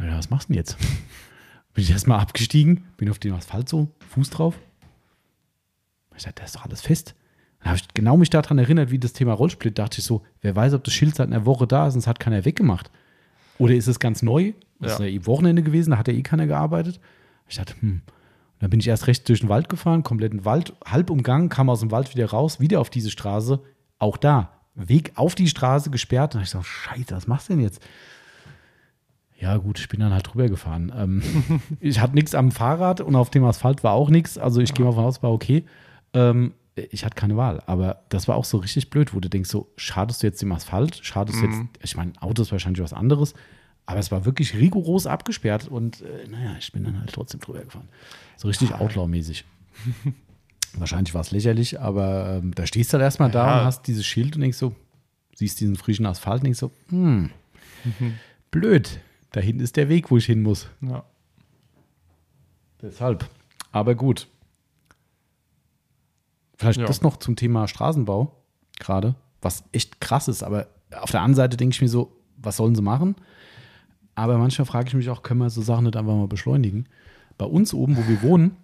[0.00, 0.76] Ja, was machst du denn jetzt?
[1.74, 4.54] Bin ich erstmal abgestiegen, bin auf den Asphalt so, Fuß drauf.
[6.16, 7.14] Ich dachte, das ist doch alles fest.
[7.58, 10.54] Dann habe ich genau mich daran erinnert, wie das Thema Rollsplit, dachte ich so, wer
[10.54, 12.90] weiß, ob das Schild seit einer Woche da ist und es hat keiner weggemacht.
[13.58, 14.52] Oder ist es ganz neu?
[14.78, 15.06] Das ist Ja.
[15.06, 17.00] ja eh Wochenende gewesen, da hat ja eh keiner gearbeitet.
[17.48, 18.02] Ich dachte, hm.
[18.64, 21.80] Dann bin ich erst rechts durch den Wald gefahren, kompletten Wald, halb umgangen, kam aus
[21.80, 23.60] dem Wald wieder raus, wieder auf diese Straße.
[23.98, 26.34] Auch da, Weg auf die Straße gesperrt.
[26.34, 27.82] Und ich so, scheiße, was machst du denn jetzt?
[29.38, 30.90] Ja, gut, ich bin dann halt drüber gefahren.
[30.96, 34.38] Ähm, ich hatte nichts am Fahrrad und auf dem Asphalt war auch nichts.
[34.38, 35.66] Also ich gehe mal von aus, war okay.
[36.14, 37.62] Ähm, ich hatte keine Wahl.
[37.66, 40.52] Aber das war auch so richtig blöd, wo du denkst, so, schadest du jetzt dem
[40.52, 41.00] Asphalt?
[41.02, 41.52] Schadest du Mhm.
[41.52, 43.34] jetzt, ich meine, Auto ist wahrscheinlich was anderes,
[43.86, 47.60] Aber es war wirklich rigoros abgesperrt und äh, naja, ich bin dann halt trotzdem drüber
[47.60, 47.88] gefahren.
[48.36, 49.44] So richtig Outlaw-mäßig.
[50.76, 53.58] Wahrscheinlich war es lächerlich, aber ähm, da stehst du halt erstmal da Ja.
[53.60, 54.74] und hast dieses Schild und denkst so,
[55.36, 57.30] siehst diesen frischen Asphalt und denkst so, hm,
[58.50, 59.00] blöd.
[59.32, 60.68] Da hinten ist der Weg, wo ich hin muss.
[60.80, 61.04] Ja.
[62.80, 63.28] Deshalb.
[63.72, 64.28] Aber gut.
[66.56, 66.86] Vielleicht Ja.
[66.86, 68.34] das noch zum Thema Straßenbau
[68.78, 70.42] gerade, was echt krass ist.
[70.42, 70.68] Aber
[71.00, 73.16] auf der anderen Seite denke ich mir so, was sollen sie machen?
[74.14, 76.86] Aber manchmal frage ich mich auch, können wir so Sachen nicht einfach mal beschleunigen?
[77.38, 78.56] Bei uns oben, wo wir wohnen,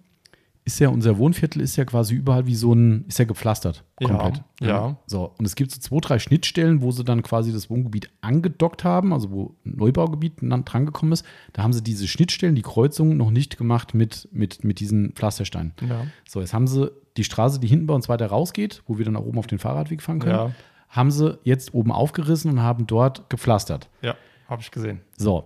[0.63, 3.83] ist ja unser Wohnviertel ist ja quasi überall wie so ein, ist ja gepflastert.
[3.99, 4.43] Ja, Komplett.
[4.61, 4.95] ja.
[5.07, 8.83] So, und es gibt so zwei, drei Schnittstellen, wo sie dann quasi das Wohngebiet angedockt
[8.83, 11.25] haben, also wo ein Neubaugebiet drangekommen ist.
[11.53, 15.73] Da haben sie diese Schnittstellen, die Kreuzungen noch nicht gemacht mit, mit, mit diesen Pflastersteinen.
[15.89, 16.05] Ja.
[16.29, 19.15] So, jetzt haben sie die Straße, die hinten bei uns weiter rausgeht, wo wir dann
[19.15, 20.51] auch oben auf den Fahrradweg fahren können, Ja.
[20.89, 23.89] haben sie jetzt oben aufgerissen und haben dort gepflastert.
[24.03, 24.15] Ja,
[24.51, 24.99] habe ich gesehen.
[25.17, 25.45] So,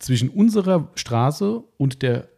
[0.00, 2.28] zwischen unserer Straße und der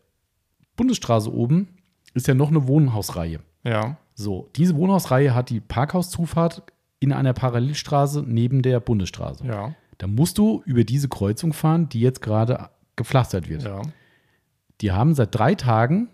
[0.76, 1.68] Bundesstraße oben
[2.14, 3.40] ist ja noch eine Wohnhausreihe.
[3.64, 3.96] Ja.
[4.14, 6.62] So, diese Wohnhausreihe hat die Parkhauszufahrt
[7.00, 9.46] in einer Parallelstraße neben der Bundesstraße.
[9.46, 9.74] Ja.
[9.98, 13.62] Da musst du über diese Kreuzung fahren, die jetzt gerade gepflastert wird.
[13.62, 13.82] Ja.
[14.80, 16.08] Die haben seit drei Tagen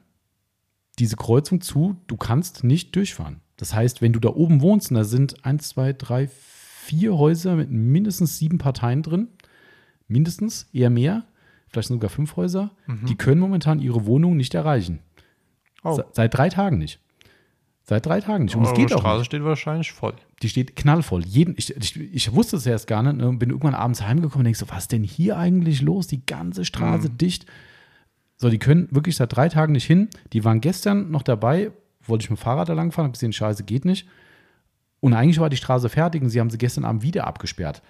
[0.99, 3.41] diese Kreuzung zu, du kannst nicht durchfahren.
[3.57, 7.57] Das heißt, wenn du da oben wohnst, und da sind eins, zwei, drei, vier Häuser
[7.57, 9.29] mit mindestens sieben Parteien drin,
[10.09, 11.25] mindestens, eher mehr,
[11.69, 12.71] vielleicht sogar fünf Häuser,
[13.07, 15.01] die können momentan ihre Wohnung nicht erreichen.
[15.85, 15.95] Oh.
[15.95, 16.99] Se- Seit drei Tagen nicht.
[17.85, 18.57] Seit drei Tagen nicht.
[18.57, 19.27] Und es Eure geht auch Straße nicht.
[19.27, 20.15] steht wahrscheinlich voll.
[20.43, 21.25] Die steht knallvoll.
[21.25, 23.17] Jeden, ich, ich, ich wusste es erst gar nicht.
[23.17, 23.33] Ne?
[23.33, 26.07] Bin irgendwann abends heimgekommen und denke so, was ist denn hier eigentlich los?
[26.07, 27.47] Die ganze Straße dicht.
[28.37, 30.09] So, die können wirklich seit drei Tagen nicht hin.
[30.35, 31.71] Die waren gestern noch dabei,
[32.07, 34.07] wollte ich mit dem Fahrrad da lang fahren, hab gesehen, scheiße, geht nicht.
[35.01, 37.83] Und eigentlich war die Straße fertig und sie haben sie gestern Abend wieder abgesperrt.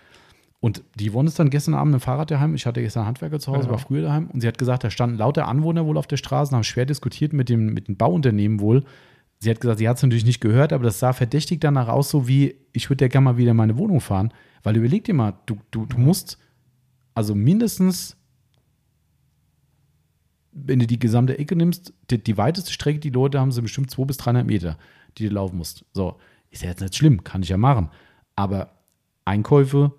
[0.60, 2.54] Und die wollen es dann gestern Abend dem Fahrrad daheim.
[2.56, 3.70] Ich hatte gestern Handwerker zu Hause, Ja.
[3.72, 4.26] war früher daheim.
[4.28, 6.84] Und sie hat gesagt, da standen lauter Anwohner wohl auf der Straße und haben schwer
[6.86, 8.84] diskutiert mit dem, mit dem Bauunternehmen wohl.
[9.38, 12.10] Sie hat gesagt, sie hat es natürlich nicht gehört, aber das sah verdächtig danach aus,
[12.10, 14.32] so wie, ich würde ja gerne mal wieder in meine Wohnung fahren.
[14.64, 16.38] Weil überleg dir mal, du, du, du musst
[17.14, 18.16] also mindestens,
[20.52, 23.90] wenn du die gesamte Ecke nimmst, die, die weiteste Strecke, die Leute haben, sind bestimmt
[23.90, 24.76] 200 bis 300 Meter,
[25.16, 25.84] die du laufen musst.
[25.92, 26.16] So,
[26.50, 27.90] ist ja jetzt nicht schlimm, kann ich ja machen.
[28.34, 28.70] Aber
[29.24, 29.92] Einkäufe,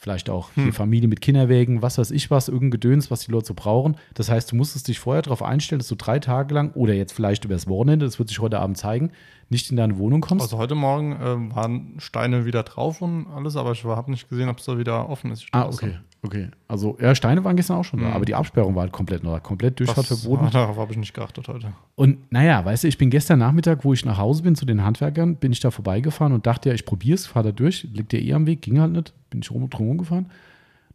[0.00, 0.72] vielleicht auch Hm.
[0.72, 3.96] Familie mit Kinderwägen, was weiß ich was, irgendein Gedöns, was die Leute so brauchen.
[4.14, 7.12] Das heißt, du musstest dich vorher darauf einstellen, dass du drei Tage lang oder jetzt
[7.12, 9.10] vielleicht übers Wochenende, das wird sich heute Abend zeigen,
[9.50, 10.42] nicht in deine Wohnung kommst.
[10.42, 14.48] Also heute Morgen ähm, waren Steine wieder drauf und alles, aber ich habe nicht gesehen,
[14.48, 15.46] ob es da wieder offen ist.
[15.52, 16.48] ah, okay, okay.
[16.66, 19.42] Also, ja, Steine waren gestern auch schon da, aber die Absperrung war halt komplett noch,
[19.42, 20.46] komplett Durchfahrt verboten.
[20.46, 21.72] ah, darauf habe ich nicht geachtet heute.
[21.96, 24.82] Und naja, weißt du, ich bin gestern Nachmittag, wo ich nach Hause bin zu den
[24.84, 28.12] Handwerkern, bin ich da vorbeigefahren und dachte ja, ich probiere es, fahre da durch, liegt
[28.14, 30.30] ja eh am Weg, ging halt nicht, bin ich rum drum rumgefahren.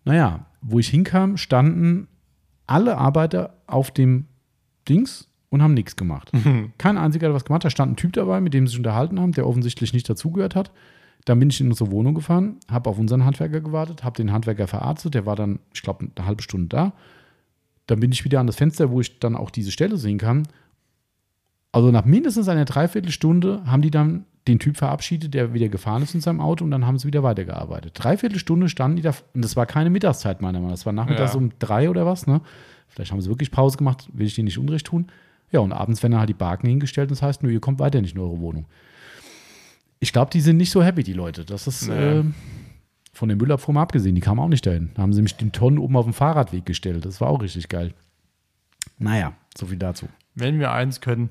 [0.04, 2.08] Naja, wo ich hinkam, standen
[2.68, 4.26] alle Arbeiter auf dem
[4.88, 6.32] Dings und haben nichts gemacht.
[6.78, 7.64] Kein einziger hat was gemacht.
[7.66, 10.56] Da stand ein Typ dabei, mit dem sie sich unterhalten haben, der offensichtlich nicht dazugehört
[10.56, 10.72] hat.
[11.26, 14.68] Dann bin ich in unsere Wohnung gefahren, habe auf unseren Handwerker gewartet, habe den Handwerker
[14.68, 15.16] verarztet.
[15.16, 16.94] Der war dann, ich glaube, eine halbe Stunde da.
[17.88, 20.48] Dann bin ich wieder an das Fenster, wo ich dann auch diese Stelle sehen kann.
[21.76, 26.16] Also nach mindestens einer Dreiviertelstunde haben die dann den Typ verabschiedet, der wieder gefahren ist
[26.16, 27.92] in seinem Auto und dann haben sie wieder weitergearbeitet.
[27.96, 30.76] Dreiviertelstunde standen die da und das war keine Mittagszeit meiner Meinung nach.
[30.78, 31.38] Das war nachmittags Ja.
[31.40, 32.42] um drei oder was, ne?
[32.88, 35.08] Vielleicht haben sie wirklich Pause gemacht, will ich denen nicht unrecht tun.
[35.52, 37.80] Ja, und abends werden dann halt die Barken hingestellt und das heißt, nur ihr kommt
[37.80, 38.66] weiter nicht in eure Wohnung.
[40.00, 41.44] Ich glaube, die sind nicht so happy, die Leute.
[41.44, 42.20] Das ist Nee.
[42.20, 42.24] äh,
[43.12, 44.92] von der Müllabfuhr mal abgesehen, die kamen auch nicht dahin.
[44.94, 47.04] Da haben sie mich den Tonnen oben auf dem Fahrradweg gestellt.
[47.06, 47.94] Das war auch richtig geil.
[48.98, 50.08] Naja, so viel dazu.
[50.36, 51.30] Wenn wir eins können,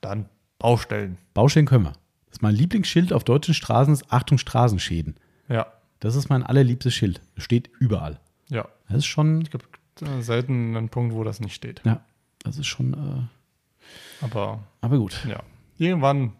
[0.00, 1.18] dann Baustellen.
[1.34, 1.92] Baustellen können wir.
[2.26, 5.16] Das ist mein Lieblingsschild auf deutschen Straßen, ist Achtung Straßenschäden.
[5.48, 5.66] Ja,
[6.00, 7.20] Das ist mein allerliebstes Schild.
[7.34, 8.20] Das steht überall.
[8.48, 8.66] ja.
[8.88, 9.66] Das ist schon, Es gibt
[10.02, 11.82] äh, selten einen Punkt, wo das nicht steht.
[11.84, 12.00] ja,
[12.42, 15.24] das ist schon, äh, Aber aber gut.
[15.28, 15.42] ja,
[15.76, 16.32] irgendwann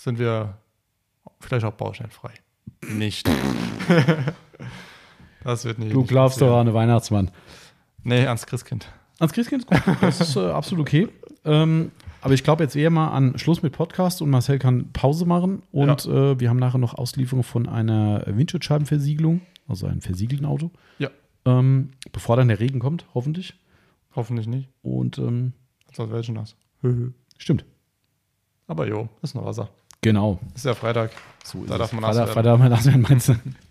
[0.00, 0.56] sind wir
[1.40, 2.32] vielleicht auch baustellenfrei.
[2.88, 3.28] Nicht.
[5.44, 5.88] das wird nie.
[5.88, 7.30] Du nicht glaubst doch an den Weihnachtsmann.
[8.04, 8.86] Nee, ans Christkind.
[9.18, 9.96] Ans Christkind ist gut.
[10.00, 11.08] Das ist äh, absolut okay.
[11.44, 11.90] Ähm,
[12.20, 15.62] aber ich glaube jetzt eher mal an Schluss mit Podcast und Marcel kann Pause machen.
[15.72, 20.70] Und äh, wir haben nachher noch Auslieferung von einer Windschutzscheibenversiegelung, also einem versiegelten Auto.
[20.98, 21.10] Ja.
[21.44, 23.54] Ähm, bevor dann der Regen kommt, hoffentlich.
[24.14, 24.68] Hoffentlich nicht.
[24.82, 25.52] Und ähm,
[25.92, 26.56] Sonst wäre ich nass.
[27.38, 27.64] stimmt.
[28.66, 29.70] Aber jo, ist noch Wasser.
[30.00, 30.38] Genau.
[30.54, 31.10] Ist ja Freitag.
[31.44, 31.78] So ist Da es.
[31.80, 32.34] darf man nass Freitag, werden.
[32.34, 33.34] Freitag darf man nass werden, meinst du?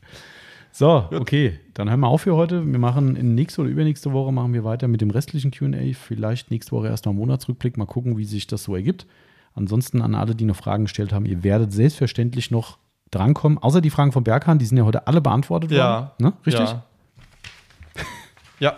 [0.77, 1.59] So, okay.
[1.73, 2.63] Dann hören wir auf für heute.
[2.63, 5.93] Wir machen in nächste oder übernächste Woche machen wir weiter mit dem restlichen QA.
[5.99, 7.77] Vielleicht nächste Woche erst mal einen Monatsrückblick.
[7.77, 9.07] Mal gucken, wie sich das so ergibt.
[9.55, 12.77] Ansonsten an alle, die noch Fragen gestellt haben, ihr werdet selbstverständlich noch
[13.09, 13.57] drankommen.
[13.57, 15.99] Außer die Fragen von Berghahn, die sind ja heute alle beantwortet Ja.
[15.99, 16.11] worden.
[16.19, 16.33] Ne?
[16.45, 16.69] Richtig?
[16.69, 16.83] Ja.
[18.59, 18.75] Ja.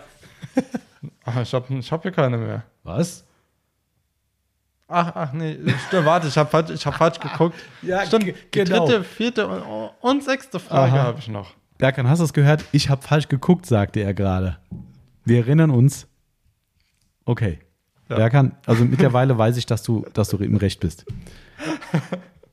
[1.26, 2.62] Ach, ich habe ich hab hier keine mehr.
[2.82, 3.26] Was?
[4.88, 7.56] Ach, ach nee, stimmt, warte, ich habe falsch, ich hab falsch geguckt.
[7.82, 8.86] Ja, stimmt, genau.
[8.86, 11.54] dritte, vierte und, und sechste Frage habe ich noch.
[11.80, 12.64] Berkan, hast du es gehört?
[12.72, 14.58] Ich habe falsch geguckt, sagte er gerade.
[15.24, 16.06] Wir erinnern uns.
[17.24, 17.58] Okay.
[18.08, 18.16] Ja.
[18.16, 21.06] Berkan, also mittlerweile weiß ich, dass du, dass du im Recht bist.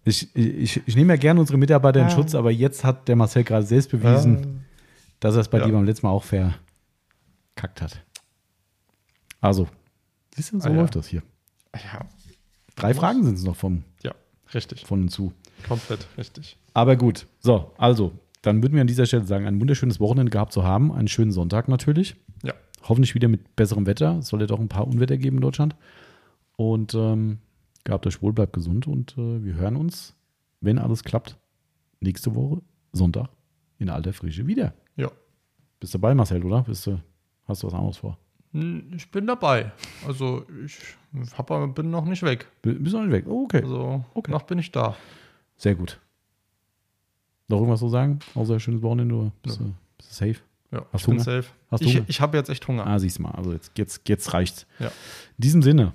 [0.05, 2.15] Ich, ich, ich nehme ja gerne unsere Mitarbeiter in Ja.
[2.15, 4.65] Schutz, aber jetzt hat der Marcel gerade selbst bewiesen,
[5.19, 5.65] dass er es bei Ja.
[5.65, 8.01] dir beim letzten Mal auch verkackt hat.
[9.41, 9.67] Also,
[10.35, 10.77] siehst du, so Ah, ja.
[10.81, 11.21] läuft das hier.
[11.75, 12.05] Ja,
[12.75, 14.13] Drei Fragen sind es noch vom, ja,
[14.53, 14.85] richtig.
[14.85, 15.33] von und zu.
[15.67, 16.57] Komplett richtig.
[16.73, 18.11] Aber gut, so, also,
[18.47, 21.31] dann würden wir an dieser Stelle sagen, ein wunderschönes Wochenende gehabt zu haben, einen schönen
[21.31, 22.15] Sonntag natürlich.
[22.43, 22.53] Ja.
[22.83, 24.17] Hoffentlich wieder mit besserem Wetter.
[24.19, 25.75] Es soll ja doch ein paar Unwetter geben in Deutschland.
[26.55, 27.39] Und ähm,
[27.83, 30.15] gehabt euch wohl, bleibt gesund und äh, wir hören uns,
[30.61, 31.37] wenn alles klappt,
[31.99, 32.61] nächste Woche,
[32.93, 33.29] Sonntag,
[33.77, 34.73] in alter Frische wieder.
[34.95, 35.11] Ja.
[35.79, 36.63] Bist dabei, Marcel, oder?
[36.63, 36.99] Bist du,
[37.45, 38.17] hast du was anderes vor?
[38.53, 39.71] Hm, Ich bin dabei.
[40.07, 40.77] Also ich
[41.37, 42.47] hab, bin noch nicht weg.
[42.63, 43.25] Bist du noch nicht weg?
[43.27, 43.61] Oh, okay.
[43.61, 44.31] Also Okay.
[44.31, 44.95] noch bin ich da.
[45.57, 45.99] Sehr gut.
[47.47, 48.19] Noch irgendwas zu sagen?
[48.35, 49.15] Außer schönes Wochenende?
[49.15, 50.39] Oder bist, du, bist du safe?
[50.71, 51.23] Ja, Hast ich du bin Hunger?
[51.23, 51.47] safe.
[51.71, 52.05] Hast du ich Hunger?
[52.09, 52.85] ich habe jetzt echt Hunger.
[52.85, 53.31] Ah, siehst du mal.
[53.31, 54.65] Also jetzt, jetzt, jetzt reicht's.
[54.79, 54.87] Ja.
[54.87, 54.91] In
[55.37, 55.93] diesem Sinne,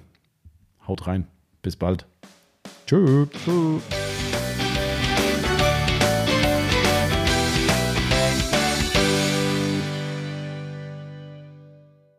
[0.89, 1.27] haut rein.
[1.61, 2.07] Bis bald.
[2.87, 3.27] Tschö.
[3.27, 4.12] Tschüss.